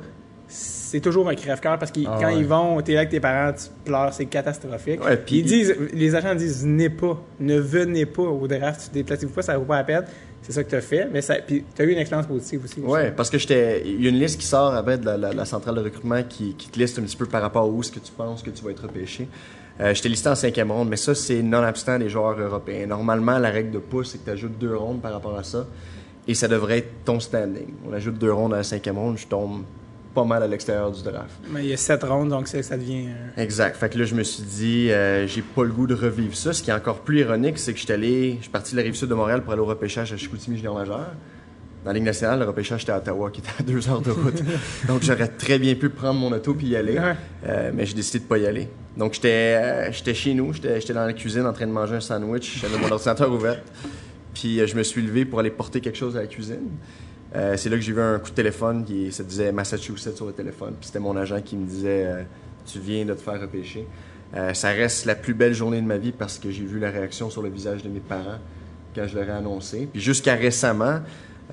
c'est 0.52 1.00
toujours 1.00 1.30
un 1.30 1.36
crève-cœur 1.36 1.78
parce 1.78 1.92
que 1.92 2.00
Ah 2.08 2.18
quand 2.20 2.28
ouais. 2.28 2.40
ils 2.40 2.46
vont, 2.46 2.82
t'es 2.82 2.94
là 2.94 3.00
avec 3.02 3.12
tes 3.12 3.20
parents, 3.20 3.54
tu 3.54 3.66
pleures, 3.86 4.12
c'est 4.14 4.26
catastrophique. 4.26 5.04
Ouais, 5.06 5.16
puis- 5.18 5.38
ils 5.40 5.46
disent, 5.46 5.76
les 5.94 6.16
agents 6.16 6.34
disent, 6.36 6.64
venez 6.64 6.90
pas, 6.90 7.22
ne 7.40 7.60
venez 7.60 8.06
pas 8.08 8.24
au 8.24 8.48
draft, 8.48 8.90
déplacez-vous 8.92 9.32
pas, 9.34 9.42
ça 9.44 9.58
vaut 9.58 9.66
pas 9.66 9.78
la 9.78 9.84
peine. 9.84 10.06
C'est 10.42 10.54
ça 10.54 10.64
que 10.64 10.70
t'as 10.72 10.82
fait, 10.82 11.08
mais 11.12 11.22
ça, 11.22 11.36
puis 11.36 11.64
t'as 11.76 11.84
eu 11.84 11.92
une 11.92 11.98
expérience 12.00 12.26
positive 12.26 12.64
aussi. 12.64 12.80
Ouais, 12.80 13.12
parce 13.12 13.30
que 13.30 13.38
j'étais. 13.38 13.84
Il 13.86 14.02
y 14.02 14.08
a 14.08 14.10
une 14.10 14.18
liste 14.20 14.40
qui 14.40 14.48
sort 14.48 14.74
après 14.74 14.98
de 14.98 15.06
la, 15.06 15.18
la- 15.18 15.34
la 15.34 15.46
centrale 15.46 15.76
de 15.76 15.82
recrutement 15.82 16.24
qui, 16.28 16.54
qui 16.56 16.70
te 16.70 16.80
liste 16.80 16.98
un 16.98 17.04
petit 17.04 17.18
peu 17.18 17.26
par 17.28 17.42
rapport 17.42 17.64
à 17.64 17.68
où 17.68 17.82
est-ce 17.82 17.92
que 17.92 18.00
tu 18.00 18.12
penses 18.14 18.42
que 18.42 18.50
tu 18.50 18.64
vas 18.64 18.72
être 18.72 18.84
repêché. 18.84 19.28
Euh, 19.82 19.94
j'étais 19.94 20.10
listé 20.10 20.30
en 20.30 20.36
cinquième 20.36 20.72
ronde, 20.72 20.90
mais 20.90 20.96
ça, 20.98 21.14
c'est 21.14 21.42
non-abstant 21.44 22.00
des 22.00 22.10
joueurs 22.10 22.40
européens. 22.40 22.88
Normalement, 22.88 23.38
la 23.38 23.50
règle 23.50 23.72
de 23.72 23.78
pouce, 23.80 24.12
c'est 24.12 24.18
que 24.20 24.26
tu 24.26 24.32
ajoutes 24.32 24.58
deux 24.58 24.76
rondes 24.76 25.02
par 25.02 25.12
rapport 25.14 25.38
à 25.38 25.44
ça. 25.44 25.68
Et 26.28 26.34
ça 26.34 26.48
devrait 26.48 26.80
être 26.80 26.90
ton 27.06 27.20
standing. 27.20 27.68
On 27.90 27.94
ajoute 27.94 28.18
deux 28.18 28.32
rondes 28.32 28.54
à 28.54 28.58
la 28.58 28.64
cinquième 28.64 28.98
ronde, 28.98 29.18
je 29.18 29.28
tombe 29.28 29.64
pas 30.20 30.26
mal 30.26 30.44
à 30.44 30.48
l'extérieur 30.48 30.92
du 30.92 31.02
draft. 31.02 31.40
Mais 31.52 31.64
il 31.64 31.70
y 31.70 31.74
a 31.74 31.78
sept 31.78 32.04
rondes, 32.04 32.30
donc 32.30 32.48
ça 32.48 32.60
devient. 32.78 33.08
euh, 33.08 33.42
Exact. 33.42 33.76
Fait 33.78 33.90
que 33.90 33.98
là, 33.98 34.06
je 34.06 34.16
me 34.16 34.24
suis 34.24 34.44
dit, 34.44 34.92
euh, 34.92 35.26
j'ai 35.28 35.42
pas 35.42 35.64
le 35.64 35.70
goût 35.72 35.88
de 35.88 35.94
revivre 35.94 36.36
ça. 36.36 36.52
Ce 36.52 36.62
qui 36.62 36.70
est 36.70 36.74
encore 36.74 37.00
plus 37.00 37.20
ironique, 37.22 37.58
c'est 37.58 37.74
que 37.74 37.80
j'étais 37.80 37.94
allé, 37.94 38.36
je 38.38 38.44
suis 38.44 38.52
parti 38.52 38.72
de 38.74 38.78
la 38.78 38.84
rive 38.84 38.96
sud 38.96 39.08
de 39.10 39.14
Montréal 39.16 39.42
pour 39.44 39.54
aller 39.54 39.62
au 39.62 39.66
repêchage 39.66 40.12
à 40.12 40.18
Chicoutimi 40.18 40.58
Junior 40.58 40.76
Majeur. 40.76 41.06
Dans 41.86 41.92
la 41.92 41.94
Ligue 41.94 42.04
nationale, 42.04 42.40
le 42.40 42.46
repêchage 42.46 42.84
était 42.84 42.92
à 42.92 42.98
Ottawa, 42.98 43.32
qui 43.32 43.40
était 43.40 43.50
à 43.58 43.64
deux 43.64 43.88
heures 43.88 44.02
de 44.02 44.12
route. 44.12 44.44
Donc, 44.88 45.02
j'aurais 45.04 45.30
très 45.30 45.58
bien 45.60 45.76
pu 45.76 45.88
prendre 45.90 46.20
mon 46.20 46.32
auto 46.34 46.54
puis 46.54 46.68
y 46.68 46.76
aller. 46.76 47.00
Ouais. 47.00 47.16
Euh, 47.48 47.72
mais 47.74 47.86
j'ai 47.86 47.94
décidé 47.94 48.20
de 48.20 48.26
pas 48.26 48.38
y 48.38 48.46
aller. 48.46 48.68
Donc, 48.98 49.14
j'étais 49.14 49.30
euh, 49.64 49.92
j'étais 49.94 50.14
chez 50.14 50.34
nous, 50.34 50.52
j'étais 50.54 50.82
j'étais 50.82 50.94
dans 50.94 51.06
la 51.06 51.14
cuisine 51.14 51.46
en 51.46 51.54
train 51.54 51.68
de 51.68 51.72
manger 51.72 51.96
un 51.96 52.02
sandwich. 52.02 52.60
J'avais 52.60 52.78
mon 52.78 52.92
ordinateur 52.92 53.32
ouvert. 53.32 53.62
Puis, 54.34 54.60
euh, 54.60 54.68
je 54.68 54.76
me 54.76 54.84
suis 54.84 55.02
levé 55.02 55.24
pour 55.24 55.40
aller 55.40 55.52
porter 55.52 55.80
quelque 55.80 55.98
chose 55.98 56.18
à 56.18 56.22
la 56.22 56.28
cuisine. 56.28 56.68
Euh, 57.36 57.56
c'est 57.58 57.70
là 57.70 57.76
que 57.76 57.82
j'ai 57.84 57.92
vu 57.94 58.02
un 58.02 58.18
coup 58.20 58.30
de 58.32 58.36
téléphone 58.36 58.84
qui 58.86 59.12
ça 59.12 59.24
disait 59.24 59.52
Massachusetts 59.52 60.16
sur 60.16 60.26
le 60.26 60.34
téléphone. 60.34 60.74
Puis 60.80 60.88
c'était 60.88 61.00
mon 61.00 61.16
agent 61.16 61.42
qui 61.42 61.56
me 61.58 61.66
disait 61.68 62.06
euh, 62.06 62.22
Tu 62.66 62.80
viens 62.80 63.06
de 63.06 63.14
te 63.14 63.22
faire 63.22 63.40
repêcher. 63.40 63.86
Euh, 64.36 64.54
ça 64.54 64.70
reste 64.70 65.06
la 65.06 65.16
plus 65.16 65.34
belle 65.34 65.54
journée 65.54 65.82
de 65.82 65.86
ma 65.88 65.98
vie 65.98 66.12
parce 66.12 66.38
que 66.40 66.50
j'ai 66.52 66.64
vu 66.66 66.80
la 66.80 66.90
réaction 66.92 67.30
sur 67.30 67.42
le 67.42 67.50
visage 67.50 67.84
de 67.84 67.90
mes 67.90 68.00
parents 68.00 68.40
quand 68.96 69.08
je 69.08 69.16
leur 69.18 69.28
ai 69.28 69.32
annoncé. 69.32 69.88
Puis 69.92 70.02
jusqu'à 70.02 70.36
récemment, 70.36 71.00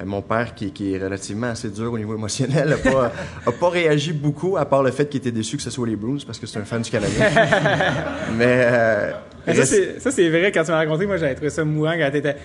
mon 0.05 0.21
père, 0.21 0.55
qui, 0.55 0.73
qui 0.73 0.93
est 0.95 0.99
relativement 1.03 1.47
assez 1.49 1.71
dur 1.71 1.93
au 1.93 1.99
niveau 1.99 2.15
émotionnel, 2.15 2.69
n'a 2.69 2.77
pas, 2.77 3.13
a 3.47 3.53
pas 3.53 3.69
réagi 3.71 4.13
beaucoup, 4.13 4.57
à 4.59 4.67
part 4.67 4.83
le 4.83 4.91
fait 4.91 5.07
qu'il 5.09 5.19
était 5.21 5.31
déçu 5.33 5.57
que 5.57 5.63
ce 5.63 5.71
soit 5.71 5.87
les 5.87 5.97
Bruins 5.97 6.19
parce 6.27 6.39
que 6.39 6.47
c'est 6.47 6.59
un 6.59 6.65
fan 6.65 6.83
du 6.83 6.91
Canadien. 6.91 7.27
Mais. 8.37 8.45
euh, 8.47 9.11
Mais 9.47 9.55
ça, 9.55 9.61
reste- 9.61 10.11
c'est- 10.11 10.29
vrai, 10.29 10.53
quand 10.53 10.65
tu 10.65 10.71
m'as 10.71 10.77
raconté, 10.79 11.07
moi, 11.07 11.17
j'avais 11.17 11.35
trouvé 11.35 11.51
ça 11.51 11.65
mourant 11.65 11.95
quand 11.99 12.11
t'étais. 12.11 12.37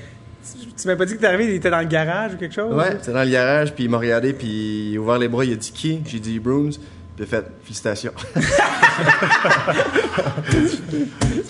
Tu, 0.77 0.87
m'as 0.87 0.95
pas 0.95 1.05
dit 1.05 1.15
que 1.15 1.19
t'es 1.19 1.27
arrivé, 1.27 1.45
il 1.45 1.51
était 1.55 1.69
dans 1.69 1.79
le 1.79 1.85
garage 1.85 2.33
ou 2.33 2.37
quelque 2.37 2.53
chose? 2.55 2.73
Ouais, 2.75 2.91
c'était 2.99 3.13
dans 3.13 3.23
le 3.23 3.29
garage, 3.29 3.73
puis 3.73 3.83
il 3.85 3.89
m'a 3.89 3.97
regardé, 3.99 4.33
puis 4.33 4.91
il 4.93 4.97
a 4.97 4.99
ouvert 5.01 5.17
les 5.19 5.27
bras, 5.27 5.45
il 5.45 5.53
a 5.53 5.55
dit 5.55 5.71
qui? 5.71 6.01
J'ai 6.05 6.19
dit 6.19 6.39
Bruins, 6.39 6.69
puis 6.71 6.79
il 7.19 7.23
a 7.23 7.27
fait 7.27 7.45
félicitations. 7.63 8.11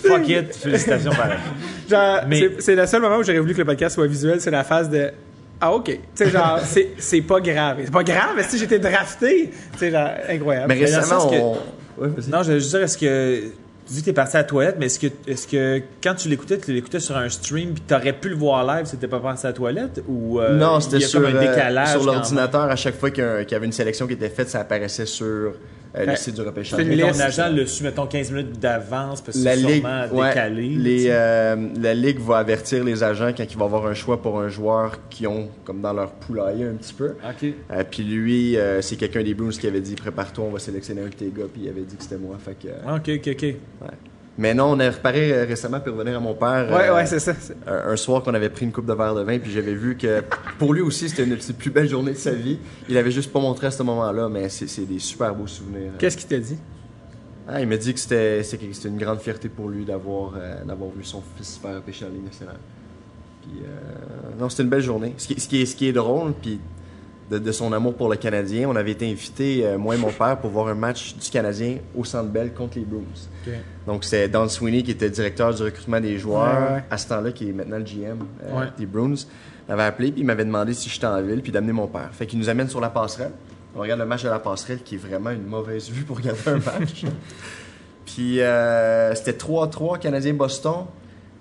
Fuck 0.04 0.28
it, 0.28 0.54
félicitations 0.54 1.10
pareil. 1.12 1.38
Genre, 1.88 2.20
Mais- 2.28 2.50
c'est- 2.58 2.74
le 2.74 2.86
seul 2.86 3.00
moment 3.02 3.16
où 3.18 3.22
j'aurais 3.22 3.38
voulu 3.38 3.52
que 3.54 3.58
le 3.58 3.64
podcast 3.64 3.94
soit 3.94 4.06
visuel, 4.06 4.40
c'est 4.40 4.50
la 4.50 4.64
phase 4.64 4.90
de 4.90 5.10
Ah, 5.60 5.72
ok. 5.72 5.84
Tu 5.86 5.98
sais, 6.14 6.30
genre, 6.30 6.58
c'est 6.64 6.90
c'est 6.98 7.20
pas 7.22 7.40
grave. 7.40 7.78
C'est 7.84 7.92
pas 7.92 8.02
grave, 8.04 8.30
mais 8.36 8.42
si 8.42 8.58
j'étais 8.58 8.78
drafté, 8.80 9.50
tu 9.72 9.78
sais, 9.78 9.90
genre, 9.90 10.08
incroyable. 10.28 10.66
Mais 10.68 10.80
récemment, 10.84 11.28
que- 11.30 11.36
on. 11.36 11.52
Ouais, 11.98 12.08
vas-y. 12.08 12.30
Non, 12.30 12.42
je 12.42 12.52
veux 12.52 12.58
juste 12.58 12.70
dire, 12.70 12.82
est-ce 12.82 12.98
que. 12.98 13.42
Tu 13.92 13.96
dis 13.96 14.00
que 14.00 14.06
t'es 14.06 14.12
parti 14.14 14.36
à 14.38 14.40
la 14.40 14.44
toilette, 14.44 14.76
mais 14.78 14.86
est-ce 14.86 14.98
que, 14.98 15.06
est-ce 15.26 15.46
que 15.46 15.82
quand 16.02 16.14
tu 16.14 16.30
l'écoutais, 16.30 16.56
tu 16.56 16.72
l'écoutais 16.72 16.98
sur 16.98 17.14
un 17.14 17.28
stream, 17.28 17.74
puis 17.74 17.82
t'aurais 17.86 18.14
pu 18.14 18.30
le 18.30 18.36
voir 18.36 18.64
live 18.64 18.86
si 18.86 18.92
t'étais 18.92 19.06
pas 19.06 19.20
passé 19.20 19.46
à 19.46 19.50
la 19.50 19.54
toilette? 19.54 20.02
Ou 20.08 20.40
euh, 20.40 20.56
non, 20.56 20.78
il 20.78 20.82
c'était 20.82 20.98
y 20.98 21.04
a 21.04 21.08
sur, 21.08 21.20
comme 21.20 21.30
un 21.30 21.34
euh, 21.36 21.40
décalage 21.40 21.90
sur 21.90 22.04
l'ordinateur. 22.04 22.62
À 22.62 22.76
chaque 22.76 22.98
fois 22.98 23.10
qu'il 23.10 23.22
y, 23.22 23.26
a 23.26 23.32
un- 23.34 23.42
qu'il 23.44 23.52
y 23.52 23.54
avait 23.54 23.66
une 23.66 23.72
sélection 23.72 24.06
qui 24.06 24.14
était 24.14 24.30
faite, 24.30 24.48
ça 24.48 24.60
apparaissait 24.60 25.04
sur 25.04 25.52
euh, 25.94 26.00
le 26.04 26.08
Ouais. 26.10 26.16
site 26.16 26.34
du 26.34 26.40
repêchage. 26.42 26.84
Mais 26.84 26.96
ton 26.98 27.20
agent 27.20 27.50
le 27.50 27.66
su, 27.66 27.82
mettons, 27.82 28.06
15 28.06 28.30
minutes 28.32 28.58
d'avance, 28.60 29.20
parce 29.20 29.36
que 29.36 29.42
c'est 29.44 29.56
ligue, 29.56 29.82
sûrement 29.82 30.06
ouais, 30.12 30.28
décalé. 30.28 30.68
les, 30.70 31.06
euh, 31.08 31.68
la 31.80 31.94
ligue 31.94 32.18
va 32.20 32.38
avertir 32.38 32.82
les 32.84 33.02
agents 33.02 33.32
quand 33.36 33.44
il 33.50 33.56
va 33.58 33.64
y 33.64 33.66
avoir 33.66 33.86
un 33.86 33.94
choix 33.94 34.20
pour 34.22 34.40
un 34.40 34.48
joueur 34.48 34.98
qui 35.10 35.26
ont 35.26 35.48
comme 35.64 35.80
dans 35.80 35.92
leur 35.92 36.12
poulailler 36.12 36.64
un 36.66 36.74
petit 36.74 36.94
peu. 36.94 37.10
OK. 37.10 37.52
Euh, 37.70 37.84
puis 37.90 38.02
lui, 38.04 38.56
c'est 38.80 38.96
quelqu'un 38.96 39.22
des 39.22 39.34
Blues 39.34 39.58
qui 39.58 39.66
avait 39.66 39.80
dit 39.80 39.94
prépare-toi, 39.94 40.44
on 40.46 40.50
va 40.50 40.58
sélectionner 40.58 41.02
un 41.02 41.08
de 41.08 41.14
tes 41.14 41.26
gars, 41.26 41.44
puis 41.52 41.62
il 41.64 41.68
avait 41.68 41.82
dit 41.82 41.96
que 41.96 42.02
c'était 42.02 42.16
moi. 42.18 42.36
Fait 42.42 42.54
que, 42.54 42.72
Ah, 42.86 42.94
OK, 42.96 43.10
OK, 43.16 43.28
OK. 43.32 43.54
Mais 44.42 44.54
non, 44.54 44.72
on 44.72 44.80
a 44.80 44.90
reparé 44.90 45.32
euh, 45.32 45.44
récemment 45.44 45.78
pour 45.78 45.92
revenir 45.94 46.16
à 46.16 46.20
mon 46.20 46.34
père. 46.34 46.68
Ouais, 46.68 46.88
euh, 46.88 46.96
ouais, 46.96 47.06
c'est 47.06 47.20
ça. 47.20 47.32
un, 47.64 47.92
un 47.92 47.96
soir 47.96 48.24
qu'on 48.24 48.34
avait 48.34 48.48
pris 48.48 48.64
une 48.64 48.72
coupe 48.72 48.86
de 48.86 48.92
verre 48.92 49.14
de 49.14 49.22
vin, 49.22 49.38
puis 49.38 49.52
j'avais 49.52 49.72
vu 49.72 49.96
que 49.96 50.20
pour 50.58 50.74
lui 50.74 50.80
aussi, 50.80 51.08
c'était 51.08 51.22
une 51.22 51.36
des 51.36 51.52
plus 51.52 51.70
belles 51.70 51.88
journées 51.88 52.10
de 52.10 52.16
sa 52.18 52.32
vie. 52.32 52.58
Il 52.88 52.98
avait 52.98 53.12
juste 53.12 53.32
pas 53.32 53.38
montré 53.38 53.68
à 53.68 53.70
ce 53.70 53.84
moment-là, 53.84 54.28
mais 54.28 54.48
c'est 54.48 54.84
des 54.84 54.98
super 54.98 55.32
beaux 55.32 55.46
souvenirs. 55.46 55.92
Qu'est-ce 55.96 56.16
qu'il 56.16 56.26
t'a 56.26 56.38
dit? 56.40 56.58
Ah, 57.46 57.60
il 57.60 57.68
m'a 57.68 57.76
dit 57.76 57.94
que 57.94 58.00
c'était 58.00 58.42
une 58.84 58.98
grande 58.98 59.20
fierté 59.20 59.48
pour 59.48 59.68
lui 59.68 59.84
d'avoir 59.84 60.32
euh, 60.36 60.64
d'avoir 60.64 60.90
vu 60.90 61.04
son 61.04 61.22
fils 61.36 61.60
faire 61.62 61.76
repêcher 61.76 62.04
en 62.04 62.08
Ligue 62.08 62.24
nationale. 62.24 62.58
Puis, 63.42 63.62
euh, 63.64 64.40
non, 64.40 64.48
c'était 64.48 64.64
une 64.64 64.70
belle 64.70 64.82
journée. 64.82 65.14
Ce 65.18 65.28
qui, 65.28 65.40
ce 65.40 65.48
qui 65.48 65.62
est, 65.62 65.66
ce 65.66 65.76
qui 65.76 65.86
est 65.86 65.92
drôle, 65.92 66.32
puis 66.42 66.58
de, 67.32 67.38
de 67.38 67.52
son 67.52 67.72
amour 67.72 67.94
pour 67.94 68.08
le 68.10 68.16
Canadien, 68.16 68.68
on 68.68 68.76
avait 68.76 68.90
été 68.92 69.10
invités, 69.10 69.64
euh, 69.66 69.78
moi 69.78 69.94
et 69.94 69.98
mon 69.98 70.10
père, 70.10 70.38
pour 70.38 70.50
voir 70.50 70.68
un 70.68 70.74
match 70.74 71.14
du 71.16 71.30
Canadien 71.30 71.78
au 71.96 72.04
Centre 72.04 72.28
Bell 72.28 72.52
contre 72.52 72.78
les 72.78 72.84
Bruins. 72.84 73.02
Donc, 73.86 74.04
c'est 74.04 74.28
Don 74.28 74.48
Sweeney 74.48 74.82
qui 74.82 74.90
était 74.92 75.10
directeur 75.10 75.54
du 75.54 75.62
recrutement 75.62 76.00
des 76.00 76.18
joueurs, 76.18 76.42
Ouais, 76.70 76.74
ouais. 76.76 76.84
à 76.90 76.98
ce 76.98 77.08
temps-là, 77.08 77.32
qui 77.32 77.48
est 77.48 77.52
maintenant 77.52 77.78
le 77.78 77.84
GM 77.84 78.18
euh, 78.44 78.60
Ouais. 78.60 78.66
des 78.78 78.86
Bruins. 78.86 79.14
Il 79.14 79.70
m'avait 79.70 79.82
appelé, 79.84 80.12
puis 80.12 80.20
il 80.20 80.26
m'avait 80.26 80.44
demandé 80.44 80.74
si 80.74 80.88
j'étais 80.88 81.06
en 81.06 81.20
ville, 81.22 81.40
puis 81.42 81.52
d'amener 81.52 81.72
mon 81.72 81.86
père. 81.86 82.10
Fait 82.12 82.26
qu'il 82.26 82.38
nous 82.38 82.48
amène 82.48 82.68
sur 82.68 82.80
la 82.80 82.90
passerelle. 82.90 83.32
On 83.74 83.80
regarde 83.80 84.00
le 84.00 84.06
match 84.06 84.22
de 84.22 84.28
la 84.28 84.38
passerelle, 84.38 84.82
qui 84.84 84.96
est 84.96 84.98
vraiment 84.98 85.30
une 85.30 85.46
mauvaise 85.46 85.88
vue 85.88 86.02
pour 86.04 86.18
regarder 86.18 86.40
un 86.46 86.56
match. 86.58 87.04
puis 88.04 88.40
euh, 88.40 89.14
c'était 89.14 89.32
3-3, 89.32 89.98
Canadien-Boston. 89.98 90.84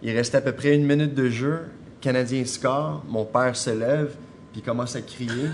Il 0.03 0.15
restait 0.15 0.37
à 0.37 0.41
peu 0.41 0.51
près 0.53 0.73
une 0.75 0.85
minute 0.85 1.13
de 1.13 1.29
jeu. 1.29 1.59
Canadien 1.99 2.45
score. 2.45 3.03
Mon 3.09 3.25
père 3.25 3.55
se 3.55 3.69
lève, 3.69 4.13
puis 4.51 4.61
commence 4.61 4.95
à 4.95 5.01
crier. 5.01 5.49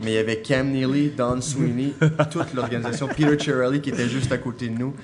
Mais 0.00 0.12
il 0.12 0.14
y 0.14 0.18
avait 0.18 0.40
Cam 0.40 0.70
Neely, 0.70 1.10
Don 1.10 1.40
Sweeney, 1.40 1.94
toute 2.30 2.54
l'organisation, 2.54 3.08
Peter 3.08 3.38
Chiarelli 3.38 3.80
qui 3.80 3.90
était 3.90 4.08
juste 4.08 4.32
à 4.32 4.38
côté 4.38 4.68
de 4.68 4.78
nous. 4.78 4.94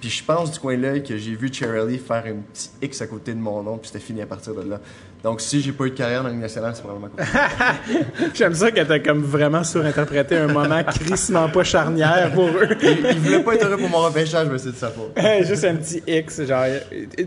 Puis 0.00 0.08
je 0.08 0.24
pense 0.24 0.50
du 0.52 0.58
coin 0.58 0.76
de 0.76 0.82
l'œil 0.82 1.02
que 1.02 1.16
j'ai 1.16 1.34
vu 1.34 1.52
Chiarelli 1.52 1.98
faire 1.98 2.24
un 2.26 2.36
petit 2.52 2.70
X 2.80 3.02
à 3.02 3.06
côté 3.06 3.34
de 3.34 3.38
mon 3.38 3.62
nom, 3.62 3.76
puis 3.76 3.88
c'était 3.88 4.04
fini 4.04 4.22
à 4.22 4.26
partir 4.26 4.54
de 4.54 4.62
là. 4.62 4.80
Donc 5.22 5.40
si 5.40 5.60
j'ai 5.60 5.72
pas 5.72 5.84
eu 5.84 5.90
de 5.90 5.94
carrière 5.96 6.20
dans 6.22 6.28
la 6.28 6.32
Ligue 6.32 6.42
nationale, 6.42 6.72
c'est 6.74 6.82
probablement. 6.82 7.10
J'aime 8.34 8.54
ça 8.54 8.70
que 8.70 8.80
t'as 8.80 8.98
comme 9.00 9.22
vraiment 9.22 9.62
surinterprété 9.64 10.36
un 10.36 10.48
moment 10.48 10.82
crissement 10.84 11.48
pas 11.48 11.62
charnière 11.62 12.32
pour 12.32 12.48
eux. 12.48 12.68
il, 12.82 13.06
il 13.12 13.18
voulait 13.18 13.42
pas 13.42 13.54
être 13.54 13.66
heureux 13.66 13.76
pour 13.76 13.90
mon 13.90 13.98
repêchage, 13.98 14.48
mais 14.50 14.58
c'est 14.58 14.72
de 14.72 14.76
sa 14.76 14.88
faute. 14.88 15.18
Juste 15.42 15.64
un 15.64 15.76
petit 15.76 16.02
X, 16.06 16.42
genre. 16.46 16.64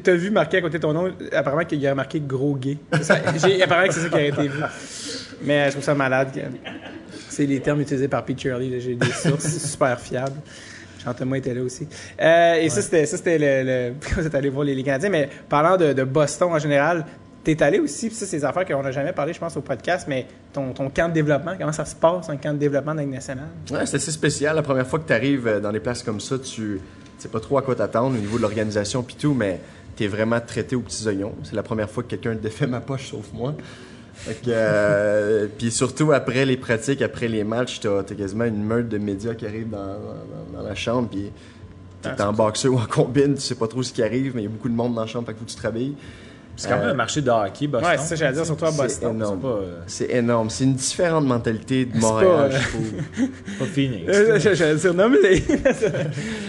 T'as 0.03 0.13
vu 0.13 0.31
marqué 0.31 0.57
à 0.57 0.61
côté 0.61 0.77
de 0.77 0.81
ton 0.81 0.93
nom, 0.93 1.11
apparemment 1.31 1.65
qu'il 1.65 1.79
y 1.79 1.87
a 1.87 1.93
marqué 1.93 2.19
gros 2.19 2.55
gay. 2.55 2.77
Ça, 3.01 3.15
apparemment 3.15 3.87
que 3.87 3.93
c'est 3.93 4.01
ça 4.01 4.09
qui 4.09 4.15
a 4.15 4.25
été 4.25 4.47
vu. 4.47 4.59
Mais 5.43 5.59
euh, 5.59 5.65
je 5.67 5.71
trouve 5.71 5.83
ça 5.83 5.93
malade. 5.93 6.29
C'est 7.29 7.45
les 7.45 7.59
termes 7.59 7.81
utilisés 7.81 8.07
par 8.07 8.23
Pete 8.23 8.39
Shirley, 8.39 8.79
j'ai 8.79 8.95
des 8.95 9.11
sources 9.11 9.57
super 9.71 9.99
fiables. 9.99 10.39
Jean-Thomas 11.03 11.37
était 11.37 11.53
là 11.53 11.61
aussi. 11.61 11.87
Euh, 12.21 12.55
et 12.55 12.69
ça, 12.69 12.81
c'était, 12.81 13.05
ça, 13.05 13.17
c'était 13.17 13.37
le, 13.37 13.93
vous 14.15 14.25
êtes 14.25 14.35
allé 14.35 14.49
voir 14.49 14.63
les, 14.63 14.73
les 14.73 14.83
Canadiens, 14.83 15.09
mais 15.09 15.29
parlant 15.49 15.75
de, 15.75 15.91
de 15.91 16.03
Boston 16.03 16.49
en 16.53 16.59
général, 16.59 17.05
t'es 17.43 17.61
allé 17.61 17.79
aussi, 17.79 18.07
puis 18.07 18.15
ça, 18.15 18.25
c'est 18.25 18.37
des 18.37 18.45
affaires 18.45 18.65
qu'on 18.65 18.81
n'a 18.83 18.91
jamais 18.91 19.11
parlé, 19.13 19.33
je 19.33 19.39
pense, 19.39 19.55
au 19.57 19.61
podcast, 19.61 20.05
mais 20.07 20.25
ton, 20.53 20.71
ton 20.73 20.89
camp 20.89 21.09
de 21.09 21.13
développement, 21.13 21.53
comment 21.57 21.71
ça 21.73 21.85
se 21.85 21.95
passe, 21.95 22.29
un 22.29 22.37
camp 22.37 22.53
de 22.53 22.57
développement 22.59 22.93
Ligue 22.93 23.09
nationale? 23.09 23.47
Ouais, 23.71 23.85
c'est 23.85 23.97
assez 23.97 24.11
spécial. 24.11 24.55
La 24.55 24.61
première 24.61 24.87
fois 24.87 24.99
que 24.99 25.07
tu 25.07 25.13
arrives 25.13 25.59
dans 25.61 25.71
des 25.71 25.79
places 25.79 26.03
comme 26.03 26.19
ça, 26.21 26.37
tu 26.39 26.79
sais 27.17 27.27
pas 27.29 27.39
trop 27.39 27.57
à 27.57 27.61
quoi 27.61 27.75
t'attendre 27.75 28.15
au 28.15 28.19
niveau 28.19 28.37
de 28.37 28.41
l'organisation 28.41 29.03
puis 29.03 29.15
tout, 29.19 29.33
mais 29.33 29.59
tu 29.95 30.03
es 30.03 30.07
vraiment 30.07 30.39
traité 30.39 30.75
aux 30.75 30.81
petits 30.81 31.07
oignons. 31.07 31.33
C'est 31.43 31.55
la 31.55 31.63
première 31.63 31.89
fois 31.89 32.03
que 32.03 32.09
quelqu'un 32.09 32.35
défait 32.35 32.67
ma 32.67 32.79
poche, 32.81 33.09
sauf 33.11 33.25
moi. 33.33 33.53
Que, 34.25 34.31
euh, 34.47 35.47
puis 35.57 35.71
surtout 35.71 36.11
après 36.11 36.45
les 36.45 36.55
pratiques, 36.57 37.01
après 37.01 37.27
les 37.27 37.43
matchs, 37.43 37.79
t'as 37.81 37.99
as 37.99 38.03
quasiment 38.03 38.45
une 38.45 38.63
meute 38.63 38.87
de 38.89 38.97
médias 38.97 39.33
qui 39.35 39.45
arrivent 39.45 39.69
dans, 39.69 39.77
dans- 39.77 40.57
dans 40.59 40.67
la 40.67 40.75
chambre, 40.75 41.09
puis 41.09 41.31
t'es 42.01 42.21
en 42.21 42.33
boxeur 42.33 42.73
ou 42.73 42.77
en 42.79 42.85
combine, 42.85 43.35
tu 43.35 43.41
sais 43.41 43.55
pas 43.55 43.67
trop 43.67 43.81
ce 43.83 43.91
qui 43.93 44.03
arrive, 44.03 44.33
mais 44.35 44.41
il 44.41 44.45
y 44.45 44.47
a 44.47 44.51
beaucoup 44.51 44.69
de 44.69 44.75
monde 44.75 44.93
dans 44.95 45.01
la 45.01 45.07
chambre, 45.07 45.25
fait 45.27 45.33
faut 45.33 45.45
que 45.45 45.49
tu 45.49 45.55
te 45.55 45.61
rhabilles. 45.61 45.95
C'est 46.55 46.69
quand 46.69 46.77
même 46.77 46.89
un 46.89 46.93
marché 46.93 47.21
de 47.21 47.29
hockey, 47.31 47.65
Boston. 47.67 47.89
Ouais, 47.89 47.97
c'est 47.97 48.05
ça, 48.09 48.15
j'allais 48.15 48.33
dire, 48.35 48.45
surtout 48.45 48.65
à 48.65 48.71
C'est 48.71 48.81
Boston. 48.83 49.15
énorme. 49.15 49.39
C'est 49.41 49.47
pas, 49.47 49.53
euh, 49.55 49.79
C'est 49.87 50.11
énorme. 50.11 50.49
C'est 50.51 50.63
une 50.65 50.75
différente 50.75 51.25
mentalité 51.25 51.85
de 51.85 51.91
pas, 51.93 51.99
Montréal, 51.99 52.51
euh, 52.53 52.59
je 52.59 52.67
trouve. 52.69 53.27
pas 53.59 53.65
Phoenix. 53.65 54.03
Euh, 54.07 54.39
J'allais 54.39 54.75
dire, 54.75 54.93
nomme-les. 54.93 55.43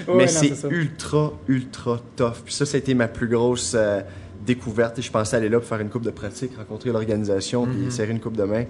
Ouais, 0.06 0.14
mais 0.16 0.26
non, 0.26 0.28
c'est 0.28 0.68
ultra, 0.68 1.32
ultra 1.48 1.98
tough. 2.16 2.42
Puis 2.44 2.52
ça, 2.52 2.66
ça 2.66 2.76
a 2.76 2.78
été 2.78 2.92
ma 2.92 3.08
plus 3.08 3.26
grosse 3.28 3.72
euh, 3.74 4.02
découverte. 4.44 4.98
Et 4.98 5.02
je 5.02 5.10
pensais 5.10 5.36
aller 5.36 5.48
là 5.48 5.58
pour 5.58 5.66
faire 5.68 5.80
une 5.80 5.88
coupe 5.88 6.04
de 6.04 6.10
pratique, 6.10 6.54
rencontrer 6.58 6.90
l'organisation, 6.90 7.64
puis 7.66 7.90
serrer 7.90 8.10
une 8.10 8.20
coupe 8.20 8.36
de 8.36 8.44
main. 8.44 8.64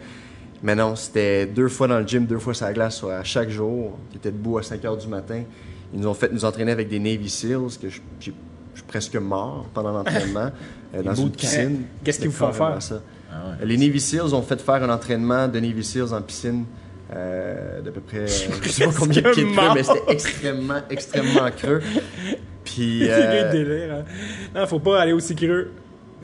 Mais 0.62 0.76
non, 0.76 0.94
c'était 0.94 1.46
deux 1.46 1.68
fois 1.68 1.88
dans 1.88 1.98
le 1.98 2.06
gym, 2.06 2.24
deux 2.26 2.38
fois 2.38 2.54
sur 2.54 2.66
la 2.66 2.72
glace 2.72 3.02
à 3.02 3.24
chaque 3.24 3.50
jour. 3.50 3.98
J'étais 4.12 4.30
debout 4.30 4.58
à 4.58 4.62
5 4.62 4.84
heures 4.84 4.96
du 4.96 5.08
matin. 5.08 5.42
Ils 5.92 6.00
nous 6.00 6.06
ont 6.06 6.14
fait 6.14 6.32
nous 6.32 6.44
entraîner 6.44 6.70
avec 6.70 6.88
des 6.88 7.00
Navy 7.00 7.28
Seals, 7.28 7.78
que 7.82 7.88
j'ai 8.20 8.32
je 8.74 8.80
suis 8.80 8.86
presque 8.86 9.16
mort 9.16 9.66
pendant 9.72 9.92
l'entraînement 9.92 10.50
euh, 10.94 11.02
dans 11.02 11.14
une 11.14 11.30
piscine. 11.30 11.84
Qu'est-ce 12.02 12.18
qu'ils 12.18 12.28
vous 12.28 12.34
font 12.36 12.52
faire? 12.52 12.82
ça. 12.82 13.00
Ah 13.30 13.50
ouais. 13.60 13.66
Les 13.66 13.76
Navy 13.76 14.00
Seals 14.00 14.34
ont 14.34 14.42
fait 14.42 14.60
faire 14.60 14.82
un 14.82 14.90
entraînement 14.90 15.48
de 15.48 15.58
Navy 15.58 15.82
Seals 15.82 16.12
en 16.12 16.22
piscine 16.22 16.64
euh, 17.14 17.80
d'à 17.80 17.90
peu 17.90 18.00
près, 18.00 18.26
je 18.62 18.68
sais 18.68 18.86
pas 18.86 18.92
combien 18.96 19.22
de 19.22 19.30
pieds 19.30 19.44
de 19.44 19.56
creux, 19.56 19.68
mais 19.74 19.82
c'était 19.82 20.12
extrêmement, 20.12 20.80
extrêmement 20.90 21.50
creux. 21.56 21.80
Puis, 22.64 23.02
C'est 23.04 23.10
euh, 23.10 23.52
délire. 23.52 23.94
Hein. 23.94 24.04
Non, 24.54 24.66
faut 24.66 24.78
pas 24.78 25.02
aller 25.02 25.12
aussi 25.12 25.36
creux. 25.36 25.70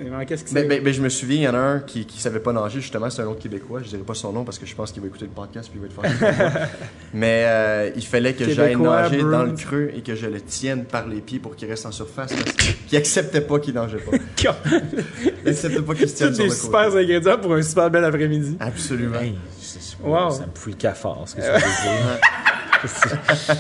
Mais 0.01 0.26
Qu'est-ce 0.26 0.44
que 0.44 0.53
ben, 0.55 0.62
c'est? 0.62 0.68
ben, 0.68 0.82
ben, 0.82 0.92
je 0.92 1.03
me 1.03 1.09
souviens, 1.09 1.36
il 1.36 1.42
y 1.42 1.48
en 1.48 1.55
a 1.55 1.59
un 1.59 1.80
qui, 1.80 2.07
qui 2.07 2.20
savait 2.20 2.40
pas 2.40 2.53
nager, 2.53 2.80
justement, 2.80 3.11
c'est 3.11 3.22
un 3.22 3.26
autre 3.26 3.40
Québécois. 3.40 3.80
Je 3.82 3.88
dirais 3.88 4.03
pas 4.03 4.14
son 4.14 4.32
nom 4.32 4.44
parce 4.44 4.59
que 4.59 4.66
je 4.66 4.74
pense 4.74 4.92
qu'il 4.92 5.03
va 5.03 5.09
écouter 5.09 5.26
le 5.26 5.30
podcast 5.30 5.70
puis 5.70 5.80
il 5.82 5.88
va 5.88 6.07
être 6.09 6.18
fâché. 6.18 6.66
Mais 7.14 7.44
euh, 7.46 7.90
il 7.96 8.07
fallait 8.07 8.34
que 8.34 8.48
j'aille 8.48 8.76
nager 8.76 9.22
dans 9.22 9.44
le 9.44 9.53
creux 9.53 9.90
et 9.94 10.03
que 10.03 10.14
je 10.14 10.26
le 10.26 10.40
tienne 10.40 10.84
par 10.84 11.07
les 11.07 11.20
pieds 11.20 11.38
pour 11.38 11.57
qu'il 11.57 11.68
reste 11.68 11.86
en 11.86 11.92
surface. 11.92 12.32
Parce 12.32 12.53
qu'il 12.57 12.74
il 12.92 12.96
acceptait 12.96 13.40
pas 13.40 13.59
qu'il 13.59 13.74
nageait 13.74 13.98
pas. 13.98 14.16
Il 15.44 15.48
acceptait 15.51 15.82
pas 15.82 15.94
qu'il 15.94 16.09
se 16.09 16.14
tienne 16.16 16.34
sur 16.34 16.44
des 16.44 16.51
le 16.51 16.55
super 16.55 16.86
côté. 16.86 16.98
ingrédients 17.01 17.38
pour 17.38 17.55
un 17.55 17.62
super 17.62 17.90
bel 17.90 18.05
après-midi. 18.05 18.57
Absolument. 18.61 19.18
Hey, 19.20 19.34
Wow. 20.03 20.30
Ça 20.30 20.46
me 20.46 20.55
fout 20.55 20.72
le 20.72 20.78
cafard, 20.78 21.24
ce 21.26 21.34
que 21.36 21.42
ça 21.42 21.53
veut 21.53 21.59
dire. 21.59 22.20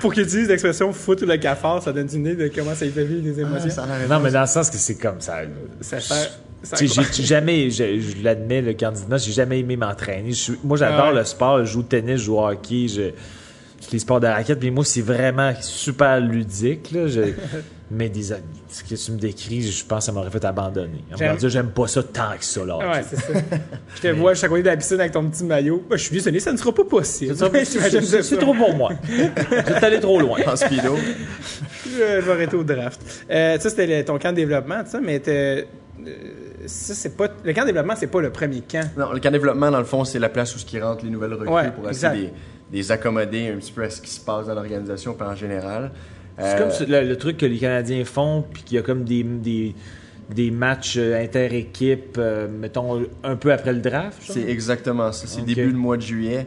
Pour 0.00 0.12
qu'ils 0.12 0.24
utilisent 0.24 0.48
l'expression 0.48 0.92
foutre 0.92 1.24
le 1.24 1.36
cafard, 1.36 1.82
ça 1.82 1.92
donne 1.92 2.08
une 2.12 2.26
idée 2.26 2.34
de 2.34 2.52
comment 2.54 2.74
ça 2.74 2.84
lui 2.84 2.92
fait 2.92 3.04
vivre 3.04 3.22
des 3.22 3.42
Ah, 3.42 3.46
émotions. 3.48 3.82
non, 4.08 4.20
mais 4.20 4.30
dans 4.30 4.40
le 4.42 4.46
sens 4.46 4.70
que 4.70 4.76
c'est 4.76 4.96
comme 4.96 5.20
ça. 5.20 5.38
Ça 5.80 6.00
fait. 6.00 6.14
ça- 6.62 6.76
Tu 6.76 6.88
sais, 6.88 7.02
j'ai 7.12 7.22
jamais, 7.22 7.70
je, 7.70 8.00
je 8.00 8.22
l'admets, 8.24 8.60
le 8.60 8.72
candidat, 8.74 9.18
j'ai 9.18 9.32
jamais 9.32 9.60
aimé 9.60 9.76
m'entraîner. 9.76 10.32
Moi, 10.64 10.76
j'adore 10.76 11.08
ouais. 11.10 11.14
le 11.20 11.24
sport. 11.24 11.64
Je 11.64 11.72
joue 11.72 11.80
au 11.80 11.84
tennis, 11.84 12.18
je 12.18 12.24
joue 12.24 12.38
au 12.38 12.46
hockey, 12.48 12.88
je, 12.88 13.10
les 13.92 13.98
sports 14.00 14.18
de 14.20 14.26
raquette. 14.26 14.58
Mais 14.62 14.70
moi, 14.70 14.84
c'est 14.84 15.00
vraiment 15.02 15.52
super 15.60 16.20
ludique. 16.20 16.90
Là. 16.92 17.06
Je- 17.06 17.20
mais 17.90 18.08
des, 18.08 18.22
ce 18.24 18.34
que 18.88 18.94
tu 18.94 19.12
me 19.12 19.16
décris, 19.18 19.62
je 19.62 19.84
pense 19.84 20.00
que 20.00 20.04
ça 20.06 20.12
m'aurait 20.12 20.30
fait 20.30 20.44
abandonner. 20.44 21.04
En 21.12 21.16
J'aime- 21.16 21.34
me 21.34 21.38
dire, 21.38 21.48
j'aime 21.48 21.70
pas 21.70 21.86
ça 21.86 22.02
tant 22.02 22.36
que 22.38 22.44
ça. 22.44 22.64
Là, 22.64 22.78
Ouais, 22.78 23.02
c'est 23.08 23.16
ça. 23.16 23.32
Je 23.96 24.00
te 24.02 24.08
vois, 24.08 24.32
je 24.34 24.38
suis 24.38 24.46
à 24.46 24.48
côté 24.48 24.62
de 24.62 24.66
la 24.68 24.76
piscine 24.76 24.98
avec 25.00 25.12
ton 25.12 25.24
petit 25.28 25.44
maillot. 25.44 25.84
Ben, 25.88 25.96
je 25.96 26.02
suis 26.02 26.12
désolé, 26.12 26.40
ça 26.40 26.52
ne 26.52 26.56
sera 26.56 26.72
pas 26.74 26.84
possible. 26.84 27.34
C'est- 27.64 28.36
trop 28.38 28.54
pour 28.54 28.74
moi. 28.74 28.90
Vous 29.04 29.72
êtes 29.72 29.84
allé 29.84 30.00
trop 30.00 30.18
loin. 30.20 30.38
En 30.46 30.56
speedo. 30.56 30.96
Je 31.84 31.90
je 31.90 32.20
vais 32.26 32.32
arrêter 32.32 32.56
au 32.56 32.64
draft. 32.64 33.00
Euh, 33.30 33.58
ça, 33.58 33.70
c'était 33.70 33.86
le- 33.86 34.04
ton 34.04 34.18
camp 34.18 34.30
de 34.32 34.36
développement, 34.36 34.82
ça, 34.84 35.00
mais 35.00 35.22
euh, 35.28 35.62
ça, 36.66 36.94
c'est 36.94 37.16
pas. 37.16 37.28
Le 37.44 37.52
camp 37.52 37.62
de 37.62 37.66
développement, 37.66 37.94
c'est 37.96 38.06
pas 38.08 38.20
le 38.20 38.30
premier 38.30 38.60
camp. 38.62 38.88
Non, 38.96 39.12
le 39.12 39.20
camp 39.20 39.28
de 39.30 39.34
développement, 39.36 39.70
dans 39.70 39.78
le 39.78 39.84
fond, 39.84 40.04
c'est 40.04 40.18
la 40.18 40.28
place 40.28 40.54
où 40.54 40.58
ce 40.58 40.64
qui 40.66 40.80
rentre 40.80 41.04
les 41.04 41.10
nouvelles 41.10 41.34
recrues 41.34 41.48
Ouais, 41.54 41.70
pour 41.70 41.88
essayer 41.88 42.08
de 42.12 42.16
les, 42.22 42.32
les 42.72 42.92
accommoder 42.92 43.48
un 43.48 43.56
petit 43.58 43.72
peu 43.72 43.84
à 43.84 43.90
ce 43.90 44.00
qui 44.00 44.10
se 44.10 44.20
passe 44.20 44.46
dans 44.46 44.54
l'organisation 44.54 45.14
puis 45.14 45.26
en 45.26 45.34
général. 45.36 45.92
C'est 46.38 46.44
Euh, 46.44 46.58
comme 46.58 46.70
ce- 46.70 46.84
le, 46.84 47.02
le 47.08 47.16
truc 47.16 47.36
que 47.38 47.46
les 47.46 47.58
Canadiens 47.58 48.04
font, 48.04 48.44
puis 48.52 48.62
qu'il 48.62 48.76
y 48.76 48.78
a 48.78 48.82
comme 48.82 49.04
des, 49.04 49.22
des, 49.22 49.74
des 50.34 50.50
matchs 50.50 50.96
euh, 50.98 51.22
inter-équipes, 51.22 52.16
euh, 52.18 52.46
mettons, 52.48 53.02
un 53.24 53.36
peu 53.36 53.52
après 53.52 53.72
le 53.72 53.80
draft. 53.80 54.18
C'est 54.22 54.48
exactement 54.48 55.12
ça. 55.12 55.26
C'est 55.26 55.44
début 55.44 55.68
du 55.70 55.76
mois 55.76 55.96
de 55.96 56.02
juillet. 56.02 56.46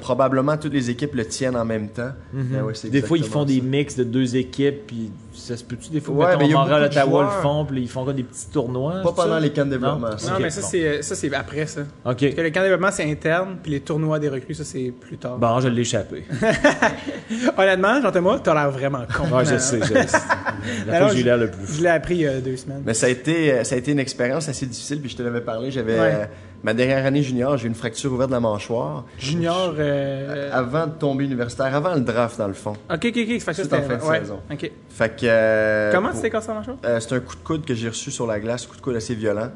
Probablement 0.00 0.56
toutes 0.56 0.72
les 0.72 0.90
équipes 0.90 1.14
le 1.14 1.24
tiennent 1.26 1.56
en 1.56 1.64
même 1.64 1.88
temps. 1.88 2.10
Ben 2.32 2.62
ouais, 2.62 2.74
c'est 2.74 2.88
Des 2.90 3.02
fois, 3.02 3.18
ils 3.18 3.24
font 3.24 3.44
des 3.44 3.60
mix 3.60 3.96
de 3.96 4.04
deux 4.04 4.36
équipes, 4.36 4.86
puis 4.86 5.10
ça 5.34 5.56
se 5.56 5.64
peut-tu 5.64 5.90
des 5.90 6.00
fois, 6.00 6.14
Ouais, 6.14 6.36
mettons, 6.36 6.64
de 6.64 6.72
Ottawa 6.86 7.24
le 7.36 7.42
font, 7.42 7.64
puis 7.64 7.82
ils 7.82 7.88
font 7.88 8.04
des 8.10 8.22
petits 8.22 8.46
tournois. 8.52 9.02
Pas 9.02 9.12
pendant 9.12 9.34
ça? 9.34 9.40
les 9.40 9.50
camps 9.52 9.64
de 9.66 9.70
développement. 9.70 10.10
Non. 10.10 10.18
ça. 10.18 10.30
Non, 10.30 10.36
Ok, 10.36 10.42
mais 10.42 10.50
ça, 10.50 10.60
bon. 10.62 10.66
c'est, 10.70 11.02
ça, 11.02 11.14
c'est 11.14 11.34
après 11.34 11.66
ça. 11.66 11.80
OK. 11.82 11.86
Parce 12.04 12.18
que 12.34 12.40
le 12.40 12.50
camp 12.50 12.60
de 12.60 12.64
développement, 12.66 12.90
c'est 12.92 13.10
interne, 13.10 13.56
puis 13.62 13.72
les 13.72 13.80
tournois 13.80 14.18
des 14.18 14.28
recrues, 14.28 14.54
ça, 14.54 14.64
c'est 14.64 14.92
plus 14.98 15.18
tard. 15.18 15.38
Bon, 15.38 15.60
je 15.60 15.68
l'ai 15.68 15.82
échappé. 15.82 16.24
Honnêtement, 17.58 18.00
Jean-Thomas, 18.02 18.38
t'as 18.42 18.54
l'air 18.54 18.70
vraiment 18.70 19.02
con. 19.16 19.34
Ouais, 19.36 19.44
je 19.44 19.58
sais. 19.58 19.80
je- 19.82 19.94
La 19.94 20.04
fois 20.06 20.94
Alors, 20.94 21.08
que 21.10 21.14
j'ai 21.14 21.20
je- 21.20 21.24
l'air 21.26 21.38
le 21.38 21.50
plus 21.50 21.76
Je 21.76 21.82
l'ai 21.82 21.88
appris 21.88 22.14
il 22.16 22.20
y 22.22 22.26
a 22.26 22.40
deux 22.40 22.56
semaines. 22.56 22.82
Mais 22.84 22.94
ça 22.94 23.06
a 23.06 23.08
été, 23.08 23.52
euh, 23.52 23.64
ça 23.64 23.74
a 23.74 23.78
été 23.78 23.92
une 23.92 23.98
expérience 23.98 24.48
assez 24.48 24.66
difficile. 24.66 25.00
Puis 25.00 25.10
je 25.10 25.16
te 25.16 25.22
l'avais 25.22 25.40
parlé. 25.40 25.70
J'avais 25.70 25.98
Ouais. 25.98 26.28
Euh, 26.66 26.72
ma 26.72 26.74
dernière 26.74 27.06
année 27.06 27.22
junior, 27.22 27.56
j'ai 27.56 27.66
eu 27.66 27.68
une 27.68 27.74
fracture 27.74 28.12
ouverte 28.12 28.30
de 28.30 28.34
la 28.34 28.40
mâchoire. 28.40 29.04
Junior. 29.18 29.74
Euh... 29.78 30.50
Avant 30.52 30.86
de 30.86 30.92
tomber 30.92 31.24
universitaire, 31.24 31.74
avant 31.74 31.94
le 31.94 32.00
draft 32.00 32.38
dans 32.38 32.48
le 32.48 32.54
fond. 32.54 32.72
Ok, 32.90 33.04
ok, 33.04 33.04
ok. 33.06 33.12
Fait 33.14 33.38
que 33.38 33.40
ça, 33.40 33.52
C'est 33.54 33.62
c'était 33.64 33.76
en 33.76 33.82
fin 33.82 33.96
de 33.96 34.02
ouais. 34.02 34.18
saison. 34.20 34.40
Ok. 34.50 34.70
Fait 34.88 35.16
que. 35.16 35.26
euh, 35.26 35.92
Comment 35.92 36.10
t'es 36.12 36.30
cassé 36.30 36.48
la 36.48 36.54
mâchoire? 36.54 36.76
Euh, 36.84 37.00
c'est 37.00 37.14
un 37.14 37.20
coup 37.20 37.36
de 37.36 37.42
coude 37.42 37.64
que 37.64 37.74
j'ai 37.74 37.88
reçu 37.88 38.10
sur 38.10 38.26
la 38.26 38.40
glace, 38.40 38.66
coup 38.66 38.76
de 38.76 38.80
coude 38.80 38.96
assez 38.96 39.14
violent. 39.14 39.50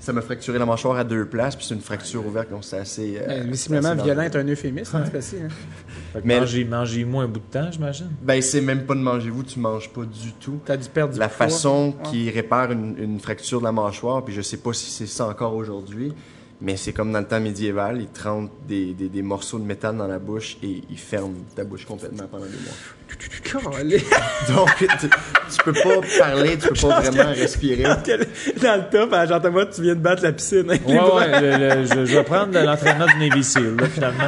Ça 0.00 0.12
m'a 0.12 0.20
fracturé 0.22 0.58
la 0.58 0.66
mâchoire 0.66 0.96
à 0.96 1.04
deux 1.04 1.26
places, 1.26 1.56
puis 1.56 1.66
c'est 1.66 1.74
une 1.74 1.80
fracture 1.80 2.24
ouverte, 2.26 2.50
donc 2.50 2.64
c'est 2.64 2.78
assez. 2.78 3.18
euh, 3.18 3.26
Euh, 3.28 3.44
visiblement, 3.48 3.88
assez 3.90 4.02
violent 4.04 4.22
est 4.22 4.36
un 4.36 4.44
euphémisme 4.46 4.96
en 4.96 5.04
ce 5.06 5.10
cas-ci. 5.10 5.36
hein. 5.44 5.48
Fait 6.12 6.20
que 6.22 6.26
Mais- 6.26 6.40
mangez, 6.40 6.64
mangez-moi 6.64 7.24
un 7.24 7.28
bout 7.28 7.40
de 7.40 7.44
temps, 7.52 7.70
j'imagine. 7.70 8.08
Ben, 8.22 8.40
c'est 8.40 8.60
même 8.60 8.86
pas 8.86 8.94
de 8.94 9.00
mangez-vous, 9.00 9.42
tu 9.42 9.58
manges 9.58 9.90
pas 9.92 10.02
du 10.04 10.32
tout. 10.40 10.60
T'as 10.64 10.76
dû 10.76 10.88
perdre 10.88 11.14
du 11.14 11.18
La 11.18 11.28
poids. 11.28 11.46
façon 11.46 11.88
Ouais. 12.02 12.10
qui 12.10 12.30
répare 12.30 12.72
une, 12.72 12.96
une 12.98 13.18
fracture 13.20 13.58
de 13.60 13.64
la 13.64 13.72
mâchoire, 13.72 14.24
puis 14.24 14.32
je 14.34 14.40
sais 14.40 14.56
pas 14.58 14.72
si 14.72 14.90
c'est 14.90 15.06
ça 15.06 15.26
encore 15.26 15.54
aujourd'hui, 15.54 16.14
mais 16.60 16.76
c'est 16.76 16.92
comme 16.92 17.12
dans 17.12 17.20
le 17.20 17.26
temps 17.26 17.40
médiéval, 17.40 18.00
ils 18.00 18.06
te 18.08 18.22
rentrent 18.26 18.52
des, 18.66 18.94
des, 18.94 19.08
des 19.08 19.22
morceaux 19.22 19.58
de 19.58 19.64
métal 19.64 19.96
dans 19.96 20.06
la 20.06 20.18
bouche 20.18 20.56
et 20.62 20.82
ils 20.88 20.98
ferment 20.98 21.34
ta 21.54 21.64
bouche 21.64 21.84
complètement 21.84 22.26
pendant 22.30 22.46
des 22.46 22.52
mois. 22.52 22.74
Donc, 24.54 24.68
tu, 24.78 24.86
tu 25.08 25.62
peux 25.64 25.72
pas 25.72 26.00
parler, 26.18 26.58
tu 26.58 26.68
peux 26.68 26.88
pas 26.88 27.00
vraiment 27.00 27.30
respirer. 27.32 27.82
Dans 28.62 28.76
le 28.76 28.90
top, 28.90 29.12
à 29.12 29.26
Jean-Thomas, 29.26 29.66
tu 29.66 29.82
viens 29.82 29.94
de 29.94 30.00
battre 30.00 30.22
la 30.22 30.32
piscine. 30.32 30.68
Ouais, 30.68 30.78
ouais, 31.00 31.40
le- 31.40 31.56
le- 31.80 31.84
je, 31.86 32.04
je 32.04 32.16
vais 32.16 32.24
prendre 32.24 32.58
l'entraînement 32.60 33.06
du 33.06 33.16
Navy 33.28 33.42
Seal, 33.42 33.74
là, 33.76 33.86
finalement. 33.86 34.24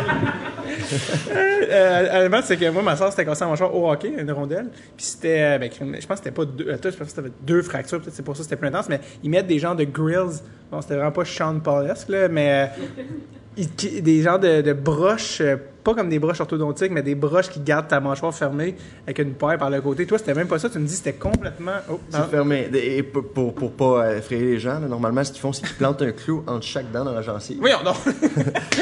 Euh, 1.33 2.18
honnêtement, 2.18 2.41
c'est 2.43 2.57
que 2.57 2.68
moi, 2.70 2.83
ma 2.83 2.97
soeur 2.97 3.11
s'était 3.11 3.24
cassée 3.24 3.45
la 3.45 3.51
mâchoire 3.51 3.74
au 3.74 3.91
hockey, 3.91 4.12
une 4.18 4.31
rondelle. 4.33 4.68
Puis 4.97 5.07
c'était, 5.07 5.41
euh, 5.43 5.59
ben, 5.59 5.70
je 5.72 6.07
pense 6.07 6.18
que 6.20 6.24
c'était 6.24 6.31
pas 6.31 6.45
deux, 6.45 6.68
euh, 6.68 6.78
toi, 6.78 6.91
je 6.91 6.97
pense 6.97 7.09
que 7.12 7.14
c'était 7.14 7.28
deux 7.43 7.62
fractures, 7.62 8.01
peut-être 8.01 8.14
c'est 8.14 8.24
pour 8.24 8.35
ça 8.37 8.41
que 8.41 8.45
c'était 8.45 8.57
plus 8.57 8.68
intense, 8.68 8.89
mais 8.89 9.01
ils 9.22 9.31
mettent 9.31 9.47
des 9.47 9.59
genres 9.59 9.76
de 9.76 9.85
grills. 9.85 10.41
Bon, 10.70 10.81
c'était 10.81 10.95
vraiment 10.97 11.12
pas 11.12 11.24
Sean 11.24 11.61
Paulesque, 11.61 12.09
là, 12.09 12.28
mais 12.28 12.70
euh, 12.99 13.05
ils- 13.57 14.03
des 14.03 14.22
genres 14.22 14.39
de, 14.39 14.62
de 14.62 14.72
broches, 14.72 15.41
euh, 15.41 15.57
pas 15.91 16.01
comme 16.01 16.09
des 16.09 16.18
broches 16.18 16.41
orthodontiques, 16.41 16.93
mais 16.93 17.03
des 17.03 17.14
broches 17.14 17.49
qui 17.49 17.61
gardent 17.61 17.88
ta 17.88 18.01
mâchoire 18.01 18.34
fermée 18.34 18.76
avec 19.05 19.18
une 19.18 19.34
paille 19.34 19.59
par 19.59 19.70
le 19.70 19.80
côté. 19.80 20.07
Toi, 20.07 20.18
c'était 20.18 20.34
même 20.34 20.49
pas 20.49 20.59
ça, 20.59 20.70
tu 20.70 20.78
me 20.78 20.86
dis 20.86 20.95
c'était 20.95 21.14
complètement. 21.14 21.72
Oh, 21.91 22.01
C'est 22.09 22.30
fermé. 22.30 22.68
Et 22.72 23.03
pour, 23.03 23.24
pour, 23.28 23.55
pour 23.55 23.72
pas 23.72 24.16
effrayer 24.16 24.43
les 24.43 24.59
gens, 24.59 24.78
là, 24.80 24.88
normalement, 24.88 25.24
ce 25.24 25.32
qu'ils 25.32 25.41
font, 25.41 25.53
c'est 25.53 25.66
qu'ils 25.66 25.76
plantent 25.76 26.03
un 26.03 26.12
clou 26.12 26.45
entre 26.47 26.64
chaque 26.64 26.91
dent 26.93 27.05
dans 27.05 27.12
la 27.12 27.22
gencive. 27.22 27.59
Voyons 27.59 27.78
donc! 27.84 27.97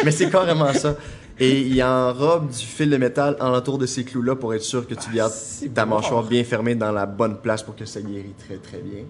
Mais 0.04 0.10
c'est 0.10 0.30
carrément 0.30 0.72
ça. 0.72 0.96
Et 1.40 1.60
ils 1.60 1.82
enrobent 1.82 2.50
du 2.50 2.64
fil 2.64 2.90
de 2.90 2.96
métal 2.96 3.36
en 3.40 3.50
l'entour 3.50 3.78
de 3.78 3.86
ces 3.86 4.04
clous-là 4.04 4.34
pour 4.34 4.54
être 4.54 4.62
sûr 4.62 4.86
que 4.86 4.94
tu 4.94 5.10
gardes 5.14 5.32
c'est 5.32 5.72
ta 5.72 5.86
mâchoire 5.86 6.24
bien 6.24 6.42
fermée 6.42 6.74
dans 6.74 6.90
la 6.90 7.06
bonne 7.06 7.38
place 7.38 7.62
pour 7.62 7.76
que 7.76 7.84
ça 7.84 8.00
guérit 8.00 8.34
très 8.36 8.56
très 8.56 8.78
bien. 8.78 9.02
Tu 9.02 9.04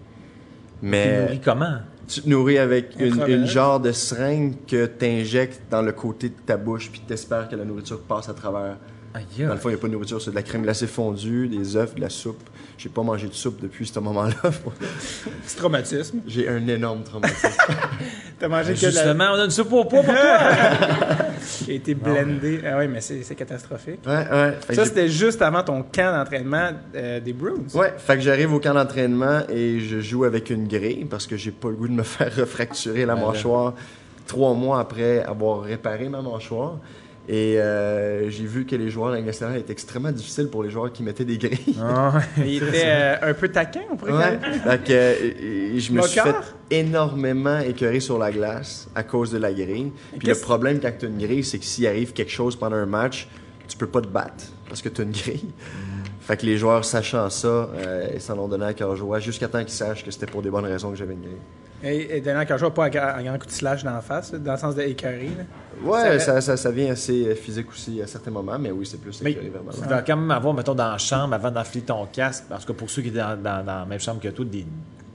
Mais 0.82 1.22
nourris 1.22 1.40
comment? 1.40 1.78
Tu 2.08 2.22
te 2.22 2.28
nourris 2.28 2.58
avec 2.58 2.96
une, 2.98 3.46
genre 3.46 3.78
de 3.78 3.92
seringue 3.92 4.54
que 4.66 4.86
tu 4.86 5.04
injectes 5.04 5.60
dans 5.70 5.82
le 5.82 5.92
côté 5.92 6.30
de 6.30 6.34
ta 6.46 6.56
bouche 6.56 6.90
puis 6.90 7.00
t'espères 7.06 7.48
que 7.48 7.56
la 7.56 7.64
nourriture 7.64 8.00
passe 8.00 8.28
à 8.28 8.34
travers. 8.34 8.76
Aïe, 9.14 9.24
Dans 9.46 9.54
le 9.54 9.56
fond, 9.56 9.68
il 9.70 9.72
n'y 9.72 9.78
a 9.78 9.80
pas 9.80 9.86
de 9.88 9.92
nourriture, 9.92 10.20
c'est 10.20 10.30
de 10.30 10.34
la 10.36 10.42
crème 10.42 10.62
glacée 10.62 10.86
fondue, 10.86 11.48
des 11.48 11.76
œufs, 11.76 11.94
de 11.94 12.00
la 12.00 12.10
soupe. 12.10 12.42
J'ai 12.76 12.88
pas 12.90 13.02
mangé 13.02 13.26
de 13.26 13.32
soupe 13.34 13.60
depuis 13.60 13.86
ce 13.86 13.98
moment-là. 13.98 14.34
C'est 15.44 15.56
traumatisme. 15.56 16.20
J'ai 16.28 16.48
un 16.48 16.64
énorme 16.68 17.02
traumatisme. 17.02 17.48
T'as 18.38 18.46
mangé 18.48 18.74
que 18.74 18.78
de 18.80 18.84
la... 18.84 18.90
Justement, 18.90 19.24
on 19.32 19.40
a 19.40 19.44
une 19.46 19.50
soupe 19.50 19.72
au 19.72 19.84
poids 19.84 20.02
pour 20.02 20.14
toi. 20.14 20.14
qui 21.64 21.72
a 21.72 21.74
été 21.74 21.94
blendé. 21.94 22.60
Ah 22.64 22.76
oui, 22.78 22.86
mais 22.86 23.00
c'est 23.00 23.34
catastrophique. 23.34 23.98
ouais, 24.06 24.12
ouais. 24.30 24.58
Ça, 24.68 24.74
j'ai- 24.74 24.84
c'était 24.84 25.08
juste 25.08 25.42
avant 25.42 25.62
ton 25.64 25.82
camp 25.82 26.12
d'entraînement 26.16 26.70
euh, 26.94 27.18
des 27.18 27.32
Bruins. 27.32 27.64
Ouais, 27.74 27.94
fait 27.98 28.14
que 28.16 28.20
j'arrive 28.22 28.52
au 28.52 28.60
camp 28.60 28.74
d'entraînement 28.74 29.40
et 29.48 29.80
je 29.80 29.98
joue 30.00 30.22
avec 30.24 30.50
une 30.50 30.68
grille 30.68 31.04
parce 31.06 31.26
que 31.26 31.36
j'ai 31.36 31.50
pas 31.50 31.70
le 31.70 31.74
goût 31.76 31.88
de 31.88 31.94
me 31.94 32.04
faire 32.04 32.32
refracturer 32.36 33.06
la 33.06 33.14
Ouais, 33.16 33.26
mâchoire 33.26 33.74
trois 34.28 34.54
mois 34.54 34.78
après 34.78 35.24
avoir 35.24 35.62
réparé 35.62 36.08
ma 36.08 36.20
mâchoire. 36.22 36.76
Et 37.30 37.60
euh, 37.60 38.30
j'ai 38.30 38.44
vu 38.44 38.64
que 38.64 38.74
les 38.74 38.88
joueurs 38.88 39.08
de 39.08 39.12
la 39.12 39.18
Ligue 39.18 39.26
nationale 39.26 39.58
étaient 39.58 39.72
extrêmement 39.72 40.10
difficiles 40.10 40.48
pour 40.48 40.62
les 40.62 40.70
joueurs 40.70 40.90
qui 40.90 41.02
mettaient 41.02 41.26
des 41.26 41.36
grilles. 41.36 41.76
Ah, 41.78 42.20
Il 42.38 42.56
était 42.62 42.82
euh, 42.86 43.16
un 43.20 43.34
peu 43.34 43.48
taquin, 43.50 43.82
on 43.92 43.96
pourrait 43.96 44.12
Ouais. 44.12 44.78
que 44.82 44.92
euh, 44.92 45.78
je 45.78 45.92
me 45.92 46.00
suis 46.02 46.20
fait 46.20 46.34
énormément 46.70 47.58
écœurer 47.58 48.00
sur 48.00 48.18
la 48.18 48.30
glace 48.30 48.88
à 48.94 49.02
cause 49.02 49.30
de 49.30 49.38
la 49.38 49.52
grille. 49.52 49.92
Puis 50.18 50.26
le 50.28 50.34
problème 50.36 50.80
quand 50.80 50.90
tu 50.98 51.04
as 51.04 51.08
une 51.08 51.18
grille, 51.18 51.44
c'est 51.44 51.58
que 51.58 51.64
s'il 51.66 51.86
arrive 51.86 52.12
quelque 52.14 52.32
chose 52.32 52.56
pendant 52.56 52.76
un 52.76 52.86
match, 52.86 53.28
tu 53.68 53.76
peux 53.76 53.86
pas 53.86 54.00
te 54.00 54.08
battre 54.08 54.44
parce 54.68 54.80
que 54.80 54.88
tu 54.88 55.02
as 55.02 55.04
une 55.04 55.12
grille. 55.12 55.50
Fait 56.20 56.36
que 56.36 56.46
les 56.46 56.56
joueurs, 56.58 56.84
sachant 56.84 57.28
ça, 57.30 57.46
euh, 57.48 58.08
ils 58.14 58.20
s'en 58.20 58.38
ont 58.38 58.48
donné 58.48 58.64
à 58.66 58.72
cœur 58.74 58.96
joie 58.96 59.18
jusqu'à 59.20 59.48
temps 59.48 59.60
qu'ils 59.60 59.68
sachent 59.72 60.04
que 60.04 60.10
c'était 60.10 60.26
pour 60.26 60.42
des 60.42 60.50
bonnes 60.50 60.64
raisons 60.66 60.90
que 60.90 60.96
j'avais 60.96 61.14
une 61.14 61.22
grille. 61.22 61.36
Et, 61.82 62.16
et 62.16 62.20
Daniel 62.20 62.46
Cajot, 62.46 62.70
pas 62.70 62.86
un 62.86 62.88
grand, 62.88 63.38
coup 63.38 63.46
de 63.46 63.52
slash 63.52 63.84
dans 63.84 63.92
la 63.92 64.00
face, 64.00 64.32
dans 64.34 64.52
le 64.52 64.58
sens 64.58 64.74
de 64.74 64.82
écœuré. 64.82 65.30
Ouais, 65.84 66.18
Ça- 66.18 66.40
ça, 66.40 66.56
ça, 66.56 66.70
vient 66.72 66.90
assez 66.90 67.24
euh, 67.28 67.34
physique 67.36 67.68
aussi 67.70 68.02
à 68.02 68.06
certains 68.08 68.32
moments, 68.32 68.58
mais 68.58 68.72
oui, 68.72 68.84
c'est 68.84 69.00
plus 69.00 69.20
écœuré 69.24 69.48
verbalement. 69.48 69.80
tu 69.82 69.88
vas 69.88 70.02
quand 70.02 70.16
même 70.16 70.30
avoir, 70.32 70.52
mettons, 70.54 70.74
dans 70.74 70.90
la 70.90 70.98
chambre, 70.98 71.34
avant 71.34 71.50
d'enfiler 71.52 71.84
ton 71.84 72.04
casque, 72.06 72.44
parce 72.48 72.64
que 72.64 72.72
pour 72.72 72.90
ceux 72.90 73.02
qui 73.02 73.08
étaient 73.08 73.18
dans, 73.18 73.36
dans- 73.40 73.64
dans 73.64 73.78
la 73.80 73.86
même 73.86 74.00
chambre 74.00 74.20
que 74.20 74.28
toi, 74.28 74.44
des, 74.44 74.66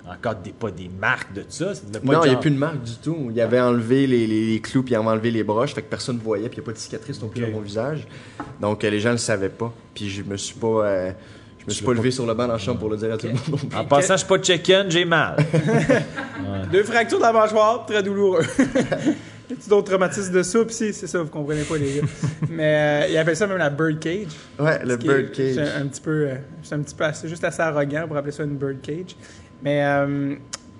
encore 0.08 0.36
des, 0.36 0.52
pas 0.52 0.72
des 0.72 0.90
marques 0.90 1.34
de 1.34 1.44
ça. 1.50 1.76
ça 1.76 1.82
devait 1.86 2.00
pas 2.06 2.14
Non, 2.14 2.24
il 2.24 2.30
n'y 2.30 2.36
a 2.36 2.40
plus 2.40 2.52
de 2.52 2.58
marque 2.58 2.82
du 2.82 2.96
tout. 2.96 3.30
Il 3.30 3.42
avait 3.42 3.60
enlevé 3.60 4.08
les, 4.08 4.26
les- 4.28 4.46
les 4.54 4.62
clous 4.62 4.84
puis 4.84 4.94
il 4.94 4.96
avait 4.98 5.06
enlevé 5.08 5.32
les 5.32 5.44
broches, 5.44 5.74
fait 5.74 5.82
que 5.82 5.90
personne 5.90 6.18
ne 6.18 6.22
voyait, 6.22 6.48
puis 6.50 6.58
il 6.58 6.62
n'y 6.62 6.66
a 6.66 6.68
pas 6.68 6.74
de 6.74 6.78
cicatrice 6.78 7.22
non 7.22 7.28
plus 7.28 7.42
Ok. 7.44 7.50
dans 7.50 7.56
mon 7.58 7.62
visage. 7.62 8.08
Donc 8.62 8.84
euh, 8.84 8.90
les 8.90 9.00
gens 9.02 9.10
ne 9.10 9.14
le 9.16 9.20
savaient 9.20 9.50
pas. 9.50 9.74
Puis 9.94 10.10
je 10.10 10.24
me 10.24 10.38
suis 10.38 10.56
pas. 10.56 10.68
euh, 10.86 11.12
Je 11.64 11.70
me 11.70 11.74
suis 11.74 11.86
pas 11.86 11.94
levé 11.94 12.12
sur 12.12 12.26
le 12.26 12.34
banc 12.34 12.46
dans 12.48 12.54
la 12.54 12.60
chambre 12.60 12.80
pour 12.80 12.90
le 12.90 12.98
dire 12.98 13.14
à 13.14 13.18
tout 13.18 13.28
le 13.28 13.34
monde. 13.34 13.42
non 13.52 13.58
plus. 13.58 13.78
En 13.78 13.86
passant, 13.86 14.14
je 14.16 14.20
suis 14.20 14.28
pas 14.28 14.42
chicken, 14.42 14.92
j'ai 14.92 15.06
mal. 15.06 15.38
Deux 16.72 16.84
fractures 16.84 17.18
de 17.20 17.24
la 17.24 17.32
mâchoire, 17.34 17.86
très 17.86 18.02
douloureux. 18.04 18.44
A-tu 19.52 19.70
d'autres 19.70 19.90
traumatismes 19.92 20.34
de 20.34 20.42
soupe? 20.42 20.72
Si, 20.72 20.94
c'est 20.94 21.06
ça, 21.06 21.20
vous 21.22 21.30
comprenez 21.30 21.62
pas, 21.64 21.78
les 21.78 21.98
gars. 22.00 22.08
Mais 22.50 23.04
euh, 23.06 23.12
ils 23.12 23.18
appellent 23.18 23.36
ça 23.36 23.46
même 23.46 23.58
la 23.58 23.70
bird 23.70 24.00
cage. 24.00 24.28
Ouais, 24.58 24.84
le 24.84 24.98
bird 24.98 25.30
est- 25.38 25.54
C'est 25.54 25.56
cage. 25.56 25.70
un, 25.78 25.82
un 25.84 25.88
petit 25.88 26.02
peu, 26.02 26.12
euh, 26.28 26.36
c'est 26.64 26.76
un 26.76 26.80
petit 26.80 26.96
peu 26.96 27.04
assez, 27.04 27.28
juste 27.28 27.44
assez 27.44 27.62
arrogant 27.62 28.08
pour 28.08 28.18
appeler 28.18 28.32
ça 28.32 28.44
une 28.44 28.56
bird 28.58 28.82
cage. 28.82 29.16
Mais 29.62 29.84
euh, 29.84 30.36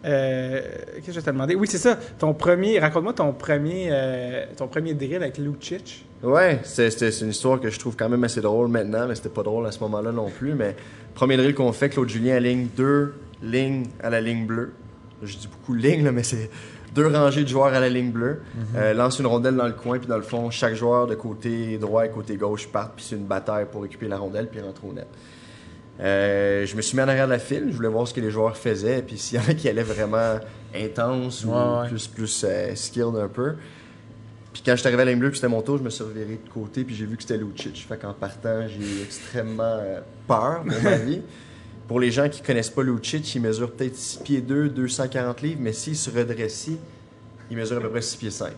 euh, 0.06 0.62
qu'est-ce 0.96 1.06
que 1.08 1.12
je 1.12 1.20
vais 1.20 1.22
te 1.22 1.30
demander? 1.30 1.56
Oui, 1.56 1.68
c'est 1.70 1.78
ça. 1.78 1.98
Ton 2.20 2.34
premier, 2.34 2.80
raconte-moi 2.80 3.14
ton 3.14 3.32
premier, 3.32 3.88
euh, 3.92 4.46
ton 4.58 4.68
premier 4.68 4.94
drill 4.94 5.18
avec 5.18 5.38
Lucic. 5.38 6.06
Ouais, 6.22 6.60
c'est 6.64 6.90
une 7.22 7.30
histoire 7.30 7.60
que 7.60 7.70
je 7.70 7.80
trouve 7.80 7.96
quand 7.96 8.10
même 8.10 8.24
assez 8.24 8.42
drôle 8.42 8.70
maintenant, 8.70 9.08
mais 9.08 9.16
c'était 9.16 9.30
pas 9.30 9.44
drôle 9.44 9.66
à 9.66 9.72
ce 9.72 9.80
moment-là 9.82 10.12
non 10.12 10.30
plus. 10.30 10.54
Mais 10.54 10.76
premier 11.14 11.38
drill 11.38 11.54
qu'on 11.54 11.72
fait, 11.74 11.90
Claude 11.90 12.10
Julien 12.10 12.36
aligne 12.36 12.68
deux 12.76 13.14
lignes 13.42 13.88
à 14.02 14.10
la 14.10 14.22
ligne 14.22 14.46
bleue. 14.46 14.74
Je 15.22 15.38
dis 15.38 15.48
beaucoup 15.48 15.74
lignes, 15.74 16.04
là, 16.04 16.12
mais 16.12 16.24
c'est 16.24 16.50
deux 16.94 17.08
rangées 17.08 17.44
de 17.44 17.50
joueurs 17.50 17.74
à 17.74 17.80
la 17.80 17.90
ligne 17.90 18.12
bleue. 18.12 18.42
Euh, 18.76 18.94
lance 18.94 19.20
une 19.20 19.26
rondelle 19.26 19.56
dans 19.56 19.68
le 19.68 19.74
coin, 19.74 20.00
puis 20.00 20.08
dans 20.08 20.18
le 20.18 20.24
fond, 20.24 20.50
chaque 20.50 20.76
joueur 20.76 21.08
de 21.08 21.16
côté 21.16 21.78
droit 21.78 22.06
et 22.06 22.10
côté 22.10 22.36
gauche 22.36 22.68
part, 22.68 22.92
puis 22.92 23.06
c'est 23.08 23.16
une 23.16 23.26
bataille 23.26 23.66
pour 23.72 23.82
récupérer 23.82 24.10
la 24.10 24.18
rondelle, 24.18 24.48
puis 24.48 24.62
rentrer 24.62 24.88
au 24.88 24.94
net. 24.94 25.08
Euh, 26.00 26.66
je 26.66 26.76
me 26.76 26.82
suis 26.82 26.98
mis 26.98 27.04
en 27.04 27.08
arrière 27.08 27.28
de 27.28 27.32
la 27.32 27.40
file, 27.40 27.66
je 27.70 27.76
voulais 27.76 27.88
voir 27.88 28.08
ce 28.08 28.14
que 28.14 28.22
les 28.22 28.32
joueurs 28.32 28.58
faisaient, 28.58 29.02
puis 29.04 29.18
s'il 29.18 29.40
y 29.40 29.42
en 29.42 29.48
a 29.48 29.54
qui 29.54 29.70
allaient 29.70 29.84
vraiment 29.84 30.40
intense 30.76 31.46
ou 31.46 31.52
Ouais, 31.52 31.88
plus, 31.88 32.08
plus 32.08 32.46
euh, 32.48 32.76
skilled 32.76 33.16
un 33.16 33.28
peu. 33.28 33.54
Puis 34.52 34.62
quand 34.66 34.72
je 34.74 34.78
suis 34.78 34.88
arrivé 34.88 35.02
à 35.02 35.06
la 35.06 35.12
ligne 35.12 35.20
bleue, 35.20 35.30
puis 35.30 35.38
c'était 35.38 35.50
mon 35.50 35.62
tour, 35.62 35.78
je 35.78 35.84
me 35.84 35.90
suis 35.90 36.04
reviré 36.04 36.40
de 36.44 36.50
côté, 36.50 36.84
puis 36.84 36.96
j'ai 36.96 37.06
vu 37.06 37.16
que 37.16 37.24
c'était 37.24 37.38
Lucic. 37.38 37.86
Fait 37.88 37.98
qu'en 37.98 38.14
partant, 38.14 38.68
j'ai 38.68 38.80
eu 38.80 39.04
extrêmement 39.04 39.64
euh, 39.80 40.00
peur 40.28 40.64
pour 40.68 40.82
ma 40.84 40.98
vie. 40.98 41.22
Pour 41.88 42.00
les 42.00 42.12
gens 42.12 42.30
qui 42.30 42.42
connaissent 42.42 42.70
pas 42.70 42.84
Lucic, 42.84 43.36
il 43.36 43.42
mesure 43.42 43.72
peut-être 43.72 43.96
6 43.96 44.20
pieds 44.20 44.42
2, 44.42 44.70
240 44.70 45.42
livres, 45.42 45.60
mais 45.62 45.74
s'il 45.74 45.96
se 45.96 46.10
redresse, 46.10 46.70
il 47.52 47.58
mesure 47.58 47.78
à 47.78 47.82
peu 47.82 47.90
près 47.90 48.02
6 48.02 48.18
pieds 48.18 48.32
5. 48.32 48.52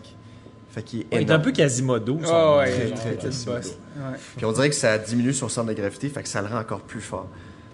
Fait 0.76 0.82
qu'il 0.82 1.00
est 1.00 1.06
Il 1.10 1.22
est 1.22 1.30
un 1.30 1.38
peu 1.38 1.52
Quasimodo. 1.52 2.18
Oh, 2.22 2.56
ouais, 2.58 2.70
très, 2.70 2.90
très 2.90 3.14
Quasimodo. 3.16 3.60
Ouais. 3.60 4.18
Puis 4.36 4.44
on 4.44 4.52
dirait 4.52 4.68
que 4.68 4.74
ça 4.74 4.98
diminue 4.98 5.32
son 5.32 5.48
centre 5.48 5.68
de 5.68 5.72
gravité, 5.72 6.10
fait 6.10 6.22
que 6.22 6.28
ça 6.28 6.42
le 6.42 6.48
rend 6.48 6.58
encore 6.58 6.82
plus 6.82 7.00
fort. 7.00 7.28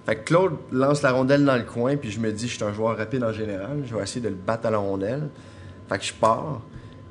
Fait 0.06 0.14
que 0.14 0.22
Claude 0.22 0.52
lance 0.70 1.02
la 1.02 1.10
rondelle 1.10 1.44
dans 1.44 1.56
le 1.56 1.64
coin, 1.64 1.96
puis 1.96 2.12
je 2.12 2.20
me 2.20 2.30
dis, 2.30 2.46
je 2.46 2.54
suis 2.54 2.64
un 2.64 2.72
joueur 2.72 2.96
rapide 2.96 3.24
en 3.24 3.32
général, 3.32 3.82
je 3.84 3.96
vais 3.96 4.04
essayer 4.04 4.20
de 4.20 4.28
le 4.28 4.36
battre 4.36 4.66
à 4.66 4.70
la 4.70 4.78
rondelle. 4.78 5.30
Fait 5.88 5.98
que 5.98 6.04
je 6.04 6.12
pars, 6.12 6.60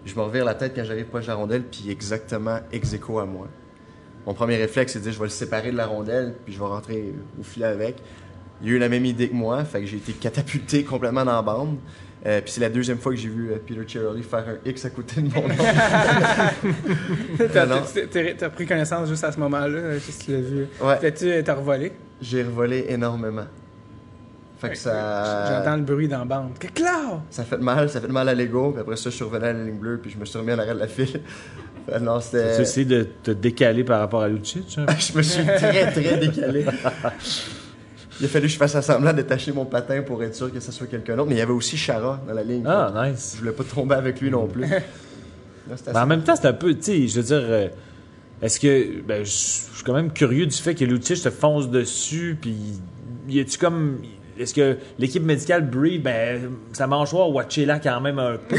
je 0.06 0.16
me 0.16 0.22
revire 0.22 0.46
la 0.46 0.56
tête 0.56 0.72
quand 0.74 0.86
j'arrive 0.86 1.08
proche 1.08 1.24
de 1.24 1.28
la 1.28 1.36
rondelle, 1.36 1.64
puis 1.64 1.92
exactement 1.92 2.60
ex 2.72 2.94
aequo 2.94 3.20
à 3.20 3.26
moi. 3.26 3.48
Mon 4.26 4.34
premier 4.34 4.56
réflexe, 4.56 4.94
c'est 4.94 5.00
de 5.00 5.04
dire, 5.04 5.12
je 5.12 5.20
vais 5.20 5.26
le 5.26 5.30
séparer 5.30 5.74
de 5.74 5.78
la 5.78 5.88
rondelle, 5.88 6.36
puis 6.46 6.54
je 6.54 6.60
vais 6.60 6.66
rentrer 6.68 7.14
au 7.38 7.44
filet 7.44 7.66
avec. 7.66 7.98
Il 8.62 8.70
a 8.70 8.72
eu 8.72 8.78
la 8.78 8.88
même 8.88 9.04
idée 9.04 9.28
que 9.28 9.36
moi, 9.36 9.66
fait 9.66 9.82
que 9.82 9.88
j'ai 9.88 9.98
été 9.98 10.14
catapulté 10.14 10.84
complètement 10.86 11.26
dans 11.26 11.36
la 11.36 11.42
bande. 11.42 11.76
Euh, 12.24 12.40
puis 12.42 12.52
c'est 12.52 12.62
la 12.62 12.70
deuxième 12.70 13.00
fois 13.00 13.12
que 13.12 13.18
j'ai 13.18 13.30
vu 13.30 13.52
euh, 13.52 13.58
Peter 13.66 13.82
Chiarelli 13.88 14.22
faire 14.22 14.46
un 14.48 14.70
X 14.70 14.86
à 14.86 14.92
côté 14.92 15.22
de 15.22 15.34
mon 15.34 15.48
nom. 15.48 15.56
T'as, 18.38 18.50
pris 18.50 18.68
connaissance 18.68 19.10
juste 19.10 19.24
à 19.24 19.32
ce 19.32 19.40
moment-là, 19.40 19.78
euh, 19.78 20.00
juste 20.00 20.26
tu 20.26 20.32
l'as 20.32 20.42
vu? 20.42 20.68
Ouais. 20.80 21.00
T'as-tu 21.00 21.44
t'as 21.44 21.56
revolé? 21.56 21.94
J'ai 22.22 22.44
revolé 22.44 22.86
énormément. 22.90 23.48
Fait 24.60 24.70
que 24.70 24.78
ça... 24.78 25.48
J'entends 25.48 25.78
le 25.78 25.82
bruit 25.82 26.08
dans 26.08 26.20
la 26.20 26.26
bande. 26.26 26.60
Que 26.60 26.68
clair! 26.68 27.24
Ça 27.32 27.44
fait 27.44 27.58
mal, 27.58 27.90
ça 27.90 28.00
fait 28.00 28.08
mal 28.08 28.30
à 28.30 28.36
l'ego. 28.36 28.70
Puis 28.72 28.82
après 28.82 28.98
ça, 28.98 29.10
je 29.10 29.16
suis 29.16 29.26
revenu 29.26 29.46
à 29.46 29.54
la 29.54 29.64
ligne 29.64 29.80
bleue, 29.80 29.98
puis 29.98 30.12
je 30.12 30.20
me 30.20 30.26
suis 30.26 30.38
remis 30.38 30.54
en 30.54 30.60
arrêt 30.60 30.76
de 30.76 30.80
la 30.80 30.88
file. 30.88 31.22
Non, 32.00 32.20
c'était. 32.20 32.58
Tu 32.58 32.62
essaies 32.62 32.86
de 32.86 33.08
te 33.24 33.32
décaler 33.32 33.84
par 33.84 34.00
rapport 34.00 34.22
à 34.22 34.30
Lucic. 34.30 34.78
hein? 34.78 34.86
je 35.00 35.18
me 35.18 35.24
suis 35.24 35.44
très, 35.44 35.92
très 35.92 36.18
décalé. 36.18 36.64
Il 38.22 38.26
a 38.26 38.28
fallu 38.28 38.46
que 38.46 38.54
je 38.54 38.58
fasse 38.58 38.80
semblant 38.82 39.14
détacher 39.14 39.52
mon 39.52 39.66
patin 39.66 40.04
pour 40.04 40.24
être 40.24 40.36
sûr 40.36 40.54
que 40.54 40.60
ce 40.60 40.72
soit 40.72 40.86
quelqu'un 40.86 41.16
d'autre. 41.16 41.28
Mais 41.28 41.36
il 41.36 41.40
y 41.40 41.42
avait 41.42 41.52
aussi 41.52 41.76
Chara 41.76 42.22
dans 42.28 42.34
la 42.36 42.44
ligne. 42.44 42.64
Ah, 42.68 42.94
nice. 43.08 43.34
Je 43.34 43.40
voulais 43.40 43.52
pas 43.52 43.64
tomber 43.64 43.96
avec 43.96 44.22
lui 44.22 44.30
non 44.30 44.46
plus. 44.46 44.62
Là, 45.70 45.76
Mais 45.88 46.00
en 46.00 46.06
même 46.06 46.22
temps, 46.24 46.36
c'est 46.36 46.48
un 46.48 46.54
peu, 46.54 46.76
tu 46.76 46.84
sais, 46.84 47.08
je 47.08 47.16
veux 47.20 47.26
dire, 47.26 47.42
euh, 47.42 47.68
est-ce 48.44 48.60
que, 48.60 49.02
ben, 49.02 49.24
je 49.24 49.30
suis 49.30 49.84
quand 49.84 49.94
même 49.94 50.14
curieux 50.14 50.46
du 50.46 50.56
fait 50.56 50.76
que 50.76 50.86
Lucic 50.86 51.22
te 51.22 51.30
fonce 51.32 51.70
dessus, 51.70 52.38
puis 52.40 52.56
y 53.28 53.40
a-tu 53.40 53.58
comme, 53.58 54.00
est-ce 54.40 54.54
que 54.54 54.78
l'équipe 55.00 55.24
médicale 55.24 55.70
brief, 55.70 56.02
ben, 56.02 56.52
sa 56.74 56.88
mâchoire, 56.88 57.30
watchez 57.30 57.66
là 57.66 57.80
quand 57.80 58.00
même 58.02 58.20
un 58.20 58.38
peu. 58.38 58.56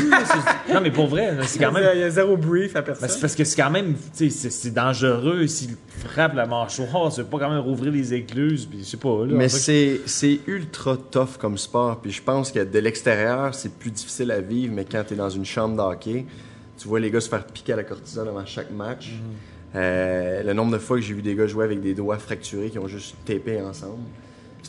non, 0.72 0.80
mais 0.82 0.90
pour 0.90 1.06
vrai, 1.06 1.36
c'est 1.46 1.58
quand 1.58 1.72
même, 1.72 1.84
Il 1.94 2.00
y 2.00 2.02
a 2.04 2.10
zéro 2.10 2.36
brief 2.36 2.76
à 2.76 2.80
ben, 2.80 2.86
personne. 2.86 3.08
c'est 3.08 3.20
parce 3.20 3.34
que 3.34 3.44
c'est 3.44 3.60
quand 3.60 3.70
même, 3.70 3.94
tu 4.16 4.30
sais, 4.30 4.50
c'est- 4.50 4.70
dangereux 4.70 5.46
s'il 5.46 5.76
frappe 6.04 6.34
la 6.34 6.46
mâchoire, 6.46 7.10
c'est 7.12 7.28
pas 7.28 7.38
quand 7.38 7.50
même 7.50 7.60
rouvrir 7.60 7.92
les 7.92 8.14
écluses, 8.14 8.66
puis 8.66 8.80
je 8.80 8.84
sais 8.84 8.96
pas, 8.96 9.26
là. 9.26 9.34
Mais 9.34 9.46
en 9.46 9.48
fait, 9.48 9.56
c'est 9.58 10.00
c'est 10.06 10.40
ultra 10.46 10.96
tough 10.96 11.36
comme 11.38 11.58
sport. 11.58 12.00
Puis 12.00 12.10
je 12.12 12.22
pense 12.22 12.50
que 12.52 12.60
de 12.64 12.78
l'extérieur, 12.78 13.54
c'est 13.54 13.72
plus 13.74 13.90
difficile 13.90 14.30
à 14.30 14.40
vivre, 14.40 14.72
mais 14.74 14.84
quand 14.84 15.04
tu 15.06 15.14
es 15.14 15.16
dans 15.16 15.30
une 15.30 15.44
chambre 15.44 15.76
d'hockey, 15.76 16.24
tu 16.78 16.88
vois 16.88 17.00
les 17.00 17.10
gars 17.10 17.20
se 17.20 17.28
faire 17.28 17.44
piquer 17.46 17.74
à 17.74 17.76
la 17.76 17.84
cortisone 17.84 18.28
avant 18.28 18.44
chaque 18.46 18.70
match. 18.70 19.10
Euh, 19.74 20.42
le 20.42 20.52
nombre 20.52 20.72
de 20.72 20.78
fois 20.78 20.96
que 20.98 21.02
j'ai 21.02 21.14
vu 21.14 21.22
des 21.22 21.34
gars 21.34 21.46
jouer 21.46 21.64
avec 21.64 21.80
des 21.80 21.94
doigts 21.94 22.18
fracturés 22.18 22.68
qui 22.70 22.78
ont 22.78 22.88
juste 22.88 23.14
tapé 23.24 23.60
ensemble. 23.60 24.02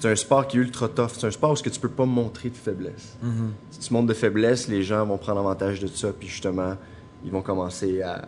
C'est 0.04 0.12
un 0.12 0.16
sport 0.18 0.46
qui 0.46 0.58
est 0.58 0.60
ultra 0.60 0.90
tough. 0.90 1.12
C'est 1.14 1.28
un 1.28 1.32
sport 1.32 1.52
où 1.52 1.56
ce 1.56 1.64
que 1.64 1.70
tu 1.70 1.80
peux 1.80 1.88
pas 1.88 2.04
montrer 2.06 2.50
de 2.50 2.58
faiblesse. 2.58 3.16
Si 3.72 3.80
tu 3.80 3.94
montres 3.94 4.08
de 4.08 4.14
faiblesse, 4.14 4.68
les 4.68 4.84
gens 4.84 5.06
vont 5.06 5.18
prendre 5.18 5.40
avantage 5.40 5.80
de 5.80 5.88
ça, 5.88 6.12
puis 6.12 6.28
justement, 6.28 6.76
ils 7.24 7.32
vont 7.32 7.42
commencer 7.42 8.02
à, 8.02 8.22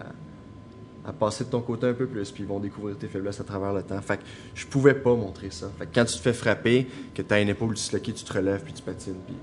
à 1.05 1.11
passer 1.11 1.43
de 1.43 1.49
ton 1.49 1.59
côté 1.59 1.87
un 1.87 1.93
peu 1.93 2.05
plus, 2.07 2.31
puis 2.31 2.43
ils 2.43 2.47
vont 2.47 2.61
découvrir 2.61 2.97
tes 2.97 3.07
faiblesses 3.09 3.41
à 3.41 3.43
travers 3.43 3.73
le 3.73 3.83
temps. 3.83 3.99
Fait 4.01 4.15
que 4.15 4.23
je 4.53 4.65
pouvais 4.67 4.93
pas 4.93 5.15
montrer 5.15 5.49
ça. 5.51 5.69
Fait 5.77 5.85
que 5.85 5.93
quand 5.93 6.05
tu 6.05 6.13
te 6.13 6.19
fais 6.21 6.31
frapper, 6.31 6.87
que 7.13 7.21
tu 7.21 7.33
as 7.33 7.41
une 7.41 7.49
épaule 7.49 7.73
disloquée, 7.73 8.13
tu 8.13 8.23
te 8.23 8.31
relèves, 8.31 8.61
puis 8.63 8.71
tu 8.71 8.81
patines, 8.81 9.15
puis 9.27 9.35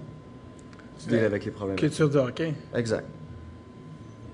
tu 1.01 1.09
deals 1.11 1.19
Mais- 1.19 1.27
avec 1.27 1.45
les 1.45 1.51
problèmes. 1.51 1.77
Culture 1.77 2.09
du 2.09 2.17
hockey. 2.17 2.55
Exact. 2.75 3.05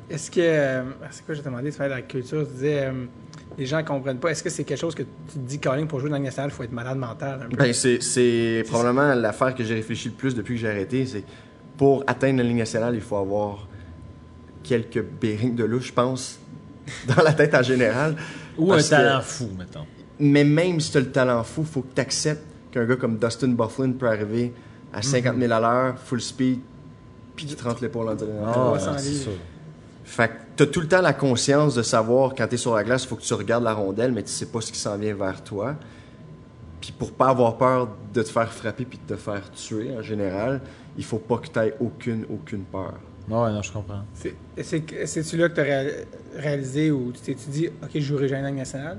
Est-ce 0.08 0.30
que. 0.30 0.38
euh, 0.40 0.82
c'est 1.10 1.26
quoi, 1.26 1.34
je 1.34 1.40
t'ai 1.40 1.46
demandé, 1.48 1.72
tu 1.72 1.76
fais 1.78 1.84
de 1.86 1.94
la 1.94 2.02
culture, 2.02 2.46
tu 2.46 2.52
disais, 2.52 2.84
euh, 2.86 3.06
les 3.58 3.66
gens 3.66 3.82
comprennent 3.82 4.18
pas. 4.18 4.30
Est-ce 4.30 4.42
que 4.42 4.50
c'est 4.50 4.64
quelque 4.64 4.78
chose 4.78 4.94
que 4.94 5.02
tu 5.02 5.08
te 5.34 5.38
dis, 5.38 5.58
Colin, 5.58 5.86
pour 5.86 5.98
jouer 6.00 6.08
dans 6.08 6.14
la 6.14 6.18
Ligue 6.20 6.26
nationale, 6.26 6.50
il 6.50 6.54
faut 6.54 6.62
être 6.62 6.72
malade 6.72 6.96
mental 6.96 7.40
un 7.44 7.48
peu? 7.48 7.56
Ben, 7.56 7.72
c'est, 7.72 8.62
probablement 8.68 9.14
l'affaire 9.14 9.54
que 9.54 9.64
j'ai 9.64 9.74
réfléchi 9.74 10.08
le 10.08 10.14
plus 10.14 10.34
depuis 10.34 10.54
que 10.54 10.60
j'ai 10.60 10.68
arrêté. 10.70 11.04
C'est 11.06 11.24
pour 11.76 12.04
atteindre 12.06 12.38
la 12.38 12.44
ligne 12.44 12.58
nationale, 12.58 12.94
il 12.94 13.00
faut 13.00 13.16
avoir 13.16 13.66
quelques 14.62 15.02
bearings 15.02 15.54
de 15.56 15.64
louche, 15.64 15.88
je 15.88 15.92
pense, 15.92 16.38
dans 17.16 17.22
la 17.22 17.32
tête 17.32 17.54
en 17.54 17.62
général. 17.62 18.16
Ou 18.56 18.72
un 18.72 18.78
que- 18.78 18.88
talent 18.88 19.20
fou, 19.20 19.48
mettons. 19.58 19.86
Mais 20.20 20.42
même 20.44 20.80
si 20.80 20.90
tu 20.90 20.98
as 20.98 21.00
le 21.00 21.10
talent 21.12 21.42
fou, 21.44 21.64
faut 21.64 21.82
que 21.82 21.94
tu 21.94 22.00
acceptes 22.00 22.42
qu'un 22.72 22.84
gars 22.84 22.96
comme 22.96 23.18
Dustin 23.18 23.48
Bufflin 23.48 23.92
peut 23.92 24.08
arriver 24.08 24.52
à 24.92 25.00
50 25.02 25.36
000 25.38 25.52
à 25.52 25.60
l'heure, 25.60 25.98
full 25.98 26.20
speed, 26.20 26.60
puis 27.36 27.46
qu'il 27.46 27.54
te 27.56 27.62
rentre 27.62 27.82
l'épaule 27.82 28.08
en 28.08 28.14
direction. 28.14 28.44
Ah, 28.48 28.52
300 28.52 28.92
c'est 28.98 29.08
livres. 29.10 29.24
ça. 29.24 29.30
Fait 30.08 30.28
que 30.28 30.32
t'as 30.56 30.66
tout 30.66 30.80
le 30.80 30.88
temps 30.88 31.02
la 31.02 31.12
conscience 31.12 31.74
de 31.74 31.82
savoir 31.82 32.34
quand 32.34 32.48
t'es 32.48 32.56
sur 32.56 32.74
la 32.74 32.82
glace, 32.82 33.04
il 33.04 33.08
faut 33.08 33.16
que 33.16 33.22
tu 33.22 33.34
regardes 33.34 33.62
la 33.64 33.74
rondelle, 33.74 34.10
mais 34.12 34.22
tu 34.22 34.30
sais 34.30 34.46
pas 34.46 34.62
ce 34.62 34.72
qui 34.72 34.78
s'en 34.78 34.96
vient 34.96 35.14
vers 35.14 35.44
toi. 35.44 35.76
Puis 36.80 36.92
pour 36.92 37.12
pas 37.12 37.28
avoir 37.28 37.58
peur 37.58 37.88
de 38.14 38.22
te 38.22 38.28
faire 38.30 38.50
frapper 38.50 38.86
puis 38.86 38.98
de 39.06 39.14
te 39.14 39.20
faire 39.20 39.50
tuer 39.50 39.94
en 39.96 40.00
général, 40.00 40.62
il 40.96 41.04
faut 41.04 41.18
pas 41.18 41.36
que 41.36 41.48
t'aies 41.48 41.74
aucune, 41.78 42.24
aucune 42.30 42.62
peur. 42.62 42.94
Ouais, 43.28 43.52
non, 43.52 43.60
je 43.60 43.70
comprends. 43.70 44.02
C'est- 44.14 44.34
c'est- 44.62 45.06
C'est-tu 45.06 45.36
là 45.36 45.50
que 45.50 45.54
tu 45.56 45.60
as 45.60 46.40
réalisé 46.40 46.90
ou 46.90 47.12
tu 47.12 47.20
t'es 47.20 47.34
dit, 47.34 47.68
OK, 47.68 47.90
je 47.94 48.00
jouerai 48.00 48.28
jamais 48.28 48.50
nationale? 48.50 48.98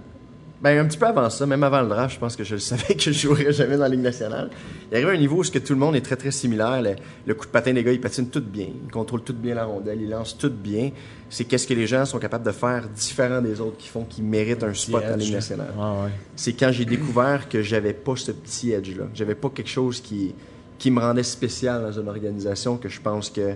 Ben, 0.62 0.78
un 0.78 0.86
petit 0.86 0.97
peu 0.97 1.05
avant 1.05 1.30
ça, 1.30 1.45
même 1.45 1.64
avant 1.64 1.82
le 1.82 1.88
draft, 1.88 2.16
je 2.16 2.20
pense 2.20 2.36
que 2.36 2.43
je 2.43 2.55
le 2.55 2.60
savais 2.60 2.95
que 2.95 2.99
je 2.99 3.12
jouerais 3.12 3.53
jamais 3.53 3.78
dans 3.78 3.84
la 3.84 3.89
Ligue 3.89 4.01
nationale. 4.01 4.49
Il 4.91 4.95
arrive 4.95 5.07
à 5.07 5.12
un 5.12 5.18
niveau 5.18 5.38
où 5.38 5.43
ce 5.43 5.51
que 5.51 5.60
tout 5.60 5.74
le 5.74 5.80
monde 5.80 5.95
est 5.95 6.01
très 6.01 6.18
très 6.18 6.32
similaire. 6.32 6.82
Le, 6.82 6.95
le 7.26 7.34
coup 7.34 7.45
de 7.45 7.51
patin 7.51 7.74
des 7.74 7.84
gars, 7.84 7.93
ils 7.93 8.01
patinent 8.01 8.30
tout 8.30 8.41
bien. 8.41 8.68
Ils 8.86 8.91
contrôlent 8.91 9.24
tout 9.24 9.34
bien 9.34 9.55
la 9.55 9.66
rondelle, 9.66 10.01
ils 10.01 10.10
lancent 10.10 10.38
tout 10.38 10.51
bien. 10.51 10.91
C'est 11.30 11.45
qu'est-ce 11.45 11.66
que 11.66 11.74
les 11.74 11.88
gens 11.88 12.05
sont 12.05 12.20
capables 12.20 12.45
de 12.45 12.51
faire 12.51 12.89
différent 12.89 13.41
des 13.41 13.62
autres 13.62 13.78
qui 13.78 13.88
font 13.88 14.03
qu'ils 14.03 14.26
méritent 14.26 14.64
un 14.64 14.74
spot 14.74 15.03
en 15.10 15.16
Ligue 15.16 15.34
nationale. 15.34 15.74
Ouais. 15.78 16.12
c'est 16.36 16.53
quand 16.53 16.72
j'ai 16.72 16.86
découvert 16.86 17.47
que 17.47 17.62
j'avais 17.62 17.93
pas 17.93 18.16
ce 18.18 18.32
petit 18.32 18.72
edge-là. 18.72 19.05
J'avais 19.14 19.36
pas 19.36 19.49
quelque 19.49 19.70
chose 19.70 20.01
qui, 20.01 20.36
qui 20.78 20.91
me 20.91 20.99
rendait 20.99 21.24
spécial 21.24 21.84
dans 21.84 21.91
une 21.91 22.10
organisation 22.10 22.78
que 22.78 22.89
je 22.89 22.99
pense 22.99 23.30
que 23.30 23.53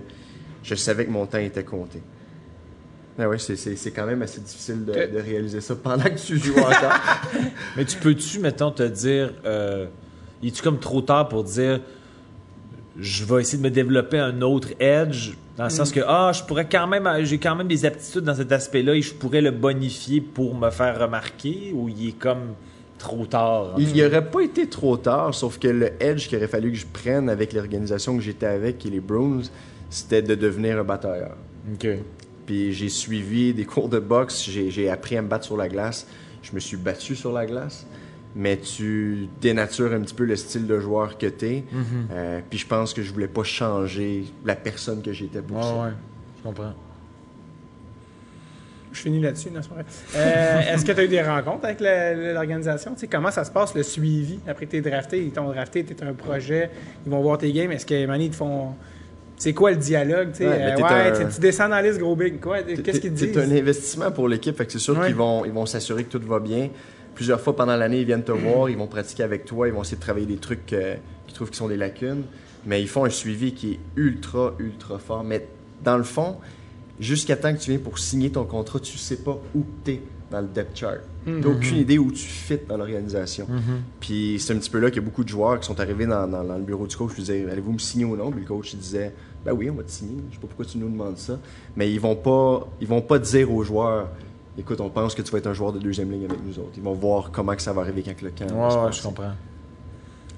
je 0.62 0.74
savais 0.74 1.04
que 1.04 1.10
mon 1.10 1.26
temps 1.26 1.38
était 1.38 1.64
compté. 1.64 2.00
Ben 3.16 3.28
oui, 3.28 3.36
c'est, 3.38 3.56
c'est, 3.56 3.76
c'est 3.76 3.92
quand 3.92 4.06
même 4.06 4.22
assez 4.22 4.40
difficile 4.40 4.84
de, 4.84 4.92
de 4.92 5.20
réaliser 5.20 5.60
ça 5.60 5.76
pendant 5.76 6.04
que 6.04 6.18
tu 6.18 6.38
joues 6.38 6.58
encore. 6.58 6.98
Mais 7.76 7.84
tu 7.84 7.96
peux-tu, 7.98 8.40
mettons, 8.40 8.72
te 8.72 8.82
dire, 8.82 9.32
euh, 9.44 9.86
es-tu 10.42 10.62
comme 10.62 10.80
trop 10.80 11.00
tard 11.00 11.28
pour 11.28 11.44
dire, 11.44 11.80
je 12.98 13.24
vais 13.24 13.42
essayer 13.42 13.58
de 13.58 13.62
me 13.62 13.70
développer 13.70 14.18
un 14.18 14.42
autre 14.42 14.68
edge, 14.80 15.32
dans 15.56 15.64
le 15.64 15.70
sens 15.70 15.92
que, 15.92 16.00
ah, 16.06 16.32
je 16.34 16.42
pourrais 16.42 16.68
quand 16.68 16.88
même, 16.88 17.08
j'ai 17.24 17.38
quand 17.38 17.54
même 17.54 17.68
des 17.68 17.84
aptitudes 17.84 18.24
dans 18.24 18.34
cet 18.34 18.50
aspect-là 18.50 18.94
et 18.94 19.02
je 19.02 19.14
pourrais 19.14 19.40
le 19.40 19.52
bonifier 19.52 20.20
pour 20.20 20.56
me 20.56 20.70
faire 20.70 20.98
remarquer, 20.98 21.72
ou 21.72 21.88
il 21.88 22.08
est 22.08 22.18
comme 22.18 22.54
trop 22.98 23.26
tard? 23.26 23.74
Il 23.78 23.92
n'y 23.92 24.04
aurait 24.04 24.28
pas 24.28 24.40
été 24.40 24.68
trop 24.68 24.96
tard, 24.96 25.34
sauf 25.34 25.58
que 25.58 25.68
le 25.68 25.92
edge 26.00 26.28
qu'il 26.28 26.38
aurait 26.38 26.48
fallu 26.48 26.72
que 26.72 26.78
je 26.78 26.86
prenne 26.86 27.28
avec 27.28 27.52
l'organisation 27.52 28.16
que 28.16 28.22
j'étais 28.22 28.46
avec, 28.46 28.78
qui 28.78 28.88
est 28.88 28.92
les 28.92 29.00
Bruins, 29.00 29.42
c'était 29.90 30.22
de 30.22 30.34
devenir 30.34 30.78
un 30.80 30.84
batailleur. 30.84 31.36
OK. 31.72 31.86
Puis 32.46 32.72
j'ai 32.72 32.88
suivi 32.88 33.54
des 33.54 33.64
cours 33.64 33.88
de 33.88 33.98
boxe, 33.98 34.44
j'ai 34.48 34.70
j'ai 34.70 34.90
appris 34.90 35.16
à 35.16 35.22
me 35.22 35.28
battre 35.28 35.44
sur 35.44 35.56
la 35.56 35.68
glace. 35.68 36.06
Je 36.42 36.52
me 36.54 36.60
suis 36.60 36.76
battu 36.76 37.16
sur 37.16 37.32
la 37.32 37.46
glace. 37.46 37.86
mais 38.36 38.56
tu 38.58 39.28
dénatures 39.40 39.92
un 39.92 40.00
petit 40.00 40.12
peu 40.14 40.24
le 40.24 40.34
style 40.34 40.66
de 40.66 40.80
joueur 40.80 41.16
que 41.18 41.26
tu 41.26 41.46
es. 41.46 41.64
Mhm. 41.70 42.42
puis 42.50 42.58
je 42.58 42.66
pense 42.66 42.92
que 42.92 43.00
je 43.00 43.12
voulais 43.12 43.28
pas 43.28 43.44
changer 43.44 44.24
la 44.44 44.56
personne 44.56 45.02
que 45.02 45.12
j'étais 45.12 45.40
pour 45.40 45.56
Ouais, 45.58 45.62
ça. 45.62 45.74
ouais, 45.84 45.90
je 46.38 46.42
comprends. 46.42 46.72
Je 48.92 49.00
finis 49.00 49.20
là-dessus, 49.20 49.50
non, 49.50 49.60
c'est 49.62 49.68
pas 49.68 49.74
vrai. 49.76 49.84
Euh, 50.16 50.74
Est-ce 50.74 50.84
que 50.84 50.92
tu 50.92 51.00
as 51.00 51.04
eu 51.04 51.08
des 51.08 51.22
rencontres 51.22 51.64
avec 51.64 51.80
la- 51.80 52.32
l'organisation? 52.32 52.92
Tu 52.94 53.00
sais, 53.00 53.06
comment 53.08 53.30
ça 53.32 53.44
se 53.44 53.50
passe, 53.50 53.74
le 53.74 53.82
suivi? 53.82 54.38
Après 54.46 54.66
que 54.66 54.70
tu 54.72 54.76
es 54.76 54.80
drafté, 54.80 55.24
ils 55.24 55.32
t'ont 55.32 55.50
drafté, 55.50 55.84
tu 55.84 55.94
es 55.94 56.02
un 56.04 56.12
projet, 56.12 56.70
ils 57.04 57.10
vont 57.10 57.20
voir 57.20 57.38
tes 57.38 57.52
games. 57.52 57.72
Est-ce 57.72 57.86
que, 57.86 58.06
Manny, 58.06 58.26
ils 58.26 58.30
te 58.30 58.36
font. 58.36 58.74
C'est 59.44 59.52
quoi 59.52 59.70
le 59.72 59.76
dialogue? 59.76 60.30
tu 60.32 60.38
sais? 60.38 60.48
Ouais, 60.48 60.56
mais 60.58 60.72
Euh, 60.72 60.76
t'es 60.76 60.82
ouais, 60.82 60.88
un- 60.88 61.10
tu 61.12 61.16
sais, 61.30 61.34
tu 61.34 61.40
descends 61.40 61.64
dans 61.68 61.76
la 61.76 61.82
liste 61.82 61.98
gros 61.98 62.16
big. 62.16 62.40
Quoi? 62.40 62.62
Qu'est-ce 62.62 62.98
qu'ils 63.00 63.12
te 63.12 63.18
C'est 63.20 63.26
disent? 63.26 63.36
un 63.38 63.50
investissement 63.56 64.10
pour 64.10 64.26
l'équipe, 64.28 64.56
fait 64.56 64.64
que 64.66 64.72
c'est 64.72 64.78
sûr 64.78 64.98
Ouais. 64.98 65.06
qu'ils 65.06 65.14
vont, 65.14 65.44
ils 65.44 65.52
vont 65.52 65.66
s'assurer 65.66 66.04
que 66.04 66.16
tout 66.16 66.26
va 66.26 66.40
bien. 66.40 66.70
Plusieurs 67.14 67.40
fois 67.40 67.54
pendant 67.54 67.76
l'année, 67.76 68.00
ils 68.00 68.06
viennent 68.06 68.24
te 68.24 68.32
voir, 68.32 68.70
ils 68.70 68.76
vont 68.78 68.86
pratiquer 68.86 69.22
avec 69.22 69.44
toi, 69.44 69.68
ils 69.68 69.74
vont 69.74 69.82
essayer 69.82 69.96
de 69.98 70.02
travailler 70.02 70.26
des 70.26 70.36
trucs 70.38 70.72
euh, 70.72 70.94
qu'ils 71.26 71.34
trouvent 71.34 71.50
qui 71.50 71.56
sont 71.58 71.68
des 71.68 71.76
lacunes. 71.76 72.22
Mais 72.66 72.80
ils 72.80 72.88
font 72.88 73.04
un 73.04 73.10
suivi 73.10 73.52
qui 73.52 73.72
est 73.72 73.78
ultra, 73.96 74.54
ultra 74.58 74.98
fort. 74.98 75.22
Mais 75.22 75.46
dans 75.84 75.98
le 75.98 76.04
fond, 76.04 76.36
jusqu'à 76.98 77.36
temps 77.36 77.52
que 77.54 77.60
tu 77.60 77.70
viens 77.70 77.78
pour 77.78 77.98
signer 77.98 78.30
ton 78.30 78.44
contrat, 78.44 78.80
tu 78.80 78.96
sais 78.96 79.16
pas 79.16 79.38
où 79.54 79.64
tu 79.84 79.90
es 79.92 80.00
dans 80.30 80.40
le 80.40 80.46
depth 80.48 80.74
chart. 80.76 81.00
Tu 81.26 81.30
n'as 81.32 81.46
aucune 81.48 81.76
idée 81.76 81.98
où 81.98 82.10
tu 82.10 82.18
fit 82.24 82.58
dans 82.68 82.76
l'organisation. 82.78 83.46
Puis 84.00 84.38
c'est 84.40 84.52
un 84.54 84.56
petit 84.56 84.70
peu 84.70 84.78
là 84.80 84.88
qu'il 84.90 85.02
y 85.02 85.04
a 85.04 85.08
beaucoup 85.08 85.22
de 85.24 85.28
joueurs 85.28 85.60
qui 85.60 85.66
sont 85.66 85.78
arrivés 85.78 86.06
dans, 86.06 86.26
dans- 86.26 86.42
dans 86.44 86.56
le 86.56 86.62
bureau 86.64 86.86
du 86.86 86.96
coach. 86.96 87.12
Je 87.16 87.20
disais, 87.20 87.46
allez-vous 87.50 87.72
me 87.72 87.78
signer 87.78 88.04
ou 88.06 88.16
non? 88.16 88.30
Puis 88.30 88.40
le 88.40 88.46
coach 88.46 88.72
il 88.72 88.78
disait, 88.78 89.12
ben 89.44 89.52
oui, 89.52 89.68
on 89.70 89.74
va 89.74 89.82
te 89.82 89.90
signer. 89.90 90.22
Je 90.30 90.34
sais 90.34 90.40
pas 90.40 90.46
pourquoi 90.46 90.64
tu 90.64 90.78
nous 90.78 90.88
demandes 90.88 91.18
ça. 91.18 91.38
Mais 91.76 91.90
ils 91.92 92.00
vont 92.00 92.16
pas, 92.16 92.66
ils 92.80 92.86
vont 92.86 93.02
pas 93.02 93.18
dire 93.18 93.52
aux 93.52 93.62
joueurs, 93.62 94.08
écoute, 94.58 94.80
on 94.80 94.90
pense 94.90 95.14
que 95.14 95.22
tu 95.22 95.30
vas 95.30 95.38
être 95.38 95.46
un 95.46 95.54
joueur 95.54 95.72
de 95.72 95.78
deuxième 95.78 96.10
ligne 96.10 96.24
avec 96.24 96.42
nous 96.44 96.58
autres. 96.58 96.72
Ils 96.76 96.82
vont 96.82 96.94
voir 96.94 97.30
comment 97.30 97.54
que 97.54 97.62
ça 97.62 97.72
va 97.72 97.82
arriver 97.82 98.02
quand 98.02 98.20
le 98.22 98.30
camp 98.30 98.86
Ouais, 98.86 98.92
je 98.92 99.02
comprends. 99.02 99.32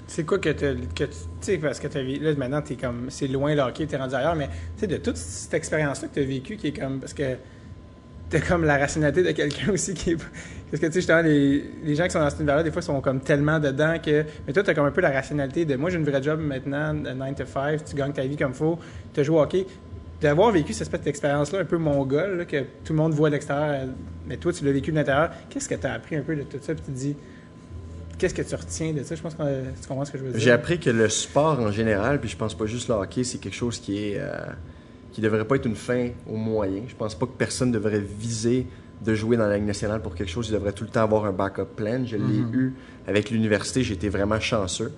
C'est 0.07 0.25
quoi 0.25 0.39
que, 0.39 0.49
que 0.49 1.03
tu 1.03 1.07
tu 1.09 1.15
sais, 1.41 1.57
parce 1.57 1.79
que 1.79 1.87
tu 1.87 2.01
Là, 2.19 2.33
maintenant, 2.35 2.61
t'es 2.61 2.75
comme. 2.75 3.07
C'est 3.09 3.27
loin 3.27 3.53
le 3.53 3.61
hockey, 3.61 3.85
t'es 3.85 3.97
rendu 3.97 4.15
ailleurs, 4.15 4.35
mais 4.35 4.47
tu 4.47 4.81
sais, 4.81 4.87
de 4.87 4.97
toute 4.97 5.17
cette 5.17 5.53
expérience-là 5.53 6.07
que 6.07 6.13
tu 6.13 6.19
as 6.21 6.23
vécue, 6.23 6.55
qui 6.55 6.67
est 6.67 6.79
comme. 6.79 6.99
Parce 6.99 7.13
que 7.13 7.35
t'as 8.29 8.39
comme 8.39 8.63
la 8.63 8.77
rationalité 8.77 9.21
de 9.23 9.31
quelqu'un 9.31 9.71
aussi 9.73 9.93
qui 9.93 10.11
est. 10.11 10.17
Parce 10.69 10.81
que, 10.81 10.87
tu 10.87 10.93
sais, 10.93 10.99
justement, 10.99 11.21
les, 11.21 11.63
les 11.83 11.95
gens 11.95 12.03
qui 12.05 12.11
sont 12.11 12.19
dans 12.19 12.29
cet 12.29 12.39
univers-là, 12.39 12.63
des 12.63 12.71
fois, 12.71 12.81
sont 12.81 12.99
comme 12.99 13.21
tellement 13.21 13.59
dedans 13.59 13.97
que. 14.03 14.25
Mais 14.45 14.53
toi, 14.53 14.63
t'as 14.63 14.73
comme 14.73 14.85
un 14.85 14.91
peu 14.91 15.01
la 15.01 15.11
rationalité 15.11 15.65
de 15.65 15.75
moi, 15.75 15.89
j'ai 15.89 15.97
une 15.97 16.03
vraie 16.03 16.21
job 16.21 16.39
maintenant, 16.41 16.93
de 16.93 17.09
9 17.09 17.35
to 17.35 17.45
5, 17.45 17.85
tu 17.85 17.95
gagnes 17.95 18.11
ta 18.11 18.23
vie 18.23 18.35
comme 18.35 18.53
faut, 18.53 18.77
tu 19.13 19.23
joues 19.23 19.35
au 19.35 19.41
hockey. 19.41 19.65
D'avoir 20.19 20.51
vécu 20.51 20.73
cette 20.73 20.83
espèce 20.83 21.01
d'expérience-là 21.01 21.59
un 21.59 21.65
peu 21.65 21.77
mongole, 21.77 22.37
là, 22.39 22.45
que 22.45 22.61
tout 22.83 22.93
le 22.93 22.95
monde 22.95 23.13
voit 23.13 23.29
de 23.29 23.35
l'extérieur, 23.35 23.87
mais 24.27 24.37
toi, 24.37 24.51
tu 24.51 24.65
l'as 24.65 24.71
vécu 24.71 24.91
de 24.91 24.97
l'intérieur, 24.97 25.29
qu'est-ce 25.49 25.69
que 25.69 25.75
tu 25.75 25.85
as 25.85 25.93
appris 25.93 26.15
un 26.15 26.21
peu 26.21 26.35
de 26.35 26.41
tout 26.41 26.57
ça? 26.59 26.73
Puis 26.73 26.83
tu 26.85 26.91
te 26.91 26.97
dis, 26.97 27.15
qu'est-ce 28.17 28.33
que 28.33 28.41
tu 28.41 28.55
retiens 28.55 28.93
de 28.93 29.03
ça? 29.03 29.15
Je 29.15 29.21
pense 29.21 29.35
que 29.35 29.43
tu 29.79 29.87
comprends 29.87 30.05
ce 30.05 30.11
que 30.11 30.17
je 30.17 30.23
veux 30.23 30.31
dire. 30.31 30.39
J'ai 30.39 30.51
appris 30.51 30.79
que 30.79 30.89
le 30.89 31.07
sport 31.07 31.59
en 31.59 31.71
général, 31.71 32.19
puis 32.19 32.29
je 32.29 32.35
pense 32.35 32.55
pas 32.55 32.65
juste 32.65 32.89
le 32.89 32.95
hockey, 32.95 33.23
c'est 33.23 33.37
quelque 33.37 33.55
chose 33.55 33.79
qui 33.79 33.99
est 33.99 34.17
euh, 34.17 34.33
qui 35.11 35.21
devrait 35.21 35.45
pas 35.45 35.55
être 35.55 35.65
une 35.65 35.75
fin 35.75 36.09
au 36.27 36.35
moyen. 36.35 36.81
Je 36.87 36.95
pense 36.95 37.15
pas 37.15 37.25
que 37.25 37.31
personne 37.31 37.71
devrait 37.71 38.01
viser 38.01 38.67
de 39.03 39.15
jouer 39.15 39.37
dans 39.37 39.47
la 39.47 39.57
Ligue 39.57 39.67
nationale 39.67 40.01
pour 40.01 40.15
quelque 40.15 40.29
chose. 40.29 40.49
Il 40.49 40.53
devrait 40.53 40.73
tout 40.73 40.83
le 40.83 40.89
temps 40.89 41.03
avoir 41.03 41.25
un 41.25 41.31
backup 41.31 41.65
plan. 41.75 42.03
Je 42.05 42.17
l'ai 42.17 42.39
eu 42.39 42.73
avec 43.07 43.29
l'université. 43.29 43.81
Été 43.91 44.09
vraiment 44.09 44.39
chanceux. 44.39 44.91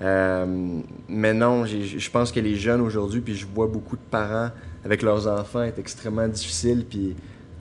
Euh, 0.00 0.80
mais 1.08 1.34
non, 1.34 1.64
je 1.66 2.10
pense 2.10 2.30
que 2.30 2.40
les 2.40 2.56
jeunes 2.56 2.80
aujourd'hui, 2.80 3.20
puis 3.20 3.34
je 3.34 3.46
vois 3.46 3.66
beaucoup 3.66 3.96
de 3.96 4.02
parents 4.10 4.50
avec 4.84 5.02
leurs 5.02 5.26
enfants, 5.26 5.62
est 5.62 5.78
extrêmement 5.78 6.28
difficile. 6.28 6.84
Puis 6.88 7.16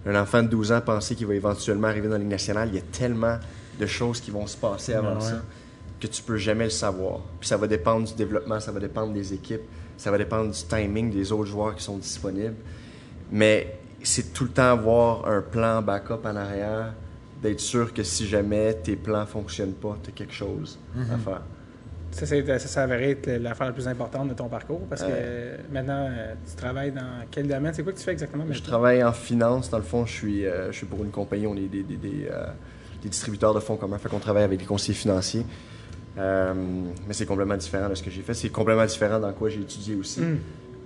un 0.06 0.16
enfant 0.16 0.44
de 0.44 0.48
12 0.48 0.72
ans 0.72 0.82
penser 0.82 1.16
qu'il 1.16 1.28
va 1.28 1.36
éventuellement 1.36 1.88
arriver 1.88 2.08
dans 2.08 2.14
la 2.14 2.20
Ligue 2.20 2.30
nationale, 2.30 2.70
il 2.72 2.76
y 2.76 2.80
a 2.80 2.86
tellement 2.92 3.38
de 3.80 3.86
choses 3.86 4.22
qui 4.22 4.32
vont 4.32 4.48
se 4.48 4.58
passer 4.58 4.94
avant 4.94 5.16
ouais. 5.16 5.22
ça 5.22 5.42
que 6.00 6.08
tu 6.08 6.22
peux 6.22 6.38
jamais 6.38 6.66
le 6.66 6.70
savoir. 6.70 7.22
Puis 7.40 7.50
ça 7.50 7.58
va 7.58 7.68
dépendre 7.68 8.08
du 8.08 8.14
développement, 8.14 8.60
ça 8.60 8.72
va 8.72 8.80
dépendre 8.80 9.14
des 9.14 9.34
équipes, 9.34 9.62
ça 9.98 10.12
va 10.12 10.18
dépendre 10.18 10.52
du 10.52 10.64
timing 10.64 11.12
des 11.12 11.32
autres 11.32 11.50
joueurs 11.50 11.76
qui 11.76 11.84
sont 11.84 11.98
disponibles. 11.98 12.56
Mais 13.32 13.80
c'est 14.04 14.34
tout 14.34 14.44
le 14.46 14.50
temps 14.52 14.72
avoir 14.72 15.28
un 15.28 15.42
plan 15.42 15.82
backup 15.82 16.26
en 16.26 16.36
arrière, 16.36 16.94
d'être 17.42 17.60
sûr 17.60 17.94
que 17.94 18.04
si 18.04 18.28
jamais 18.28 18.74
tes 18.76 18.96
plans 18.96 19.26
fonctionnent 19.26 19.74
pas, 19.74 19.98
tu 20.04 20.10
as 20.10 20.14
quelque 20.14 20.34
chose 20.34 20.80
à 21.12 21.18
faire. 21.18 21.42
Ça, 22.10 22.26
c'est- 22.26 22.46
ça 22.60 22.68
s'avérait 22.68 23.12
être 23.12 23.28
l'affaire 23.42 23.68
la 23.68 23.74
plus 23.74 23.88
importante 23.88 24.30
de 24.30 24.34
ton 24.34 24.48
parcours 24.48 24.80
parce 24.90 25.02
que 25.04 25.08
euh, 25.12 25.58
maintenant, 25.72 26.08
euh, 26.10 26.34
tu 26.50 26.56
travailles 26.56 26.92
dans 26.92 27.26
quel 27.30 27.48
domaine? 27.48 27.74
C'est 27.74 27.84
quoi 27.84 27.92
que 27.92 27.98
tu 27.98 28.04
fais 28.04 28.14
exactement? 28.14 28.46
Je 28.50 28.62
travaille 28.62 29.04
en 29.04 29.12
finance. 29.12 29.70
Dans 29.70 29.78
le 29.78 29.84
fond, 29.84 30.06
je 30.06 30.14
suis, 30.14 30.46
euh, 30.46 30.72
je 30.72 30.78
suis 30.78 30.86
pour 30.88 31.04
une 31.04 31.12
compagnie. 31.12 31.46
On 31.46 31.56
est 31.56 31.68
des, 31.68 31.84
des- 31.84 31.98
des, 31.98 32.28
euh, 32.32 32.46
des 33.04 33.10
distributeurs 33.10 33.54
de 33.54 33.60
fonds 33.60 33.76
communs. 33.76 33.98
Fait 34.00 34.10
qu'on 34.10 34.20
travaille 34.20 34.46
avec 34.46 34.58
des 34.58 34.66
conseillers 34.66 34.98
financiers. 34.98 35.46
Euh, 36.18 36.54
mais 37.08 37.14
c'est 37.14 37.26
complètement 37.28 37.58
différent 37.58 37.90
de 37.90 37.94
ce 37.96 38.02
que 38.02 38.10
j'ai 38.10 38.22
fait. 38.22 38.34
C'est 38.34 38.50
complètement 38.50 38.86
différent 38.86 39.20
dans 39.20 39.34
quoi 39.34 39.50
j'ai 39.50 39.62
étudié 39.62 39.94
aussi. 39.96 40.22
Hmm. 40.22 40.38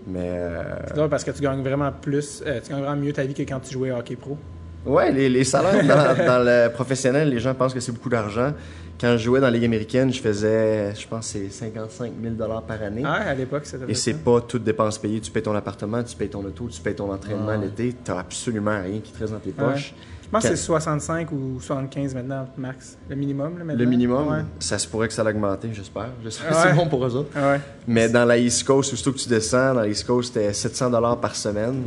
Mais 0.08 0.20
euh, 0.24 0.64
C'est 0.88 0.96
drôle 0.96 1.10
parce 1.10 1.24
que 1.24 1.32
tu 1.32 1.42
gagnes 1.42 1.62
vraiment 1.62 1.92
plus, 1.92 2.44
euh, 2.46 2.60
tu 2.64 2.72
gagnes 2.72 2.82
vraiment 2.82 3.02
mieux 3.02 3.14
ta 3.14 3.24
vie 3.24 3.34
que 3.34 3.44
quand 3.44 3.60
tu 3.60 3.74
jouais 3.74 3.92
au 3.92 3.98
hockey 3.98 4.16
pro. 4.16 4.38
ouais, 4.86 5.12
les, 5.12 5.30
les 5.30 5.44
salaires 5.44 5.86
dans, 5.86 6.26
dans 6.26 6.44
le 6.44 6.70
professionnel, 6.70 7.30
les 7.30 7.40
gens 7.40 7.54
pensent 7.54 7.74
que 7.74 7.80
c'est 7.80 7.92
beaucoup 7.92 8.10
d'argent. 8.10 8.54
Quand 9.00 9.14
je 9.14 9.24
jouais 9.24 9.40
dans 9.40 9.48
la 9.48 9.54
Ligue 9.54 9.66
américaine, 9.66 10.14
je 10.14 10.22
faisais, 10.22 10.94
je 10.94 11.08
pense, 11.08 11.26
c'est 11.28 11.50
55 11.50 12.12
000 12.22 12.36
par 12.68 12.84
année. 12.84 13.02
Ah, 13.04 13.14
à 13.30 13.34
l'époque, 13.34 13.66
c'était 13.66 13.90
Et 13.90 13.96
c'est 13.96 14.14
pas 14.14 14.42
toutes 14.42 14.64
dépenses 14.64 15.00
payées. 15.00 15.20
Tu 15.20 15.32
payes 15.32 15.42
ton 15.42 15.56
appartement, 15.56 16.04
tu 16.04 16.16
payes 16.16 16.30
ton 16.30 16.46
auto, 16.46 16.68
tu 16.70 16.80
payes 16.82 16.94
ton 16.94 17.12
entraînement 17.12 17.50
Ah. 17.54 17.58
l'été. 17.58 17.96
Tu 18.06 18.12
absolument 18.12 18.80
rien 18.80 19.00
qui 19.00 19.12
te 19.12 19.18
reste 19.20 19.34
dans 19.34 19.40
tes 19.40 19.52
poches. 19.52 19.96
Pense 20.32 20.44
que 20.44 20.50
c'est 20.50 20.56
65 20.56 21.32
ou 21.32 21.60
75 21.60 22.16
maintenant, 22.16 22.48
max. 22.58 22.98
Le 23.10 23.16
minimum, 23.16 23.58
là, 23.58 23.64
maintenant. 23.66 23.80
Le 23.84 23.90
minimum, 23.90 24.28
Ouais. 24.30 24.42
ça 24.60 24.78
se 24.78 24.88
pourrait 24.88 25.08
que 25.08 25.14
ça 25.14 25.24
l'augmente, 25.24 25.66
j'espère. 25.74 26.10
J'espère 26.24 26.50
que 26.50 26.56
Ouais. 26.56 26.62
c'est 26.70 26.76
bon 26.76 26.88
pour 26.88 27.06
eux 27.06 27.16
autres. 27.16 27.30
Ouais. 27.38 27.60
Mais 27.88 28.08
dans 28.10 28.26
la 28.26 28.38
East 28.38 28.64
Coast, 28.66 28.94
aussitôt 28.94 29.12
que 29.12 29.18
tu 29.18 29.30
descends, 29.30 29.74
dans 29.74 29.82
la 29.82 29.88
East 29.88 30.06
Coast, 30.08 30.34
c'était 30.34 30.54
700 30.54 30.92
par 31.18 31.36
semaine. 31.36 31.84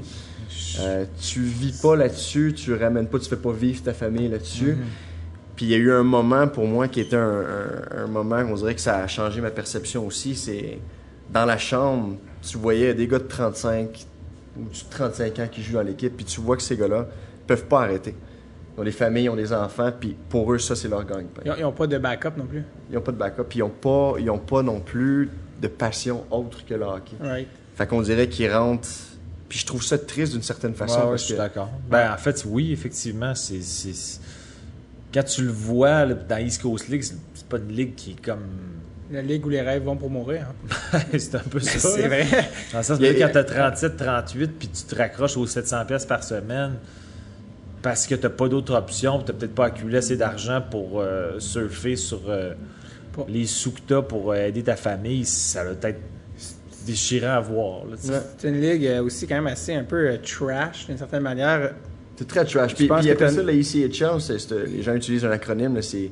Euh, 0.81 1.05
tu 1.21 1.41
vis 1.41 1.81
pas 1.81 1.95
là-dessus, 1.97 2.53
tu 2.55 2.75
ramènes 2.75 3.07
pas, 3.07 3.19
tu 3.19 3.29
fais 3.29 3.37
pas 3.37 3.53
vivre 3.53 3.83
ta 3.83 3.95
famille 3.95 4.29
là-dessus. 4.29 4.73
Mm-hmm. 4.73 5.55
Puis 5.57 5.67
il 5.67 5.71
y 5.71 5.75
a 5.75 5.79
eu 5.79 5.93
un 5.93 6.03
moment 6.03 6.49
pour 6.49 6.67
moi 6.67 6.89
qui 6.89 7.01
était 7.01 7.15
un, 7.17 7.43
un- 7.43 8.05
un 8.05 8.07
moment, 8.09 8.39
on 8.51 8.55
dirait 8.55 8.75
que 8.75 8.81
ça 8.81 8.97
a 8.97 9.07
changé 9.07 9.41
ma 9.41 9.51
perception 9.53 10.05
aussi. 10.05 10.35
C'est 10.35 10.79
dans 11.33 11.45
la 11.45 11.59
chambre, 11.59 12.17
tu 12.43 12.59
voyais 12.59 12.93
des 12.93 13.07
gars 13.07 13.21
de 13.21 13.25
35 13.25 14.05
ou 14.59 14.65
de 14.65 14.69
35 14.91 15.39
ans 15.39 15.49
qui 15.51 15.63
jouent 15.63 15.75
dans 15.75 15.83
l'équipe, 15.83 16.15
puis 16.17 16.25
tu 16.25 16.41
vois 16.41 16.57
que 16.57 16.63
ces 16.63 16.77
gars-là 16.77 17.07
peuvent 17.47 17.67
pas 17.67 17.83
arrêter. 17.83 18.17
Ils 18.77 18.81
ont 18.81 18.85
des 18.85 18.93
familles, 18.93 19.25
ils 19.25 19.31
ont 19.31 19.37
des 19.37 19.53
enfants, 19.53 19.93
puis 19.99 20.17
pour 20.29 20.53
eux, 20.53 20.59
ça, 20.59 20.75
c'est 20.75 20.89
leur 20.89 21.05
gagne-pain. 21.05 21.43
Ils 21.57 21.63
n'ont 21.63 21.73
pas 21.73 21.87
de 21.87 21.97
backup 21.99 22.37
non 22.37 22.47
plus. 22.47 22.65
Ils 22.91 22.97
n'ont 22.97 23.03
pas 23.03 23.13
de 23.13 23.17
backup, 23.17 23.45
puis 23.49 23.61
ils 23.61 23.63
n'ont 23.63 23.69
pas, 23.69 24.15
ils 24.19 24.31
ont 24.31 24.39
pas 24.39 24.63
non 24.63 24.81
plus 24.81 25.31
de 25.63 25.69
passion 25.69 26.25
autre 26.31 26.65
que 26.67 26.75
le 26.75 26.85
hockey. 26.85 27.17
Right. 27.21 27.49
Fait 27.77 27.87
qu'on 27.87 28.03
dirait 28.03 28.29
qu'ils 28.29 28.53
rentrent. 28.53 28.89
Puis 29.49 29.61
je 29.61 29.67
trouve 29.67 29.83
ça 29.85 29.99
triste 29.99 30.33
d'une 30.33 30.43
certaine 30.43 30.75
façon. 30.75 30.99
Ouais, 30.99 31.05
ouais, 31.05 31.11
parce 31.11 31.23
je 31.23 31.27
suis 31.27 31.35
que 31.35 31.39
d'accord. 31.39 31.71
Ben, 31.89 32.13
en 32.13 32.17
fait, 32.17 32.45
oui, 32.47 32.73
effectivement, 32.73 33.35
c'est. 33.35 33.61
Quand 35.13 35.23
tu 35.23 35.43
le 35.43 35.53
vois 35.53 36.07
là, 36.07 36.15
dans 36.15 36.39
East 36.39 36.61
Coast 36.61 36.89
League, 36.89 37.05
c'est 37.05 37.47
pas 37.47 37.59
une 37.59 37.69
ligue 37.69 37.95
qui 37.95 38.13
est 38.13 38.25
comme. 38.25 38.43
La 39.13 39.23
ligue 39.23 39.47
où 39.47 39.51
les 39.51 39.61
rêves 39.61 39.85
vont 39.85 39.97
pour 39.97 40.11
mourir. 40.11 40.47
hein. 40.93 40.99
c'est 41.19 41.37
un 41.37 41.39
peu 41.39 41.61
ça. 41.61 41.79
C'est 41.79 42.09
vrai. 42.09 42.27
Dans 42.73 42.79
le 42.79 42.85
sens 42.85 42.99
quand 42.99 43.31
t'as 43.33 43.45
37, 43.45 43.97
38, 43.97 44.49
puis 44.59 44.69
tu 44.69 44.83
te 44.83 44.97
raccroches 44.97 45.37
aux 45.37 45.47
700 45.47 45.85
pièces 45.85 46.07
par 46.07 46.25
semaine 46.25 46.73
parce 47.85 48.07
que 48.07 48.15
t'as 48.15 48.31
pas 48.31 48.49
d'autre 48.49 48.75
option, 48.75 49.19
puis 49.19 49.27
t'as 49.27 49.35
peut-être 49.35 49.55
pas 49.55 49.67
accumulé 49.67 49.99
assez 49.99 50.17
d'argent 50.17 50.63
pour 50.71 51.01
euh, 51.03 51.39
surfer 51.39 51.97
sur 51.97 52.23
euh, 52.29 52.55
les 53.29 53.45
sous 53.45 53.73
que 53.73 53.81
t'as 53.87 54.01
pour 54.01 54.33
euh, 54.33 54.37
aider 54.47 54.63
ta 54.63 54.75
famille, 54.75 55.27
ça 55.27 55.63
doit 55.65 55.91
être 55.91 56.01
déchirant 56.87 57.35
à 57.35 57.41
voir. 57.41 57.83
tu. 58.03 58.11
Ouais. 58.11 58.17
C'est 58.39 58.49
une 58.49 58.61
ligue 58.61 58.91
aussi 59.03 59.27
quand 59.27 59.35
même 59.35 59.47
assez 59.49 59.75
un 59.75 59.85
peu 59.85 60.09
euh, 60.09 60.17
trash 60.17 60.87
d'une 60.87 60.97
certaine 60.97 61.23
manière. 61.23 61.73
C'est 62.17 62.27
très 62.27 62.45
trash. 62.47 62.75
Puis, 62.75 62.87
pense 62.87 63.01
puis 63.03 63.11
après 63.11 63.31
ça, 63.31 63.43
la 63.43 63.53
ECHL, 63.53 64.19
c'est- 64.21 64.51
les 64.67 64.83
gens 64.83 64.95
utilisent 64.95 65.25
un 65.27 65.31
acronyme, 65.31 65.75
là, 65.75 65.83
c'est 65.83 66.11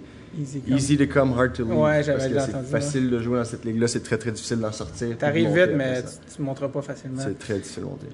Easy 0.69 0.97
to 0.97 1.07
come, 1.07 1.33
hard 1.39 1.53
to 1.55 1.63
leave. 1.65 1.75
Ouais, 1.79 2.03
j'avais 2.03 2.31
parce 2.31 2.47
que 2.49 2.53
c'est 2.53 2.71
facile 2.71 3.11
de 3.11 3.19
jouer 3.19 3.39
dans 3.39 3.45
cette 3.45 3.65
ligue-là, 3.65 3.87
c'est 3.89 4.03
très 4.03 4.17
très 4.19 4.31
difficile 4.33 4.59
d'en 4.61 4.73
sortir. 4.73 5.17
T'arrives 5.19 5.49
vite, 5.55 5.73
mais 5.77 6.03
tu, 6.03 6.37
tu 6.37 6.43
montres 6.43 6.69
pas 6.71 6.81
facilement. 6.83 7.23
C'est 7.23 7.39
très 7.39 7.55
difficile 7.59 7.83
de 7.83 7.89
monter. 7.89 8.07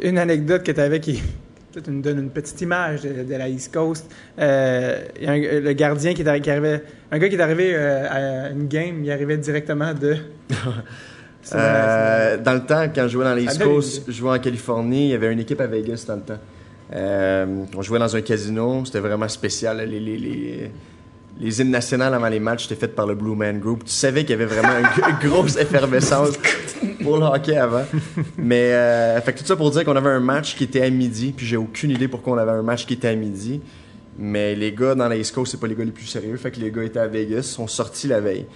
Une 0.00 0.18
anecdote 0.18 0.62
que 0.64 0.72
tu 0.72 0.80
avais 0.80 1.00
qui 1.00 1.22
peut-être 1.72 1.88
nous 1.88 2.02
donne 2.02 2.18
une 2.18 2.30
petite 2.30 2.60
image 2.60 3.02
de, 3.02 3.22
de 3.24 3.34
la 3.34 3.48
East 3.48 3.72
Coast. 3.72 4.10
Euh, 4.38 5.04
il 5.16 5.24
y 5.24 5.26
a 5.26 5.32
un- 5.32 5.60
le 5.60 5.72
gardien 5.72 6.14
qui, 6.14 6.22
est 6.22 6.40
qui 6.40 6.50
arrivait, 6.50 6.82
un 7.10 7.18
gars 7.18 7.28
qui 7.28 7.34
est 7.36 7.40
arrivé 7.40 7.72
euh, 7.74 8.46
à 8.48 8.50
une 8.50 8.68
game, 8.68 9.02
il 9.04 9.10
arrivait 9.10 9.36
directement 9.38 9.92
de. 9.94 10.16
Euh, 11.54 12.36
dans 12.36 12.52
le 12.54 12.60
temps, 12.64 12.84
quand 12.94 13.02
je 13.02 13.08
jouais 13.08 13.24
dans 13.24 13.34
les 13.34 13.42
East 13.42 13.58
Ah, 13.60 13.64
Coast, 13.64 14.04
je 14.06 14.12
jouais 14.12 14.30
en 14.30 14.38
Californie, 14.38 15.06
il 15.08 15.10
y 15.10 15.14
avait 15.14 15.32
une 15.32 15.40
équipe 15.40 15.60
à 15.60 15.66
Vegas 15.66 16.04
dans 16.06 16.14
le 16.14 16.20
temps. 16.22 16.38
Euh, 16.94 17.64
on 17.76 17.82
jouait 17.82 17.98
dans 17.98 18.14
un 18.14 18.20
casino, 18.20 18.84
c'était 18.84 19.00
vraiment 19.00 19.26
spécial. 19.28 19.78
Les, 19.78 19.98
les, 19.98 20.18
les, 20.18 20.70
les 21.40 21.60
hymnes 21.60 21.70
nationales 21.70 22.14
avant 22.14 22.28
les 22.28 22.38
matchs 22.38 22.66
étaient 22.66 22.76
faites 22.76 22.94
par 22.94 23.06
le 23.08 23.16
Blue 23.16 23.34
Man 23.34 23.58
Group. 23.58 23.84
Tu 23.84 23.90
savais 23.92 24.20
qu'il 24.20 24.30
y 24.30 24.34
avait 24.34 24.44
vraiment 24.44 24.78
une 24.78 25.28
grosse 25.28 25.56
effervescence 25.56 26.38
pour 27.02 27.18
le 27.18 27.24
hockey 27.24 27.56
avant. 27.56 27.84
Mais, 28.38 28.72
euh, 28.72 29.20
fait 29.20 29.32
que 29.32 29.40
tout 29.40 29.46
ça 29.46 29.56
pour 29.56 29.70
dire 29.70 29.84
qu'on 29.84 29.96
avait 29.96 30.10
un 30.10 30.20
match 30.20 30.56
qui 30.56 30.64
était 30.64 30.82
à 30.82 30.90
midi, 30.90 31.32
puis 31.36 31.46
j'ai 31.46 31.56
aucune 31.56 31.90
idée 31.90 32.08
pourquoi 32.08 32.34
on 32.34 32.38
avait 32.38 32.52
un 32.52 32.62
match 32.62 32.86
qui 32.86 32.94
était 32.94 33.08
à 33.08 33.14
midi. 33.14 33.60
Mais 34.18 34.54
les 34.54 34.72
gars 34.72 34.94
dans 34.94 35.08
la 35.08 35.16
East 35.16 35.34
Coast, 35.34 35.52
c'est 35.52 35.60
pas 35.60 35.66
les 35.66 35.74
gars 35.74 35.84
les 35.84 35.90
plus 35.90 36.06
sérieux. 36.06 36.36
Fait 36.36 36.50
que 36.50 36.60
les 36.60 36.70
gars 36.70 36.84
étaient 36.84 37.00
à 37.00 37.06
Vegas, 37.06 37.42
sont 37.42 37.66
sortis 37.66 38.08
la 38.08 38.20
veille. 38.20 38.46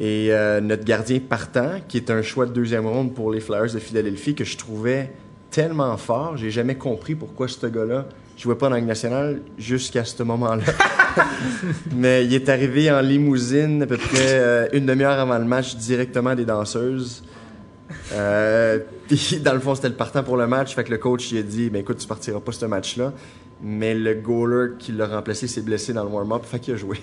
Et 0.00 0.28
euh, 0.30 0.60
notre 0.60 0.84
gardien 0.84 1.18
partant, 1.20 1.80
qui 1.86 1.96
est 1.96 2.10
un 2.10 2.22
choix 2.22 2.46
de 2.46 2.52
deuxième 2.52 2.86
ronde 2.86 3.14
pour 3.14 3.32
les 3.32 3.40
Flyers 3.40 3.72
de 3.72 3.78
Philadelphie, 3.78 4.34
que 4.34 4.44
je 4.44 4.56
trouvais 4.56 5.12
tellement 5.50 5.96
fort, 5.96 6.36
j'ai 6.36 6.50
jamais 6.50 6.74
compris 6.74 7.14
pourquoi 7.14 7.46
ce 7.46 7.66
gars-là 7.66 8.06
jouait 8.36 8.56
pas 8.56 8.66
dans 8.66 8.74
la 8.74 8.80
Ligue 8.80 8.88
nationale 8.88 9.40
jusqu'à 9.56 10.04
ce 10.04 10.22
moment-là. 10.24 10.64
Mais 11.94 12.24
il 12.24 12.34
est 12.34 12.48
arrivé 12.48 12.90
en 12.90 13.00
limousine 13.00 13.82
à 13.82 13.86
peu 13.86 13.96
près 13.96 14.32
euh, 14.32 14.68
une 14.72 14.86
demi-heure 14.86 15.18
avant 15.18 15.38
le 15.38 15.44
match 15.44 15.76
directement 15.76 16.34
des 16.34 16.44
danseuses. 16.44 17.22
Euh, 18.12 18.78
puis 19.08 19.40
dans 19.42 19.54
le 19.54 19.60
fond, 19.60 19.74
c'était 19.74 19.88
le 19.88 19.94
partant 19.94 20.22
pour 20.22 20.36
le 20.36 20.46
match. 20.46 20.74
Fait 20.74 20.84
que 20.84 20.90
le 20.90 20.98
coach 20.98 21.30
il 21.32 21.38
a 21.38 21.42
dit 21.42 21.70
ben 21.70 21.80
écoute, 21.80 21.98
tu 21.98 22.06
partiras 22.06 22.40
pas 22.40 22.52
ce 22.52 22.66
match-là. 22.66 23.12
Mais 23.62 23.94
le 23.94 24.14
goaler 24.14 24.76
qui 24.78 24.92
l'a 24.92 25.06
remplacé 25.06 25.46
s'est 25.46 25.62
blessé 25.62 25.92
dans 25.92 26.04
le 26.04 26.10
warm-up, 26.10 26.44
fait 26.44 26.58
qu'il 26.58 26.74
a 26.74 26.76
joué. 26.76 26.98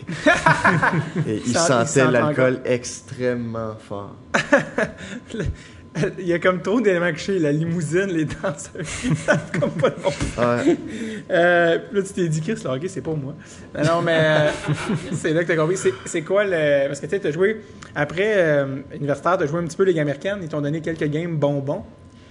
Et 1.28 1.42
il 1.46 1.58
sentait 1.58 1.88
sent 1.88 2.12
l'alcool 2.12 2.62
extrêmement 2.66 3.76
fort. 3.80 4.16
Il 6.20 6.26
y 6.28 6.32
a 6.34 6.40
comme 6.40 6.62
trop 6.62 6.80
d'éléments 6.80 7.14
chez 7.16 7.38
la 7.38 7.52
limousine, 7.52 8.06
les 8.08 8.24
danseurs. 8.26 8.82
Comme 9.60 9.72
pas 9.72 9.90
de 9.90 9.96
bon 10.02 10.10
sens. 10.10 10.38
Ouais. 10.38 10.78
Euh, 11.30 11.78
là, 11.92 12.02
tu 12.02 12.14
t'es 12.14 12.28
dit, 12.30 12.40
Chris, 12.40 12.56
le 12.64 12.70
hockey, 12.70 12.88
c'est 12.88 13.02
pas 13.02 13.12
moi. 13.14 13.34
Non, 13.78 13.84
non, 13.98 14.02
mais 14.02 14.18
euh, 14.18 14.50
c'est 15.12 15.34
là 15.34 15.44
que 15.44 15.50
t'as 15.50 15.58
compris. 15.58 15.76
C'est, 15.76 15.94
c'est 16.06 16.22
quoi 16.22 16.46
le. 16.46 16.88
Parce 16.88 17.00
que 17.02 17.06
tu 17.08 17.12
sais, 17.12 17.20
t'as 17.20 17.32
joué. 17.32 17.62
Après, 17.94 18.36
euh, 18.38 18.78
universitaire, 18.96 19.38
t'as 19.38 19.46
joué 19.48 19.60
un 19.60 19.66
petit 19.66 19.76
peu 19.76 19.84
Ligue 19.84 20.00
américaine. 20.00 20.38
Ils 20.42 20.48
t'ont 20.48 20.62
donné 20.62 20.80
quelques 20.80 21.10
games 21.10 21.36
bonbons. 21.36 21.84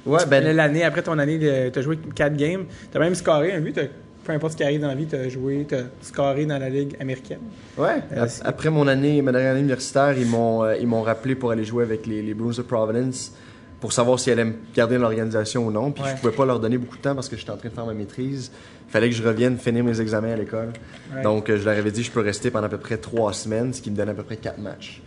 Ouais, 0.06 0.24
ben, 0.26 0.42
L'année 0.56 0.82
après 0.82 1.02
ton 1.02 1.18
année, 1.18 1.38
de- 1.38 1.68
t'as 1.68 1.82
joué 1.82 1.98
4 2.14 2.34
games. 2.36 2.64
T'as 2.90 2.98
même 2.98 3.14
scoré 3.14 3.52
un 3.52 3.60
but. 3.60 3.74
t'as- 3.74 3.82
Peu 4.24 4.32
importe 4.32 4.52
ce 4.52 4.56
qui 4.56 4.64
arrive 4.64 4.80
dans 4.80 4.88
la 4.88 4.94
vie, 4.94 5.04
t'as 5.06 5.28
joué, 5.28 5.66
t'as 5.68 5.82
scoré 6.00 6.46
dans 6.46 6.58
la 6.58 6.70
Ligue 6.70 6.96
américaine. 6.98 7.40
Ouais, 7.76 7.96
Euh, 8.16 8.26
après 8.44 8.70
mon 8.70 8.86
année, 8.88 9.20
ma 9.20 9.32
dernière 9.32 9.50
année 9.52 9.60
universitaire, 9.60 10.14
ils 10.16 10.26
m'ont 10.26 10.64
euh, 10.64 10.76
ils 10.80 10.86
m'ont 10.86 11.02
rappelé 11.02 11.34
pour 11.34 11.50
aller 11.50 11.64
jouer 11.64 11.84
avec 11.84 12.06
les, 12.06 12.22
les 12.22 12.32
Bruins 12.32 12.54
de 12.56 12.62
Providence 12.62 13.32
pour 13.80 13.92
savoir 13.92 14.20
s'ils 14.20 14.32
allaient 14.32 14.44
me 14.44 14.54
garder 14.74 14.96
dans 14.96 15.02
l'organisation 15.02 15.66
ou 15.66 15.70
non. 15.70 15.90
Puis 15.90 16.02
Ouais. 16.04 16.10
je 16.14 16.20
pouvais 16.20 16.36
pas 16.36 16.44
leur 16.44 16.60
donner 16.60 16.76
beaucoup 16.78 16.96
de 16.96 17.02
temps 17.02 17.14
parce 17.14 17.28
que 17.28 17.36
j'étais 17.36 17.50
en 17.50 17.56
train 17.56 17.68
de 17.70 17.74
faire 17.74 17.86
ma 17.86 17.94
maîtrise. 17.94 18.50
Il 18.88 18.90
fallait 18.92 19.08
que 19.08 19.14
je 19.16 19.22
revienne 19.22 19.56
finir 19.58 19.84
mes 19.84 20.00
examens 20.00 20.32
à 20.32 20.36
l'école. 20.36 20.72
Ouais. 21.14 21.22
Donc 21.22 21.48
euh, 21.48 21.56
je 21.58 21.64
leur 21.64 21.76
avais 21.78 21.90
dit 21.90 22.00
que 22.00 22.06
je 22.06 22.12
peux 22.12 22.20
rester 22.20 22.50
pendant 22.50 22.66
à 22.66 22.68
peu 22.68 22.76
près 22.78 22.98
trois 22.98 23.32
semaines, 23.32 23.72
ce 23.72 23.80
qui 23.80 23.90
me 23.90 23.96
donne 23.96 24.08
à 24.10 24.14
peu 24.14 24.22
près 24.22 24.36
quatre 24.36 24.58
matchs. 24.58 25.00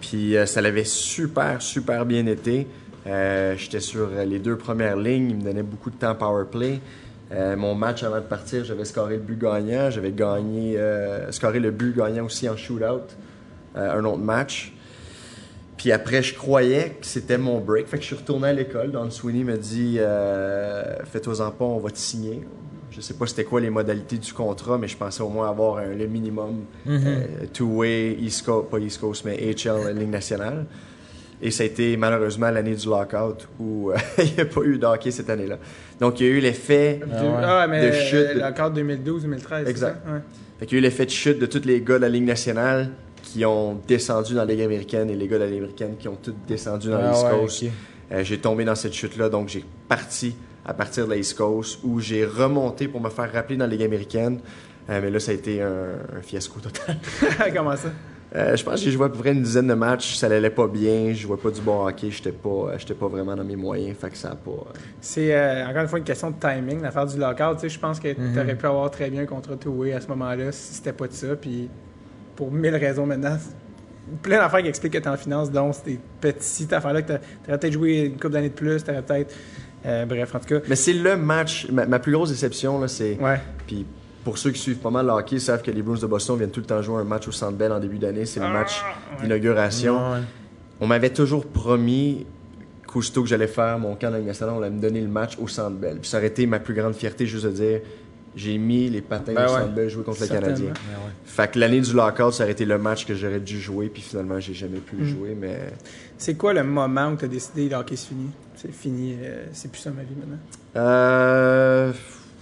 Puis 0.00 0.36
euh, 0.36 0.46
ça 0.46 0.60
l'avait 0.60 0.84
super, 0.84 1.60
super 1.62 2.04
bien 2.06 2.26
été. 2.26 2.66
Euh, 3.06 3.54
J'étais 3.56 3.80
sur 3.80 4.08
les 4.26 4.38
deux 4.38 4.56
premières 4.56 4.96
lignes, 4.96 5.30
ils 5.30 5.36
me 5.36 5.42
donnaient 5.42 5.62
beaucoup 5.62 5.90
de 5.90 5.96
temps 5.96 6.14
power 6.14 6.44
play. 6.50 6.80
Euh, 7.32 7.54
mon 7.56 7.74
match 7.76 8.02
avant 8.02 8.16
de 8.16 8.22
partir, 8.22 8.64
j'avais 8.64 8.84
scoré 8.84 9.14
le 9.14 9.22
but 9.22 9.38
gagnant, 9.38 9.88
j'avais 9.90 10.10
gagné, 10.10 10.76
scoré 11.30 11.60
le 11.60 11.70
but 11.70 11.96
gagnant 11.96 12.24
aussi 12.24 12.48
en 12.48 12.56
shootout, 12.56 13.06
un 13.76 14.04
autre 14.04 14.18
match. 14.18 14.72
Puis 15.80 15.92
après, 15.92 16.22
je 16.22 16.34
croyais 16.34 16.90
que 17.00 17.06
c'était 17.06 17.38
mon 17.38 17.58
break. 17.58 17.86
Fait 17.86 17.96
que 17.96 18.02
je 18.02 18.08
suis 18.08 18.16
retourné 18.16 18.48
à 18.48 18.52
l'école. 18.52 18.90
Don 18.92 19.08
Sweeney 19.10 19.44
me 19.44 19.56
dit 19.56 19.96
euh, 19.98 20.96
Fais-toi-en 21.10 21.50
pas, 21.52 21.64
on 21.64 21.78
va 21.78 21.88
te 21.88 21.96
signer. 21.96 22.42
Je 22.90 23.00
sais 23.00 23.14
pas 23.14 23.24
c'était 23.26 23.44
quoi 23.44 23.62
les 23.62 23.70
modalités 23.70 24.18
du 24.18 24.30
contrat, 24.34 24.76
mais 24.76 24.88
je 24.88 24.96
pensais 24.98 25.22
au 25.22 25.30
moins 25.30 25.48
avoir 25.48 25.78
un- 25.78 25.94
le 25.94 26.06
minimum 26.06 26.64
euh, 26.86 27.22
two-way, 27.54 28.16
East 28.20 28.44
Coast, 28.44 28.68
pas 28.68 28.78
East 28.78 29.00
Coast, 29.00 29.24
mais 29.24 29.36
HL, 29.38 29.96
Ligue 29.98 30.10
nationale. 30.10 30.66
Et 31.40 31.50
ça 31.50 31.62
a 31.62 31.66
été 31.66 31.96
malheureusement 31.96 32.50
l'année 32.50 32.74
du 32.74 32.86
lockout 32.86 33.48
où 33.58 33.90
euh, 33.90 33.96
il 34.18 34.34
n'y 34.34 34.40
a 34.40 34.44
pas 34.44 34.60
eu 34.62 34.76
de 34.76 34.84
hockey 34.84 35.10
cette 35.10 35.30
année-là. 35.30 35.56
Donc 35.98 36.20
il 36.20 36.26
y 36.26 36.28
a 36.28 36.32
eu 36.32 36.40
l'effet 36.40 37.00
Ah, 37.42 37.66
mais 37.66 37.86
De 37.86 37.92
chute. 37.92 38.26
euh, 38.36 38.50
cadre 38.52 38.78
2012-2013. 38.78 39.38
c'est 39.64 39.70
Exact. 39.70 39.96
ça? 40.04 40.12
Ouais. 40.12 40.18
Fait 40.58 40.66
qu'il 40.66 40.76
y 40.76 40.78
a 40.78 40.80
eu 40.80 40.82
l'effet 40.82 41.06
de 41.06 41.10
chute 41.10 41.38
de 41.38 41.46
tous 41.46 41.64
les 41.64 41.80
gars 41.80 41.96
de 41.96 42.02
la 42.02 42.10
Ligue 42.10 42.26
nationale 42.26 42.90
qui 43.32 43.44
ont 43.44 43.78
descendu 43.86 44.34
dans 44.34 44.44
la 44.44 44.52
Ligue 44.52 44.62
américaine 44.62 45.08
et 45.10 45.14
les 45.14 45.28
gars 45.28 45.38
de 45.38 45.44
la 45.44 45.48
Ligue 45.50 45.58
américaine 45.58 45.94
qui 45.98 46.08
ont 46.08 46.16
tous 46.20 46.34
descendu 46.48 46.88
dans 46.90 46.98
Ah 47.02 47.12
East 47.12 47.24
ouais, 47.24 47.30
Coast. 47.40 47.64
Euh, 48.12 48.24
j'ai 48.24 48.38
tombé 48.38 48.64
dans 48.64 48.74
cette 48.74 48.92
chute-là, 48.92 49.28
donc 49.28 49.48
j'ai 49.48 49.64
parti 49.88 50.34
à 50.64 50.74
partir 50.74 51.04
de 51.06 51.10
la 51.10 51.16
East 51.16 51.36
Coast 51.36 51.78
où 51.84 52.00
j'ai 52.00 52.24
remonté 52.24 52.88
pour 52.88 53.00
me 53.00 53.08
faire 53.08 53.32
rappeler 53.32 53.56
dans 53.56 53.66
la 53.66 53.70
Ligue 53.70 53.82
américaine. 53.84 54.40
Euh, 54.88 55.00
mais 55.02 55.10
là, 55.10 55.20
ça 55.20 55.30
a 55.30 55.34
été 55.34 55.62
un, 55.62 55.90
un 56.18 56.22
fiasco 56.22 56.58
total. 56.60 56.96
Comment 57.54 57.76
ça? 57.76 57.88
Euh, 58.34 58.54
je 58.56 58.62
pense 58.62 58.74
que 58.76 58.80
j'ai 58.84 58.92
joué 58.92 59.06
à 59.06 59.08
peu 59.08 59.18
près 59.18 59.32
une 59.32 59.42
dizaine 59.42 59.66
de 59.66 59.74
matchs, 59.74 60.14
ça 60.14 60.26
allait 60.26 60.50
pas 60.50 60.68
bien, 60.68 61.08
je 61.12 61.22
jouais 61.22 61.36
pas 61.36 61.50
du 61.50 61.60
bon 61.60 61.84
hockey, 61.84 62.10
j'étais 62.12 62.30
pas, 62.30 62.76
j'étais 62.78 62.94
pas 62.94 63.08
vraiment 63.08 63.34
dans 63.34 63.42
mes 63.42 63.56
moyens, 63.56 63.96
fait 63.98 64.08
que 64.08 64.16
ça 64.16 64.30
a 64.30 64.34
pas... 64.36 64.50
euh, 64.52 64.78
C'est 65.00 65.34
euh, 65.34 65.66
encore 65.66 65.82
une 65.82 65.88
fois 65.88 65.98
une 65.98 66.04
question 66.04 66.30
de 66.30 66.36
timing, 66.38 66.80
l'affaire 66.80 67.06
du 67.06 67.18
lockout. 67.18 67.54
Tu 67.54 67.60
sais, 67.62 67.68
je 67.70 67.78
pense 67.80 67.98
que 67.98 68.12
tu 68.12 68.38
aurais 68.40 68.54
pu 68.54 68.66
avoir 68.66 68.88
très 68.92 69.10
bien 69.10 69.22
un 69.22 69.26
contrat 69.26 69.56
two-way 69.56 69.92
à 69.94 70.00
ce 70.00 70.06
moment-là 70.08 70.52
si 70.52 70.74
c'était 70.74 70.92
pas 70.92 71.08
de 71.08 71.12
ça. 71.12 71.34
Puis 71.34 71.68
pour 72.40 72.50
mille 72.50 72.74
raisons 72.74 73.04
maintenant, 73.04 73.36
plein 74.22 74.38
d'affaires 74.38 74.62
qui 74.62 74.68
expliquent 74.68 74.94
que 74.94 74.98
tu 74.98 75.08
en 75.10 75.16
finance, 75.18 75.50
donc 75.50 75.74
ces 75.74 76.00
petites 76.22 76.72
affaires-là 76.72 77.02
que 77.02 77.12
tu 77.12 77.18
aurais 77.48 77.58
peut-être 77.58 77.72
joué 77.74 77.98
une 77.98 78.12
couple 78.12 78.30
d'années 78.30 78.48
de 78.48 78.54
plus, 78.54 78.82
tu 78.82 78.90
peut-être. 78.90 79.34
euh, 79.84 80.06
bref, 80.06 80.34
en 80.34 80.38
tout 80.38 80.46
cas. 80.46 80.60
Mais 80.66 80.74
c'est 80.74 80.94
le 80.94 81.18
match, 81.18 81.68
ma, 81.70 81.84
ma 81.84 81.98
plus 81.98 82.12
grosse 82.12 82.30
déception, 82.30 82.80
là, 82.80 82.88
c'est... 82.88 83.18
Ouais. 83.20 83.38
Puis 83.66 83.84
pour 84.24 84.38
ceux 84.38 84.52
qui 84.52 84.58
suivent 84.58 84.78
pas 84.78 84.88
mal 84.88 85.04
le 85.04 85.12
hockey, 85.12 85.38
savent 85.38 85.60
que 85.60 85.70
les 85.70 85.82
Bruins 85.82 85.98
de 85.98 86.06
Boston 86.06 86.38
viennent 86.38 86.50
tout 86.50 86.60
le 86.60 86.66
temps 86.66 86.80
jouer 86.80 86.96
un 87.02 87.04
match 87.04 87.28
au 87.28 87.32
Centre 87.32 87.58
Bell 87.58 87.72
en 87.72 87.78
début 87.78 87.98
d'année. 87.98 88.24
C'est 88.24 88.40
le 88.40 88.48
match 88.48 88.82
d'inauguration. 89.20 90.12
Ouais. 90.12 90.20
On 90.80 90.86
m'avait 90.86 91.10
toujours 91.10 91.44
promis 91.44 92.24
qu'aussitôt 92.86 93.22
que 93.22 93.28
j'allais 93.28 93.48
faire 93.48 93.78
mon 93.78 93.96
camp 93.96 94.10
nationale, 94.10 94.54
on 94.56 94.62
allait 94.62 94.74
me 94.74 94.80
donner 94.80 95.02
le 95.02 95.08
match 95.08 95.36
au 95.38 95.46
Centre 95.46 95.76
Bell. 95.76 95.98
Puis 96.00 96.08
ça 96.08 96.16
aurait 96.16 96.28
été 96.28 96.46
ma 96.46 96.58
plus 96.58 96.72
grande 96.72 96.94
fierté 96.94 97.26
juste 97.26 97.44
de 97.44 97.50
dire 97.50 97.80
j'ai 98.36 98.58
mis 98.58 98.88
les 98.88 99.00
patins 99.02 99.34
Ben 99.34 99.46
au 99.46 99.52
ouais. 99.52 99.60
Centre 99.60 99.88
jouer 99.88 100.04
contre 100.04 100.20
le. 100.20 100.26
Canadien. 100.28 100.66
Ouais, 100.66 100.70
ouais. 100.72 101.12
Fait 101.24 101.50
que 101.50 101.58
l'année 101.58 101.80
du 101.80 101.92
lockout, 101.92 102.32
ça 102.32 102.44
aurait 102.44 102.52
été 102.52 102.64
le 102.64 102.78
match 102.78 103.04
que 103.04 103.14
j'aurais 103.14 103.40
dû 103.40 103.60
jouer. 103.60 103.88
Puis 103.88 104.02
finalement, 104.02 104.38
j'ai 104.38 104.54
jamais 104.54 104.78
pu 104.78 104.96
le 104.96 105.04
jouer. 105.04 105.36
Mais 105.38 105.72
C'est 106.16 106.36
quoi 106.36 106.52
le 106.52 106.62
moment 106.62 107.08
où 107.08 107.16
tu 107.16 107.24
as 107.24 107.28
décidé 107.28 107.68
le 107.68 107.76
hockey 107.76 107.96
c'est 107.96 108.08
fini? 108.08 108.30
C'est 108.56 108.72
fini, 108.72 109.16
euh, 109.20 109.46
c'est 109.52 109.70
plus 109.70 109.80
ça 109.80 109.90
ma 109.90 110.02
vie 110.02 110.14
maintenant. 110.14 110.38
Euh, 110.76 111.92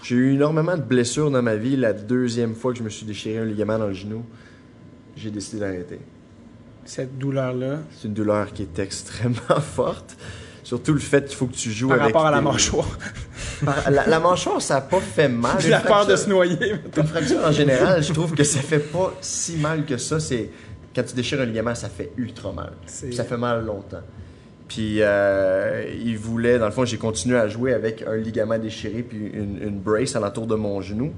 j'ai 0.02 0.16
eu 0.16 0.34
énormément 0.34 0.76
de 0.76 0.82
blessures 0.82 1.30
dans 1.30 1.42
ma 1.42 1.56
vie. 1.56 1.76
La 1.76 1.92
deuxième 1.92 2.54
fois 2.54 2.72
que 2.72 2.78
je 2.78 2.82
me 2.82 2.88
suis 2.90 3.06
déchiré 3.06 3.38
un 3.38 3.44
ligament 3.44 3.78
dans 3.78 3.86
le 3.86 3.94
genou, 3.94 4.24
j'ai 5.16 5.30
décidé 5.30 5.60
d'arrêter. 5.60 6.00
Cette 6.84 7.18
douleur-là, 7.18 7.80
C'est 7.92 8.08
une 8.08 8.14
douleur 8.14 8.52
qui 8.52 8.62
est 8.62 8.78
extrêmement 8.78 9.60
forte. 9.60 10.16
Surtout 10.68 10.92
le 10.92 10.98
fait 10.98 11.24
qu'il 11.24 11.34
faut 11.34 11.46
que 11.46 11.54
tu 11.54 11.70
joues 11.70 11.88
par 11.88 11.96
avec 12.02 12.08
rapport 12.14 12.26
à 12.26 12.30
la 12.30 12.42
mâchoire. 12.42 12.86
Par- 13.64 13.90
la, 13.90 14.06
la 14.06 14.20
mâchoire, 14.20 14.60
ça 14.60 14.74
n'a 14.74 14.80
pas 14.82 15.00
fait 15.00 15.26
mal. 15.26 15.56
J'ai 15.60 15.70
la 15.70 15.80
peur 15.80 16.06
de 16.06 16.14
se 16.14 16.28
noyer. 16.28 16.74
Une 16.94 17.06
fracture 17.06 17.38
en 17.42 17.52
général, 17.52 18.02
je 18.02 18.12
trouve 18.12 18.34
que 18.34 18.44
ça 18.44 18.60
fait 18.60 18.78
pas 18.78 19.14
si 19.22 19.56
mal 19.56 19.86
que 19.86 19.96
ça. 19.96 20.20
C'est 20.20 20.50
quand 20.94 21.02
tu 21.04 21.14
déchires 21.14 21.40
un 21.40 21.46
ligament, 21.46 21.74
ça 21.74 21.88
fait 21.88 22.12
ultra 22.18 22.52
mal. 22.52 22.72
Ça 22.86 23.24
fait 23.24 23.38
mal 23.38 23.64
longtemps. 23.64 24.02
Puis 24.68 24.96
euh, 25.00 25.90
il 26.04 26.18
voulait, 26.18 26.58
dans 26.58 26.66
le 26.66 26.72
fond, 26.72 26.84
j'ai 26.84 26.98
continué 26.98 27.38
à 27.38 27.48
jouer 27.48 27.72
avec 27.72 28.04
un 28.06 28.16
ligament 28.16 28.58
déchiré 28.58 29.02
puis 29.02 29.30
une, 29.32 29.62
une 29.62 29.78
brace 29.80 30.16
alentour 30.16 30.46
de 30.46 30.54
mon 30.54 30.82
genou. 30.82 31.14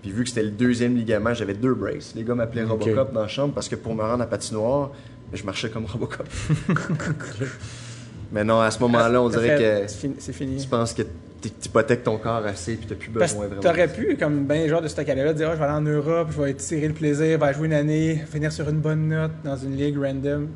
Puis 0.00 0.12
vu 0.12 0.22
que 0.22 0.30
c'était 0.30 0.44
le 0.44 0.50
deuxième 0.50 0.96
ligament, 0.96 1.34
j'avais 1.34 1.52
deux 1.52 1.74
braces. 1.74 2.14
Les 2.16 2.24
gars 2.24 2.34
m'appelaient. 2.34 2.64
Robocop 2.64 3.12
dans 3.12 3.20
la 3.20 3.28
chambre 3.28 3.52
parce 3.52 3.68
que 3.68 3.76
pour 3.76 3.94
me 3.94 4.00
rendre 4.02 4.22
à 4.22 4.26
patinoire, 4.26 4.92
je 5.34 5.44
marchais 5.44 5.68
comme 5.68 5.84
Robocop. 5.84 6.26
Mais 8.32 8.44
non, 8.44 8.60
à 8.60 8.70
ce 8.70 8.78
moment-là, 8.80 9.22
on 9.22 9.28
dirait 9.28 9.56
fait- 9.56 9.86
que 9.86 10.14
C'est 10.18 10.32
fini. 10.32 10.56
tu 10.62 10.68
penses 10.68 10.92
que 10.94 11.02
tu 11.42 11.50
hypothèques 11.66 12.04
ton 12.04 12.16
corps 12.16 12.44
assez 12.46 12.74
puis 12.76 12.86
t'as 12.88 12.94
plus 12.94 13.10
Parce 13.10 13.32
besoin 13.32 13.44
que 13.48 13.54
vraiment. 13.54 13.62
t'aurais 13.62 13.88
pu, 13.88 14.16
comme 14.18 14.44
ben 14.46 14.62
les 14.62 14.68
joueurs 14.68 14.80
de 14.82 14.88
ce 14.88 15.00
cas-là, 15.00 15.32
dire 15.34 15.48
Ah, 15.50 15.54
je 15.54 15.58
vais 15.58 15.64
aller 15.66 15.74
en 15.74 15.80
Europe, 15.82 16.28
je 16.34 16.40
vais 16.42 16.54
tirer 16.54 16.88
le 16.88 16.94
plaisir, 16.94 17.38
je 17.38 17.44
vais 17.46 17.54
jouer 17.54 17.66
une 17.66 17.72
année, 17.74 18.24
finir 18.32 18.50
sur 18.50 18.68
une 18.68 18.78
bonne 18.80 19.08
note 19.08 19.32
dans 19.44 19.56
une 19.56 19.76
ligue 19.76 19.98
random. 19.98 20.48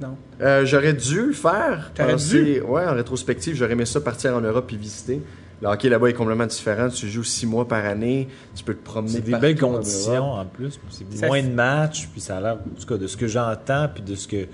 Non. 0.00 0.14
Euh, 0.42 0.66
j'aurais 0.66 0.92
dû 0.92 1.28
le 1.28 1.32
faire. 1.32 1.90
T'aurais 1.94 2.16
dû? 2.16 2.60
Ouais, 2.60 2.84
en 2.84 2.92
rétrospective, 2.94 3.56
j'aurais 3.56 3.72
aimé 3.72 3.86
ça 3.86 3.98
partir 4.02 4.36
en 4.36 4.42
Europe 4.42 4.70
et 4.72 4.76
visiter. 4.76 5.22
Le 5.62 5.68
hockey 5.68 5.88
là-bas 5.88 6.10
est 6.10 6.12
complètement 6.12 6.44
différent. 6.44 6.90
Tu 6.90 7.08
joues 7.08 7.24
six 7.24 7.46
mois 7.46 7.66
par 7.66 7.82
année. 7.86 8.28
Tu 8.54 8.62
peux 8.62 8.74
te 8.74 8.84
promener 8.84 9.12
C'est 9.14 9.20
des 9.22 9.36
belles 9.38 9.58
conditions 9.58 10.32
en 10.32 10.44
plus. 10.44 10.78
C'est 10.90 11.26
moins 11.26 11.42
de 11.42 11.48
matchs, 11.48 12.08
puis 12.12 12.20
ça 12.20 12.36
a 12.36 12.40
l'air, 12.42 12.52
en 12.56 12.78
tout 12.78 12.86
cas, 12.86 12.98
de 12.98 13.06
ce 13.06 13.16
que 13.16 13.26
j'entends, 13.26 13.88
puis 13.92 14.02
de 14.02 14.14
ce 14.16 14.28
que. 14.28 14.46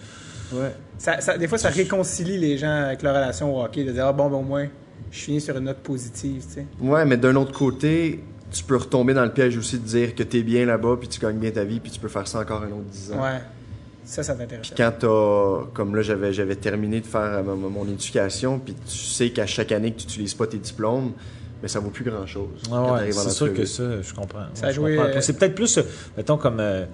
Ouais. 0.52 0.72
Ça, 0.98 1.20
ça- 1.20 1.36
des 1.38 1.48
fois, 1.48 1.58
ça 1.58 1.68
réconcilie 1.68 2.38
les 2.38 2.58
gens 2.58 2.70
avec 2.86 3.02
leur 3.02 3.14
relation 3.14 3.56
au 3.56 3.62
hockey, 3.64 3.84
de 3.84 3.92
dire 3.92 4.06
ah, 4.06 4.12
bon, 4.12 4.28
ben, 4.30 4.36
au 4.36 4.42
moins, 4.42 4.66
je 5.10 5.18
finis 5.18 5.40
sur 5.40 5.56
une 5.56 5.64
note 5.64 5.78
positive, 5.78 6.44
tu 6.46 6.54
sais. 6.54 6.66
Ouais, 6.80 7.04
mais 7.04 7.16
d'un 7.16 7.34
autre 7.36 7.52
côté, 7.52 8.22
tu 8.50 8.62
peux 8.64 8.76
retomber 8.76 9.14
dans 9.14 9.24
le 9.24 9.32
piège 9.32 9.56
aussi 9.56 9.78
de 9.78 9.84
dire 9.86 10.14
que 10.14 10.22
t'es 10.22 10.42
bien 10.42 10.64
là-bas, 10.66 10.96
puis 10.98 11.08
tu 11.08 11.18
gagnes 11.20 11.38
bien 11.38 11.50
ta 11.50 11.64
vie, 11.64 11.80
puis 11.80 11.90
tu 11.90 11.98
peux 12.00 12.08
faire 12.08 12.28
ça 12.28 12.40
encore 12.40 12.62
un 12.62 12.66
autre 12.68 12.84
dix 12.90 13.12
ans. 13.12 13.22
Ouais. 13.22 13.40
Ça, 14.04 14.22
ça 14.22 14.34
t'intéresse. 14.34 14.66
Puis 14.68 14.74
quand 14.76 14.92
t'as, 14.98 15.70
comme 15.74 15.94
là, 15.94 16.02
j'avais, 16.02 16.32
j'avais 16.32 16.56
terminé 16.56 17.00
de 17.00 17.06
faire 17.06 17.20
euh, 17.20 17.42
mon, 17.42 17.70
mon 17.70 17.84
éducation, 17.86 18.58
puis 18.58 18.74
tu 18.74 18.96
sais 18.96 19.30
qu'à 19.30 19.46
chaque 19.46 19.70
année 19.72 19.92
que 19.92 20.00
tu 20.00 20.06
n'utilises 20.06 20.34
pas 20.34 20.46
tes 20.48 20.58
diplômes, 20.58 21.12
mais 21.62 21.68
ça 21.68 21.78
vaut 21.78 21.90
plus 21.90 22.04
grand-chose. 22.04 22.62
quand 22.68 22.94
Ah 22.96 23.02
ouais, 23.04 23.12
c'est 23.12 23.30
sûr 23.30 23.54
que 23.54 23.64
ça, 23.64 24.02
je 24.02 24.12
comprends. 24.12 24.46
Ça 24.54 24.66
a 24.66 24.70
Je 24.70 24.74
joué, 24.76 24.96
comprends. 24.96 25.10
euh, 25.12 25.20
C'est 25.20 25.34
peut-être 25.38 25.54
plus, 25.54 25.78
euh, 25.78 25.82
mettons, 26.16 26.36
comme. 26.36 26.58
euh, 26.58 26.84
tu 26.84 26.90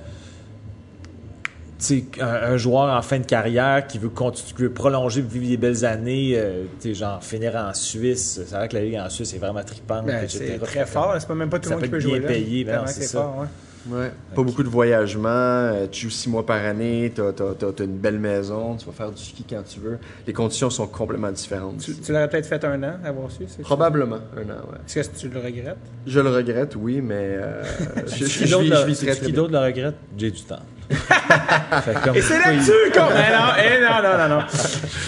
un, 2.20 2.26
un 2.52 2.56
joueur 2.56 2.96
en 2.96 3.02
fin 3.02 3.18
de 3.20 3.24
carrière 3.26 3.86
qui 3.86 3.98
veut 3.98 4.08
continuer, 4.08 4.52
qui 4.56 4.62
veut 4.62 4.70
prolonger, 4.72 5.20
vivre 5.20 5.46
des 5.48 5.56
belles 5.56 5.84
années, 5.84 6.32
euh, 6.36 6.64
tu 6.80 6.94
genre 6.94 7.22
finir 7.22 7.54
en 7.56 7.72
Suisse. 7.74 8.40
C'est 8.46 8.54
vrai 8.56 8.68
que 8.68 8.74
la 8.76 8.82
ligue 8.82 8.96
en 8.98 9.08
Suisse 9.08 9.32
est 9.34 9.38
vraiment 9.38 9.62
trippante, 9.62 10.06
Ben, 10.06 10.26
c'est 10.28 10.58
très 10.58 10.86
fort. 10.86 11.14
C'est 11.18 11.28
pas 11.28 11.34
même 11.34 11.50
pas 11.50 11.58
tout 11.58 11.70
le 11.70 11.76
monde 11.76 11.84
qui 11.84 11.90
peut 11.90 12.00
jouer 12.00 12.18
bien 12.20 12.28
là. 12.28 12.34
payé, 12.34 12.64
ben 12.64 12.86
c'est 12.86 13.02
ça. 13.04 13.18
fort, 13.22 13.38
ouais. 13.40 13.46
Ouais. 13.90 14.10
Pas 14.34 14.42
beaucoup 14.42 14.64
de 14.64 14.68
voyagements, 14.68 15.28
euh, 15.30 15.86
tu 15.90 16.02
joues 16.02 16.10
six 16.10 16.28
mois 16.28 16.44
par 16.44 16.62
année, 16.62 17.10
t'as 17.14 17.28
as, 17.28 17.82
une 17.82 17.96
belle 17.96 18.18
maison, 18.18 18.76
tu 18.76 18.84
vas 18.84 18.92
faire 18.92 19.10
du 19.10 19.22
ski 19.22 19.44
quand 19.48 19.62
tu 19.66 19.80
veux. 19.80 19.98
Les 20.26 20.32
conditions 20.34 20.68
sont 20.68 20.86
complètement 20.88 21.30
différentes. 21.30 21.78
Tu, 21.78 21.94
tu 21.94 22.12
l'aurais 22.12 22.28
peut-être 22.28 22.44
fait 22.46 22.62
un 22.64 22.82
an, 22.82 22.94
avoir 23.02 23.30
su. 23.30 23.44
c'est- 23.46 23.62
Probablement 23.62 24.18
un 24.36 24.42
an, 24.50 24.56
ouais. 24.72 24.78
Est-ce 24.94 25.08
que 25.08 25.16
tu 25.16 25.28
le 25.28 25.40
regrettes? 25.40 25.76
Je 26.06 26.20
le 26.20 26.28
regrette, 26.28 26.74
oui, 26.76 27.00
mais 27.00 27.14
euh, 27.14 27.62
je, 28.08 28.16
je, 28.26 28.38
Qui 28.40 28.46
je 28.46 28.56
vis, 28.58 28.68
le- 28.68 28.76
je 28.76 28.84
vis 28.86 28.96
très, 28.98 29.12
qui 29.12 29.16
très 29.20 29.26
bien. 29.28 29.34
d'autre 29.36 29.52
le 29.52 29.58
regrette? 29.60 29.94
J'ai 30.18 30.30
du 30.32 30.42
temps. 30.42 30.56
Et 30.90 32.20
c'est 32.22 32.38
là-dessus 32.38 32.72
qu'on. 32.94 33.00
Non, 33.00 33.52
eh 33.58 33.80
non, 33.80 34.02
non, 34.02 34.18
non, 34.18 34.28
non. 34.36 34.44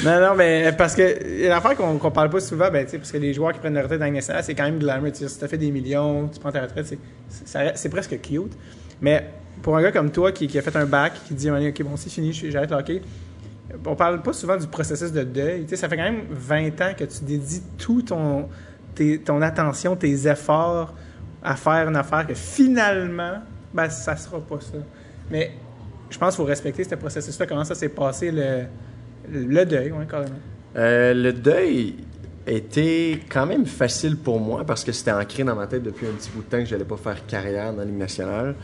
Non, 0.04 0.28
non, 0.28 0.34
mais 0.36 0.72
parce 0.76 0.94
que 0.94 1.48
l'affaire 1.48 1.74
qu'on 1.76 1.96
qu'on 1.98 2.10
parle 2.10 2.30
pas 2.30 2.40
souvent, 2.40 2.70
ben, 2.70 2.84
tu 2.84 2.92
sais, 2.92 2.98
parce 2.98 3.12
que 3.12 3.18
les 3.18 3.32
joueurs 3.32 3.52
qui 3.52 3.58
prennent 3.60 3.74
la 3.74 3.82
retraite 3.82 4.00
dans 4.00 4.10
nationale, 4.10 4.42
c'est 4.44 4.54
quand 4.54 4.64
même 4.64 4.78
glamour. 4.78 5.10
Tu 5.12 5.26
Si 5.28 5.38
t'as 5.38 5.48
fait 5.48 5.58
des 5.58 5.70
millions, 5.70 6.28
tu 6.28 6.38
prends 6.38 6.52
ta 6.52 6.62
retraite, 6.62 6.94
c'est- 7.28 7.88
presque 7.88 8.20
cute. 8.20 8.52
Mais 9.00 9.26
pour 9.62 9.76
un 9.76 9.82
gars 9.82 9.92
comme 9.92 10.10
toi 10.10 10.32
qui, 10.32 10.46
qui 10.46 10.58
a 10.58 10.62
fait 10.62 10.76
un 10.76 10.86
bac, 10.86 11.12
qui 11.26 11.34
dit, 11.34 11.50
OK, 11.50 11.82
bon, 11.82 11.96
c'est 11.96 12.10
fini, 12.10 12.32
j'arrête 12.32 12.70
le 12.70 12.76
hockey. 12.76 13.02
On 13.86 13.94
parle 13.94 14.20
pas 14.20 14.32
souvent 14.32 14.56
du 14.56 14.66
processus 14.66 15.12
de 15.12 15.22
deuil. 15.22 15.62
Tu 15.62 15.70
sais, 15.70 15.76
ça 15.76 15.88
fait 15.88 15.96
quand 15.96 16.02
même 16.02 16.22
20 16.30 16.80
ans 16.80 16.92
que 16.96 17.04
tu 17.04 17.24
dédies 17.24 17.62
tout 17.78 18.02
ton, 18.02 18.48
tes- 18.94 19.18
ton 19.20 19.40
attention, 19.42 19.96
tes 19.96 20.26
efforts 20.28 20.92
à 21.42 21.56
faire 21.56 21.88
une 21.88 21.96
affaire 21.96 22.26
que 22.26 22.34
finalement, 22.34 23.38
ben, 23.72 23.88
ça 23.88 24.16
sera 24.16 24.40
pas 24.40 24.60
ça. 24.60 24.78
Mais 25.30 25.52
je 26.10 26.18
pense 26.18 26.34
qu'il 26.34 26.42
faut 26.42 26.48
respecter 26.48 26.84
ce 26.84 26.94
processus-là. 26.94 27.46
Comment 27.46 27.64
ça 27.64 27.74
s'est 27.74 27.88
passé, 27.88 28.30
le, 28.30 28.64
le 29.32 29.64
deuil, 29.64 29.92
ouais, 29.92 30.06
carrément. 30.10 30.36
Euh, 30.76 31.14
le 31.14 31.32
deuil 31.32 31.96
était 32.46 33.20
quand 33.28 33.46
même 33.46 33.66
facile 33.66 34.16
pour 34.16 34.40
moi 34.40 34.64
parce 34.64 34.84
que 34.84 34.92
c'était 34.92 35.12
ancré 35.12 35.44
dans 35.44 35.54
ma 35.54 35.66
tête 35.66 35.82
depuis 35.82 36.06
un 36.06 36.12
petit 36.12 36.30
bout 36.30 36.42
de 36.42 36.48
temps 36.48 36.58
que 36.58 36.66
j'allais 36.66 36.84
pas 36.84 36.96
faire 36.96 37.26
carrière 37.26 37.72
dans 37.72 37.82
Ligue 37.82 37.98
nationale. 37.98 38.54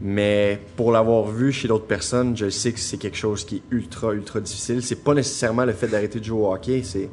Mais 0.00 0.58
pour 0.76 0.90
l'avoir 0.90 1.26
vu 1.26 1.52
chez 1.52 1.68
d'autres 1.68 1.86
personnes, 1.86 2.36
je 2.36 2.50
sais 2.50 2.72
que 2.72 2.80
c'est 2.80 2.96
quelque 2.96 3.16
chose 3.16 3.44
qui 3.44 3.56
est 3.56 3.62
ultra, 3.70 4.12
ultra 4.12 4.40
difficile. 4.40 4.82
C'est 4.82 5.04
pas 5.04 5.14
nécessairement 5.14 5.64
le 5.64 5.72
fait 5.72 5.86
d'arrêter 5.86 6.18
de 6.18 6.24
jouer 6.24 6.40
au 6.40 6.52
hockey, 6.52 6.82
c'est 6.82 7.08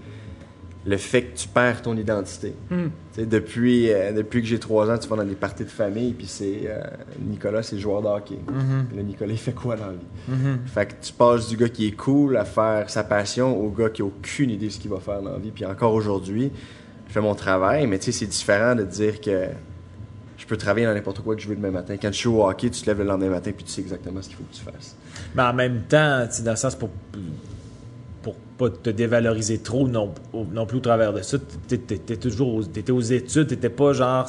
le 0.89 0.97
fait 0.97 1.21
que 1.21 1.37
tu 1.37 1.47
perds 1.47 1.83
ton 1.83 1.95
identité. 1.95 2.55
Hmm. 2.71 2.87
Depuis, 3.15 3.91
euh, 3.91 4.11
depuis 4.11 4.41
que 4.41 4.47
j'ai 4.47 4.57
trois 4.57 4.89
ans, 4.89 4.97
tu 4.97 5.07
vas 5.07 5.17
dans 5.17 5.23
des 5.23 5.35
parties 5.35 5.63
de 5.63 5.69
famille, 5.69 6.13
puis 6.13 6.25
c'est 6.25 6.61
euh, 6.65 6.81
Nicolas, 7.19 7.61
c'est 7.61 7.77
joueur 7.77 8.01
de 8.01 8.07
hockey. 8.07 8.39
Puis 8.47 8.97
là, 8.97 9.03
Nicolas, 9.03 9.31
il 9.31 9.37
fait 9.37 9.51
quoi 9.51 9.75
dans 9.75 9.85
la 9.85 9.93
vie? 9.93 10.57
Fait 10.65 10.87
que 10.87 10.93
tu 11.05 11.13
passes 11.13 11.47
du 11.47 11.57
gars 11.57 11.69
qui 11.69 11.87
est 11.87 11.91
cool 11.91 12.37
à 12.37 12.45
faire 12.45 12.89
sa 12.89 13.03
passion 13.03 13.55
au 13.55 13.69
gars 13.69 13.89
qui 13.89 14.01
a 14.01 14.05
aucune 14.05 14.49
idée 14.49 14.67
de 14.67 14.71
ce 14.71 14.79
qu'il 14.79 14.89
va 14.89 14.99
faire 14.99 15.21
dans 15.21 15.33
la 15.33 15.37
vie. 15.37 15.51
Puis 15.51 15.63
encore 15.63 15.93
aujourd'hui, 15.93 16.51
je 17.07 17.13
fais 17.13 17.21
mon 17.21 17.35
travail, 17.35 17.85
mais 17.85 17.99
tu 17.99 18.05
sais, 18.05 18.11
c'est 18.11 18.25
différent 18.25 18.73
de 18.73 18.83
dire 18.83 19.21
que 19.21 19.45
je 20.37 20.45
peux 20.47 20.57
travailler 20.57 20.87
dans 20.87 20.95
n'importe 20.95 21.19
quoi 21.19 21.35
que 21.35 21.41
je 21.41 21.47
veux 21.47 21.55
demain 21.55 21.71
matin. 21.71 21.97
Quand 22.01 22.09
tu 22.09 22.23
joues 22.23 22.37
au 22.37 22.49
hockey, 22.49 22.71
tu 22.71 22.81
te 22.81 22.87
lèves 22.87 22.99
le 22.99 23.05
lendemain 23.05 23.29
matin, 23.29 23.51
puis 23.55 23.63
tu 23.63 23.71
sais 23.71 23.81
exactement 23.81 24.23
ce 24.23 24.29
qu'il 24.29 24.37
faut 24.37 24.43
que 24.43 24.55
tu 24.55 24.63
fasses. 24.63 24.95
Mais 25.35 25.43
en 25.43 25.53
même 25.53 25.83
temps, 25.83 26.25
dans 26.43 26.51
le 26.51 26.57
sens 26.57 26.75
pour 26.75 26.89
pour 28.21 28.35
pas 28.57 28.69
te 28.69 28.89
dévaloriser 28.89 29.59
trop 29.59 29.87
non, 29.87 30.13
plus 30.67 30.77
au 30.77 30.81
travers 30.81 31.13
de 31.13 31.21
ça, 31.21 31.37
t'é- 31.67 31.77
t'é- 31.77 31.97
t'étais 31.97 32.17
toujours 32.17 32.53
aux, 32.55 32.63
t'étais 32.63 32.91
aux 32.91 32.99
études, 33.01 33.47
t'étais 33.47 33.69
pas 33.69 33.93
genre 33.93 34.27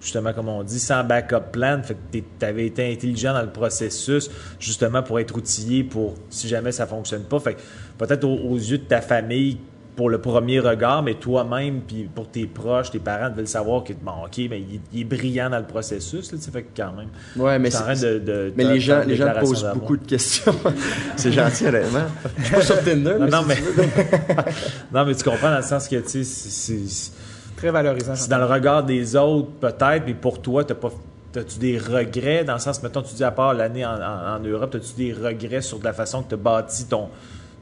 justement 0.00 0.32
comme 0.32 0.48
on 0.48 0.62
dit 0.62 0.78
sans 0.80 1.04
backup 1.04 1.50
plan, 1.52 1.82
fait 1.82 1.94
que 2.12 2.18
t'avais 2.38 2.66
été 2.66 2.90
intelligent 2.90 3.34
dans 3.34 3.42
le 3.42 3.50
processus 3.50 4.30
justement 4.58 5.02
pour 5.02 5.18
être 5.20 5.36
outillé 5.36 5.84
pour 5.84 6.14
si 6.30 6.48
jamais 6.48 6.72
ça 6.72 6.86
fonctionne 6.86 7.22
pas, 7.24 7.38
fait 7.40 7.56
peut-être 7.98 8.24
aux 8.24 8.56
yeux 8.56 8.78
de 8.78 8.84
ta 8.84 9.00
famille 9.00 9.58
pour 10.00 10.08
le 10.08 10.16
premier 10.18 10.60
regard, 10.60 11.02
mais 11.02 11.12
toi-même, 11.12 11.82
puis 11.82 12.08
pour 12.14 12.26
tes 12.26 12.46
proches, 12.46 12.90
tes 12.90 12.98
parents 12.98 13.28
veulent 13.30 13.46
savoir 13.46 13.84
que, 13.84 13.92
bon, 13.92 14.12
OK, 14.24 14.38
mais 14.48 14.58
il, 14.62 14.80
il 14.94 15.00
est 15.02 15.04
brillant 15.04 15.50
dans 15.50 15.58
le 15.58 15.66
processus, 15.66 16.32
là, 16.32 16.38
tu 16.38 16.44
sais, 16.44 16.50
fait 16.50 16.62
que 16.62 16.74
quand 16.74 16.92
même. 16.94 17.08
Ouais, 17.36 17.58
mais 17.58 17.70
c'est- 17.70 17.96
de- 18.02 18.18
de- 18.18 18.52
Mais 18.56 18.64
les 18.64 18.80
gens, 18.80 19.02
les 19.06 19.14
gens 19.16 19.30
posent 19.38 19.68
beaucoup 19.74 19.98
de 19.98 20.06
questions. 20.06 20.54
c'est 21.16 21.32
gentil, 21.32 21.66
honnêtement. 21.66 22.04
Je 22.38 22.44
suis 22.44 22.54
pas 22.54 22.62
sur 22.62 22.82
Tinder, 22.82 23.16
Non, 23.18 23.26
mais, 23.26 23.28
non, 23.28 23.42
si 23.42 23.48
mais... 23.48 23.56
tu 23.56 23.62
veux. 23.62 23.84
non, 24.94 25.04
mais 25.04 25.14
tu 25.14 25.22
comprends 25.22 25.50
dans 25.50 25.56
le 25.58 25.62
sens 25.62 25.86
que, 25.86 25.96
tu 25.96 26.24
sais, 26.24 26.24
c'est- 26.24 27.12
Très 27.58 27.70
valorisant. 27.70 28.14
c'est 28.16 28.30
dans 28.30 28.38
le 28.38 28.46
regard 28.46 28.82
des 28.84 29.16
autres, 29.16 29.50
peut-être, 29.60 30.04
mais 30.06 30.14
pour 30.14 30.40
toi, 30.40 30.64
t'as 30.64 30.74
pas. 30.76 30.90
T'as-tu 31.32 31.58
des 31.58 31.76
regrets? 31.78 32.42
Dans 32.42 32.54
le 32.54 32.58
sens, 32.58 32.82
mettons, 32.82 33.02
tu 33.02 33.14
dis 33.14 33.22
à 33.22 33.30
part 33.32 33.52
l'année 33.52 33.84
en, 33.84 33.90
en- 34.00 34.36
en 34.36 34.40
Europe, 34.40 34.74
as-tu 34.76 34.94
des 34.96 35.12
regrets 35.12 35.60
sur 35.60 35.78
de 35.78 35.84
la 35.84 35.92
façon 35.92 36.22
que 36.22 36.30
tu 36.30 36.34
as 36.34 36.38
bâti 36.38 36.86
ton, 36.86 37.08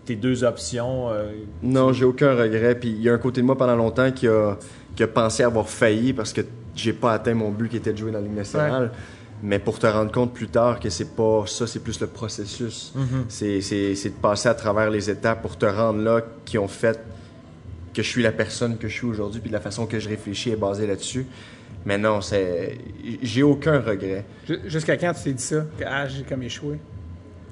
tes 0.09 0.17
deux 0.17 0.45
options? 0.45 1.11
euh, 1.11 1.31
Non, 1.63 1.93
j'ai 1.93 2.05
aucun 2.05 2.35
regret. 2.35 2.75
Puis 2.75 2.89
il 2.91 3.03
y 3.03 3.09
a 3.09 3.13
un 3.15 3.19
côté 3.19 3.41
de 3.41 3.47
moi 3.47 3.57
pendant 3.57 3.77
longtemps 3.77 4.11
qui 4.11 4.27
a, 4.29 4.57
qui 4.97 5.03
a 5.03 5.09
pensé 5.09 5.43
avoir 5.43 5.69
failli 5.69 6.13
parce 6.13 6.33
que 6.33 6.41
j'ai 6.75 6.93
pas 6.93 7.13
atteint 7.13 7.35
mon 7.35 7.51
but 7.51 7.69
qui 7.69 7.77
était 7.77 7.93
de 7.93 7.99
jouer 7.99 8.11
dans 8.13 8.19
la 8.19 8.25
Ligue 8.25 8.37
nationale. 8.37 8.91
Mais 9.43 9.59
pour 9.61 9.79
te 9.79 9.87
rendre 9.87 10.11
compte 10.11 10.33
plus 10.35 10.49
tard 10.49 10.81
que 10.81 10.91
c'est 10.91 11.15
pas 11.15 11.45
ça, 11.47 11.67
c'est 11.69 11.79
plus 11.79 12.01
le 12.01 12.09
processus. 12.09 12.93
C'est- 13.29 13.61
C'est 13.61 13.95
c'est 13.95 14.09
de 14.11 14.15
passer 14.15 14.49
à 14.49 14.55
travers 14.55 14.91
les 14.91 15.09
étapes 15.11 15.43
pour 15.43 15.57
te 15.57 15.67
rendre 15.67 16.01
là 16.03 16.23
qui 16.45 16.59
ont 16.59 16.67
fait 16.69 16.99
que 17.95 18.03
je 18.03 18.09
suis 18.09 18.23
la 18.23 18.33
personne 18.33 18.77
que 18.79 18.89
je 18.89 18.95
suis 18.95 19.07
aujourd'hui, 19.07 19.41
puis 19.41 19.51
la 19.51 19.61
façon 19.61 19.87
que 19.87 19.99
je 20.01 20.09
réfléchis 20.09 20.51
est 20.51 20.57
basée 20.57 20.87
là-dessus. 20.87 21.27
Mais 21.87 21.99
non, 21.99 22.21
c'est 22.21 22.79
j'ai 23.23 23.43
aucun 23.45 23.81
regret. 23.81 24.25
Ju- 24.49 24.59
Jusqu'à 24.67 24.97
quand 24.97 25.13
tu 25.15 25.23
t'es 25.23 25.33
dit 25.33 25.43
ça? 25.43 25.65
Ah, 25.87 26.07
j'ai 26.09 26.23
comme 26.25 26.43
échoué. 26.43 26.79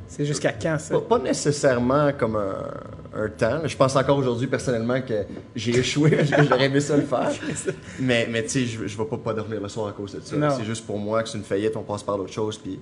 C'est 0.09 0.25
jusqu'à 0.25 0.53
quand 0.53 0.79
ça? 0.79 0.95
Pas, 0.95 1.01
pas 1.01 1.19
nécessairement 1.19 2.13
comme 2.13 2.37
un, 2.37 3.25
un 3.25 3.29
temps. 3.29 3.61
Je 3.65 3.77
pense 3.77 3.97
encore 3.97 4.19
aujourd'hui 4.19 4.47
personnellement 4.47 5.01
que 5.01 5.25
j'ai 5.55 5.79
échoué 5.79 6.19
j'aurais 6.25 6.67
aimé 6.67 6.81
ça 6.81 6.97
le 6.97 7.03
faire. 7.03 7.31
mais 8.01 8.29
mais 8.31 8.43
tu 8.45 8.51
sais, 8.51 8.67
je, 8.67 8.87
je 8.87 8.97
vais 8.99 9.05
pas, 9.05 9.17
pas 9.17 9.35
dormir 9.35 9.61
le 9.61 9.69
soir 9.69 9.89
à 9.89 9.93
cause 9.93 10.15
de 10.15 10.21
ça. 10.21 10.51
C'est 10.51 10.65
juste 10.65 10.87
pour 10.87 10.99
moi 10.99 11.23
que 11.23 11.29
c'est 11.29 11.39
une 11.39 11.45
faillite, 11.45 11.77
on 11.77 11.83
passe 11.83 12.03
par 12.03 12.17
d'autres 12.17 12.33
choses 12.33 12.59
puis 12.59 12.79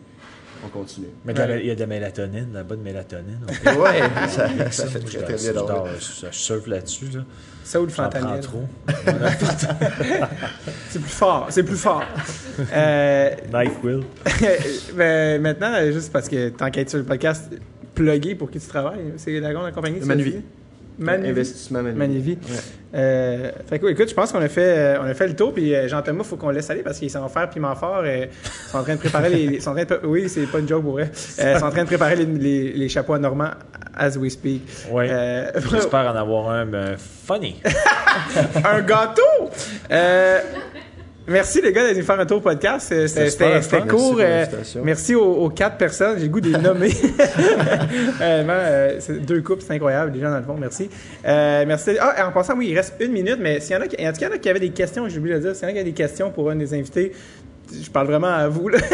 on 0.64 0.68
continue. 0.68 1.08
Mais 1.24 1.32
la- 1.34 1.46
Ouais. 1.46 1.60
il 1.60 1.66
y 1.66 1.70
a 1.70 1.74
de 1.74 1.80
la 1.80 1.86
mélatonine, 1.86 2.48
là-bas 2.52 2.76
de 2.76 2.80
mélatonine. 2.82 3.38
ouais, 3.66 4.00
ça, 4.28 4.48
ça 4.70 4.86
fait 4.86 5.00
très 5.00 5.18
je, 5.18 5.24
très 5.24 5.38
je, 5.38 5.42
bien 5.42 5.52
dormir. 5.52 5.74
dors, 5.74 5.88
je, 5.98 6.26
je 6.30 6.36
surfe 6.36 6.66
là-dessus. 6.66 7.06
Là. 7.14 7.20
Ça 7.64 7.80
ou 7.80 7.84
le 7.84 7.90
fentanyl? 7.90 8.40
trop. 8.40 8.62
C'est 10.90 10.98
plus 11.00 11.08
fort. 11.10 11.46
C'est 11.50 11.62
plus 11.62 11.76
fort. 11.76 12.02
euh, 12.72 13.30
NyQuil. 13.52 14.04
ben, 14.96 15.40
maintenant, 15.40 15.72
juste 15.92 16.12
parce 16.12 16.28
que 16.28 16.52
être 16.78 16.90
sur 16.90 16.98
le 16.98 17.04
podcast, 17.04 17.50
plugué 17.94 18.34
pour 18.34 18.50
qui 18.50 18.58
tu 18.58 18.66
travailles, 18.66 19.14
c'est 19.16 19.38
la 19.40 19.52
grande 19.52 19.72
compagnie. 19.72 20.00
Manuvie. 20.00 20.42
Manuvie. 20.99 21.30
Investissement. 21.30 21.82
Manuvie. 21.82 22.38
Ouais. 22.49 22.59
Euh, 22.97 23.51
fait 23.68 23.78
que, 23.80 23.86
écoute, 23.86 24.09
je 24.09 24.14
pense 24.14 24.30
qu'on 24.30 24.40
a 24.40 24.49
fait, 24.49 24.62
euh, 24.78 25.01
on 25.03 25.05
a 25.05 25.14
fait 25.14 25.26
le 25.26 25.34
tour, 25.34 25.53
puis 25.53 25.74
euh, 25.74 25.88
Jean-Thomas, 25.88 26.22
il 26.24 26.28
faut 26.28 26.36
qu'on 26.36 26.51
le 26.51 26.55
laisse 26.57 26.70
aller 26.70 26.82
parce 26.82 26.99
qu'ils 26.99 27.11
s'en 27.11 27.28
faire 27.28 27.51
piment 27.51 27.74
fort. 27.74 28.03
euh, 28.05 28.26
ils 28.26 28.70
sont 28.70 28.78
en 28.78 28.82
train 28.84 28.95
de 28.95 29.01
préparer 29.01 29.28
les. 29.30 29.47
les- 29.49 29.61
sont 29.61 29.70
en 29.70 29.74
train 29.74 29.84
de 29.84 30.01
oui, 30.05 30.28
c'est 30.28 30.47
pas 30.47 30.61
une 30.61 30.68
joke 30.68 30.82
pour 30.84 30.92
vrai. 30.92 31.11
Euh, 31.40 31.53
ils 31.55 31.59
sont 31.59 31.66
en 31.66 31.70
train 31.70 31.82
de 31.82 31.88
préparer 31.88 32.14
les, 32.16 32.26
les- 32.26 32.72
les 32.72 32.88
chapeaux 32.88 33.14
à 33.14 33.18
Normand 33.18 33.51
as 33.97 34.16
we 34.16 34.30
speak. 34.32 34.62
Ouais. 34.90 35.09
Euh, 35.11 35.51
J'espère 35.70 36.12
en 36.12 36.16
avoir 36.16 36.51
un 36.51 36.66
ben, 36.66 36.97
funny. 36.97 37.61
un 38.64 38.80
gâteau! 38.82 39.51
Merci 41.26 41.62
les 41.62 41.72
gars 41.72 41.82
d'être 41.82 41.92
venus 41.94 42.06
faire 42.06 42.20
un 42.20 42.26
tour 42.26 42.42
podcast. 42.42 42.92
Euh, 42.92 43.06
C'était 43.06 43.86
court. 43.88 44.16
Merci 44.16 44.78
Euh. 44.78 44.82
Merci 44.84 45.14
aux, 45.14 45.24
aux 45.24 45.48
quatre 45.48 45.78
personnes. 45.78 46.18
J'ai 46.18 46.24
le 46.26 46.30
goût 46.30 46.40
de 46.40 46.50
les 46.50 46.58
nommer. 46.62 46.90
Euh, 48.20 48.98
deux 49.26 49.40
couples, 49.42 49.62
c'est 49.66 49.72
incroyable. 49.74 50.12
Les 50.14 50.20
gens 50.20 50.30
dans 50.30 50.38
le 50.38 50.44
fond, 50.44 50.56
merci. 50.58 50.88
Euh, 51.24 51.64
merci. 51.66 51.96
Ah, 52.00 52.28
en 52.28 52.32
passant, 52.32 52.56
oui, 52.56 52.68
il 52.70 52.76
reste 52.76 52.94
une 53.00 53.12
minute, 53.12 53.38
mais 53.40 53.60
s'il 53.60 53.74
y 53.74 53.76
en 53.78 53.82
a 53.82 53.86
qui, 53.88 53.96
en 54.06 54.12
tout 54.12 54.18
cas, 54.20 54.26
il 54.26 54.30
y 54.30 54.32
en 54.32 54.34
a 54.34 54.38
qui 54.38 54.48
avaient 54.48 54.60
des 54.60 54.70
questions, 54.70 55.08
j'ai 55.08 55.18
oublié 55.18 55.34
de 55.34 55.40
le 55.40 55.44
dire, 55.46 55.56
s'il 55.56 55.64
y 55.64 55.66
en 55.66 55.70
a 55.70 55.72
qui 55.72 55.78
avaient 55.78 55.90
des 55.90 55.94
questions 55.94 56.30
pour 56.30 56.50
un 56.50 56.56
des 56.56 56.74
invités, 56.74 57.12
je 57.82 57.90
parle 57.90 58.06
vraiment 58.06 58.28
à 58.28 58.48
vous, 58.48 58.68
là. 58.68 58.78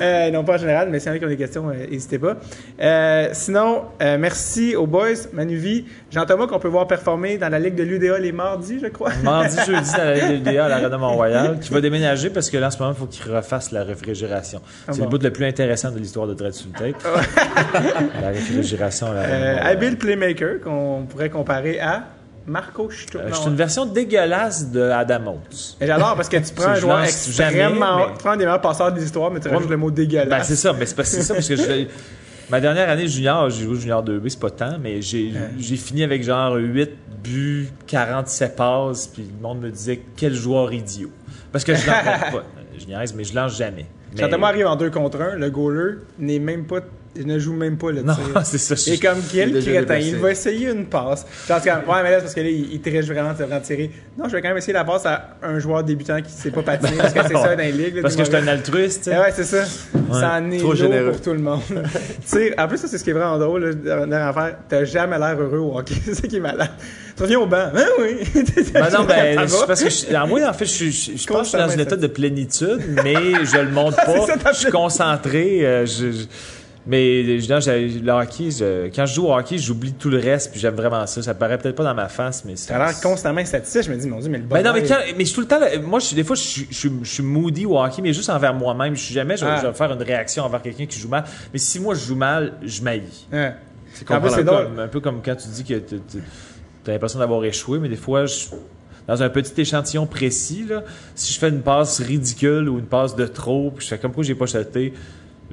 Euh, 0.00 0.30
non 0.30 0.44
pas 0.44 0.54
en 0.54 0.58
général, 0.58 0.88
mais 0.90 0.98
s'il 0.98 1.08
y 1.08 1.12
en 1.12 1.14
a 1.14 1.18
qui 1.18 1.24
ont 1.24 1.28
des 1.28 1.36
questions, 1.36 1.68
euh, 1.68 1.86
n'hésitez 1.88 2.18
pas. 2.18 2.36
Euh, 2.80 3.28
sinon, 3.32 3.84
merci 4.00 4.74
aux 4.74 4.86
boys, 4.86 5.28
Manuvie, 5.32 5.86
Jean-Thomas, 6.10 6.46
qu'on 6.46 6.58
peut 6.58 6.68
voir 6.68 6.86
performer 6.86 7.38
dans 7.38 7.48
la 7.48 7.58
Ligue 7.58 7.76
de 7.76 7.84
l'UDA 7.84 8.18
les 8.18 8.32
mardis, 8.32 8.80
je 8.82 8.88
crois. 8.88 9.12
Mardi, 9.22 9.56
jeudi, 9.64 9.92
dans 9.92 10.04
la 10.04 10.14
Ligue 10.14 10.42
de 10.42 10.50
l'UDA 10.50 10.64
à 10.64 10.68
l'Arena 10.68 10.88
de 10.88 10.96
Mont-Royal, 10.96 11.58
qui 11.60 11.72
va 11.72 11.80
déménager 11.80 12.30
parce 12.30 12.50
que 12.50 12.56
là, 12.56 12.66
en 12.68 12.70
ce 12.70 12.78
moment, 12.78 12.92
il 12.92 12.98
faut 12.98 13.06
qu'il 13.06 13.32
refasse 13.32 13.70
la 13.70 13.84
réfrigération. 13.84 14.60
c'est 14.90 14.98
bon. 14.98 15.04
le 15.04 15.10
bout 15.10 15.22
le 15.22 15.32
plus 15.32 15.46
intéressant 15.46 15.90
de 15.90 15.98
l'histoire 15.98 16.26
de 16.26 16.34
Dread 16.34 16.54
le 16.54 16.92
Tape. 16.92 17.02
la 18.20 18.28
réfrigération 18.28 19.06
à 19.06 19.14
l'Arena 19.14 19.38
de 19.38 19.44
Mont-Royal. 19.44 19.66
habile 19.66 19.96
playmaker 19.96 20.60
qu'on 20.60 21.06
pourrait 21.08 21.30
comparer 21.30 21.78
à 21.78 22.04
Marco 22.46 22.90
Sturm. 22.90 23.24
Euh, 23.26 23.30
C'est 23.32 23.48
une 23.48 23.56
version 23.56 23.86
dégueulasse 23.86 24.70
de 24.70 24.82
Adam 24.82 25.26
Oates. 25.34 25.76
Mais 25.80 25.86
j'adore 25.86 26.14
parce 26.16 26.28
que 26.28 26.36
tu 26.38 26.52
prends 26.54 26.68
un 26.70 26.74
joueur 26.76 27.02
extrêmement. 27.04 27.50
jamais, 27.98 28.06
mais- 28.06 28.12
Tu 28.12 28.18
prends 28.18 28.32
des 28.36 28.44
meilleurs 28.44 28.60
passeurs 28.60 28.92
de 28.92 28.98
l'histoire, 29.00 29.30
mais 29.30 29.40
tu 29.40 29.48
rajoutes 29.48 29.70
le 29.70 29.76
mot 29.76 29.88
Ben, 29.90 29.94
dégueulasse. 29.94 30.48
c'est 30.48 30.56
ça, 30.56 30.72
mais 30.72 30.86
c'est 30.86 30.96
pas 30.96 31.04
ça 31.04 31.34
parce 31.34 31.48
que 31.48 31.56
je- 31.56 31.86
ma 32.50 32.60
dernière 32.60 32.88
année 32.90 33.06
junior, 33.08 33.48
j'ai 33.50 33.64
joué 33.64 33.76
junior 33.78 34.02
2B, 34.02 34.28
c'est 34.28 34.40
pas 34.40 34.50
tant, 34.50 34.78
mais 34.80 35.00
j'ai 35.02 35.32
j'ai 35.58 35.76
fini 35.76 36.02
avec 36.02 36.22
genre 36.24 36.54
8 36.56 36.90
buts, 37.22 37.68
47 37.86 38.56
passes, 38.56 39.06
puis 39.06 39.22
le 39.22 39.40
monde 39.42 39.60
me 39.60 39.70
disait 39.70 40.02
quel 40.16 40.34
joueur 40.34 40.72
idiot. 40.72 41.10
Parce 41.52 41.64
que 41.64 41.74
je 41.74 41.86
lance 41.86 41.96
pas. 42.32 42.44
Je 42.78 42.86
niaise, 42.86 43.14
mais 43.14 43.24
je 43.24 43.34
lance 43.34 43.56
jamais. 43.56 43.86
Mais- 44.16 44.28
Quand 44.28 44.38
moi 44.38 44.48
arrive 44.48 44.66
en 44.66 44.76
2 44.76 44.90
contre 44.90 45.20
1, 45.20 45.36
le 45.36 45.50
goaler 45.50 45.98
n'est 46.18 46.38
même 46.38 46.64
pas 46.66 46.80
je 47.16 47.22
ne 47.22 47.38
joue 47.38 47.52
même 47.52 47.76
pas 47.76 47.90
le 47.90 48.02
Non, 48.02 48.14
tir. 48.14 48.40
c'est 48.44 48.58
ça. 48.58 48.74
Et 48.92 48.98
comme 48.98 49.18
quel 49.32 49.50
Il 49.56 49.64
crétin, 49.64 49.98
il 49.98 50.16
va 50.16 50.30
essayer 50.30 50.70
une 50.70 50.86
passe. 50.86 51.26
Genre, 51.46 51.60
comme, 51.62 51.94
ouais, 51.94 52.02
mais 52.02 52.10
là, 52.10 52.16
c'est 52.18 52.22
parce 52.22 52.34
que 52.34 52.40
là, 52.40 52.48
il, 52.48 52.72
il 52.72 52.80
triche 52.80 53.04
vraiment, 53.06 53.30
en 53.30 53.60
tirer. 53.60 53.90
Non, 54.16 54.24
je 54.28 54.32
vais 54.32 54.42
quand 54.42 54.48
même 54.48 54.56
essayer 54.58 54.72
la 54.72 54.84
passe 54.84 55.04
à 55.06 55.36
un 55.42 55.58
joueur 55.58 55.84
débutant 55.84 56.20
qui 56.22 56.32
sait 56.32 56.50
pas 56.50 56.62
patiner, 56.62 56.96
parce 56.98 57.12
que 57.12 57.20
c'est 57.28 57.34
ça 57.34 57.54
dans 57.56 57.62
les 57.62 57.72
ligues. 57.72 57.96
là, 57.96 58.02
Parce 58.02 58.16
que 58.16 58.24
je 58.24 58.28
suis 58.30 58.36
un 58.36 58.46
altruiste. 58.48 59.10
Eh 59.12 59.18
ouais, 59.18 59.32
c'est 59.34 59.44
ça. 59.44 59.64
Ça 59.64 60.32
en 60.38 60.50
est 60.50 60.58
Trop 60.58 60.74
généreux. 60.74 61.12
pour 61.12 61.20
tout 61.22 61.32
le 61.32 61.38
monde. 61.38 61.60
tu 61.70 61.80
sais, 62.24 62.58
en 62.60 62.68
plus, 62.68 62.78
ça, 62.78 62.88
c'est 62.88 62.98
ce 62.98 63.04
qui 63.04 63.10
est 63.10 63.14
vraiment 63.14 63.38
drôle, 63.38 63.64
la 63.64 63.74
dernière 64.06 64.28
affaire. 64.28 64.56
T'as 64.68 64.84
jamais 64.84 65.18
l'air 65.18 65.38
heureux 65.40 65.58
au 65.58 65.78
hockey. 65.78 65.94
c'est 66.04 66.14
ça 66.14 66.26
qui 66.28 66.36
est 66.36 66.40
malade. 66.40 66.70
Tu 67.16 67.22
reviens 67.22 67.40
au 67.40 67.46
banc. 67.46 67.68
Ben 67.74 67.86
oui. 68.00 68.16
Ben 68.72 68.88
non, 68.90 69.04
ben, 69.04 69.36
parce 69.66 69.82
que 69.84 69.90
je, 69.90 70.26
moi, 70.26 70.40
en 70.48 70.52
fait, 70.54 70.64
je, 70.64 70.70
suis- 70.70 70.92
je, 70.92 71.16
je 71.18 71.26
pense 71.26 71.38
que 71.38 71.44
je 71.44 71.48
suis 71.48 71.58
dans 71.58 71.64
Constamment 71.64 71.72
un 71.72 71.78
état 71.78 71.96
de 71.96 72.06
plénitude, 72.06 72.80
mais 73.04 73.14
je 73.44 73.58
le 73.58 73.70
montre 73.70 73.96
pas. 73.96 74.26
ça, 74.26 74.52
je 74.52 74.58
suis 74.58 74.70
concentré. 74.70 75.66
euh, 75.66 75.84
je- 75.86 76.24
mais 76.86 77.38
non, 77.48 77.60
j'ai- 77.60 77.88
le 77.88 78.12
hockey, 78.12 78.50
je- 78.50 78.86
quand 78.94 79.06
je 79.06 79.14
joue 79.14 79.26
au 79.28 79.32
hockey, 79.34 79.56
j'oublie 79.58 79.92
tout 79.92 80.10
le 80.10 80.18
reste, 80.18 80.50
puis 80.50 80.58
j'aime 80.60 80.74
vraiment 80.74 81.06
ça. 81.06 81.22
Ça 81.22 81.34
paraît 81.34 81.56
peut-être 81.58 81.76
pas 81.76 81.84
dans 81.84 81.94
ma 81.94 82.08
face, 82.08 82.44
mais 82.44 82.56
c'est. 82.56 82.68
T'as 82.72 82.78
l'air 82.86 83.00
constamment 83.00 83.44
satisfait. 83.44 83.82
Je 83.84 83.90
me 83.92 83.96
dis, 83.96 84.08
mon 84.08 84.18
Dieu, 84.18 84.28
mais 84.30 84.38
le 84.38 84.44
Ben 84.44 84.62
non, 84.64 84.72
mais, 84.72 84.80
bonheur, 84.82 84.98
quand, 84.98 85.04
mais 85.16 85.20
je 85.24 85.24
suis 85.26 85.34
tout 85.34 85.40
le 85.42 85.46
temps. 85.46 85.60
Moi, 85.86 86.00
je, 86.00 86.14
des 86.14 86.24
fois, 86.24 86.34
je, 86.34 86.42
suis- 86.42 86.68
je, 86.70 86.88
je 87.02 87.22
moody 87.22 87.66
au 87.66 87.78
hockey, 87.78 88.02
mais 88.02 88.12
juste 88.12 88.30
envers 88.30 88.52
moi-même. 88.54 88.96
Je 88.96 89.02
suis 89.02 89.14
jamais, 89.14 89.36
je, 89.36 89.44
Ah. 89.44 89.58
je 89.62 89.66
vais 89.68 89.72
faire 89.74 89.92
une 89.92 90.02
réaction 90.02 90.44
envers 90.44 90.60
quelqu'un 90.62 90.86
qui 90.86 90.98
joue 90.98 91.08
mal. 91.08 91.24
Mais 91.52 91.58
si 91.58 91.78
moi, 91.78 91.94
je 91.94 92.04
joue 92.04 92.16
mal, 92.16 92.54
je 92.62 92.82
maillis. 92.82 93.26
Ouais. 93.32 93.54
C'est 93.94 94.10
un, 94.10 94.20
peu 94.20 94.28
drôle. 94.42 94.44
comme, 94.64 94.78
un 94.78 94.88
peu 94.88 95.00
comme 95.00 95.20
quand 95.22 95.36
tu 95.36 95.48
dis 95.48 95.64
que 95.64 95.74
tu 95.74 95.96
as 96.86 96.90
l'impression 96.92 97.18
d'avoir 97.18 97.44
échoué, 97.44 97.78
mais 97.78 97.88
des 97.90 97.96
fois, 97.96 98.26
je- 98.26 98.46
dans 99.06 99.22
un 99.22 99.28
petit 99.28 99.60
échantillon 99.60 100.06
précis, 100.06 100.64
là, 100.68 100.82
si 101.14 101.32
je 101.32 101.38
fais 101.38 101.48
une 101.50 101.60
passe 101.60 102.00
ridicule 102.00 102.68
ou 102.68 102.78
une 102.78 102.86
passe 102.86 103.14
de 103.16 103.26
trop, 103.26 103.70
puis 103.70 103.84
je 103.84 103.90
fais 103.90 103.98
comme 103.98 104.12
quoi 104.12 104.24
j'ai 104.24 104.34
pas 104.34 104.46
chuté, 104.46 104.94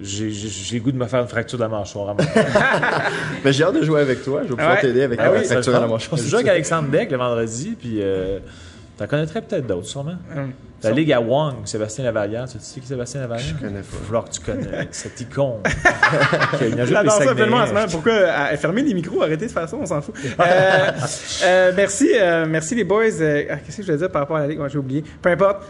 j'ai 0.02 0.30
j'ai- 0.32 0.48
j'ai 0.50 0.78
le 0.78 0.84
goût 0.84 0.92
de 0.92 0.98
me 0.98 1.06
faire 1.08 1.22
une 1.22 1.28
fracture 1.28 1.58
de 1.58 1.64
la 1.64 1.70
mâchoire. 1.70 2.10
à 2.10 2.14
mon- 2.14 2.20
Mais 3.44 3.52
j'ai 3.54 3.64
hâte 3.64 3.76
de 3.76 3.84
jouer 3.84 4.02
avec 4.02 4.24
toi. 4.24 4.42
Je 4.44 4.50
vais 4.50 4.56
pouvoir 4.56 4.76
ouais. 4.76 4.82
t'aider 4.82 5.02
avec 5.04 5.20
Ah 5.22 5.26
la 5.26 5.32
oui, 5.40 5.46
fracture 5.46 5.76
à 5.76 5.80
la 5.80 5.88
mâchoire. 5.88 6.20
Je 6.22 6.28
joue 6.28 6.36
avec 6.36 6.48
Alexandre 6.48 6.90
Deck 6.90 7.12
le 7.12 7.18
vendredi, 7.18 7.76
puis 7.80 8.00
euh, 8.02 8.40
t'en 8.98 9.08
connaîtrais 9.08 9.42
peut-être 9.42 9.68
d'autres, 9.68 9.88
sûrement. 9.88 10.16
Hum. 10.36 10.52
La 10.82 10.92
Ligue 10.92 11.12
à 11.12 11.20
Wong, 11.20 11.56
Sébastien 11.66 12.06
Lavallière. 12.06 12.46
Tu 12.48 12.58
sais 12.62 12.80
qui 12.80 12.86
est 12.86 12.88
Sébastien 12.90 13.20
Lavallière? 13.20 13.54
Je 13.60 13.66
connais 13.68 13.82
pas. 13.82 14.22
que 14.22 14.30
tu 14.32 14.40
connais 14.40 14.88
cette 14.92 15.20
icône. 15.30 15.62
qui 16.58 16.64
a 16.64 16.68
une 16.68 16.80
ajoute 16.80 16.96
J'adore 16.96 17.20
les 17.20 17.26
ça 17.26 17.36
tellement 17.36 17.58
en 17.58 17.60
ce 17.60 17.66
Saguenayens. 17.66 17.74
moment. 17.74 17.92
Pourquoi 17.92 18.14
euh, 18.14 18.56
fermer 18.56 18.82
les 18.84 18.94
micros, 18.94 19.22
arrêtez 19.22 19.48
de 19.48 19.52
faire 19.52 19.68
ça, 19.68 19.76
on 19.76 19.86
s'en 19.86 20.02
fout. 20.02 20.16
Euh, 20.40 20.92
euh, 21.44 21.74
merci, 21.76 22.10
euh, 22.16 22.46
merci 22.48 22.76
les 22.76 22.86
boys. 22.86 23.04
Euh, 23.20 23.44
ah, 23.50 23.56
Qu'est-ce 23.58 23.76
que 23.78 23.84
je 23.84 23.88
voulais 23.88 23.98
dire 23.98 24.10
par 24.10 24.22
rapport 24.22 24.38
à 24.38 24.42
la 24.42 24.48
ligue? 24.48 24.60
Ouais, 24.62 24.70
J'ai 24.70 24.78
oublié. 24.78 25.04
Peu 25.22 25.30
importe. 25.30 25.64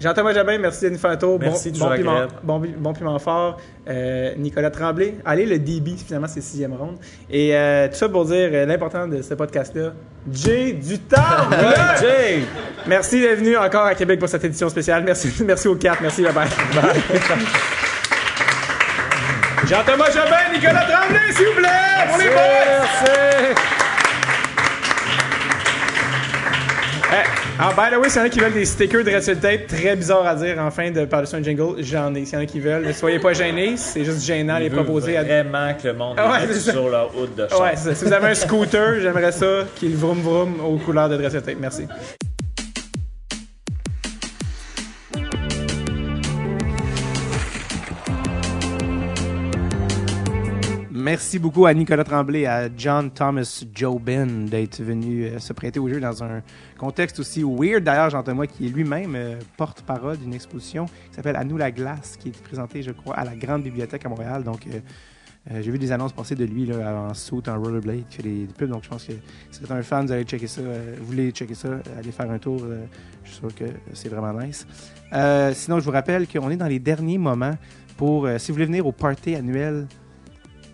Jean-Thomas 0.00 0.32
Jabin, 0.32 0.58
merci 0.58 0.86
un 0.86 1.16
tour. 1.16 1.38
Merci, 1.40 1.70
bon, 1.70 1.88
bon, 1.88 1.96
piment, 1.96 2.26
bon, 2.42 2.62
bon 2.78 2.92
piment 2.92 3.18
fort. 3.18 3.58
Euh, 3.88 4.34
Nicolas 4.36 4.70
Tremblay. 4.70 5.16
Allez, 5.24 5.46
le 5.46 5.58
DB, 5.58 5.96
finalement, 5.96 6.26
c'est 6.26 6.40
sixième 6.40 6.72
ronde. 6.72 6.96
Et 7.30 7.54
euh, 7.54 7.88
tout 7.88 7.94
ça 7.94 8.08
pour 8.08 8.24
dire 8.24 8.50
euh, 8.52 8.66
l'important 8.66 9.06
de 9.06 9.22
ce 9.22 9.34
podcast-là. 9.34 9.92
Jay 10.30 10.72
du 10.72 10.98
temps! 10.98 11.16
Jay! 12.00 12.42
Merci 12.86 13.20
d'être 13.20 13.38
venu 13.38 13.56
encore 13.56 13.86
à 13.86 13.94
Québec 13.94 14.18
pour 14.18 14.28
cette 14.28 14.44
édition 14.44 14.68
spéciale. 14.68 15.04
Merci, 15.04 15.32
merci 15.44 15.68
aux 15.68 15.76
quatre. 15.76 16.02
Merci, 16.02 16.22
bye 16.22 16.32
bye. 16.32 16.48
Jean-Thomas 19.66 20.10
Jobin, 20.10 20.52
Nicolas 20.52 20.84
Tremblay, 20.84 21.32
s'il 21.32 21.46
vous 21.46 21.52
plaît, 21.54 21.68
les 22.18 22.28
boys! 22.28 22.82
Eh, 27.14 27.41
ah, 27.58 27.72
by 27.76 27.94
the 27.94 27.98
way, 28.00 28.08
s'il 28.08 28.20
y 28.20 28.22
en 28.22 28.26
a 28.26 28.28
qui 28.28 28.40
veulent 28.40 28.52
des 28.52 28.64
stickers 28.64 29.04
de 29.04 29.10
Red 29.10 29.40
Tape, 29.40 29.66
très 29.66 29.94
bizarre 29.96 30.26
à 30.26 30.34
dire 30.34 30.58
en 30.58 30.70
fin 30.70 30.90
de 30.90 31.04
par-dessus 31.04 31.36
un 31.36 31.42
jingle, 31.42 31.82
j'en 31.82 32.14
ai. 32.14 32.24
S'il 32.24 32.34
y 32.34 32.36
en 32.38 32.44
a 32.44 32.46
qui 32.46 32.60
veulent, 32.60 32.86
ne 32.86 32.92
soyez 32.92 33.18
pas 33.18 33.32
gênés, 33.32 33.74
c'est 33.76 34.04
juste 34.04 34.24
gênant 34.24 34.58
les 34.58 34.66
Il 34.66 34.70
veut 34.70 34.82
proposer 34.82 35.16
à. 35.16 35.22
vraiment 35.22 35.72
que 35.80 35.88
le 35.88 35.94
monde 35.94 36.16
Ah 36.18 36.30
ouais, 36.32 36.46
les 36.46 36.54
ça. 36.54 36.72
sur 36.72 36.88
leur 36.88 37.16
hood 37.16 37.34
de 37.34 37.46
char. 37.48 37.60
Ouais. 37.60 37.76
Si 37.76 38.04
vous 38.04 38.12
avez 38.12 38.28
un 38.28 38.34
scooter, 38.34 39.00
j'aimerais 39.00 39.32
ça 39.32 39.64
qu'il 39.76 39.94
vroom 39.96 40.20
vroom 40.22 40.60
aux 40.64 40.78
couleurs 40.78 41.08
de 41.08 41.16
Dress 41.16 41.32
Tape. 41.32 41.56
Merci. 41.60 41.86
Merci 51.02 51.40
beaucoup 51.40 51.66
à 51.66 51.74
Nicolas 51.74 52.04
Tremblay, 52.04 52.46
à 52.46 52.68
John 52.76 53.10
Thomas 53.10 53.64
Jobin 53.74 54.46
d'être 54.46 54.80
venu 54.80 55.24
euh, 55.24 55.40
se 55.40 55.52
prêter 55.52 55.80
au 55.80 55.88
jeu 55.88 55.98
dans 55.98 56.22
un 56.22 56.42
contexte 56.78 57.18
aussi 57.18 57.42
weird. 57.42 57.82
D'ailleurs, 57.82 58.10
Jean-Thomas, 58.10 58.46
qui 58.46 58.66
est 58.66 58.68
lui-même 58.68 59.16
euh, 59.16 59.34
porte-parole 59.56 60.18
d'une 60.18 60.32
exposition 60.32 60.86
qui 60.86 61.16
s'appelle 61.16 61.34
À 61.34 61.42
nous 61.42 61.56
la 61.56 61.72
glace, 61.72 62.16
qui 62.16 62.28
est 62.28 62.42
présentée, 62.44 62.84
je 62.84 62.92
crois, 62.92 63.16
à 63.16 63.24
la 63.24 63.34
Grande 63.34 63.64
Bibliothèque 63.64 64.06
à 64.06 64.08
Montréal. 64.08 64.44
Donc, 64.44 64.64
euh, 64.68 65.60
j'ai 65.60 65.72
vu 65.72 65.78
des 65.80 65.90
annonces 65.90 66.12
passer 66.12 66.36
de 66.36 66.44
lui 66.44 66.66
là, 66.66 66.94
en 66.94 67.14
saut, 67.14 67.42
en 67.48 67.60
rollerblade, 67.60 68.06
qui 68.08 68.18
fait 68.18 68.22
des, 68.22 68.46
pubs. 68.56 68.70
Donc, 68.70 68.84
je 68.84 68.88
pense 68.88 69.04
que 69.04 69.12
si 69.50 69.58
vous 69.58 69.64
êtes 69.64 69.72
un 69.72 69.82
fan, 69.82 70.06
vous 70.06 70.12
allez 70.12 70.22
checker 70.22 70.46
ça. 70.46 70.62
vous 70.62 71.04
voulez 71.04 71.32
checker 71.32 71.56
ça, 71.56 71.80
allez 71.98 72.12
faire 72.12 72.30
un 72.30 72.38
tour. 72.38 72.62
je 73.24 73.28
suis 73.28 73.40
sûr 73.40 73.52
que 73.52 73.64
c'est 73.92 74.08
vraiment 74.08 74.40
nice. 74.40 74.64
Sinon, 75.56 75.80
je 75.80 75.84
vous 75.84 75.90
rappelle 75.90 76.28
qu'on 76.28 76.48
est 76.50 76.56
dans 76.56 76.68
les 76.68 76.78
derniers 76.78 77.18
moments 77.18 77.58
pour, 77.96 78.28
si 78.38 78.52
vous 78.52 78.54
voulez 78.54 78.66
venir 78.66 78.86
au 78.86 78.92
party 78.92 79.34
annuel 79.34 79.88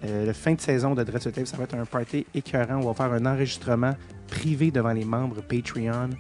euh, 0.05 0.27
le 0.27 0.33
fin 0.33 0.55
de 0.55 0.61
saison 0.61 0.95
de 0.95 1.03
Dread 1.03 1.21
Tape, 1.33 1.47
ça 1.47 1.57
va 1.57 1.65
être 1.65 1.75
un 1.75 1.85
party 1.85 2.27
écœurant. 2.35 2.77
On 2.83 2.87
va 2.91 2.95
faire 2.95 3.13
un 3.13 3.27
enregistrement 3.27 3.95
privé 4.29 4.71
devant 4.71 4.93
les 4.93 5.05
membres 5.05 5.43
Patreon. 5.43 6.11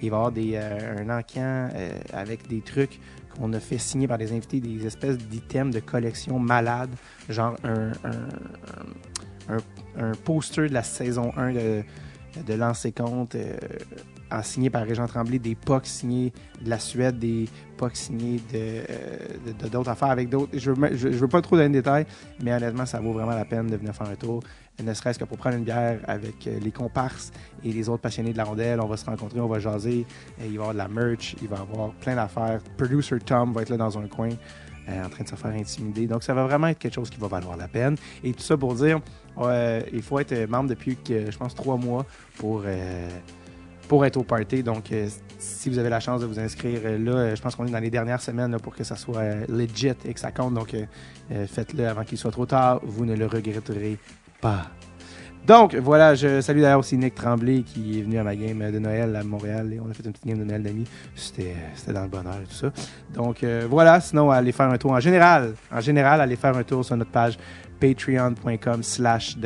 Il 0.00 0.10
va 0.10 0.16
y 0.16 0.18
avoir 0.18 0.32
des, 0.32 0.52
euh, 0.54 0.96
un 0.98 1.10
encan 1.18 1.68
euh, 1.74 1.90
avec 2.12 2.46
des 2.48 2.60
trucs 2.60 2.98
qu'on 3.36 3.52
a 3.52 3.60
fait 3.60 3.78
signer 3.78 4.08
par 4.08 4.18
des 4.18 4.32
invités, 4.32 4.60
des 4.60 4.84
espèces 4.86 5.18
d'items 5.18 5.74
de 5.74 5.80
collection 5.80 6.38
malades, 6.38 6.90
genre 7.28 7.56
un, 7.64 7.92
un, 8.04 9.56
un- 9.98 10.12
poster 10.24 10.68
de 10.68 10.74
la 10.74 10.82
saison 10.82 11.32
1 11.36 11.52
de, 11.52 11.82
de 12.46 12.54
Lancer 12.54 12.92
Compte, 12.92 13.36
en 14.30 14.42
signé 14.42 14.70
par 14.70 14.84
Régent 14.84 15.06
Tremblay, 15.06 15.38
des 15.38 15.54
POC 15.54 15.86
signés 15.86 16.32
de 16.62 16.68
la 16.70 16.78
Suède, 16.78 17.18
des 17.18 17.48
POC 17.76 17.96
signés 17.96 18.36
de, 18.52 18.56
euh, 18.56 18.82
de- 19.62 19.68
d'autres 19.68 19.90
affaires 19.90 20.10
avec 20.10 20.28
d'autres. 20.28 20.50
Je 20.52 20.70
je 20.92 21.08
veux 21.08 21.28
pas 21.28 21.40
trop 21.42 21.56
donner 21.56 21.68
de 21.68 21.74
détails, 21.74 22.06
mais 22.42 22.52
honnêtement, 22.52 22.86
ça 22.86 23.00
vaut 23.00 23.12
vraiment 23.12 23.34
la 23.34 23.44
peine 23.44 23.66
de 23.68 23.76
venir 23.76 23.94
faire 23.94 24.08
un 24.08 24.14
tour, 24.16 24.42
ne 24.82 24.94
serait-ce 24.94 25.18
que 25.18 25.24
pour 25.24 25.38
prendre 25.38 25.56
une 25.56 25.64
bière 25.64 25.98
avec 26.06 26.46
euh, 26.46 26.58
les 26.60 26.70
comparses 26.70 27.32
et 27.64 27.72
les 27.72 27.88
autres 27.88 28.02
passionnés 28.02 28.32
de 28.32 28.36
la 28.38 28.44
rondelle. 28.44 28.80
On 28.80 28.86
va 28.86 28.96
se 28.96 29.04
rencontrer, 29.06 29.40
on 29.40 29.48
va 29.48 29.58
jaser. 29.58 30.06
Euh, 30.40 30.44
il 30.44 30.50
va 30.50 30.52
y 30.52 30.56
avoir 30.58 30.72
de 30.72 30.78
la 30.78 30.88
merch, 30.88 31.34
il 31.42 31.48
va 31.48 31.56
y 31.56 31.60
avoir 31.60 31.90
plein 31.94 32.14
d'affaires. 32.14 32.60
Producer 32.76 33.18
Tom 33.24 33.52
va 33.52 33.62
être 33.62 33.70
là 33.70 33.76
dans 33.76 33.98
un 33.98 34.06
coin. 34.06 34.30
en 34.88 35.08
train 35.10 35.22
de 35.22 35.28
se 35.28 35.34
faire 35.34 35.50
intimider. 35.50 36.06
Donc, 36.06 36.22
ça 36.22 36.32
va 36.32 36.44
vraiment 36.44 36.68
être 36.68 36.78
quelque 36.78 36.94
chose 36.94 37.10
qui 37.10 37.20
va 37.20 37.28
valoir 37.28 37.58
la 37.58 37.68
peine. 37.68 37.94
Et 38.24 38.32
tout 38.32 38.40
ça 38.40 38.56
pour 38.56 38.74
dire, 38.74 39.00
il 39.92 40.00
faut 40.00 40.18
être 40.18 40.48
membre 40.48 40.70
depuis, 40.70 40.96
que, 40.96 41.30
je 41.30 41.36
pense, 41.36 41.54
trois 41.54 41.76
mois 41.76 42.06
pour, 42.38 42.62
pour 43.88 44.04
être 44.04 44.18
au 44.18 44.22
party. 44.22 44.62
Donc, 44.62 44.92
euh, 44.92 45.08
si 45.38 45.70
vous 45.70 45.78
avez 45.78 45.88
la 45.88 46.00
chance 46.00 46.20
de 46.20 46.26
vous 46.26 46.38
inscrire 46.38 46.80
euh, 46.84 46.98
là, 46.98 47.12
euh, 47.12 47.36
je 47.36 47.42
pense 47.42 47.56
qu'on 47.56 47.66
est 47.66 47.70
dans 47.70 47.80
les 47.80 47.90
dernières 47.90 48.20
semaines 48.20 48.56
pour 48.62 48.76
que 48.76 48.84
ça 48.84 48.94
soit 48.94 49.46
legit 49.48 49.94
et 50.04 50.14
que 50.14 50.20
ça 50.20 50.30
compte. 50.30 50.54
Donc, 50.54 50.76
faites-le 51.46 51.88
avant 51.88 52.04
qu'il 52.04 52.18
soit 52.18 52.30
trop 52.30 52.46
tard. 52.46 52.80
Vous 52.84 53.04
ne 53.04 53.16
le 53.16 53.26
regretterez 53.26 53.96
pas. 54.40 54.66
Donc, 55.46 55.74
voilà, 55.76 56.14
je 56.14 56.42
salue 56.42 56.60
d'ailleurs 56.60 56.80
aussi 56.80 56.98
Nick 56.98 57.14
Tremblay 57.14 57.62
qui 57.62 57.98
est 57.98 58.02
venu 58.02 58.18
à 58.18 58.24
ma 58.24 58.36
game 58.36 58.70
de 58.70 58.78
Noël 58.78 59.16
à 59.16 59.24
Montréal 59.24 59.72
et 59.72 59.80
on 59.80 59.88
a 59.88 59.94
fait 59.94 60.04
une 60.04 60.12
petite 60.12 60.26
game 60.26 60.38
de 60.38 60.44
Noël 60.44 60.62
d'amis. 60.62 60.84
C'était 61.14 61.54
c'était 61.74 61.94
dans 61.94 62.02
le 62.02 62.08
bonheur 62.08 62.36
et 62.42 62.46
tout 62.46 62.54
ça. 62.54 62.72
Donc, 63.14 63.44
voilà, 63.70 64.00
sinon, 64.00 64.30
allez 64.30 64.52
faire 64.52 64.68
un 64.68 64.76
tour 64.76 64.90
en 64.90 65.00
général. 65.00 65.54
En 65.72 65.80
général, 65.80 66.20
allez 66.20 66.36
faire 66.36 66.54
un 66.56 66.64
tour 66.64 66.84
sur 66.84 66.96
notre 66.96 67.10
page 67.10 67.38
patreon.com 67.80 68.82
slash 68.82 69.36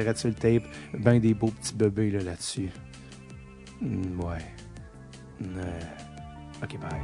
tape. 0.40 0.64
Ben 0.99 1.20
des 1.20 1.34
beaux 1.34 1.49
petits 1.49 1.74
bébés 1.74 2.11
là, 2.11 2.22
là-dessus. 2.22 2.70
Mm, 3.83 4.20
ouais. 4.20 4.39
Mm, 5.41 5.59
euh... 5.59 5.80
Ok, 6.62 6.78
bye. 6.78 7.01